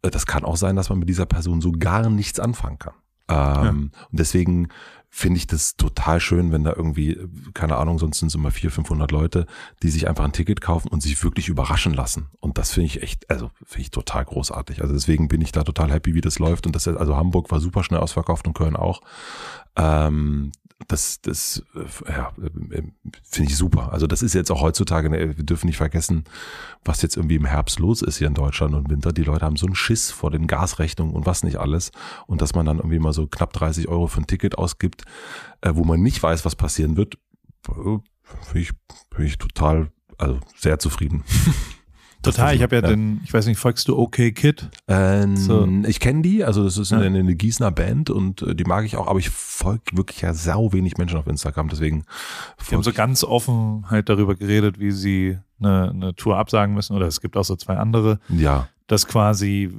äh, 0.01 0.09
das 0.09 0.25
kann 0.25 0.45
auch 0.45 0.57
sein, 0.57 0.75
dass 0.75 0.89
man 0.89 0.99
mit 0.99 1.09
dieser 1.09 1.25
Person 1.25 1.61
so 1.61 1.71
gar 1.71 2.09
nichts 2.09 2.39
anfangen 2.39 2.79
kann. 2.79 2.93
Ähm, 3.29 3.91
Und 4.09 4.19
deswegen 4.19 4.69
finde 5.17 5.39
ich 5.39 5.47
das 5.47 5.77
total 5.77 6.19
schön, 6.19 6.51
wenn 6.51 6.63
da 6.63 6.73
irgendwie, 6.75 7.17
keine 7.55 7.77
Ahnung, 7.77 7.97
sonst 7.97 8.19
sind 8.19 8.27
es 8.27 8.35
immer 8.35 8.51
400, 8.51 8.75
500 8.75 9.11
Leute, 9.11 9.47
die 9.81 9.89
sich 9.89 10.07
einfach 10.07 10.23
ein 10.23 10.31
Ticket 10.31 10.61
kaufen 10.61 10.89
und 10.89 11.01
sich 11.01 11.23
wirklich 11.23 11.49
überraschen 11.49 11.95
lassen. 11.95 12.27
Und 12.39 12.59
das 12.59 12.73
finde 12.73 12.85
ich 12.85 13.01
echt, 13.01 13.27
also 13.27 13.49
finde 13.65 13.81
ich 13.81 13.89
total 13.89 14.25
großartig. 14.25 14.81
Also 14.83 14.93
deswegen 14.93 15.27
bin 15.27 15.41
ich 15.41 15.51
da 15.51 15.63
total 15.63 15.91
happy, 15.91 16.13
wie 16.13 16.21
das 16.21 16.37
läuft. 16.37 16.67
Und 16.67 16.75
das, 16.75 16.87
also 16.87 17.17
Hamburg 17.17 17.49
war 17.49 17.59
super 17.59 17.83
schnell 17.83 17.99
ausverkauft 17.99 18.45
und 18.45 18.53
Köln 18.53 18.75
auch. 18.75 19.01
Ähm, 19.75 20.51
das, 20.87 21.21
das, 21.21 21.63
äh, 21.75 22.11
ja, 22.11 22.31
äh, 22.39 22.83
finde 23.23 23.51
ich 23.51 23.57
super. 23.57 23.91
Also 23.91 24.05
das 24.05 24.21
ist 24.21 24.33
jetzt 24.33 24.51
auch 24.51 24.61
heutzutage, 24.61 25.09
ne, 25.09 25.35
wir 25.35 25.43
dürfen 25.43 25.67
nicht 25.67 25.77
vergessen, 25.77 26.25
was 26.85 27.01
jetzt 27.01 27.17
irgendwie 27.17 27.35
im 27.35 27.45
Herbst 27.45 27.79
los 27.79 28.01
ist 28.01 28.17
hier 28.17 28.27
in 28.27 28.35
Deutschland 28.35 28.75
und 28.75 28.89
Winter. 28.89 29.11
Die 29.11 29.23
Leute 29.23 29.45
haben 29.45 29.55
so 29.55 29.65
einen 29.65 29.75
Schiss 29.75 30.11
vor 30.11 30.29
den 30.29 30.45
Gasrechnungen 30.45 31.15
und 31.15 31.25
was 31.25 31.43
nicht 31.43 31.57
alles. 31.57 31.91
Und 32.27 32.41
dass 32.41 32.53
man 32.53 32.65
dann 32.65 32.77
irgendwie 32.77 32.99
mal 32.99 33.13
so 33.13 33.25
knapp 33.25 33.53
30 33.53 33.87
Euro 33.87 34.07
für 34.07 34.21
ein 34.21 34.27
Ticket 34.27 34.57
ausgibt, 34.57 35.03
äh, 35.61 35.71
wo 35.73 35.83
man 35.83 36.01
nicht 36.01 36.21
weiß, 36.21 36.45
was 36.45 36.55
passieren 36.55 36.97
wird, 36.97 37.15
äh, 37.69 37.71
finde 37.73 38.59
ich, 38.59 38.71
bin 39.15 39.25
ich 39.25 39.37
total, 39.37 39.89
also 40.17 40.39
sehr 40.57 40.79
zufrieden. 40.79 41.23
Total, 42.23 42.55
ich 42.55 42.63
habe 42.63 42.75
ja, 42.75 42.81
Ja. 42.81 42.89
den, 42.89 43.21
ich 43.23 43.33
weiß 43.33 43.45
nicht, 43.45 43.59
folgst 43.59 43.87
du 43.87 43.97
OK 43.97 44.15
Kid? 44.33 44.69
Ähm, 44.87 45.37
So. 45.37 45.65
Ich 45.85 45.99
kenne 45.99 46.23
die, 46.23 46.43
also 46.43 46.63
das 46.63 46.77
ist 46.77 46.91
eine, 46.91 47.05
eine 47.05 47.35
Gießener 47.35 47.71
Band 47.71 48.09
und 48.09 48.41
äh, 48.41 48.55
die 48.55 48.63
mag 48.65 48.85
ich 48.85 48.97
auch, 48.97 49.07
aber 49.07 49.19
ich 49.19 49.29
folge 49.29 49.95
wirklich 49.95 50.21
ja 50.21 50.33
sau 50.33 50.73
wenig 50.73 50.97
Menschen 50.97 51.17
auf 51.19 51.27
Instagram, 51.27 51.69
deswegen 51.69 52.03
Die 52.69 52.75
haben 52.75 52.83
so 52.83 52.91
ganz 52.91 53.23
offen 53.23 53.85
halt 53.89 54.09
darüber 54.09 54.35
geredet, 54.35 54.79
wie 54.79 54.91
sie 54.91 55.37
eine, 55.59 55.89
eine 55.91 56.15
Tour 56.15 56.37
absagen 56.37 56.73
müssen. 56.73 56.95
Oder 56.95 57.05
es 57.07 57.21
gibt 57.21 57.37
auch 57.37 57.45
so 57.45 57.55
zwei 57.55 57.77
andere, 57.77 58.19
ja, 58.29 58.67
dass 58.87 59.05
quasi, 59.07 59.69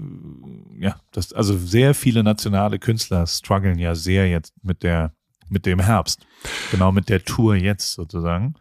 ja, 0.79 0.97
das, 1.13 1.33
also 1.33 1.57
sehr 1.59 1.93
viele 1.95 2.23
nationale 2.23 2.79
Künstler 2.79 3.27
strugglen 3.27 3.79
ja 3.79 3.95
sehr 3.95 4.29
jetzt 4.29 4.55
mit 4.63 4.83
der, 4.85 5.13
mit 5.51 5.67
dem 5.67 5.81
Herbst. 5.81 6.27
Genau 6.71 6.93
mit 6.93 7.09
der 7.09 7.25
Tour 7.25 7.57
jetzt 7.57 7.95
sozusagen. 7.95 8.55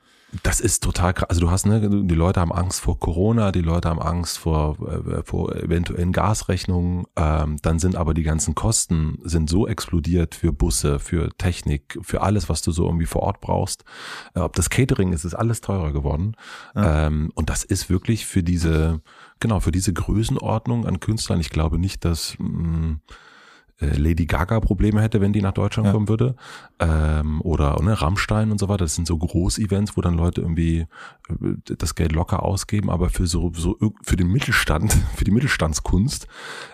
Das 0.44 0.60
ist 0.60 0.84
total 0.84 1.14
krass. 1.14 1.30
Also 1.30 1.42
du 1.42 1.52
hast, 1.52 1.66
ne, 1.66 1.90
die 1.90 2.16
Leute 2.16 2.42
haben 2.42 2.52
Angst 2.52 2.82
vor 2.82 3.00
Corona, 3.00 3.54
die 3.54 3.62
Leute 3.62 3.88
haben 3.88 4.02
Angst 4.02 4.38
vor, 4.38 4.78
äh, 4.86 5.24
vor 5.24 5.56
eventuellen 5.56 6.12
Gasrechnungen. 6.12 7.06
Ähm, 7.16 7.58
dann 7.62 7.80
sind 7.80 7.96
aber 7.96 8.14
die 8.14 8.24
ganzen 8.24 8.54
Kosten 8.54 9.20
sind 9.24 9.50
so 9.50 9.68
explodiert 9.68 10.36
für 10.36 10.52
Busse, 10.52 11.00
für 11.00 11.30
Technik, 11.38 11.98
für 12.02 12.22
alles, 12.22 12.50
was 12.50 12.62
du 12.62 12.72
so 12.72 12.86
irgendwie 12.86 13.06
vor 13.06 13.22
Ort 13.22 13.40
brauchst. 13.40 13.86
Äh, 14.36 14.42
ob 14.42 14.54
das 14.54 14.70
Catering 14.70 15.14
ist, 15.14 15.24
ist 15.24 15.34
alles 15.34 15.62
teurer 15.62 15.94
geworden. 15.94 16.36
Ja. 16.76 17.08
Ähm, 17.08 17.32
und 17.34 17.50
das 17.50 17.64
ist 17.64 17.90
wirklich 17.90 18.26
für 18.26 18.44
diese, 18.44 19.02
genau, 19.40 19.62
für 19.62 19.72
diese 19.72 19.94
Größenordnung 19.94 20.86
an 20.86 21.00
Künstlern. 21.00 21.40
Ich 21.40 21.52
glaube 21.52 21.80
nicht, 21.80 22.04
dass 22.04 22.36
mh, 22.38 22.48
mm, 22.50 23.02
Lady 23.80 24.26
Gaga 24.26 24.60
Probleme 24.60 25.02
hätte, 25.02 25.22
wenn 25.22 25.34
die 25.34 25.42
nach 25.42 25.54
Deutschland 25.54 25.86
ja. 25.86 25.94
kommen 25.94 26.10
würde. 26.10 26.36
Ähm, 26.80 27.42
oder 27.42 27.80
ne, 27.82 28.02
Rammstein 28.02 28.52
und 28.52 28.60
so 28.60 28.70
weiter. 28.70 28.86
Das 28.86 28.96
sind 28.96 29.08
so 29.08 29.18
Groß-Events, 29.18 29.96
wo 29.96 30.02
dann 30.02 30.16
Leute 30.16 30.42
irgendwie 30.42 30.88
äh, 31.30 31.76
das 31.78 31.94
Geld 31.94 32.12
locker 32.12 32.44
ausgeben. 32.44 32.90
Aber 32.90 33.10
für 33.10 33.28
so, 33.28 33.52
so 33.54 33.78
für 34.02 34.16
den 34.16 34.32
Mittelstand, 34.32 34.94
für 35.16 35.26
die 35.26 35.32
Mittelstandskunst 35.32 36.28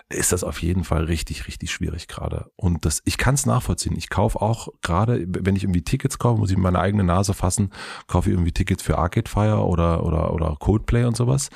ist 0.08 0.32
das 0.32 0.44
auf 0.44 0.62
jeden 0.62 0.84
Fall 0.84 1.04
richtig, 1.04 1.46
richtig 1.46 1.72
schwierig 1.72 2.08
gerade. 2.08 2.50
Und 2.56 2.86
das, 2.86 3.02
ich 3.04 3.18
kann 3.18 3.34
es 3.34 3.44
nachvollziehen. 3.44 3.96
Ich 3.96 4.08
kaufe 4.08 4.40
auch 4.40 4.68
gerade, 4.80 5.26
wenn 5.28 5.56
ich 5.56 5.64
irgendwie 5.64 5.82
Tickets 5.82 6.18
kaufe, 6.18 6.40
muss 6.40 6.50
ich 6.50 6.56
meine 6.56 6.78
eigene 6.78 7.04
Nase 7.04 7.34
fassen, 7.34 7.70
kaufe 8.06 8.30
ich 8.30 8.34
irgendwie 8.34 8.52
Tickets 8.52 8.82
für 8.82 8.96
Arcade 8.96 9.30
Fire 9.30 9.66
oder, 9.66 10.04
oder, 10.04 10.32
oder 10.32 10.56
Coldplay 10.58 11.04
und 11.04 11.16
sowas. 11.16 11.50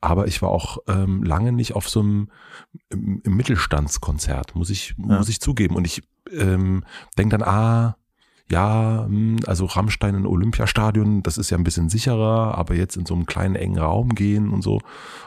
Aber 0.00 0.26
ich 0.26 0.40
war 0.40 0.48
auch 0.48 0.78
ähm, 0.88 1.22
lange 1.22 1.52
nicht 1.52 1.74
auf 1.74 1.88
so 1.88 2.00
einem 2.00 2.30
im, 2.88 3.20
im 3.22 3.36
Mittelstandskonzert, 3.36 4.54
muss 4.54 4.70
ich, 4.70 4.94
ja. 4.96 5.18
muss 5.18 5.28
ich 5.28 5.40
zugeben. 5.40 5.76
Und 5.76 5.86
ich 5.86 6.02
ähm, 6.32 6.84
denke 7.18 7.36
dann, 7.36 7.46
ah, 7.46 7.96
ja, 8.50 9.04
hm, 9.06 9.40
also 9.46 9.66
Rammstein 9.66 10.14
in 10.14 10.26
Olympiastadion, 10.26 11.22
das 11.22 11.38
ist 11.38 11.50
ja 11.50 11.58
ein 11.58 11.64
bisschen 11.64 11.88
sicherer, 11.88 12.56
aber 12.58 12.74
jetzt 12.74 12.96
in 12.96 13.06
so 13.06 13.14
einem 13.14 13.26
kleinen 13.26 13.54
engen 13.54 13.78
Raum 13.78 14.14
gehen 14.14 14.50
und 14.50 14.62
so, 14.62 14.80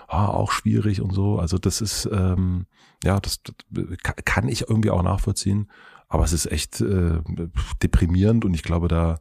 ah, 0.07 0.27
auch 0.27 0.51
schwierig 0.51 1.01
und 1.01 1.13
so. 1.13 1.39
Also 1.39 1.57
das 1.57 1.79
ist, 1.79 2.09
ähm, 2.11 2.65
ja, 3.03 3.19
das, 3.19 3.41
das 3.69 3.85
kann 4.25 4.49
ich 4.49 4.69
irgendwie 4.69 4.89
auch 4.89 5.03
nachvollziehen, 5.03 5.71
aber 6.09 6.25
es 6.25 6.33
ist 6.33 6.51
echt 6.51 6.81
äh, 6.81 7.19
deprimierend 7.81 8.43
und 8.43 8.53
ich 8.53 8.63
glaube, 8.63 8.87
da 8.87 9.19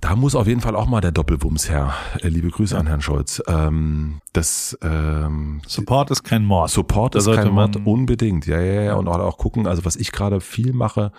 da 0.00 0.14
muss 0.14 0.36
auf 0.36 0.46
jeden 0.46 0.60
Fall 0.60 0.76
auch 0.76 0.86
mal 0.86 1.00
der 1.00 1.10
Doppelwumms 1.10 1.68
her. 1.68 1.92
Äh, 2.20 2.28
liebe 2.28 2.50
Grüße 2.50 2.74
ja. 2.74 2.80
an 2.80 2.86
Herrn 2.86 3.00
Scholz. 3.00 3.42
Ähm, 3.48 4.20
das 4.32 4.78
ähm, 4.82 5.60
Support 5.66 6.10
ist 6.12 6.22
kein 6.22 6.44
Mord. 6.44 6.70
Support 6.70 7.14
da 7.14 7.18
ist 7.18 7.26
kein 7.26 7.50
Mord, 7.50 7.76
unbedingt. 7.84 8.46
Ja, 8.46 8.60
ja, 8.60 8.82
ja. 8.82 8.94
Und 8.94 9.08
auch 9.08 9.38
gucken, 9.38 9.66
also 9.66 9.84
was 9.84 9.96
ich 9.96 10.12
gerade 10.12 10.40
viel 10.40 10.72
mache, 10.72 11.10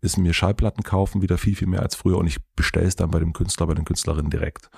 ist 0.00 0.18
mir 0.18 0.32
Schallplatten 0.32 0.84
kaufen, 0.84 1.20
wieder 1.20 1.36
viel, 1.36 1.56
viel 1.56 1.66
mehr 1.66 1.82
als 1.82 1.96
früher. 1.96 2.18
Und 2.18 2.28
ich 2.28 2.38
bestelle 2.54 2.86
es 2.86 2.94
dann 2.94 3.10
bei 3.10 3.18
dem 3.18 3.32
Künstler, 3.32 3.66
bei 3.66 3.74
den 3.74 3.84
Künstlerinnen 3.84 4.30
direkt. 4.30 4.70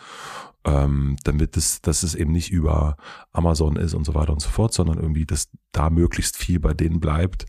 Ähm, 0.65 1.17
damit 1.25 1.57
es, 1.57 1.83
dass 1.83 2.03
es 2.03 2.15
eben 2.15 2.33
nicht 2.33 2.51
über 2.51 2.97
Amazon 3.33 3.77
ist 3.77 3.95
und 3.95 4.05
so 4.05 4.15
weiter 4.15 4.33
und 4.33 4.41
so 4.41 4.49
fort, 4.49 4.73
sondern 4.73 4.99
irgendwie, 4.99 5.27
dass 5.27 5.49
da 5.73 5.91
möglichst 5.91 6.37
viel 6.37 6.61
bei 6.61 6.73
denen 6.73 7.01
bleibt. 7.01 7.45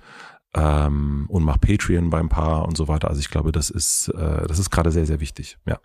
Ähm, 0.53 1.27
und 1.29 1.43
mach 1.43 1.59
Patreon 1.61 2.09
beim 2.09 2.27
Paar 2.27 2.65
und 2.65 2.75
so 2.75 2.89
weiter. 2.89 3.07
Also 3.07 3.21
ich 3.21 3.29
glaube, 3.29 3.53
das 3.53 3.69
ist, 3.69 4.09
äh, 4.09 4.45
das 4.47 4.59
ist 4.59 4.69
gerade 4.69 4.91
sehr, 4.91 5.05
sehr 5.05 5.21
wichtig. 5.21 5.57
Ja. 5.65 5.79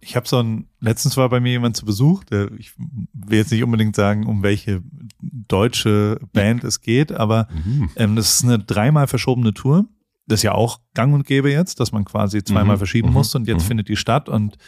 Ich 0.00 0.16
habe 0.16 0.28
so 0.28 0.38
ein, 0.38 0.66
letztens 0.80 1.16
war 1.16 1.28
bei 1.28 1.40
mir 1.40 1.52
jemand 1.52 1.76
zu 1.76 1.86
Besuch, 1.86 2.24
der, 2.24 2.50
ich 2.58 2.72
will 2.76 3.38
jetzt 3.38 3.50
nicht 3.52 3.64
unbedingt 3.64 3.96
sagen, 3.96 4.26
um 4.26 4.42
welche 4.42 4.82
deutsche 5.20 6.20
Band 6.32 6.64
es 6.64 6.80
geht, 6.80 7.12
aber 7.12 7.48
mhm. 7.64 7.90
ähm, 7.96 8.16
das 8.16 8.36
ist 8.36 8.44
eine 8.44 8.58
dreimal 8.58 9.06
verschobene 9.06 9.54
Tour. 9.54 9.86
Das 10.26 10.40
ist 10.40 10.42
ja 10.42 10.52
auch 10.52 10.80
gang 10.94 11.14
und 11.14 11.26
gäbe 11.26 11.50
jetzt, 11.50 11.80
dass 11.80 11.92
man 11.92 12.04
quasi 12.04 12.42
zweimal 12.42 12.76
mhm. 12.76 12.78
verschieben 12.78 13.08
mhm. 13.08 13.14
muss 13.14 13.34
und 13.34 13.46
jetzt 13.46 13.64
mhm. 13.64 13.68
findet 13.68 13.88
die 13.88 13.96
statt 13.96 14.28
und 14.28 14.58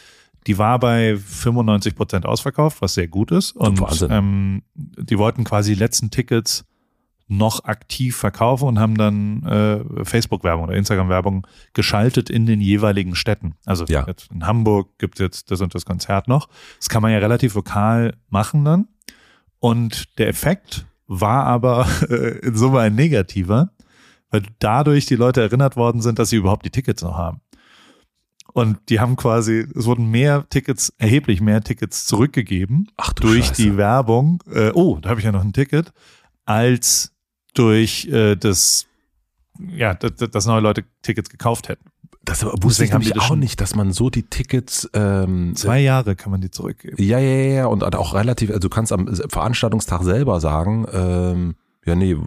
die 0.47 0.57
war 0.57 0.79
bei 0.79 1.17
95 1.17 1.95
Prozent 1.95 2.25
ausverkauft, 2.25 2.81
was 2.81 2.93
sehr 2.93 3.07
gut 3.07 3.31
ist. 3.31 3.51
Und 3.51 3.81
ähm, 4.09 4.63
die 4.75 5.17
wollten 5.17 5.43
quasi 5.43 5.73
die 5.73 5.79
letzten 5.79 6.09
Tickets 6.09 6.65
noch 7.27 7.65
aktiv 7.65 8.15
verkaufen 8.15 8.67
und 8.67 8.79
haben 8.79 8.97
dann 8.97 9.43
äh, 9.43 10.05
Facebook-Werbung 10.05 10.65
oder 10.65 10.75
Instagram-Werbung 10.75 11.45
geschaltet 11.73 12.29
in 12.29 12.45
den 12.45 12.61
jeweiligen 12.61 13.15
Städten. 13.15 13.55
Also 13.65 13.85
ja. 13.85 14.07
in 14.33 14.47
Hamburg 14.47 14.97
gibt 14.97 15.15
es 15.15 15.19
jetzt 15.19 15.51
das 15.51 15.59
und 15.61 15.75
das 15.75 15.85
Konzert 15.85 16.27
noch. 16.27 16.47
Das 16.79 16.87
kann 16.87 17.01
man 17.01 17.11
ja 17.11 17.17
relativ 17.17 17.55
lokal 17.55 18.15
machen 18.29 18.63
dann. 18.63 18.87
Und 19.59 20.17
der 20.17 20.29
Effekt 20.29 20.85
war 21.07 21.45
aber 21.45 21.87
äh, 22.09 22.39
in 22.39 22.55
Summe 22.55 22.79
ein 22.79 22.95
negativer, 22.95 23.71
weil 24.29 24.43
dadurch 24.59 25.05
die 25.05 25.15
Leute 25.15 25.41
erinnert 25.41 25.75
worden 25.75 26.01
sind, 26.01 26.19
dass 26.19 26.29
sie 26.29 26.37
überhaupt 26.37 26.65
die 26.65 26.71
Tickets 26.71 27.01
noch 27.01 27.17
haben. 27.17 27.41
Und 28.53 28.77
die 28.89 28.99
haben 28.99 29.17
quasi, 29.17 29.67
es 29.75 29.85
wurden 29.85 30.09
mehr 30.09 30.47
Tickets, 30.49 30.93
erheblich 30.97 31.41
mehr 31.41 31.61
Tickets 31.61 32.05
zurückgegeben 32.05 32.89
Ach, 32.97 33.13
durch 33.13 33.47
Scheiße. 33.47 33.61
die 33.61 33.77
Werbung. 33.77 34.41
Äh, 34.51 34.71
oh, 34.71 34.97
da 34.99 35.09
habe 35.09 35.19
ich 35.19 35.25
ja 35.25 35.31
noch 35.31 35.43
ein 35.43 35.53
Ticket, 35.53 35.91
als 36.45 37.13
durch 37.57 38.05
äh, 38.05 38.35
das, 38.35 38.87
ja, 39.59 39.93
dass, 39.93 40.29
dass 40.29 40.45
neue 40.45 40.61
Leute 40.61 40.83
Tickets 41.01 41.29
gekauft 41.29 41.69
hätten. 41.69 41.85
Das 42.23 42.43
wusste 42.43 42.83
ich 42.83 42.91
nämlich 42.91 43.17
auch 43.17 43.35
nicht, 43.35 43.61
dass 43.61 43.73
man 43.73 43.93
so 43.93 44.09
die 44.09 44.23
Tickets 44.23 44.89
ähm, 44.93 45.55
zwei 45.55 45.79
Jahre 45.79 46.17
kann 46.17 46.29
man 46.29 46.41
die 46.41 46.51
zurückgeben. 46.51 47.01
Ja, 47.01 47.19
ja, 47.19 47.53
ja, 47.53 47.65
und 47.67 47.83
auch 47.95 48.13
relativ, 48.13 48.49
also 48.49 48.59
du 48.59 48.69
kannst 48.69 48.91
am 48.91 49.07
Veranstaltungstag 49.07 50.03
selber 50.03 50.41
sagen, 50.41 50.85
ähm, 50.91 51.55
ja, 51.85 51.95
nee, 51.95 52.17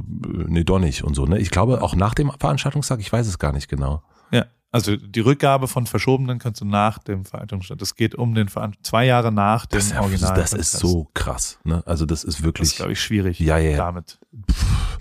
nee, 0.47 0.65
doch 0.65 0.79
nicht 0.79 1.05
und 1.05 1.15
so. 1.15 1.27
Ne? 1.27 1.39
Ich 1.39 1.51
glaube 1.51 1.83
auch 1.83 1.95
nach 1.95 2.15
dem 2.15 2.33
Veranstaltungstag, 2.41 3.01
ich 3.01 3.13
weiß 3.13 3.27
es 3.27 3.39
gar 3.39 3.53
nicht 3.53 3.69
genau. 3.69 4.03
Ja, 4.31 4.47
also 4.73 4.97
die 4.97 5.21
Rückgabe 5.21 5.67
von 5.67 5.87
verschobenen 5.87 6.39
kannst 6.39 6.61
du 6.61 6.65
nach 6.65 6.99
dem 6.99 7.25
Veranstaltungstag. 7.25 7.79
Das 7.79 7.97
geht 7.97 8.15
um 8.15 8.35
den 8.35 8.49
Veran 8.49 8.77
zwei 8.83 9.05
Jahre 9.05 9.33
nach 9.33 9.67
dem 9.67 9.79
das, 9.79 9.93
Original. 9.97 10.35
Das 10.35 10.53
ist 10.53 10.73
so 10.73 11.09
krass. 11.15 11.59
Ne? 11.65 11.83
Also 11.87 12.07
das 12.07 12.23
ist 12.23 12.43
wirklich. 12.43 12.69
Das 12.69 12.73
ist 12.73 12.77
glaube 12.77 12.93
ich 12.93 13.01
schwierig. 13.01 13.41
Ja, 13.41 13.59
ja. 13.59 13.77
Damit. 13.77 14.19
Pff. 14.51 14.99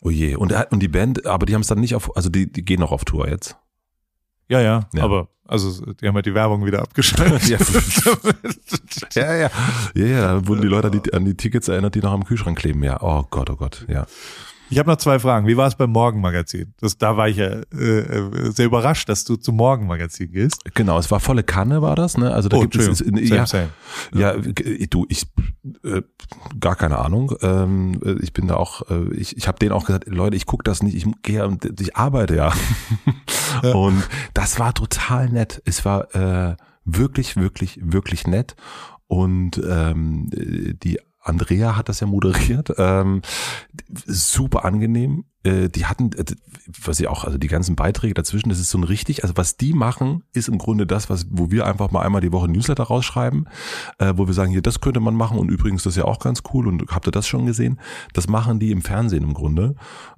Oh 0.00 0.10
je. 0.10 0.36
Und, 0.36 0.52
und 0.70 0.80
die 0.80 0.88
Band, 0.88 1.26
aber 1.26 1.46
die 1.46 1.54
haben 1.54 1.62
es 1.62 1.66
dann 1.66 1.80
nicht 1.80 1.94
auf, 1.94 2.14
also 2.16 2.28
die, 2.28 2.50
die 2.52 2.64
gehen 2.64 2.78
noch 2.78 2.92
auf 2.92 3.04
Tour 3.04 3.28
jetzt. 3.28 3.56
Ja, 4.48 4.60
ja, 4.60 4.86
ja, 4.92 5.02
aber 5.02 5.28
also 5.46 5.92
die 5.92 6.06
haben 6.06 6.14
halt 6.14 6.26
die 6.26 6.34
Werbung 6.34 6.66
wieder 6.66 6.82
abgeschaltet. 6.82 7.48
ja, 7.48 7.58
ja, 9.14 9.34
ja. 9.34 9.50
Ja, 9.94 10.06
ja, 10.06 10.20
da 10.20 10.46
wurden 10.46 10.60
die 10.60 10.68
Leute 10.68 10.88
an 10.88 11.00
die, 11.00 11.12
an 11.14 11.24
die 11.24 11.34
Tickets 11.34 11.68
erinnert, 11.68 11.94
die 11.94 12.00
noch 12.00 12.12
am 12.12 12.24
Kühlschrank 12.24 12.58
kleben. 12.58 12.84
Ja, 12.84 13.02
oh 13.02 13.24
Gott, 13.30 13.48
oh 13.50 13.56
Gott, 13.56 13.86
ja. 13.88 14.06
Ich 14.74 14.78
habe 14.80 14.90
noch 14.90 14.96
zwei 14.96 15.20
Fragen. 15.20 15.46
Wie 15.46 15.56
war 15.56 15.68
es 15.68 15.76
beim 15.76 15.90
Morgenmagazin? 15.90 16.74
Das, 16.80 16.98
da 16.98 17.16
war 17.16 17.28
ich 17.28 17.36
ja 17.36 17.46
äh, 17.46 18.50
sehr 18.50 18.66
überrascht, 18.66 19.08
dass 19.08 19.22
du 19.22 19.36
zum 19.36 19.54
Morgenmagazin 19.54 20.32
gehst. 20.32 20.64
Genau, 20.74 20.98
es 20.98 21.12
war 21.12 21.20
volle 21.20 21.44
Kanne, 21.44 21.80
war 21.80 21.94
das, 21.94 22.18
ne? 22.18 22.34
Also 22.34 22.48
da 22.48 22.56
oh, 22.56 22.60
gibt 22.62 22.74
es 22.74 22.98
same, 22.98 23.20
ja, 23.22 23.46
same. 23.46 23.68
ja, 24.12 24.34
du, 24.36 25.06
ich 25.08 25.28
äh, 25.84 26.02
gar 26.58 26.74
keine 26.74 26.98
Ahnung. 26.98 27.36
Ähm, 27.40 28.00
ich 28.20 28.32
bin 28.32 28.48
da 28.48 28.56
auch, 28.56 28.82
äh, 28.90 29.14
ich, 29.14 29.36
ich 29.36 29.46
habe 29.46 29.60
denen 29.60 29.70
auch 29.70 29.86
gesagt, 29.86 30.08
Leute, 30.08 30.34
ich 30.34 30.44
gucke 30.44 30.64
das 30.64 30.82
nicht, 30.82 30.96
ich 30.96 31.06
gehe, 31.22 31.56
ich 31.78 31.94
arbeite 31.94 32.34
ja. 32.34 32.52
ja. 33.62 33.72
Und 33.74 34.02
das 34.34 34.58
war 34.58 34.74
total 34.74 35.28
nett. 35.28 35.62
Es 35.66 35.84
war 35.84 36.12
äh, 36.16 36.56
wirklich, 36.84 37.36
wirklich, 37.36 37.78
wirklich 37.80 38.26
nett. 38.26 38.56
Und 39.06 39.62
ähm, 39.64 40.30
die 40.32 40.98
Andrea 41.24 41.76
hat 41.76 41.88
das 41.88 42.00
ja 42.00 42.06
moderiert. 42.06 42.72
Ähm, 42.76 43.22
super 44.06 44.64
angenehm. 44.64 45.24
Äh, 45.42 45.68
die 45.68 45.86
hatten, 45.86 46.12
äh, 46.12 46.24
was 46.82 46.96
sie 46.98 47.06
auch, 47.08 47.24
also 47.24 47.38
die 47.38 47.48
ganzen 47.48 47.76
Beiträge 47.76 48.14
dazwischen, 48.14 48.48
das 48.48 48.58
ist 48.58 48.70
so 48.70 48.78
ein 48.78 48.84
richtig, 48.84 49.22
also 49.22 49.36
was 49.36 49.56
die 49.56 49.72
machen, 49.74 50.24
ist 50.32 50.48
im 50.48 50.58
Grunde 50.58 50.86
das, 50.86 51.10
was, 51.10 51.26
wo 51.30 51.50
wir 51.50 51.66
einfach 51.66 51.90
mal 51.90 52.02
einmal 52.02 52.20
die 52.20 52.32
Woche 52.32 52.48
Newsletter 52.48 52.84
rausschreiben, 52.84 53.48
äh, 53.98 54.14
wo 54.16 54.26
wir 54.26 54.34
sagen, 54.34 54.52
hier, 54.52 54.62
das 54.62 54.80
könnte 54.80 55.00
man 55.00 55.14
machen 55.14 55.38
und 55.38 55.50
übrigens, 55.50 55.82
das 55.82 55.94
ist 55.94 55.98
ja 55.98 56.04
auch 56.04 56.18
ganz 56.18 56.42
cool 56.52 56.66
und 56.66 56.90
habt 56.90 57.06
ihr 57.08 57.12
das 57.12 57.26
schon 57.26 57.46
gesehen? 57.46 57.80
Das 58.12 58.28
machen 58.28 58.58
die 58.58 58.70
im 58.70 58.82
Fernsehen 58.82 59.22
im 59.22 59.34
Grunde. 59.34 59.76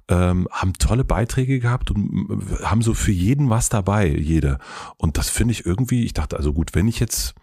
Ähm, 0.09 0.47
haben 0.51 0.73
tolle 0.73 1.03
Beiträge 1.03 1.59
gehabt 1.59 1.91
und 1.91 2.29
haben 2.63 2.81
so 2.81 2.93
für 2.93 3.11
jeden 3.11 3.49
was 3.49 3.67
dabei, 3.67 4.07
jede. 4.07 4.59
Und 4.95 5.17
das 5.17 5.29
finde 5.29 5.51
ich 5.51 5.65
irgendwie, 5.65 6.05
ich 6.05 6.13
dachte, 6.13 6.37
also 6.37 6.53
gut, 6.53 6.73
wenn 6.73 6.87
ich 6.87 7.01
jetzt 7.01 7.35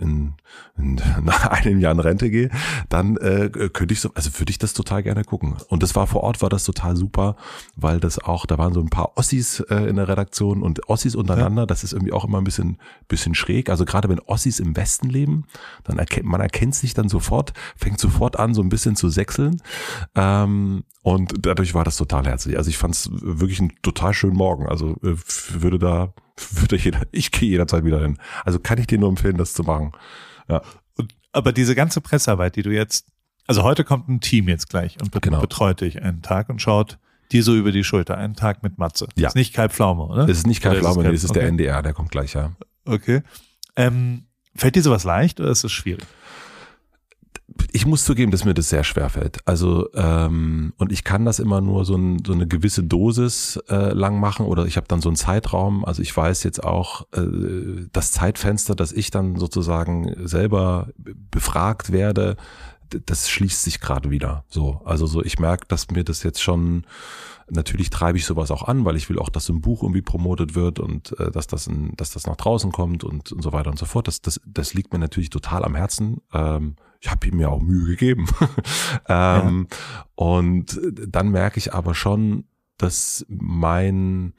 in, 0.00 0.34
in, 0.76 1.00
nach 1.22 1.46
einem 1.46 1.80
Jahr 1.80 1.92
in 1.92 2.00
Rente 2.00 2.30
gehe, 2.30 2.50
dann 2.88 3.16
äh, 3.16 3.50
könnte 3.72 3.94
ich 3.94 4.00
so, 4.00 4.10
also 4.14 4.38
würde 4.38 4.50
ich 4.50 4.58
das 4.58 4.72
total 4.72 5.02
gerne 5.02 5.24
gucken. 5.24 5.56
Und 5.68 5.82
das 5.82 5.94
war 5.94 6.06
vor 6.06 6.22
Ort, 6.22 6.42
war 6.42 6.50
das 6.50 6.64
total 6.64 6.96
super, 6.96 7.36
weil 7.76 8.00
das 8.00 8.18
auch, 8.18 8.46
da 8.46 8.58
waren 8.58 8.74
so 8.74 8.80
ein 8.80 8.90
paar 8.90 9.16
Ossis 9.16 9.60
äh, 9.60 9.88
in 9.88 9.96
der 9.96 10.08
Redaktion 10.08 10.62
und 10.62 10.88
Ossis 10.88 11.14
untereinander, 11.14 11.62
ja. 11.62 11.66
das 11.66 11.84
ist 11.84 11.92
irgendwie 11.92 12.12
auch 12.12 12.24
immer 12.24 12.38
ein 12.38 12.44
bisschen, 12.44 12.78
bisschen 13.08 13.34
schräg. 13.34 13.70
Also 13.70 13.84
gerade 13.84 14.08
wenn 14.08 14.20
Ossis 14.20 14.60
im 14.60 14.76
Westen 14.76 15.08
leben, 15.08 15.44
dann 15.84 15.98
erkennt 15.98 16.26
man 16.26 16.40
erkennt 16.40 16.74
sich 16.74 16.94
dann 16.94 17.08
sofort, 17.08 17.52
fängt 17.76 17.98
sofort 17.98 18.38
an, 18.38 18.54
so 18.54 18.62
ein 18.62 18.68
bisschen 18.68 18.96
zu 18.96 19.08
sechseln. 19.08 19.62
Ähm, 20.14 20.84
und 21.02 21.34
dadurch 21.46 21.74
war 21.74 21.84
das 21.84 21.96
total 21.96 22.24
herzlich. 22.26 22.56
Also 22.56 22.70
ich 22.70 22.78
fand 22.78 22.94
es 22.94 23.10
wirklich 23.12 23.60
einen 23.60 23.72
total 23.82 24.14
schönen 24.14 24.36
Morgen. 24.36 24.66
Also 24.66 24.96
äh, 25.02 25.16
würde 25.50 25.78
da 25.78 26.14
würde 26.52 26.76
jeder, 26.76 27.02
ich 27.12 27.30
gehe 27.30 27.48
jederzeit 27.48 27.84
wieder 27.84 28.00
hin. 28.00 28.18
Also 28.44 28.58
kann 28.58 28.78
ich 28.78 28.86
dir 28.86 28.98
nur 28.98 29.08
empfehlen, 29.08 29.36
das 29.36 29.52
zu 29.52 29.62
machen. 29.62 29.92
Ja. 30.48 30.62
Und, 30.96 31.14
aber 31.32 31.52
diese 31.52 31.74
ganze 31.74 32.00
Pressearbeit, 32.00 32.56
die 32.56 32.62
du 32.62 32.70
jetzt, 32.70 33.06
also 33.46 33.62
heute 33.62 33.84
kommt 33.84 34.08
ein 34.08 34.20
Team 34.20 34.48
jetzt 34.48 34.68
gleich 34.68 34.96
und 35.00 35.12
genau. 35.22 35.40
betreut 35.40 35.80
dich 35.80 36.02
einen 36.02 36.22
Tag 36.22 36.48
und 36.48 36.60
schaut 36.60 36.98
dir 37.32 37.42
so 37.42 37.54
über 37.54 37.72
die 37.72 37.84
Schulter, 37.84 38.16
einen 38.16 38.34
Tag 38.34 38.62
mit 38.62 38.78
Matze. 38.78 39.08
Ja. 39.16 39.28
Ist 39.28 39.34
nicht 39.34 39.54
Kai 39.54 39.68
Pflaume, 39.68 40.04
oder? 40.04 40.24
Es 40.24 40.38
ist 40.38 40.46
nicht 40.46 40.62
Kai 40.62 40.76
Pflaume, 40.76 41.02
nee, 41.02 41.14
es 41.14 41.24
ist 41.24 41.30
okay. 41.30 41.40
der 41.40 41.48
NDR, 41.48 41.82
der 41.82 41.92
kommt 41.92 42.10
gleich, 42.10 42.34
ja. 42.34 42.52
Okay. 42.84 43.22
Ähm, 43.76 44.26
fällt 44.54 44.76
dir 44.76 44.82
sowas 44.82 45.04
leicht 45.04 45.40
oder 45.40 45.50
ist 45.50 45.64
es 45.64 45.72
schwierig? 45.72 46.06
Ich 47.72 47.86
muss 47.86 48.04
zugeben, 48.04 48.30
dass 48.30 48.44
mir 48.44 48.54
das 48.54 48.70
sehr 48.70 48.84
schwer 48.84 49.10
fällt. 49.10 49.38
Also 49.46 49.88
ähm, 49.94 50.72
und 50.78 50.92
ich 50.92 51.04
kann 51.04 51.24
das 51.24 51.38
immer 51.38 51.60
nur 51.60 51.84
so, 51.84 51.96
ein, 51.96 52.24
so 52.24 52.32
eine 52.32 52.46
gewisse 52.46 52.82
Dosis 52.82 53.60
äh, 53.68 53.92
lang 53.92 54.18
machen 54.18 54.46
oder 54.46 54.66
ich 54.66 54.76
habe 54.76 54.88
dann 54.88 55.02
so 55.02 55.08
einen 55.08 55.16
Zeitraum. 55.16 55.84
Also 55.84 56.00
ich 56.02 56.16
weiß 56.16 56.42
jetzt 56.44 56.64
auch 56.64 57.06
äh, 57.12 57.86
das 57.92 58.12
Zeitfenster, 58.12 58.74
dass 58.74 58.92
ich 58.92 59.10
dann 59.10 59.36
sozusagen 59.36 60.14
selber 60.26 60.88
befragt 60.96 61.92
werde, 61.92 62.36
das 63.06 63.28
schließt 63.28 63.62
sich 63.62 63.80
gerade 63.80 64.10
wieder. 64.10 64.44
So, 64.48 64.80
also 64.84 65.06
so 65.06 65.22
ich 65.22 65.38
merke, 65.38 65.66
dass 65.66 65.90
mir 65.90 66.04
das 66.04 66.22
jetzt 66.22 66.42
schon 66.42 66.86
Natürlich 67.50 67.90
treibe 67.90 68.16
ich 68.16 68.24
sowas 68.24 68.50
auch 68.50 68.62
an, 68.62 68.86
weil 68.86 68.96
ich 68.96 69.10
will 69.10 69.18
auch, 69.18 69.28
dass 69.28 69.50
ein 69.50 69.60
Buch 69.60 69.82
irgendwie 69.82 70.00
promotet 70.00 70.54
wird 70.54 70.78
und 70.78 71.18
äh, 71.20 71.30
dass 71.30 71.46
das, 71.46 71.66
in, 71.66 71.92
dass 71.96 72.10
das 72.10 72.26
nach 72.26 72.36
draußen 72.36 72.72
kommt 72.72 73.04
und, 73.04 73.32
und 73.32 73.42
so 73.42 73.52
weiter 73.52 73.70
und 73.70 73.78
so 73.78 73.84
fort. 73.84 74.08
Das, 74.08 74.22
das, 74.22 74.40
das 74.46 74.72
liegt 74.72 74.92
mir 74.92 74.98
natürlich 74.98 75.28
total 75.28 75.62
am 75.62 75.74
Herzen. 75.74 76.22
Ähm, 76.32 76.76
ich 77.04 77.10
habe 77.10 77.26
ihm 77.26 77.38
ja 77.38 77.48
auch 77.48 77.60
Mühe 77.60 77.84
gegeben. 77.84 78.26
ähm, 79.08 79.68
ja. 79.70 80.06
Und 80.14 80.80
dann 81.06 81.28
merke 81.28 81.58
ich 81.58 81.74
aber 81.74 81.94
schon, 81.94 82.44
dass 82.78 83.26
mein 83.28 84.32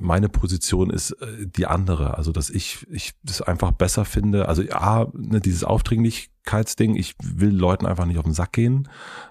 meine 0.00 0.28
Position 0.28 0.90
ist 0.90 1.12
äh, 1.12 1.46
die 1.46 1.66
andere. 1.66 2.16
Also, 2.16 2.32
dass 2.32 2.50
ich, 2.50 2.86
ich 2.90 3.12
das 3.22 3.42
einfach 3.42 3.72
besser 3.72 4.04
finde. 4.04 4.48
Also, 4.48 4.62
ja, 4.62 5.06
ne, 5.14 5.40
dieses 5.40 5.64
Aufdringlichkeitsding, 5.64 6.96
ich 6.96 7.14
will 7.22 7.50
Leuten 7.50 7.86
einfach 7.86 8.04
nicht 8.04 8.18
auf 8.18 8.24
den 8.24 8.34
Sack 8.34 8.52
gehen. 8.52 8.88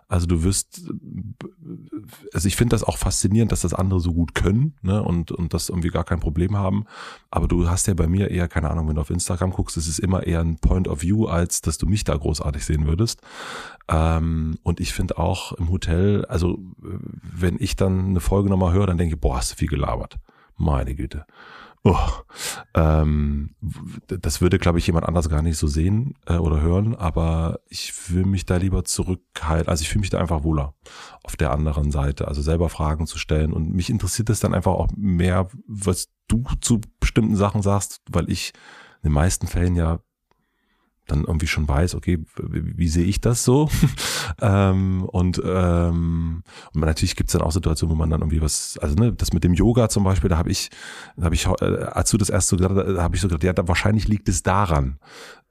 Also, 0.07 0.25
du 0.25 0.43
wirst, 0.43 0.89
also 2.33 2.47
ich 2.47 2.55
finde 2.55 2.73
das 2.75 2.83
auch 2.83 2.97
faszinierend, 2.97 3.51
dass 3.51 3.61
das 3.61 3.73
andere 3.73 3.99
so 3.99 4.13
gut 4.13 4.35
können, 4.35 4.75
ne, 4.81 5.03
und, 5.03 5.31
und 5.31 5.53
das 5.53 5.69
irgendwie 5.69 5.89
gar 5.89 6.03
kein 6.03 6.19
Problem 6.19 6.55
haben. 6.55 6.85
Aber 7.29 7.47
du 7.47 7.69
hast 7.69 7.87
ja 7.87 7.93
bei 7.93 8.07
mir 8.07 8.31
eher, 8.31 8.47
keine 8.47 8.69
Ahnung, 8.69 8.87
wenn 8.87 8.95
du 8.95 9.01
auf 9.01 9.09
Instagram 9.09 9.51
guckst, 9.51 9.77
es 9.77 9.87
ist 9.87 9.99
immer 9.99 10.25
eher 10.25 10.41
ein 10.41 10.57
Point 10.57 10.87
of 10.87 11.01
View, 11.01 11.25
als 11.25 11.61
dass 11.61 11.77
du 11.77 11.87
mich 11.87 12.03
da 12.03 12.15
großartig 12.15 12.65
sehen 12.65 12.87
würdest. 12.87 13.21
Ähm, 13.89 14.57
und 14.63 14.79
ich 14.79 14.93
finde 14.93 15.17
auch 15.17 15.53
im 15.53 15.69
Hotel, 15.69 16.25
also, 16.25 16.59
wenn 16.77 17.57
ich 17.59 17.75
dann 17.75 18.07
eine 18.07 18.19
Folge 18.19 18.49
nochmal 18.49 18.73
höre, 18.73 18.87
dann 18.87 18.97
denke 18.97 19.15
ich, 19.15 19.21
boah, 19.21 19.37
hast 19.37 19.51
du 19.51 19.55
viel 19.55 19.67
gelabert. 19.67 20.17
Meine 20.57 20.95
Güte. 20.95 21.25
Oh, 21.83 21.95
ähm, 22.73 23.55
das 24.07 24.41
würde, 24.41 24.59
glaube 24.59 24.77
ich, 24.77 24.87
jemand 24.87 25.05
anders 25.05 25.29
gar 25.29 25.41
nicht 25.41 25.57
so 25.57 25.67
sehen 25.67 26.15
äh, 26.25 26.35
oder 26.35 26.59
hören, 26.59 26.95
aber 26.95 27.59
ich 27.69 28.11
will 28.11 28.25
mich 28.25 28.45
da 28.45 28.57
lieber 28.57 28.83
zurückhalten. 28.83 29.69
Also 29.69 29.83
ich 29.83 29.89
fühle 29.89 30.01
mich 30.01 30.09
da 30.09 30.19
einfach 30.19 30.43
wohler 30.43 30.73
auf 31.23 31.37
der 31.37 31.51
anderen 31.51 31.91
Seite. 31.91 32.27
Also 32.27 32.41
selber 32.41 32.67
Fragen 32.67 33.07
zu 33.07 33.17
stellen. 33.17 33.53
Und 33.53 33.71
mich 33.73 33.89
interessiert 33.89 34.29
es 34.29 34.41
dann 34.41 34.53
einfach 34.53 34.73
auch 34.73 34.89
mehr, 34.97 35.47
was 35.65 36.09
du 36.27 36.43
zu 36.59 36.81
bestimmten 36.99 37.37
Sachen 37.37 37.61
sagst, 37.61 38.01
weil 38.09 38.29
ich 38.29 38.51
in 39.03 39.09
den 39.09 39.13
meisten 39.13 39.47
Fällen 39.47 39.75
ja 39.75 39.99
dann 41.07 41.23
irgendwie 41.23 41.47
schon 41.47 41.67
weiß, 41.67 41.95
okay, 41.95 42.19
wie, 42.37 42.87
sehe 42.87 43.05
ich 43.05 43.21
das 43.21 43.43
so? 43.43 43.69
ähm, 44.41 45.03
und, 45.03 45.41
ähm, 45.43 46.43
und 46.73 46.81
natürlich 46.81 47.15
gibt's 47.15 47.33
dann 47.33 47.41
auch 47.41 47.51
Situationen, 47.51 47.95
wo 47.95 47.97
man 47.97 48.09
dann 48.09 48.21
irgendwie 48.21 48.41
was, 48.41 48.77
also 48.81 48.95
ne, 48.95 49.13
das 49.13 49.33
mit 49.33 49.43
dem 49.43 49.53
Yoga 49.53 49.89
zum 49.89 50.03
Beispiel, 50.03 50.29
da 50.29 50.37
habe 50.37 50.51
ich, 50.51 50.69
da 51.15 51.25
habe 51.25 51.35
ich, 51.35 51.47
äh, 51.47 51.65
als 51.65 52.11
du 52.11 52.17
das 52.17 52.29
erst 52.29 52.49
so 52.49 52.57
gesagt 52.57 52.75
hast, 52.75 52.97
habe 52.97 53.15
ich 53.15 53.21
so 53.21 53.27
gesagt, 53.27 53.43
ja, 53.43 53.53
da, 53.53 53.67
wahrscheinlich 53.67 54.07
liegt 54.07 54.29
es 54.29 54.43
daran. 54.43 54.99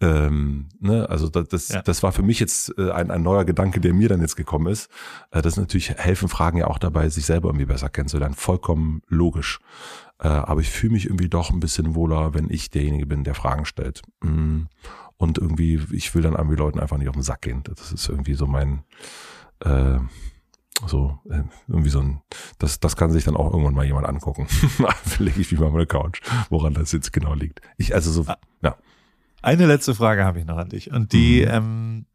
Ähm, 0.00 0.68
ne, 0.78 1.08
also 1.08 1.28
das, 1.28 1.48
das, 1.48 1.68
ja. 1.68 1.82
das 1.82 2.02
war 2.02 2.12
für 2.12 2.22
mich 2.22 2.38
jetzt 2.38 2.76
äh, 2.78 2.90
ein, 2.90 3.10
ein 3.10 3.22
neuer 3.22 3.44
Gedanke, 3.44 3.80
der 3.80 3.94
mir 3.94 4.08
dann 4.08 4.20
jetzt 4.20 4.36
gekommen 4.36 4.66
ist. 4.66 4.90
Äh, 5.30 5.40
das 5.40 5.56
natürlich 5.56 5.90
helfen 5.90 6.28
Fragen 6.28 6.58
ja 6.58 6.66
auch 6.66 6.78
dabei, 6.78 7.08
sich 7.08 7.24
selber 7.24 7.48
irgendwie 7.48 7.66
besser 7.66 7.88
kennenzulernen. 7.88 8.34
Vollkommen 8.34 9.02
logisch. 9.08 9.58
Äh, 10.18 10.28
aber 10.28 10.60
ich 10.60 10.70
fühle 10.70 10.94
mich 10.94 11.06
irgendwie 11.06 11.28
doch 11.28 11.50
ein 11.50 11.60
bisschen 11.60 11.94
wohler, 11.94 12.34
wenn 12.34 12.50
ich 12.50 12.70
derjenige 12.70 13.06
bin, 13.06 13.24
der 13.24 13.34
Fragen 13.34 13.64
stellt. 13.64 14.02
Mm. 14.22 14.64
Und 15.18 15.38
irgendwie, 15.38 15.80
ich 15.92 16.14
will 16.14 16.22
dann 16.22 16.34
irgendwie 16.34 16.56
Leuten 16.56 16.78
einfach 16.78 16.98
nicht 16.98 17.08
auf 17.08 17.14
den 17.14 17.22
Sack 17.22 17.42
gehen. 17.42 17.62
Das 17.64 17.92
ist 17.92 18.08
irgendwie 18.08 18.34
so 18.34 18.46
mein, 18.46 18.84
äh, 19.60 19.98
so, 20.86 21.18
äh, 21.30 21.42
irgendwie 21.68 21.88
so 21.88 22.00
ein, 22.00 22.20
das, 22.58 22.80
das 22.80 22.96
kann 22.96 23.10
sich 23.10 23.24
dann 23.24 23.36
auch 23.36 23.50
irgendwann 23.50 23.74
mal 23.74 23.86
jemand 23.86 24.06
angucken. 24.06 24.46
Lege 25.18 25.40
ich 25.40 25.50
mich 25.50 25.60
mal 25.60 25.68
auf 25.68 25.74
eine 25.74 25.86
Couch, 25.86 26.20
woran 26.50 26.74
das 26.74 26.92
jetzt 26.92 27.12
genau 27.12 27.34
liegt. 27.34 27.60
Ich, 27.78 27.94
also 27.94 28.10
so, 28.10 28.24
ah. 28.26 28.36
ja. 28.62 28.76
Eine 29.42 29.66
letzte 29.66 29.94
Frage 29.94 30.24
habe 30.24 30.38
ich 30.38 30.44
noch 30.44 30.58
an 30.58 30.68
dich. 30.68 30.90
Und 30.90 31.12
die, 31.12 31.42
mhm. 31.42 31.50
ähm, 31.50 32.06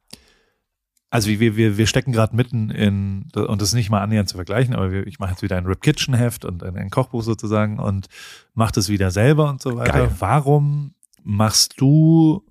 also 1.10 1.30
wir, 1.30 1.56
wir, 1.56 1.78
wir 1.78 1.88
stecken 1.88 2.12
gerade 2.12 2.36
mitten 2.36 2.70
in, 2.70 3.28
und 3.36 3.62
das 3.62 3.70
ist 3.70 3.76
nicht 3.76 3.90
mal 3.90 4.02
annähernd 4.02 4.30
zu 4.30 4.36
vergleichen, 4.36 4.76
aber 4.76 4.92
wir, 4.92 5.08
ich 5.08 5.20
mache 5.20 5.32
jetzt 5.32 5.42
wieder 5.42 5.58
ein 5.58 5.66
Rip 5.66 5.82
Kitchen 5.82 6.14
Heft 6.14 6.46
und 6.46 6.64
ein, 6.64 6.78
ein 6.78 6.90
Kochbuch 6.90 7.24
sozusagen 7.24 7.80
und 7.80 8.08
mache 8.54 8.74
das 8.74 8.90
wieder 8.90 9.12
selber 9.12 9.50
und 9.50 9.62
so 9.62 9.76
weiter. 9.76 10.08
Geil. 10.08 10.16
Warum 10.20 10.94
machst 11.24 11.82
du 11.82 12.46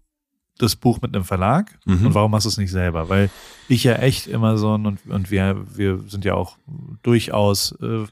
das 0.63 0.77
Buch 0.77 1.01
mit 1.01 1.15
einem 1.15 1.25
Verlag 1.25 1.79
mhm. 1.85 2.07
und 2.07 2.15
warum 2.15 2.31
machst 2.31 2.47
du 2.47 2.49
es 2.49 2.59
nicht 2.59 2.71
selber? 2.71 3.09
Weil 3.09 3.31
ich 3.69 3.85
ja 3.85 3.95
echt 3.95 4.27
immer 4.27 4.57
so 4.59 4.73
und, 4.73 4.99
und 5.07 5.31
wir, 5.31 5.65
wir 5.77 5.99
sind 6.07 6.25
ja 6.25 6.35
auch 6.35 6.57
durchaus, 7.03 7.73
äh, 7.81 8.05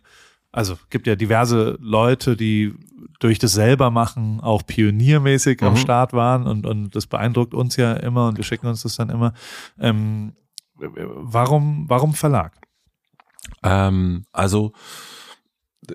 also 0.53 0.79
gibt 0.91 1.07
ja 1.07 1.17
diverse 1.17 1.79
Leute, 1.81 2.37
die 2.37 2.75
durch 3.21 3.39
das 3.39 3.53
selber 3.53 3.91
machen 3.91 4.41
auch 4.41 4.65
pioniermäßig 4.67 5.61
mhm. 5.61 5.67
am 5.69 5.77
Start 5.77 6.13
waren 6.13 6.47
und, 6.47 6.67
und 6.67 6.95
das 6.95 7.07
beeindruckt 7.07 7.55
uns 7.55 7.77
ja 7.77 7.93
immer 7.95 8.29
und 8.29 8.37
wir 8.37 8.45
schicken 8.45 8.67
uns 8.67 8.83
das 8.83 8.97
dann 8.97 9.11
immer. 9.11 9.35
Ähm, 9.79 10.33
warum, 10.77 11.85
warum 11.89 12.15
Verlag? 12.15 12.53
Ähm, 13.63 14.25
also 14.33 14.73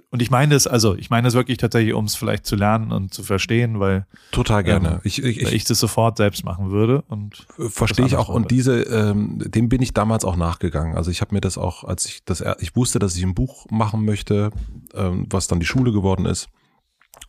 und 0.09 0.21
ich 0.21 0.31
meine 0.31 0.55
es, 0.55 0.67
also 0.67 0.95
ich 0.95 1.09
meine 1.09 1.27
es 1.27 1.33
wirklich 1.33 1.57
tatsächlich, 1.57 1.93
um 1.93 2.05
es 2.05 2.15
vielleicht 2.15 2.45
zu 2.45 2.55
lernen 2.55 2.91
und 2.91 3.13
zu 3.13 3.23
verstehen, 3.23 3.79
weil 3.79 4.05
total 4.31 4.63
gerne. 4.63 4.89
Ähm, 4.89 4.99
ich, 5.03 5.23
ich, 5.23 5.41
ich, 5.41 5.53
ich 5.53 5.63
das 5.63 5.79
sofort 5.79 6.17
selbst 6.17 6.43
machen 6.43 6.71
würde 6.71 7.03
und 7.07 7.45
verstehe 7.69 8.05
ich 8.05 8.15
auch. 8.15 8.29
Und 8.29 8.51
diese, 8.51 8.81
ähm, 8.83 9.39
dem 9.39 9.69
bin 9.69 9.81
ich 9.81 9.93
damals 9.93 10.25
auch 10.25 10.35
nachgegangen. 10.35 10.95
Also 10.95 11.11
ich 11.11 11.21
habe 11.21 11.33
mir 11.33 11.41
das 11.41 11.57
auch, 11.57 11.83
als 11.83 12.05
ich 12.05 12.23
das, 12.25 12.43
ich 12.59 12.75
wusste, 12.75 12.99
dass 12.99 13.15
ich 13.15 13.23
ein 13.23 13.35
Buch 13.35 13.65
machen 13.69 14.05
möchte, 14.05 14.51
ähm, 14.93 15.27
was 15.29 15.47
dann 15.47 15.59
die 15.59 15.65
Schule 15.65 15.91
geworden 15.91 16.25
ist. 16.25 16.49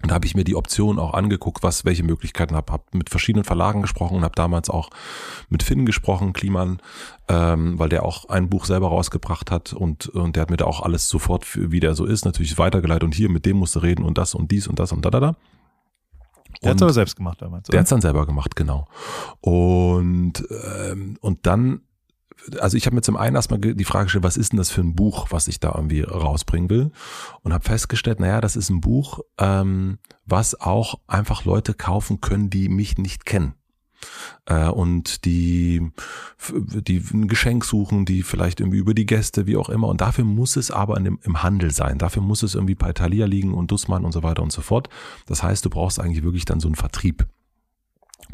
Und 0.04 0.10
da 0.10 0.16
habe 0.16 0.26
ich 0.26 0.34
mir 0.34 0.44
die 0.44 0.54
Option 0.54 0.98
auch 0.98 1.14
angeguckt, 1.14 1.62
was 1.62 1.86
welche 1.86 2.02
Möglichkeiten 2.02 2.54
habe. 2.54 2.70
Habe 2.70 2.84
mit 2.92 3.08
verschiedenen 3.08 3.44
Verlagen 3.44 3.80
gesprochen 3.80 4.18
und 4.18 4.22
habe 4.22 4.34
damals 4.34 4.68
auch 4.68 4.90
mit 5.48 5.62
Finn 5.62 5.86
gesprochen, 5.86 6.34
Kliman, 6.34 6.82
ähm, 7.26 7.78
weil 7.78 7.88
der 7.88 8.04
auch 8.04 8.28
ein 8.28 8.50
Buch 8.50 8.66
selber 8.66 8.88
rausgebracht 8.88 9.50
hat 9.50 9.72
und, 9.72 10.08
und 10.08 10.36
der 10.36 10.42
hat 10.42 10.50
mir 10.50 10.58
da 10.58 10.66
auch 10.66 10.82
alles 10.82 11.08
sofort, 11.08 11.46
wie 11.56 11.80
der 11.80 11.94
so 11.94 12.04
ist, 12.04 12.26
natürlich 12.26 12.58
weitergeleitet 12.58 13.02
und 13.04 13.14
hier 13.14 13.30
mit 13.30 13.46
dem 13.46 13.56
musst 13.56 13.76
du 13.76 13.78
reden 13.78 14.04
und 14.04 14.18
das 14.18 14.34
und 14.34 14.50
dies 14.50 14.68
und 14.68 14.78
das 14.78 14.92
und 14.92 15.06
da 15.06 15.10
da 15.10 15.20
da. 15.20 15.36
Der 16.62 16.72
hat 16.72 16.76
es 16.76 16.82
aber 16.82 16.92
selbst 16.92 17.16
gemacht 17.16 17.40
damals. 17.40 17.70
Oder? 17.70 17.72
Der 17.72 17.80
hat 17.80 17.86
es 17.86 17.90
dann 17.90 18.02
selber 18.02 18.26
gemacht, 18.26 18.56
genau. 18.56 18.86
Und, 19.40 20.44
ähm, 20.50 21.16
und 21.22 21.46
dann 21.46 21.80
also 22.60 22.76
ich 22.76 22.86
habe 22.86 22.96
mir 22.96 23.02
zum 23.02 23.16
einen 23.16 23.36
erstmal 23.36 23.60
die 23.60 23.84
Frage 23.84 24.04
gestellt, 24.04 24.24
was 24.24 24.36
ist 24.36 24.52
denn 24.52 24.58
das 24.58 24.70
für 24.70 24.80
ein 24.80 24.94
Buch, 24.94 25.28
was 25.30 25.48
ich 25.48 25.60
da 25.60 25.72
irgendwie 25.74 26.02
rausbringen 26.02 26.70
will? 26.70 26.90
Und 27.42 27.52
habe 27.52 27.64
festgestellt, 27.64 28.20
naja, 28.20 28.40
das 28.40 28.56
ist 28.56 28.70
ein 28.70 28.80
Buch, 28.80 29.20
ähm, 29.38 29.98
was 30.24 30.60
auch 30.60 30.96
einfach 31.06 31.44
Leute 31.44 31.74
kaufen 31.74 32.20
können, 32.20 32.50
die 32.50 32.68
mich 32.68 32.98
nicht 32.98 33.24
kennen. 33.24 33.54
Äh, 34.46 34.68
und 34.68 35.24
die, 35.24 35.90
die 36.50 37.02
ein 37.12 37.28
Geschenk 37.28 37.64
suchen, 37.64 38.04
die 38.04 38.22
vielleicht 38.22 38.60
irgendwie 38.60 38.78
über 38.78 38.94
die 38.94 39.06
Gäste, 39.06 39.46
wie 39.46 39.56
auch 39.56 39.68
immer. 39.68 39.88
Und 39.88 40.00
dafür 40.00 40.24
muss 40.24 40.56
es 40.56 40.70
aber 40.70 40.98
dem, 41.00 41.18
im 41.22 41.42
Handel 41.42 41.70
sein. 41.70 41.98
Dafür 41.98 42.22
muss 42.22 42.42
es 42.42 42.54
irgendwie 42.54 42.74
bei 42.74 42.92
Thalia 42.92 43.26
liegen 43.26 43.54
und 43.54 43.70
Dussmann 43.70 44.04
und 44.04 44.12
so 44.12 44.22
weiter 44.22 44.42
und 44.42 44.52
so 44.52 44.60
fort. 44.60 44.88
Das 45.26 45.42
heißt, 45.42 45.64
du 45.64 45.70
brauchst 45.70 46.00
eigentlich 46.00 46.24
wirklich 46.24 46.44
dann 46.44 46.60
so 46.60 46.68
einen 46.68 46.74
Vertrieb. 46.74 47.26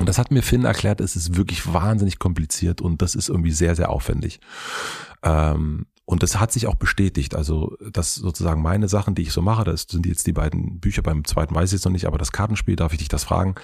Und 0.01 0.09
das 0.09 0.17
hat 0.17 0.31
mir 0.31 0.43
Finn 0.43 0.65
erklärt, 0.65 1.03
es 1.03 1.15
ist 1.15 1.37
wirklich 1.37 1.75
wahnsinnig 1.75 2.19
kompliziert 2.19 2.81
und 2.81 3.03
das 3.03 3.15
ist 3.15 3.29
irgendwie 3.29 3.53
sehr, 3.53 3.77
sehr 3.77 3.91
aufwendig. 3.91 4.41
Ähm, 5.23 5.87
und 6.07 6.23
das 6.23 6.41
hat 6.41 6.53
sich 6.53 6.67
auch 6.67 6.77
bestätigt. 6.77 7.35
Also, 7.35 7.77
dass 7.93 8.15
sozusagen 8.15 8.63
meine 8.63 8.89
Sachen, 8.89 9.15
die 9.15 9.23
ich 9.23 9.33
so 9.33 9.43
mache, 9.43 9.63
das 9.63 9.83
sind 9.83 10.07
jetzt 10.07 10.27
die 10.27 10.33
beiden 10.33 10.81
Bücher, 10.81 11.03
beim 11.03 11.27
zweiten 11.27 11.55
weiß 11.55 11.69
ich 11.69 11.75
jetzt 11.75 11.85
noch 11.85 11.93
nicht, 11.93 12.07
aber 12.07 12.17
das 12.17 12.33
Kartenspiel, 12.33 12.77
darf 12.77 12.93
ich 12.93 12.99
dich 12.99 13.09
das 13.09 13.25
fragen? 13.25 13.57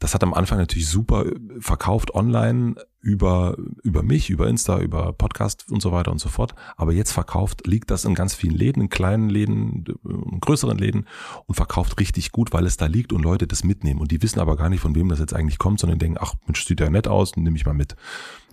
Das 0.00 0.14
hat 0.14 0.24
am 0.24 0.34
Anfang 0.34 0.58
natürlich 0.58 0.88
super 0.88 1.26
verkauft 1.60 2.12
online 2.12 2.74
über, 3.00 3.56
über 3.82 4.02
mich, 4.02 4.28
über 4.30 4.48
Insta, 4.48 4.80
über 4.80 5.12
Podcast 5.12 5.70
und 5.70 5.80
so 5.80 5.92
weiter 5.92 6.10
und 6.10 6.18
so 6.18 6.28
fort. 6.28 6.54
Aber 6.76 6.92
jetzt 6.92 7.12
verkauft, 7.12 7.66
liegt 7.66 7.90
das 7.90 8.04
in 8.04 8.14
ganz 8.14 8.34
vielen 8.34 8.54
Läden, 8.54 8.82
in 8.82 8.88
kleinen 8.88 9.30
Läden, 9.30 9.84
in 10.04 10.40
größeren 10.40 10.76
Läden 10.76 11.06
und 11.46 11.54
verkauft 11.54 12.00
richtig 12.00 12.32
gut, 12.32 12.52
weil 12.52 12.66
es 12.66 12.76
da 12.76 12.86
liegt 12.86 13.12
und 13.12 13.22
Leute 13.22 13.46
das 13.46 13.64
mitnehmen. 13.64 14.00
Und 14.00 14.10
die 14.10 14.22
wissen 14.22 14.40
aber 14.40 14.56
gar 14.56 14.68
nicht, 14.68 14.80
von 14.80 14.94
wem 14.94 15.08
das 15.08 15.20
jetzt 15.20 15.34
eigentlich 15.34 15.58
kommt, 15.58 15.80
sondern 15.80 15.98
denken, 15.98 16.18
ach, 16.20 16.34
Mensch, 16.46 16.64
sieht 16.64 16.80
ja 16.80 16.90
nett 16.90 17.08
aus, 17.08 17.36
nehme 17.36 17.56
ich 17.56 17.66
mal 17.66 17.74
mit. 17.74 17.94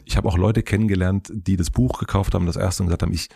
Ich 0.05 0.17
habe 0.17 0.27
auch 0.27 0.37
Leute 0.37 0.61
kennengelernt, 0.61 1.31
die 1.33 1.57
das 1.57 1.71
Buch 1.71 1.97
gekauft 1.97 2.35
haben, 2.35 2.45
das 2.45 2.55
erste 2.55 2.83
und 2.83 2.87
gesagt 2.87 3.01
haben, 3.01 3.13
ich 3.13 3.29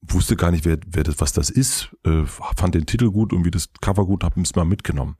wusste 0.00 0.36
gar 0.36 0.50
nicht, 0.50 0.64
wer, 0.64 0.78
wer 0.86 1.02
das, 1.02 1.20
was 1.20 1.32
das 1.32 1.50
ist, 1.50 1.94
äh, 2.04 2.24
fand 2.24 2.74
den 2.74 2.86
Titel 2.86 3.10
gut 3.10 3.34
und 3.34 3.44
wie 3.44 3.50
das 3.50 3.70
Cover 3.82 4.06
gut, 4.06 4.24
habe 4.24 4.40
es 4.40 4.54
mal 4.54 4.64
mitgenommen. 4.64 5.16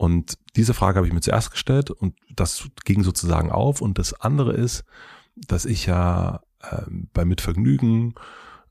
Und 0.00 0.38
diese 0.56 0.72
Frage 0.72 0.96
habe 0.96 1.06
ich 1.06 1.12
mir 1.12 1.20
zuerst 1.20 1.50
gestellt 1.50 1.90
und 1.90 2.14
das 2.34 2.70
ging 2.86 3.02
sozusagen 3.02 3.52
auf. 3.52 3.82
Und 3.82 3.98
das 3.98 4.18
andere 4.18 4.54
ist, 4.54 4.84
dass 5.36 5.66
ich 5.66 5.84
ja 5.84 6.40
äh, 6.62 6.86
bei 7.12 7.26
Mitvergnügen 7.26 8.14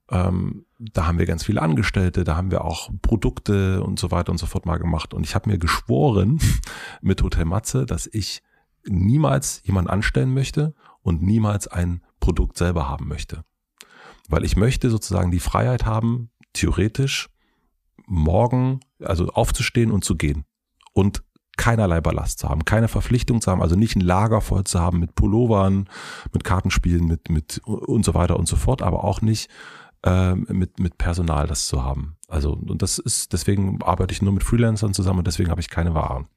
ähm, 0.10 0.66
da 0.80 1.06
haben 1.06 1.20
wir 1.20 1.28
ganz 1.28 1.44
viele 1.44 1.62
Angestellte, 1.62 2.24
da 2.24 2.36
haben 2.36 2.50
wir 2.50 2.66
auch 2.66 2.90
Produkte 3.04 3.84
und 3.84 4.00
so 4.00 4.10
weiter 4.10 4.32
und 4.32 4.40
so 4.40 4.48
fort 4.48 4.66
mal 4.66 4.80
gemacht. 4.80 5.14
Und 5.14 5.24
ich 5.24 5.36
habe 5.36 5.48
mir 5.52 5.60
geschworen 5.60 6.40
mit 7.04 7.22
Hotel 7.22 7.46
Matze, 7.46 7.86
dass 7.86 8.10
ich 8.12 8.42
niemals 8.88 9.62
jemanden 9.66 9.92
anstellen 9.92 10.34
möchte 10.34 10.74
und 11.04 11.22
niemals 11.22 11.68
ein 11.68 12.04
Produkt 12.20 12.58
selber 12.58 12.90
haben 12.90 13.08
möchte. 13.08 13.44
Weil 14.30 14.46
ich 14.46 14.56
möchte 14.56 14.90
sozusagen 14.90 15.30
die 15.30 15.40
Freiheit 15.40 15.86
haben, 15.86 16.32
theoretisch 16.54 17.30
morgen, 18.08 18.80
also 19.00 19.28
aufzustehen 19.28 19.92
und 19.92 20.04
zu 20.04 20.16
gehen. 20.16 20.46
Und 20.94 21.24
keinerlei 21.58 22.00
Ballast 22.00 22.40
zu 22.40 22.48
haben, 22.48 22.64
keine 22.64 22.88
Verpflichtung 22.88 23.42
zu 23.42 23.52
haben, 23.52 23.62
also 23.62 23.76
nicht 23.76 23.98
ein 23.98 24.02
Lager 24.02 24.40
voll 24.40 24.64
zu 24.64 24.80
haben 24.80 25.00
mit 25.00 25.14
Pullovern, 25.16 25.90
mit 26.32 26.46
Kartenspielen, 26.46 27.06
mit, 27.06 27.30
mit 27.30 27.60
und 27.66 28.06
so 28.06 28.14
weiter 28.14 28.40
und 28.40 28.48
so 28.48 28.56
fort, 28.56 28.82
aber 28.82 29.04
auch 29.04 29.22
nicht 29.22 29.50
äh, 30.04 30.36
mit, 30.36 30.80
mit 30.80 30.98
Personal 30.98 31.48
das 31.48 31.68
zu 31.68 31.84
haben. 31.84 32.16
Also, 32.30 32.54
und 32.54 32.82
das 32.82 32.98
ist, 32.98 33.34
deswegen 33.34 33.82
arbeite 33.82 34.14
ich 34.14 34.22
nur 34.22 34.32
mit 34.32 34.44
Freelancern 34.44 34.94
zusammen 34.94 35.20
und 35.20 35.28
deswegen 35.28 35.52
habe 35.52 35.60
ich 35.60 35.70
keine 35.70 35.94
Waren. 35.94 36.28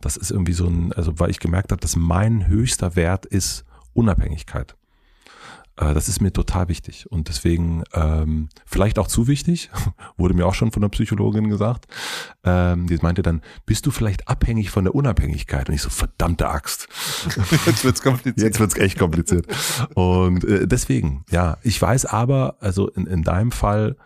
Das 0.00 0.16
ist 0.16 0.30
irgendwie 0.30 0.54
so 0.54 0.66
ein, 0.66 0.92
also 0.94 1.18
weil 1.18 1.30
ich 1.30 1.38
gemerkt 1.38 1.70
habe, 1.70 1.80
dass 1.80 1.94
mein 1.94 2.46
höchster 2.46 2.96
Wert 2.96 3.26
ist 3.26 3.64
Unabhängigkeit. 3.92 4.74
Äh, 5.76 5.94
das 5.94 6.08
ist 6.08 6.20
mir 6.20 6.32
total 6.32 6.68
wichtig 6.68 7.10
und 7.10 7.28
deswegen 7.28 7.84
ähm, 7.92 8.48
vielleicht 8.64 8.98
auch 8.98 9.08
zu 9.08 9.26
wichtig, 9.26 9.70
wurde 10.16 10.34
mir 10.34 10.46
auch 10.46 10.54
schon 10.54 10.72
von 10.72 10.82
der 10.82 10.88
Psychologin 10.88 11.48
gesagt. 11.48 11.86
Ähm, 12.44 12.86
die 12.86 12.96
meinte 12.98 13.22
dann, 13.22 13.42
bist 13.66 13.86
du 13.86 13.90
vielleicht 13.90 14.28
abhängig 14.28 14.70
von 14.70 14.84
der 14.84 14.94
Unabhängigkeit? 14.94 15.68
Und 15.68 15.74
ich 15.74 15.82
so, 15.82 15.90
verdammte 15.90 16.48
Axt. 16.48 16.88
Jetzt 17.66 17.84
wird's 17.84 18.02
kompliziert. 18.02 18.38
Jetzt 18.38 18.60
wird's 18.60 18.76
echt 18.76 18.98
kompliziert. 18.98 19.46
Und 19.94 20.44
äh, 20.44 20.66
deswegen, 20.66 21.24
ja, 21.30 21.58
ich 21.62 21.80
weiß 21.80 22.06
aber, 22.06 22.56
also 22.60 22.88
in, 22.88 23.06
in 23.06 23.22
deinem 23.22 23.52
Fall 23.52 23.96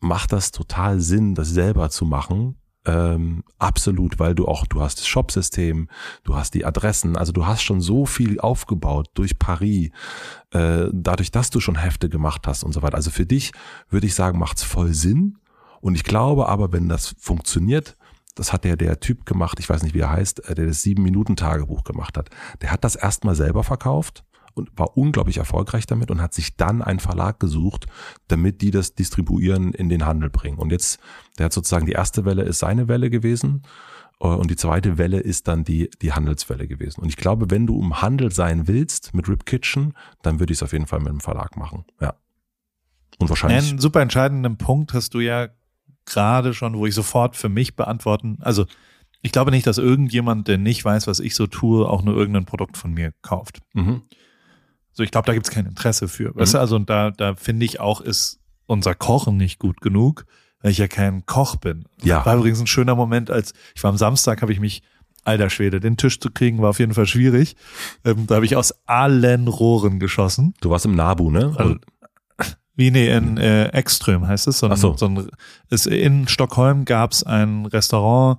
macht 0.00 0.32
das 0.32 0.52
total 0.52 1.00
Sinn, 1.00 1.34
das 1.34 1.48
selber 1.48 1.90
zu 1.90 2.04
machen, 2.04 2.56
ähm, 2.86 3.44
absolut, 3.58 4.18
weil 4.18 4.34
du 4.34 4.46
auch, 4.46 4.66
du 4.66 4.82
hast 4.82 4.98
das 4.98 5.06
Shopsystem, 5.06 5.88
du 6.22 6.36
hast 6.36 6.54
die 6.54 6.64
Adressen, 6.64 7.16
also 7.16 7.32
du 7.32 7.46
hast 7.46 7.62
schon 7.62 7.80
so 7.80 8.04
viel 8.04 8.40
aufgebaut 8.40 9.08
durch 9.14 9.38
Paris, 9.38 9.90
äh, 10.50 10.86
dadurch, 10.92 11.30
dass 11.30 11.50
du 11.50 11.60
schon 11.60 11.76
Hefte 11.76 12.08
gemacht 12.08 12.46
hast 12.46 12.62
und 12.62 12.72
so 12.72 12.82
weiter. 12.82 12.96
Also 12.96 13.10
für 13.10 13.26
dich 13.26 13.52
würde 13.88 14.06
ich 14.06 14.14
sagen, 14.14 14.38
macht's 14.38 14.62
voll 14.62 14.92
Sinn. 14.92 15.38
Und 15.80 15.94
ich 15.94 16.04
glaube 16.04 16.48
aber, 16.48 16.72
wenn 16.72 16.88
das 16.88 17.14
funktioniert, 17.18 17.96
das 18.34 18.52
hat 18.52 18.64
der, 18.64 18.76
der 18.76 19.00
Typ 19.00 19.26
gemacht, 19.26 19.60
ich 19.60 19.68
weiß 19.68 19.82
nicht, 19.82 19.94
wie 19.94 20.00
er 20.00 20.10
heißt, 20.10 20.48
äh, 20.48 20.54
der 20.54 20.66
das 20.66 20.82
Sieben-Minuten-Tagebuch 20.82 21.84
gemacht 21.84 22.18
hat. 22.18 22.30
Der 22.60 22.70
hat 22.70 22.84
das 22.84 22.96
erstmal 22.96 23.34
selber 23.34 23.64
verkauft 23.64 24.24
und 24.54 24.70
war 24.76 24.96
unglaublich 24.96 25.38
erfolgreich 25.38 25.86
damit 25.86 26.10
und 26.10 26.20
hat 26.20 26.34
sich 26.34 26.56
dann 26.56 26.82
einen 26.82 27.00
Verlag 27.00 27.40
gesucht, 27.40 27.86
damit 28.28 28.62
die 28.62 28.70
das 28.70 28.94
distribuieren 28.94 29.72
in 29.72 29.88
den 29.88 30.06
Handel 30.06 30.30
bringen. 30.30 30.58
Und 30.58 30.70
jetzt, 30.70 30.98
der 31.38 31.46
hat 31.46 31.52
sozusagen 31.52 31.86
die 31.86 31.92
erste 31.92 32.24
Welle 32.24 32.42
ist 32.42 32.60
seine 32.60 32.88
Welle 32.88 33.10
gewesen 33.10 33.62
äh, 34.20 34.26
und 34.26 34.50
die 34.50 34.56
zweite 34.56 34.98
Welle 34.98 35.20
ist 35.20 35.48
dann 35.48 35.64
die, 35.64 35.90
die 36.00 36.12
Handelswelle 36.12 36.66
gewesen. 36.66 37.00
Und 37.00 37.08
ich 37.08 37.16
glaube, 37.16 37.50
wenn 37.50 37.66
du 37.66 37.80
im 37.80 38.00
Handel 38.00 38.32
sein 38.32 38.68
willst 38.68 39.14
mit 39.14 39.28
Rip 39.28 39.46
Kitchen, 39.46 39.94
dann 40.22 40.40
würde 40.40 40.52
ich 40.52 40.58
es 40.58 40.62
auf 40.62 40.72
jeden 40.72 40.86
Fall 40.86 41.00
mit 41.00 41.08
dem 41.08 41.20
Verlag 41.20 41.56
machen. 41.56 41.84
Ja. 42.00 42.14
Und 43.18 43.28
wahrscheinlich. 43.28 43.70
Einen 43.70 43.78
super 43.78 44.00
entscheidenden 44.00 44.56
Punkt 44.56 44.92
hast 44.92 45.14
du 45.14 45.20
ja 45.20 45.48
gerade 46.04 46.54
schon, 46.54 46.76
wo 46.76 46.86
ich 46.86 46.94
sofort 46.94 47.36
für 47.36 47.48
mich 47.48 47.76
beantworten, 47.76 48.38
also 48.40 48.66
ich 49.24 49.32
glaube 49.32 49.50
nicht, 49.50 49.66
dass 49.66 49.78
irgendjemand, 49.78 50.48
der 50.48 50.58
nicht 50.58 50.84
weiß, 50.84 51.06
was 51.06 51.18
ich 51.18 51.34
so 51.34 51.46
tue, 51.46 51.88
auch 51.88 52.02
nur 52.02 52.14
irgendein 52.14 52.44
Produkt 52.44 52.76
von 52.76 52.92
mir 52.92 53.14
kauft. 53.22 53.60
Mhm. 53.72 54.02
So, 54.94 55.02
ich 55.02 55.10
glaube, 55.10 55.26
da 55.26 55.34
gibt's 55.34 55.50
kein 55.50 55.66
Interesse 55.66 56.08
für. 56.08 56.30
Mhm. 56.30 56.36
Weißt 56.36 56.54
du, 56.54 56.58
also 56.58 56.76
und 56.76 56.88
da, 56.88 57.10
da 57.10 57.34
finde 57.34 57.66
ich 57.66 57.80
auch, 57.80 58.00
ist 58.00 58.38
unser 58.66 58.94
Kochen 58.94 59.36
nicht 59.36 59.58
gut 59.58 59.80
genug, 59.80 60.24
weil 60.62 60.70
ich 60.70 60.78
ja 60.78 60.88
kein 60.88 61.26
Koch 61.26 61.56
bin. 61.56 61.84
Ja. 62.02 62.24
War 62.24 62.36
übrigens 62.36 62.60
ein 62.60 62.66
schöner 62.66 62.94
Moment, 62.94 63.30
als 63.30 63.52
ich 63.74 63.82
war 63.82 63.90
am 63.90 63.98
Samstag, 63.98 64.40
habe 64.40 64.52
ich 64.52 64.60
mich, 64.60 64.82
alter 65.24 65.50
Schwede, 65.50 65.80
den 65.80 65.96
Tisch 65.96 66.20
zu 66.20 66.30
kriegen, 66.30 66.60
war 66.62 66.70
auf 66.70 66.78
jeden 66.78 66.94
Fall 66.94 67.06
schwierig. 67.06 67.56
Ähm, 68.04 68.26
da 68.26 68.36
habe 68.36 68.44
ich 68.44 68.56
aus 68.56 68.74
allen 68.86 69.48
Rohren 69.48 69.98
geschossen. 69.98 70.54
Du 70.60 70.70
warst 70.70 70.84
im 70.84 70.94
Nabu, 70.94 71.30
ne? 71.30 71.52
Also, 71.56 71.76
wie 72.76 72.90
nee, 72.90 73.08
in 73.08 73.36
äh, 73.36 73.68
Ekström 73.68 74.26
heißt 74.26 74.48
es. 74.48 74.58
So 74.58 74.68
ein, 74.68 74.76
so. 74.76 74.96
so 74.96 75.06
ein, 75.06 75.28
ist, 75.70 75.86
in 75.86 76.28
Stockholm 76.28 76.84
gab's 76.84 77.22
ein 77.22 77.66
Restaurant 77.66 78.38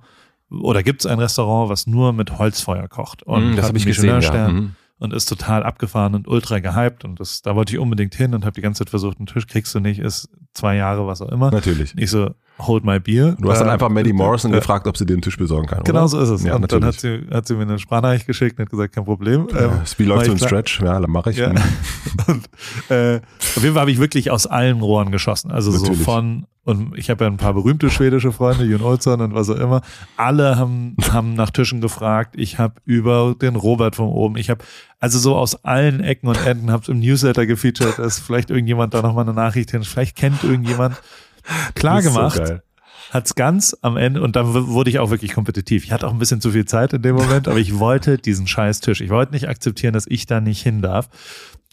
oder 0.50 0.82
gibt's 0.82 1.06
ein 1.06 1.18
Restaurant, 1.18 1.70
was 1.70 1.86
nur 1.86 2.12
mit 2.12 2.38
Holzfeuer 2.38 2.86
kocht. 2.88 3.22
Und 3.22 3.52
Mm, 3.52 3.56
das 3.56 3.68
habe 3.68 3.78
ich 3.78 3.86
gesehen, 3.86 4.20
ja. 4.20 4.48
Mhm. 4.48 4.76
Und 4.98 5.12
ist 5.12 5.26
total 5.26 5.62
abgefahren 5.62 6.14
und 6.14 6.28
ultra 6.28 6.58
gehypt 6.58 7.04
und 7.04 7.20
das, 7.20 7.42
da 7.42 7.54
wollte 7.54 7.74
ich 7.74 7.78
unbedingt 7.78 8.14
hin 8.14 8.34
und 8.34 8.44
habe 8.44 8.54
die 8.54 8.62
ganze 8.62 8.80
Zeit 8.84 8.90
versucht, 8.90 9.18
einen 9.18 9.26
Tisch 9.26 9.46
kriegst 9.46 9.74
du 9.74 9.80
nicht, 9.80 9.98
ist 9.98 10.28
zwei 10.54 10.76
Jahre, 10.76 11.06
was 11.06 11.20
auch 11.20 11.30
immer. 11.30 11.50
Natürlich. 11.50 11.94
Ich 11.96 12.10
so, 12.10 12.30
hold 12.58 12.84
my 12.84 12.98
beer. 12.98 13.36
Du 13.40 13.50
hast 13.50 13.58
dann 13.60 13.68
Äh, 13.68 13.72
einfach 13.72 13.88
Maddie 13.88 14.12
Morrison 14.12 14.52
äh, 14.52 14.56
gefragt, 14.56 14.86
ob 14.86 14.96
sie 14.96 15.04
dir 15.06 15.12
einen 15.14 15.22
Tisch 15.22 15.36
besorgen 15.36 15.66
kann. 15.66 15.84
Genau 15.84 16.00
oder? 16.00 16.08
so 16.08 16.20
ist 16.20 16.28
es. 16.30 16.42
Ja, 16.44 16.54
und 16.56 16.70
dann 16.72 16.84
hat 16.84 16.98
sie, 17.00 17.26
hat 17.30 17.46
sie 17.46 17.54
mir 17.54 17.62
eine 17.62 17.78
Sprachnachricht 17.78 18.26
geschickt 18.26 18.58
und 18.58 18.64
hat 18.64 18.70
gesagt, 18.70 18.94
kein 18.94 19.04
Problem. 19.04 19.46
Ähm, 19.50 19.56
Äh, 19.56 19.68
Wie 19.98 20.04
läuft 20.04 20.26
so 20.26 20.32
ein 20.32 20.38
Stretch? 20.38 20.80
Ja, 20.80 20.98
dann 21.00 21.10
mache 21.10 21.30
ich. 21.30 21.36
Ja. 21.38 21.52
Und 22.28 22.48
äh, 22.90 23.16
auf 23.56 23.62
jeden 23.62 23.74
Fall 23.74 23.82
habe 23.82 23.90
ich 23.90 23.98
wirklich 24.00 24.30
aus 24.30 24.46
allen 24.46 24.80
Rohren 24.80 25.12
geschossen. 25.12 25.50
Also 25.50 25.70
Natürlich. 25.70 25.98
so 25.98 26.04
von, 26.04 26.46
und 26.64 26.96
ich 26.96 27.10
habe 27.10 27.24
ja 27.24 27.30
ein 27.30 27.36
paar 27.36 27.54
berühmte 27.54 27.90
schwedische 27.90 28.32
Freunde, 28.32 28.64
Jon 28.64 28.80
Olsson 28.82 29.20
und 29.20 29.34
was 29.34 29.48
auch 29.50 29.56
immer. 29.56 29.82
Alle 30.16 30.56
haben, 30.56 30.96
haben 31.12 31.34
nach 31.34 31.50
Tischen 31.50 31.80
gefragt. 31.80 32.34
Ich 32.36 32.58
habe 32.58 32.74
über 32.84 33.36
den 33.40 33.54
Robert 33.54 33.94
von 33.96 34.08
oben. 34.08 34.36
Ich 34.38 34.50
habe 34.50 34.64
also 34.98 35.18
so 35.18 35.36
aus 35.36 35.62
allen 35.64 36.00
Ecken 36.00 36.26
und 36.28 36.44
Enden, 36.46 36.70
habe 36.72 36.90
im 36.90 36.98
Newsletter 37.00 37.46
gefeatured, 37.46 37.98
dass 37.98 38.18
vielleicht 38.18 38.50
irgendjemand 38.50 38.94
da 38.94 39.02
nochmal 39.02 39.24
eine 39.24 39.34
Nachricht 39.34 39.70
hin. 39.70 39.84
Vielleicht 39.84 40.16
kennt 40.16 40.42
irgendjemand. 40.42 40.96
Klar 41.74 42.02
so 42.02 42.10
gemacht 42.10 42.38
geil. 42.38 42.62
hat's 43.10 43.34
ganz 43.34 43.76
am 43.82 43.96
Ende 43.96 44.22
und 44.22 44.36
dann 44.36 44.52
wurde 44.52 44.90
ich 44.90 44.98
auch 44.98 45.10
wirklich 45.10 45.32
kompetitiv. 45.32 45.84
Ich 45.84 45.92
hatte 45.92 46.06
auch 46.06 46.12
ein 46.12 46.18
bisschen 46.18 46.40
zu 46.40 46.50
viel 46.50 46.64
Zeit 46.64 46.92
in 46.92 47.02
dem 47.02 47.16
Moment, 47.16 47.48
aber 47.48 47.58
ich 47.58 47.78
wollte 47.78 48.18
diesen 48.18 48.46
scheiß 48.46 48.80
Tisch. 48.80 49.00
Ich 49.00 49.10
wollte 49.10 49.32
nicht 49.32 49.48
akzeptieren, 49.48 49.92
dass 49.94 50.06
ich 50.06 50.26
da 50.26 50.40
nicht 50.40 50.62
hin 50.62 50.82
darf. 50.82 51.08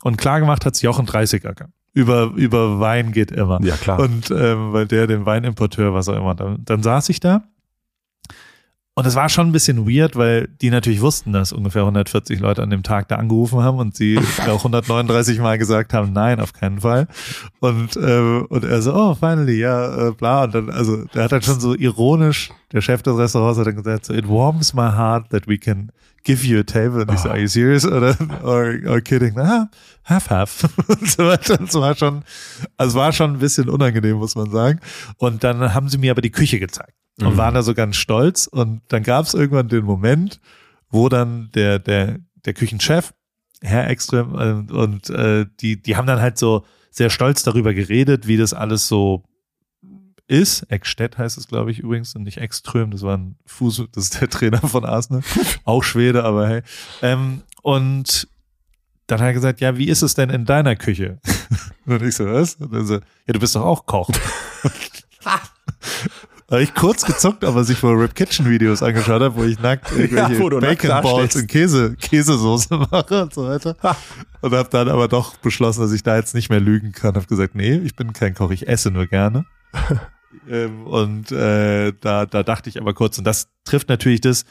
Und 0.04 0.18
klar 0.18 0.40
gemacht 0.40 0.66
hat's 0.66 0.82
Jochen 0.82 1.06
30er. 1.06 1.68
Über, 1.94 2.32
über 2.36 2.80
Wein 2.80 3.12
geht 3.12 3.32
immer. 3.32 3.64
Ja, 3.64 3.76
klar. 3.76 4.00
Und 4.00 4.32
ähm, 4.32 4.74
weil 4.74 4.88
der 4.88 5.06
den 5.06 5.26
Weinimporteur, 5.26 5.94
was 5.94 6.10
auch 6.10 6.18
immer. 6.18 6.34
Dann, 6.34 6.64
dann 6.66 6.82
saß 6.82 7.10
ich 7.10 7.20
da. 7.20 7.44
Und 8.96 9.08
es 9.08 9.16
war 9.16 9.28
schon 9.28 9.48
ein 9.48 9.52
bisschen 9.52 9.88
weird, 9.88 10.16
weil 10.16 10.48
die 10.62 10.70
natürlich 10.70 11.02
wussten, 11.02 11.34
dass 11.34 11.52
ungefähr 11.52 11.82
140 11.82 12.40
Leute 12.40 12.62
an 12.62 12.70
dem 12.70 12.84
Tag 12.84 13.08
da 13.08 13.16
angerufen 13.16 13.64
haben 13.64 13.80
und 13.80 13.96
sie 13.96 14.20
auch 14.48 14.60
139 14.60 15.40
Mal 15.40 15.58
gesagt 15.58 15.94
haben, 15.94 16.14
nein, 16.14 16.40
auf 16.40 16.54
keinen 16.54 16.82
Fall. 16.82 17.08
Und, 17.60 17.96
äh, 17.96 18.44
und 18.48 18.64
er 18.64 18.82
so, 18.84 18.94
oh, 18.94 19.16
finally, 19.16 19.60
ja, 19.60 20.10
äh, 20.10 20.12
bla. 20.12 20.44
Und 20.44 20.54
dann, 20.54 20.70
also, 20.70 21.06
der 21.06 21.24
hat 21.24 21.32
dann 21.32 21.42
schon 21.42 21.60
so 21.60 21.74
ironisch, 21.74 22.52
der 22.72 22.82
Chef 22.82 23.02
des 23.02 23.18
Restaurants 23.18 23.58
hat 23.58 23.66
dann 23.66 23.78
gesagt, 23.78 24.06
so, 24.06 24.14
it 24.14 24.30
warms 24.30 24.76
my 24.76 24.92
heart 24.92 25.28
that 25.32 25.48
we 25.48 25.58
can 25.58 25.92
give 26.24 26.46
you 26.46 26.60
a 26.60 26.64
table. 26.64 27.02
Und 27.02 27.12
ich 27.12 27.20
so, 27.20 27.30
are 27.30 27.40
you 27.40 27.48
serious? 27.48 27.88
Oder, 27.88 28.16
or, 28.44 28.76
or 28.88 29.02
kidding? 29.02 29.36
Ah, 29.40 29.72
half, 30.04 30.30
half. 30.30 30.70
Und 30.88 31.10
so 31.10 31.26
weiter. 31.26 31.60
Es 31.60 31.74
war 31.74 31.96
schon, 31.96 32.24
also 32.78 33.00
war 33.00 33.12
schon 33.12 33.34
ein 33.34 33.40
bisschen 33.40 33.70
unangenehm, 33.70 34.18
muss 34.18 34.36
man 34.36 34.52
sagen. 34.52 34.80
Und 35.18 35.44
dann 35.44 35.74
haben 35.74 35.90
sie 35.90 35.98
mir 35.98 36.12
aber 36.12 36.22
die 36.22 36.32
Küche 36.32 36.60
gezeigt 36.60 36.94
und 37.20 37.34
Mhm. 37.34 37.38
waren 37.38 37.54
da 37.54 37.62
so 37.62 37.74
ganz 37.74 37.96
stolz. 37.96 38.48
Und 38.48 38.82
dann 38.90 39.04
gab 39.04 39.26
es 39.26 39.34
irgendwann 39.34 39.68
den 39.70 39.86
Moment, 39.86 40.40
wo 40.90 41.10
dann 41.10 41.50
der, 41.54 41.80
der, 41.80 42.20
der 42.46 42.54
Küchenchef, 42.54 43.14
Herr 43.62 43.90
Ekström, 43.90 44.68
äh, 44.70 44.74
und 44.74 45.10
äh, 45.10 45.46
die, 45.60 45.82
die 45.82 45.96
haben 45.96 46.08
dann 46.08 46.22
halt 46.22 46.38
so 46.38 46.66
sehr 46.92 47.10
stolz 47.10 47.44
darüber 47.44 47.74
geredet, 47.74 48.28
wie 48.28 48.38
das 48.38 48.54
alles 48.54 48.88
so 48.88 49.24
ist. 50.28 50.64
Eckstedt 50.64 51.18
heißt 51.18 51.38
es, 51.38 51.48
glaube 51.48 51.72
ich, 51.72 51.80
übrigens, 51.80 52.16
und 52.16 52.24
nicht 52.24 52.38
Ekström, 52.38 52.92
das 52.92 53.02
war 53.02 53.18
ein 53.18 53.36
Fuß, 53.46 53.84
das 53.92 54.06
ist 54.06 54.22
der 54.22 54.30
Trainer 54.30 54.62
von 54.62 54.86
Arsenal. 54.86 55.22
Auch 55.66 55.84
Schwede, 55.84 56.24
aber 56.24 56.48
hey. 56.48 56.62
Ähm, 57.02 57.42
und 57.62 58.28
dann 59.08 59.20
hat 59.20 59.28
er 59.28 59.34
gesagt, 59.34 59.60
ja, 59.62 59.78
wie 59.78 59.90
ist 59.90 60.02
es 60.02 60.14
denn 60.16 60.30
in 60.30 60.46
deiner 60.46 60.76
Küche? 60.76 61.20
Und 61.86 62.02
ich 62.02 62.16
so, 62.16 62.26
was? 62.26 62.56
Und 62.56 62.72
dann 62.74 62.86
so, 62.86 62.94
ja, 62.96 63.34
du 63.34 63.40
bist 63.40 63.56
doch 63.56 63.64
auch 63.66 63.86
Koch. 63.86 64.10
Da 66.54 66.58
habe 66.58 66.66
ich 66.66 66.76
kurz 66.76 67.04
gezuckt, 67.04 67.44
aber 67.46 67.64
sich 67.64 67.80
vor 67.80 68.00
Rip 68.00 68.14
Kitchen 68.14 68.48
Videos 68.48 68.84
angeschaut 68.84 69.24
habe, 69.24 69.36
wo 69.36 69.44
ich 69.44 69.58
nackt 69.58 69.92
irgendwelche 69.92 70.40
wo 70.40 70.50
du 70.50 70.60
nackt 70.60 70.84
Bacon 70.84 71.02
Balls 71.02 71.36
und 71.36 71.48
Käse, 71.48 71.96
Käsesoße 71.96 72.78
mache 72.92 73.24
und 73.24 73.34
so 73.34 73.48
weiter. 73.48 73.76
Und 74.42 74.54
habe 74.54 74.70
dann 74.70 74.88
aber 74.88 75.08
doch 75.08 75.36
beschlossen, 75.38 75.82
dass 75.82 75.92
ich 75.92 76.04
da 76.04 76.16
jetzt 76.16 76.36
nicht 76.36 76.52
mehr 76.52 76.60
lügen 76.60 76.92
kann. 76.92 77.16
Habe 77.16 77.26
gesagt, 77.26 77.56
nee, 77.56 77.78
ich 77.78 77.96
bin 77.96 78.14
kein 78.14 78.36
Koch, 78.36 78.52
ich 78.52 78.68
esse 78.68 78.92
nur 78.92 79.08
gerne. 79.08 79.46
ähm, 80.48 80.86
und 80.86 81.32
äh, 81.32 81.92
da, 82.00 82.28
da 82.28 82.44
dachte 82.44 82.70
ich 82.70 82.80
aber 82.80 82.94
kurz, 82.94 83.18
und 83.18 83.24
das 83.24 83.48
trifft 83.66 83.90
natürlich 83.90 84.22
das, 84.22 84.46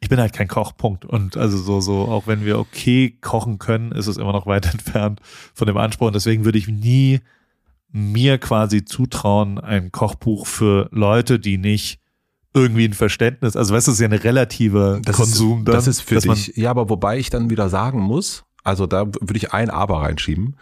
ich 0.00 0.08
bin 0.08 0.20
halt 0.20 0.34
kein 0.34 0.46
Koch, 0.46 0.76
Punkt. 0.76 1.04
Und 1.04 1.36
also 1.36 1.58
so, 1.58 1.80
so, 1.80 2.02
auch 2.02 2.28
wenn 2.28 2.44
wir 2.44 2.60
okay 2.60 3.18
kochen 3.20 3.58
können, 3.58 3.90
ist 3.90 4.06
es 4.06 4.18
immer 4.18 4.32
noch 4.32 4.46
weit 4.46 4.66
entfernt 4.72 5.20
von 5.52 5.66
dem 5.66 5.78
Anspruch. 5.78 6.06
Und 6.06 6.14
deswegen 6.14 6.44
würde 6.44 6.58
ich 6.58 6.68
nie 6.68 7.18
mir 7.96 8.38
quasi 8.38 8.84
zutrauen, 8.84 9.60
ein 9.60 9.92
Kochbuch 9.92 10.48
für 10.48 10.88
Leute, 10.90 11.38
die 11.38 11.58
nicht 11.58 12.00
irgendwie 12.52 12.86
ein 12.86 12.92
Verständnis, 12.92 13.56
also 13.56 13.72
weißt 13.72 13.86
du, 13.86 13.92
es 13.92 13.96
ist 13.96 14.00
ja 14.00 14.06
eine 14.06 14.22
relative 14.24 15.00
Das 15.04 15.16
Konsum 15.16 15.60
ist, 15.60 15.68
dann, 15.68 15.74
das 15.74 15.86
ist 15.86 16.00
für 16.00 16.18
dich. 16.18 16.56
Ja, 16.56 16.70
aber 16.70 16.88
wobei 16.88 17.18
ich 17.18 17.30
dann 17.30 17.50
wieder 17.50 17.68
sagen 17.68 18.00
muss, 18.00 18.44
Also 18.64 18.86
da 18.86 19.06
würde 19.06 19.36
ich 19.36 19.52
ein 19.52 19.70
Aber 19.70 20.02
reinschieben. 20.02 20.56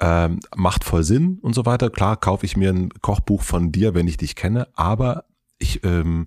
Ähm, 0.00 0.40
macht 0.56 0.84
voll 0.84 1.02
Sinn 1.02 1.38
und 1.42 1.54
so 1.54 1.66
weiter. 1.66 1.90
Klar, 1.90 2.16
kaufe 2.16 2.46
ich 2.46 2.56
mir 2.56 2.70
ein 2.70 2.90
Kochbuch 3.02 3.42
von 3.42 3.72
dir, 3.72 3.94
wenn 3.94 4.06
ich 4.06 4.16
dich 4.16 4.36
kenne, 4.36 4.68
aber 4.74 5.24
ich 5.58 5.82
ähm, 5.84 6.26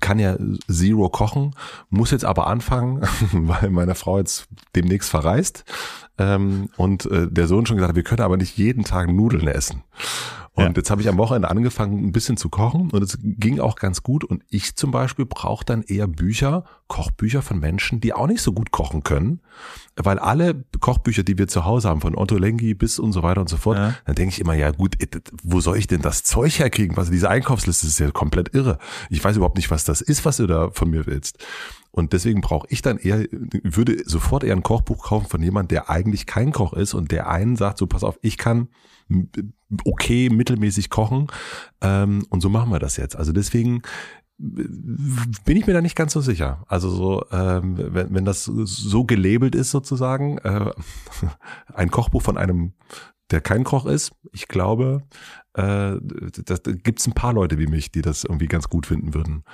kann 0.00 0.18
ja 0.18 0.36
Zero 0.70 1.08
kochen, 1.08 1.54
muss 1.90 2.10
jetzt 2.10 2.24
aber 2.24 2.46
anfangen, 2.46 3.02
weil 3.32 3.70
meine 3.70 3.94
Frau 3.94 4.18
jetzt 4.18 4.48
demnächst 4.74 5.10
verreist 5.10 5.64
ähm, 6.18 6.68
und 6.76 7.06
äh, 7.06 7.28
der 7.30 7.46
Sohn 7.46 7.66
schon 7.66 7.76
gesagt 7.76 7.90
hat, 7.90 7.96
wir 7.96 8.02
können 8.02 8.22
aber 8.22 8.36
nicht 8.36 8.56
jeden 8.56 8.84
Tag 8.84 9.10
Nudeln 9.10 9.48
essen. 9.48 9.82
Und 10.54 10.64
ja. 10.64 10.72
jetzt 10.76 10.90
habe 10.90 11.00
ich 11.00 11.08
am 11.08 11.16
Wochenende 11.16 11.50
angefangen, 11.50 12.04
ein 12.04 12.12
bisschen 12.12 12.36
zu 12.36 12.50
kochen 12.50 12.90
und 12.90 13.02
es 13.02 13.18
ging 13.22 13.58
auch 13.58 13.76
ganz 13.76 14.02
gut. 14.02 14.22
Und 14.22 14.44
ich 14.50 14.76
zum 14.76 14.90
Beispiel 14.90 15.24
brauche 15.24 15.64
dann 15.64 15.82
eher 15.82 16.06
Bücher, 16.06 16.64
Kochbücher 16.88 17.40
von 17.40 17.58
Menschen, 17.58 18.00
die 18.02 18.12
auch 18.12 18.26
nicht 18.26 18.42
so 18.42 18.52
gut 18.52 18.70
kochen 18.70 19.02
können. 19.02 19.40
Weil 19.96 20.18
alle 20.18 20.64
Kochbücher, 20.78 21.22
die 21.22 21.38
wir 21.38 21.48
zu 21.48 21.64
Hause 21.64 21.88
haben, 21.88 22.02
von 22.02 22.14
Otto 22.14 22.36
Lengi 22.36 22.74
bis 22.74 22.98
und 22.98 23.12
so 23.12 23.22
weiter 23.22 23.40
und 23.40 23.48
so 23.48 23.56
fort, 23.56 23.78
ja. 23.78 23.94
dann 24.04 24.14
denke 24.14 24.34
ich 24.34 24.40
immer, 24.40 24.52
ja 24.52 24.72
gut, 24.72 24.96
wo 25.42 25.60
soll 25.60 25.78
ich 25.78 25.86
denn 25.86 26.02
das 26.02 26.22
Zeug 26.22 26.58
herkriegen? 26.58 26.98
Was 26.98 27.10
diese 27.10 27.30
Einkaufsliste 27.30 27.86
ist 27.86 27.98
ja 27.98 28.10
komplett 28.10 28.54
irre. 28.54 28.78
Ich 29.08 29.24
weiß 29.24 29.36
überhaupt 29.36 29.56
nicht, 29.56 29.70
was 29.70 29.84
das 29.84 30.02
ist, 30.02 30.26
was 30.26 30.36
du 30.36 30.46
da 30.46 30.70
von 30.70 30.90
mir 30.90 31.06
willst. 31.06 31.38
Und 31.92 32.12
deswegen 32.12 32.42
brauche 32.42 32.66
ich 32.68 32.82
dann 32.82 32.98
eher, 32.98 33.24
würde 33.30 34.02
sofort 34.04 34.44
eher 34.44 34.54
ein 34.54 34.62
Kochbuch 34.62 35.04
kaufen 35.04 35.28
von 35.28 35.42
jemand, 35.42 35.70
der 35.70 35.88
eigentlich 35.88 36.26
kein 36.26 36.52
Koch 36.52 36.74
ist 36.74 36.92
und 36.92 37.10
der 37.10 37.30
einen 37.30 37.56
sagt, 37.56 37.78
so 37.78 37.86
pass 37.86 38.04
auf, 38.04 38.18
ich 38.20 38.36
kann 38.36 38.68
okay, 39.84 40.28
mittelmäßig 40.30 40.90
kochen. 40.90 41.28
Ähm, 41.80 42.26
und 42.30 42.40
so 42.40 42.48
machen 42.48 42.70
wir 42.70 42.78
das 42.78 42.96
jetzt. 42.96 43.16
Also 43.16 43.32
deswegen 43.32 43.82
bin 44.38 45.56
ich 45.56 45.66
mir 45.66 45.72
da 45.72 45.80
nicht 45.80 45.94
ganz 45.96 46.12
so 46.12 46.20
sicher. 46.20 46.64
Also 46.66 46.90
so, 46.90 47.24
ähm, 47.30 47.76
wenn, 47.76 48.14
wenn 48.14 48.24
das 48.24 48.44
so 48.44 49.04
gelabelt 49.04 49.54
ist 49.54 49.70
sozusagen, 49.70 50.38
äh, 50.38 50.70
ein 51.74 51.90
Kochbuch 51.90 52.22
von 52.22 52.36
einem, 52.36 52.72
der 53.30 53.40
kein 53.40 53.62
Koch 53.62 53.86
ist, 53.86 54.12
ich 54.32 54.48
glaube, 54.48 55.02
äh, 55.54 55.94
da 56.00 56.56
gibt 56.64 57.00
es 57.00 57.06
ein 57.06 57.12
paar 57.12 57.32
Leute 57.32 57.58
wie 57.58 57.66
mich, 57.66 57.92
die 57.92 58.02
das 58.02 58.24
irgendwie 58.24 58.46
ganz 58.46 58.68
gut 58.68 58.86
finden 58.86 59.14
würden. 59.14 59.44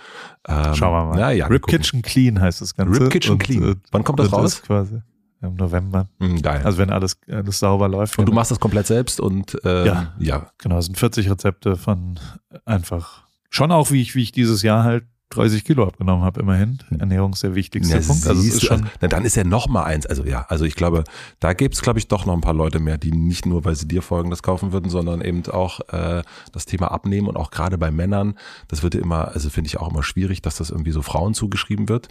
Ähm, 0.46 0.74
Schauen 0.74 0.92
wir 0.92 1.04
mal. 1.04 1.18
Ja, 1.18 1.30
ja, 1.32 1.46
Rip 1.48 1.66
Kitchen 1.66 2.02
Clean 2.02 2.40
heißt 2.40 2.60
das 2.60 2.74
Ganze. 2.74 3.00
Rip 3.00 3.10
Kitchen 3.10 3.38
Clean. 3.38 3.62
Äh, 3.62 3.76
Wann 3.90 4.04
kommt 4.04 4.20
das 4.20 4.32
raus? 4.32 4.62
quasi 4.62 5.02
im 5.40 5.54
November. 5.54 6.08
Mm, 6.18 6.36
geil. 6.38 6.62
Also 6.64 6.78
wenn 6.78 6.90
alles, 6.90 7.18
alles 7.30 7.58
sauber 7.58 7.88
läuft. 7.88 8.18
Und 8.18 8.26
du 8.26 8.32
machst 8.32 8.50
das 8.50 8.60
komplett 8.60 8.86
selbst 8.86 9.20
und 9.20 9.62
äh, 9.64 9.86
ja, 9.86 10.14
ja. 10.18 10.50
Genau, 10.58 10.78
es 10.78 10.86
sind 10.86 10.98
40 10.98 11.30
Rezepte 11.30 11.76
von 11.76 12.18
einfach 12.64 13.26
schon 13.50 13.72
auch, 13.72 13.90
wie 13.90 14.02
ich, 14.02 14.14
wie 14.14 14.22
ich 14.22 14.32
dieses 14.32 14.62
Jahr 14.62 14.84
halt 14.84 15.04
30 15.30 15.64
Kilo 15.64 15.86
abgenommen 15.86 16.24
habe, 16.24 16.40
immerhin. 16.40 16.78
Ernährung 16.98 17.34
ist 17.34 17.42
der 17.42 17.54
wichtigste 17.54 17.98
ja, 17.98 18.00
Punkt. 18.00 18.26
Also, 18.26 18.42
ist 18.42 18.64
schon, 18.64 18.88
na, 19.00 19.08
dann 19.08 19.26
ist 19.26 19.36
ja 19.36 19.44
noch 19.44 19.68
mal 19.68 19.84
eins. 19.84 20.06
Also 20.06 20.24
ja, 20.24 20.46
also 20.48 20.64
ich 20.64 20.74
glaube, 20.74 21.04
da 21.38 21.52
gibt 21.52 21.74
es, 21.74 21.82
glaube 21.82 21.98
ich, 21.98 22.08
doch 22.08 22.24
noch 22.24 22.32
ein 22.32 22.40
paar 22.40 22.54
Leute 22.54 22.80
mehr, 22.80 22.96
die 22.96 23.12
nicht 23.12 23.44
nur, 23.44 23.64
weil 23.66 23.76
sie 23.76 23.86
dir 23.86 24.00
folgen, 24.00 24.30
das 24.30 24.42
kaufen 24.42 24.72
würden, 24.72 24.88
sondern 24.88 25.20
eben 25.20 25.44
auch 25.46 25.80
äh, 25.90 26.22
das 26.52 26.64
Thema 26.64 26.90
abnehmen 26.90 27.28
und 27.28 27.36
auch 27.36 27.50
gerade 27.50 27.76
bei 27.76 27.90
Männern, 27.90 28.38
das 28.68 28.82
wird 28.82 28.94
ja 28.94 29.02
immer, 29.02 29.28
also 29.28 29.50
finde 29.50 29.68
ich 29.68 29.78
auch 29.78 29.90
immer 29.90 30.02
schwierig, 30.02 30.40
dass 30.40 30.56
das 30.56 30.70
irgendwie 30.70 30.92
so 30.92 31.02
Frauen 31.02 31.34
zugeschrieben 31.34 31.90
wird. 31.90 32.08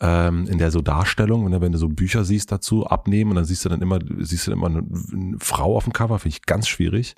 Ähm, 0.00 0.46
in 0.46 0.58
der 0.58 0.70
so 0.70 0.82
Darstellung, 0.82 1.46
wenn 1.46 1.52
du, 1.52 1.60
wenn 1.62 1.72
du 1.72 1.78
so 1.78 1.88
Bücher 1.88 2.24
siehst 2.24 2.52
dazu, 2.52 2.86
abnehmen 2.86 3.30
und 3.30 3.36
dann 3.36 3.44
siehst 3.46 3.64
du 3.64 3.70
dann 3.70 3.80
immer, 3.80 3.98
siehst 4.18 4.46
du 4.46 4.50
dann 4.50 4.58
immer 4.58 4.68
eine, 4.68 4.84
eine 5.12 5.36
Frau 5.40 5.74
auf 5.74 5.84
dem 5.84 5.94
Cover, 5.94 6.18
finde 6.18 6.36
ich 6.36 6.42
ganz 6.42 6.68
schwierig. 6.68 7.14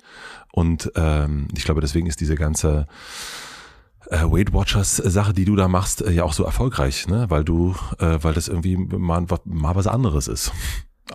Und 0.53 0.91
ähm, 0.95 1.49
ich 1.57 1.65
glaube, 1.65 1.81
deswegen 1.81 2.07
ist 2.07 2.21
diese 2.21 2.35
ganze 2.35 2.87
Weight 4.09 4.53
Watchers 4.53 4.97
Sache, 4.97 5.33
die 5.33 5.45
du 5.45 5.55
da 5.55 5.67
machst, 5.67 6.01
äh, 6.01 6.11
ja 6.11 6.23
auch 6.23 6.33
so 6.33 6.43
erfolgreich, 6.43 7.07
ne? 7.07 7.25
Weil 7.29 7.43
du, 7.43 7.75
äh, 7.99 8.19
weil 8.21 8.33
das 8.33 8.47
irgendwie 8.47 8.77
mal, 8.77 9.25
mal 9.45 9.75
was 9.75 9.87
anderes 9.87 10.27
ist. 10.27 10.51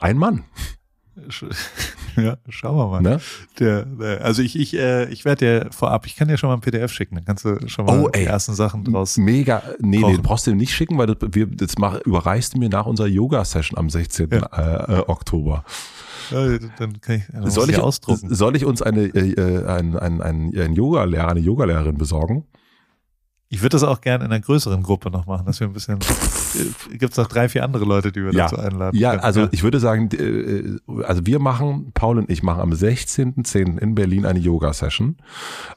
Ein 0.01 0.19
Mann. 0.19 0.45
Ja, 2.17 2.39
schauen 2.49 2.77
wir 2.77 2.87
mal. 2.87 3.03
Ne? 3.03 3.21
Der, 3.59 3.85
der, 3.85 4.25
also 4.25 4.41
ich, 4.41 4.59
ich, 4.59 4.75
äh, 4.75 5.07
ich 5.11 5.27
werde 5.27 5.65
dir 5.65 5.71
vorab, 5.71 6.07
ich 6.07 6.17
kann 6.17 6.29
dir 6.29 6.39
schon 6.39 6.49
mal 6.49 6.55
ein 6.55 6.63
PDF 6.63 6.91
schicken, 6.91 7.17
dann 7.17 7.27
kannst 7.27 7.45
du 7.45 7.69
schon 7.69 7.85
mal 7.85 8.05
oh, 8.05 8.09
die 8.09 8.25
ersten 8.25 8.55
Sachen 8.55 8.85
draus. 8.85 9.19
Mega, 9.19 9.63
nee, 9.81 9.99
nee, 9.99 10.19
brauchst 10.23 10.47
du 10.47 10.55
nicht 10.55 10.73
schicken, 10.73 10.97
weil 10.97 11.09
das, 11.09 11.17
wir, 11.33 11.47
das 11.47 11.77
mach, 11.77 12.01
überreichst 12.01 12.55
du 12.55 12.59
mir 12.59 12.71
nach 12.71 12.87
unserer 12.87 13.09
Yoga-Session 13.09 13.79
am 13.79 13.91
16. 13.91 14.31
Ja. 14.31 14.47
Äh, 14.47 15.01
äh, 15.01 15.05
Oktober. 15.07 15.65
Ja, 16.31 16.59
dann 16.79 17.01
kann 17.03 17.17
ich, 17.17 17.23
dann 17.31 17.51
soll, 17.51 17.69
ich, 17.69 17.79
ausdrucken. 17.79 18.35
soll 18.35 18.57
ich 18.57 18.65
uns 18.65 18.81
eine, 18.81 19.03
äh, 19.03 19.33
äh 19.33 19.67
ein, 19.67 19.97
ein, 19.99 20.23
ein, 20.23 20.59
ein 20.59 20.73
Yoga-Lehrer, 20.73 21.29
eine 21.29 21.41
Yogalehrerin 21.41 21.99
besorgen? 21.99 22.47
Ich 23.49 23.63
würde 23.63 23.75
das 23.75 23.85
auch 23.85 24.01
gerne 24.01 24.25
in 24.25 24.33
einer 24.33 24.41
größeren 24.41 24.83
Gruppe 24.83 25.11
noch 25.11 25.27
machen, 25.27 25.47
dass 25.47 25.61
wir 25.61 25.69
ein 25.69 25.73
bisschen. 25.73 26.01
Gibt 26.91 27.13
es 27.13 27.17
noch 27.17 27.29
drei, 27.29 27.49
vier 27.49 27.63
andere 27.63 27.85
Leute, 27.85 28.11
die 28.11 28.25
wir 28.25 28.33
ja. 28.33 28.45
dazu 28.45 28.59
einladen? 28.59 28.99
Ja, 28.99 29.11
können. 29.11 29.23
also 29.23 29.41
ja. 29.43 29.49
ich 29.53 29.63
würde 29.63 29.79
sagen, 29.79 30.09
äh, 30.13 31.03
also 31.05 31.27
wir 31.27 31.39
machen, 31.39 31.93
Paul 31.93 32.19
und 32.19 32.29
ich 32.29 32.43
machen 32.43 32.61
am 32.61 32.73
16.10. 32.73 33.79
in 33.79 33.95
Berlin 33.95 34.27
eine 34.27 34.41
Yoga-Session. 34.41 35.17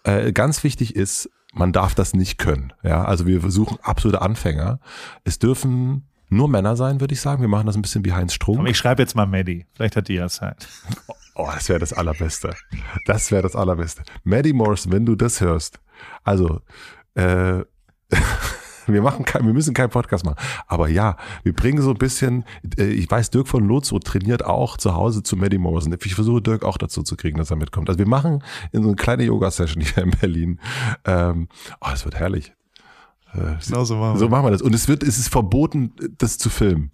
Äh, 0.03 0.31
ganz 0.31 0.63
wichtig 0.63 0.95
ist, 0.95 1.29
man 1.53 1.71
darf 1.71 1.93
das 1.93 2.13
nicht 2.13 2.39
können. 2.39 2.73
Ja, 2.83 3.05
also 3.05 3.27
wir 3.27 3.41
versuchen 3.41 3.77
absolute 3.83 4.21
Anfänger. 4.21 4.79
Es 5.23 5.37
dürfen 5.37 6.07
nur 6.29 6.47
Männer 6.47 6.75
sein, 6.75 6.99
würde 7.01 7.13
ich 7.13 7.21
sagen. 7.21 7.41
Wir 7.41 7.49
machen 7.49 7.67
das 7.67 7.75
ein 7.75 7.81
bisschen 7.81 8.05
wie 8.05 8.13
Heinz 8.13 8.33
Strunk. 8.33 8.67
ich 8.67 8.77
schreibe 8.77 9.01
jetzt 9.01 9.15
mal 9.15 9.25
Maddie. 9.25 9.65
Vielleicht 9.73 9.95
hat 9.95 10.07
die 10.07 10.15
ja 10.15 10.27
Zeit. 10.27 10.67
Oh, 11.35 11.47
das 11.53 11.69
wäre 11.69 11.79
das 11.79 11.93
Allerbeste. 11.93 12.53
Das 13.05 13.31
wäre 13.31 13.43
das 13.43 13.55
Allerbeste. 13.55 14.03
Maddie 14.25 14.51
Morris, 14.51 14.91
wenn 14.91 15.05
du 15.05 15.15
das 15.15 15.39
hörst. 15.39 15.79
Also, 16.25 16.59
äh, 17.15 17.63
wir 18.87 19.01
machen 19.01 19.25
kein, 19.25 19.45
wir 19.45 19.53
müssen 19.53 19.73
keinen 19.73 19.89
Podcast 19.89 20.25
machen. 20.25 20.37
Aber 20.67 20.89
ja, 20.89 21.17
wir 21.43 21.53
bringen 21.53 21.81
so 21.81 21.91
ein 21.91 21.97
bisschen, 21.97 22.43
äh, 22.77 22.85
ich 22.85 23.09
weiß, 23.09 23.29
Dirk 23.29 23.47
von 23.47 23.67
Lotso 23.67 23.99
trainiert 23.99 24.45
auch 24.45 24.77
zu 24.77 24.95
Hause 24.95 25.23
zu 25.23 25.35
Maddie 25.35 25.57
Morrison. 25.57 25.95
Ich 26.03 26.15
versuche 26.15 26.41
Dirk 26.41 26.63
auch 26.63 26.77
dazu 26.77 27.03
zu 27.03 27.15
kriegen, 27.15 27.37
dass 27.37 27.51
er 27.51 27.57
mitkommt. 27.57 27.89
Also 27.89 27.99
wir 27.99 28.07
machen 28.07 28.43
in 28.71 28.81
so 28.81 28.89
eine 28.89 28.95
kleine 28.95 29.23
Yoga-Session 29.23 29.81
hier 29.81 30.03
in 30.03 30.11
Berlin. 30.11 30.59
Ähm, 31.05 31.47
oh, 31.81 31.89
es 31.93 32.05
wird 32.05 32.15
herrlich. 32.15 32.53
Äh, 33.33 33.55
genau 33.65 33.83
so 33.83 33.95
machen, 33.95 34.15
wir. 34.15 34.19
so 34.19 34.29
machen 34.29 34.45
wir 34.45 34.51
das. 34.51 34.61
Und 34.61 34.73
es 34.73 34.87
wird, 34.87 35.03
es 35.03 35.19
ist 35.19 35.29
verboten, 35.29 35.93
das 36.17 36.37
zu 36.37 36.49
filmen. 36.49 36.91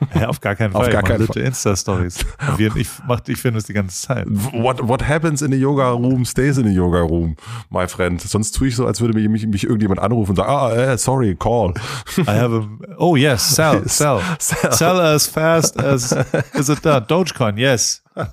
Ja, 0.14 0.28
auf 0.28 0.40
gar 0.40 0.54
keinen 0.54 0.72
Fall. 0.72 0.86
Auf 0.86 0.90
gar 0.90 1.02
keinen 1.02 1.26
Fall. 1.26 1.42
Insta-Stories. 1.42 2.24
Ich, 2.76 2.88
mach, 3.06 3.20
ich 3.26 3.40
finde 3.40 3.58
es 3.58 3.64
die 3.64 3.72
ganze 3.72 4.00
Zeit. 4.00 4.26
What, 4.28 4.86
what 4.86 5.06
happens 5.06 5.42
in 5.42 5.50
the 5.50 5.58
yoga 5.58 5.90
room 5.90 6.24
stays 6.24 6.58
in 6.58 6.64
the 6.66 6.74
yoga 6.74 7.00
room, 7.00 7.36
my 7.70 7.86
friend. 7.86 8.20
Sonst 8.20 8.52
tue 8.52 8.68
ich 8.68 8.76
so, 8.76 8.86
als 8.86 9.00
würde 9.00 9.18
mich, 9.28 9.46
mich 9.46 9.64
irgendjemand 9.64 10.00
anrufen 10.00 10.30
und 10.30 10.36
sagen, 10.36 10.50
ah, 10.50 10.92
uh, 10.92 10.96
sorry, 10.96 11.34
call. 11.34 11.74
I 12.18 12.30
have 12.30 12.54
a, 12.54 12.94
oh 12.98 13.16
yes, 13.16 13.42
sell, 13.56 13.82
sell. 13.86 14.20
Sell, 14.38 14.72
sell 14.72 15.00
as 15.00 15.26
fast 15.26 15.78
as, 15.78 16.12
is 16.54 16.68
it 16.68 16.84
done? 16.84 17.04
Dogecoin, 17.06 17.56
yes. 17.56 18.02
oh 18.16 18.24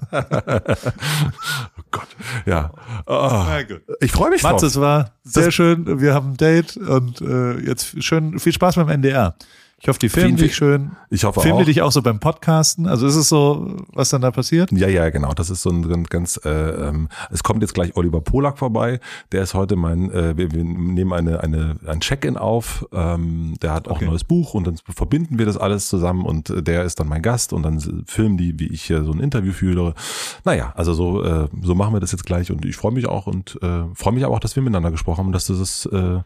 Gott, 1.91 2.07
ja. 2.45 2.71
Oh, 3.07 3.45
ich 3.99 4.11
freue 4.11 4.29
mich 4.29 4.43
Mats, 4.43 4.61
drauf. 4.61 4.69
es 4.69 4.79
war 4.79 5.11
sehr 5.23 5.45
das 5.45 5.53
schön. 5.53 5.99
Wir 5.99 6.13
haben 6.13 6.31
ein 6.31 6.37
Date 6.37 6.77
und 6.77 7.21
äh, 7.21 7.59
jetzt 7.59 8.03
schön 8.03 8.37
viel 8.39 8.53
Spaß 8.53 8.75
beim 8.75 8.89
NDR. 8.89 9.35
Ich 9.83 9.87
hoffe, 9.87 9.97
die 9.97 10.09
filmen 10.09 10.37
dich 10.37 10.55
schön. 10.55 10.91
Ich 11.09 11.23
hoffe 11.23 11.41
filmen 11.41 11.55
auch. 11.55 11.59
die 11.61 11.65
dich 11.65 11.81
auch 11.81 11.91
so 11.91 12.03
beim 12.03 12.19
Podcasten? 12.19 12.85
Also 12.85 13.07
ist 13.07 13.15
es 13.15 13.29
so, 13.29 13.77
was 13.93 14.09
dann 14.09 14.21
da 14.21 14.29
passiert? 14.29 14.71
Ja, 14.71 14.87
ja, 14.87 15.09
genau. 15.09 15.33
Das 15.33 15.49
ist 15.49 15.63
so 15.63 15.71
ein 15.71 16.03
ganz, 16.03 16.39
äh, 16.45 16.49
ähm, 16.49 17.09
es 17.31 17.41
kommt 17.41 17.63
jetzt 17.63 17.73
gleich 17.73 17.95
Oliver 17.95 18.21
Polak 18.21 18.59
vorbei. 18.59 18.99
Der 19.31 19.41
ist 19.41 19.55
heute 19.55 19.75
mein, 19.75 20.11
äh, 20.11 20.37
wir, 20.37 20.51
wir 20.51 20.63
nehmen 20.63 21.13
eine, 21.13 21.39
eine, 21.39 21.77
ein 21.87 21.99
Check-in 21.99 22.37
auf. 22.37 22.85
Ähm, 22.93 23.55
der 23.63 23.73
hat 23.73 23.87
auch 23.87 23.95
okay. 23.95 24.05
ein 24.05 24.11
neues 24.11 24.23
Buch 24.23 24.53
und 24.53 24.67
dann 24.67 24.77
verbinden 24.87 25.39
wir 25.39 25.47
das 25.47 25.57
alles 25.57 25.87
zusammen 25.87 26.27
und 26.27 26.51
äh, 26.51 26.61
der 26.61 26.83
ist 26.83 26.99
dann 26.99 27.07
mein 27.07 27.23
Gast 27.23 27.51
und 27.51 27.63
dann 27.63 28.05
filmen 28.05 28.37
die, 28.37 28.59
wie 28.59 28.67
ich 28.67 28.83
hier 28.83 29.03
so 29.03 29.11
ein 29.11 29.19
Interview 29.19 29.51
führe. 29.51 29.95
Naja, 30.45 30.73
also 30.75 30.93
so, 30.93 31.23
äh, 31.23 31.47
so 31.63 31.73
machen 31.73 31.95
wir 31.95 31.99
das 31.99 32.11
jetzt 32.11 32.27
gleich 32.27 32.51
und 32.51 32.65
ich 32.65 32.75
freue 32.75 32.91
mich 32.91 33.07
auch 33.07 33.25
und 33.25 33.57
äh, 33.63 33.85
freue 33.95 34.13
mich 34.13 34.25
aber 34.25 34.35
auch, 34.35 34.39
dass 34.39 34.55
wir 34.55 34.61
miteinander 34.61 34.91
gesprochen 34.91 35.17
haben 35.17 35.27
und 35.27 35.33
dass 35.33 35.47
du 35.47 35.55
das, 35.55 35.87
äh, 35.87 36.19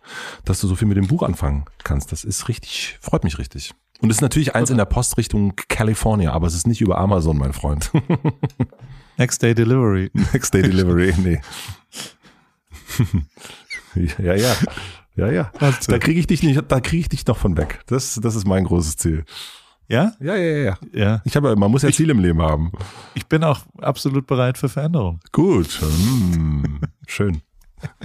dass 0.44 0.60
du 0.60 0.68
so 0.68 0.76
viel 0.76 0.90
mit 0.90 0.98
dem 0.98 1.08
Buch 1.08 1.24
anfangen 1.24 1.64
kannst. 1.86 2.12
Das 2.12 2.26
ist 2.26 2.50
richtig, 2.50 2.98
freut 3.00 3.24
mich 3.24 3.38
richtig 3.38 3.45
richtig. 3.46 3.74
Und 4.02 4.10
es 4.10 4.18
ist 4.18 4.22
natürlich 4.22 4.56
eins 4.56 4.70
in 4.70 4.78
der 4.78 4.86
Postrichtung 4.86 5.54
California, 5.70 6.34
aber 6.34 6.48
es 6.48 6.56
ist 6.56 6.68
nicht 6.68 6.82
über 6.82 6.98
Amazon, 6.98 7.38
mein 7.38 7.54
Freund. 7.54 7.92
Next 9.18 9.42
Day 9.42 9.56
Delivery. 9.56 10.12
Next 10.34 10.54
Day 10.54 10.64
Delivery, 10.64 11.14
nee. 11.18 11.42
ja, 14.18 14.34
ja. 14.36 14.56
Ja, 15.16 15.32
ja. 15.32 15.52
Da 15.88 15.98
kriege 15.98 16.20
ich 16.20 16.28
dich 16.28 16.44
nicht, 16.44 16.62
da 16.68 16.82
kriege 16.82 17.02
ich 17.02 17.10
dich 17.10 17.26
noch 17.26 17.38
von 17.38 17.56
weg. 17.56 17.80
Das, 17.88 18.20
das 18.22 18.36
ist 18.36 18.46
mein 18.46 18.66
großes 18.66 18.98
Ziel. 18.98 19.24
Ja? 19.88 20.14
Ja, 20.20 20.36
ja, 20.36 20.58
ja. 20.58 20.78
ja. 20.92 21.22
Ich 21.24 21.38
habe, 21.38 21.56
man 21.56 21.72
muss 21.72 21.84
ja 21.84 21.90
ich, 21.90 21.96
Ziel 21.96 22.10
im 22.10 22.20
Leben 22.20 22.42
haben. 22.42 22.74
Ich 23.14 23.28
bin 23.28 23.44
auch 23.46 23.62
absolut 23.80 24.28
bereit 24.28 24.58
für 24.58 24.68
Veränderung. 24.68 25.22
Gut. 25.32 25.80
Hm, 25.80 26.82
schön. 27.08 27.42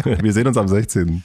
Wir 0.05 0.33
sehen 0.33 0.47
uns 0.47 0.57
am 0.57 0.69
16. 0.69 1.25